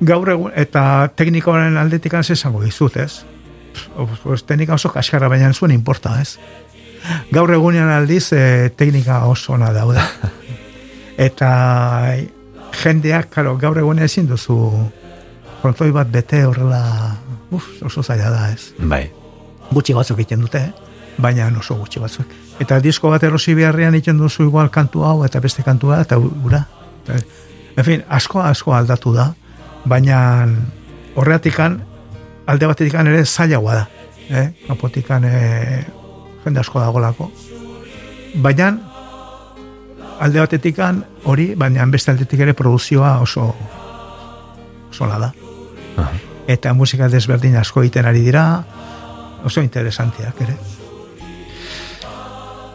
Gaur 0.00 0.32
egun, 0.32 0.52
eta 0.56 0.82
teknikoaren 1.16 1.76
aldetik 1.76 2.14
ez 2.18 2.30
esango 2.30 2.62
dizut, 2.64 2.96
ez? 2.96 3.24
Pues, 4.22 4.42
teknika 4.44 4.74
oso 4.74 4.90
kaskarra 4.92 5.28
baina 5.28 5.52
zuen 5.52 5.72
importa, 5.72 6.16
ez? 6.20 6.38
Gaur 7.32 7.52
egunean 7.52 7.88
aldiz 7.92 8.32
e, 8.32 8.70
teknika 8.76 9.24
oso 9.28 9.54
ona 9.54 9.72
daude. 9.72 10.02
eta 11.28 11.50
jendeak, 12.82 13.30
karo, 13.30 13.56
gaur 13.60 13.78
egunean 13.78 14.08
ezin 14.08 14.28
duzu 14.28 14.56
frontoi 15.60 15.90
bat 15.92 16.08
bete 16.10 16.44
horrela 16.48 16.82
uf, 17.52 17.66
oso 17.84 18.02
zaila 18.02 18.30
da, 18.32 18.46
ez? 18.52 18.72
Bai. 18.78 19.10
gutxi 19.70 19.94
batzuk 19.94 20.18
egiten 20.18 20.40
dute, 20.42 20.64
eh? 20.70 20.89
Baina 21.18 21.50
oso 21.58 21.76
gutxi 21.76 22.00
batzuk. 22.00 22.26
Eta 22.60 22.80
disko 22.80 23.10
bat 23.10 23.22
erosi 23.22 23.54
beharrean 23.54 23.94
egiten 23.94 24.18
duzu 24.18 24.44
igual 24.44 24.70
kantu 24.70 25.04
hau 25.04 25.24
eta 25.24 25.40
beste 25.40 25.62
kantua 25.62 26.00
eta 26.00 26.18
ura. 26.18 26.64
Eta, 27.04 27.18
En 27.76 27.84
fin, 27.84 28.02
asko 28.08 28.42
asko 28.42 28.74
aldatu 28.74 29.12
da, 29.14 29.30
baina 29.88 30.18
horreatikan 31.16 31.78
alde 32.50 32.68
batetikan 32.68 33.08
ere 33.08 33.24
zailagoa 33.24 33.74
da. 33.78 33.86
Eh? 34.30 34.46
Kanpotikan 34.66 35.24
eh, 35.24 35.84
jende 36.44 36.60
asko 36.60 36.82
dagolako. 36.82 37.30
Baina 38.42 38.72
alde 40.20 40.42
batetikan 40.42 41.04
hori, 41.24 41.54
baina 41.56 41.86
beste 41.90 42.12
aldetik 42.12 42.42
ere 42.46 42.54
produzioa 42.58 43.18
oso 43.22 43.46
oso 44.90 45.06
da. 45.06 45.32
Aha. 45.96 46.12
Eta 46.50 46.74
musika 46.74 47.08
desberdin 47.08 47.56
asko 47.56 47.80
egiten 47.80 48.06
ari 48.10 48.20
dira, 48.26 48.44
oso 49.44 49.62
interesanteak 49.62 50.40
ere. 50.42 50.58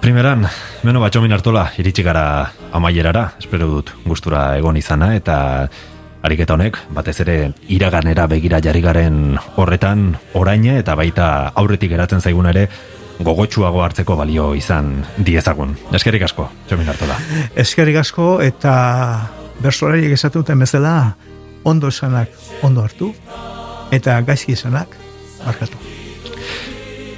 Primeran, 0.06 0.45
meno 0.86 0.99
batxomin 1.02 1.32
hartola, 1.34 1.64
iritsi 1.82 2.03
gara 2.06 2.52
amaierara, 2.77 3.23
espero 3.41 3.65
dut 3.65 3.88
gustura 4.06 4.52
egon 4.53 4.77
izana, 4.77 5.07
eta 5.18 5.38
ariketa 6.22 6.53
honek, 6.53 6.77
batez 6.94 7.15
ere 7.23 7.38
iraganera 7.73 8.27
begira 8.30 8.60
jarri 8.61 8.84
garen 8.86 9.18
horretan, 9.57 10.11
oraine 10.38 10.76
eta 10.84 10.94
baita 10.99 11.32
aurretik 11.57 11.95
geratzen 11.95 12.22
zaigun 12.22 12.52
ere, 12.53 12.68
gogotsuago 13.18 13.82
hartzeko 13.82 14.19
balio 14.22 14.52
izan 14.53 14.94
diezagun. 15.18 15.73
Eskerik 15.98 16.30
asko, 16.30 16.52
txomin 16.69 16.94
hartola. 16.94 17.18
Eskerrik 17.65 17.98
asko 18.06 18.30
eta 18.45 18.77
bersolariek 19.65 20.14
esatu 20.14 20.45
duten 20.45 20.61
bezala 20.61 21.15
ondo 21.65 21.90
esanak 21.90 22.61
ondo 22.61 22.86
hartu 22.86 23.10
eta 23.90 24.22
gaizki 24.22 24.53
esanak 24.53 24.99
markatu. 25.41 26.05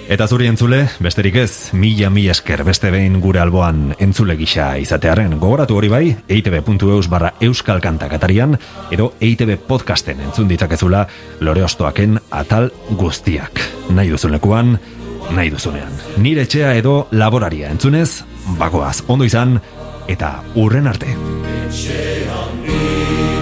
Eta 0.08 0.24
zuri 0.24 0.46
entzule, 0.48 0.86
besterik 1.04 1.36
ez, 1.42 1.74
mila 1.76 2.08
mi 2.10 2.30
esker 2.32 2.62
beste 2.64 2.88
behin 2.94 3.18
gure 3.20 3.42
alboan 3.44 3.90
entzule 4.00 4.38
gisa 4.40 4.70
izatearen. 4.80 5.34
Gogoratu 5.42 5.76
hori 5.76 5.90
bai, 5.92 6.04
eitb.eus 6.32 7.10
barra 7.12 7.34
euskal 7.44 7.82
kantak 7.84 8.16
atarian, 8.16 8.56
edo 8.90 9.10
eitb 9.20 9.52
podcasten 9.68 10.22
entzun 10.24 10.48
ditzakezula 10.48 11.04
lore 11.44 11.66
ostoaken 11.68 12.22
atal 12.32 12.72
guztiak. 12.96 13.60
Nahi 13.92 14.16
duzun 14.16 14.32
lekuan, 14.38 14.78
nahi 15.36 15.52
duzunean. 15.52 15.92
Nire 16.24 16.48
etxea 16.48 16.72
edo 16.80 17.10
laboraria 17.12 17.68
entzunez, 17.76 18.24
bagoaz, 18.58 19.02
ondo 19.12 19.28
izan, 19.28 19.60
eta 20.08 20.38
urren 20.56 20.88
arte. 20.88 21.12
Ditut 21.68 23.37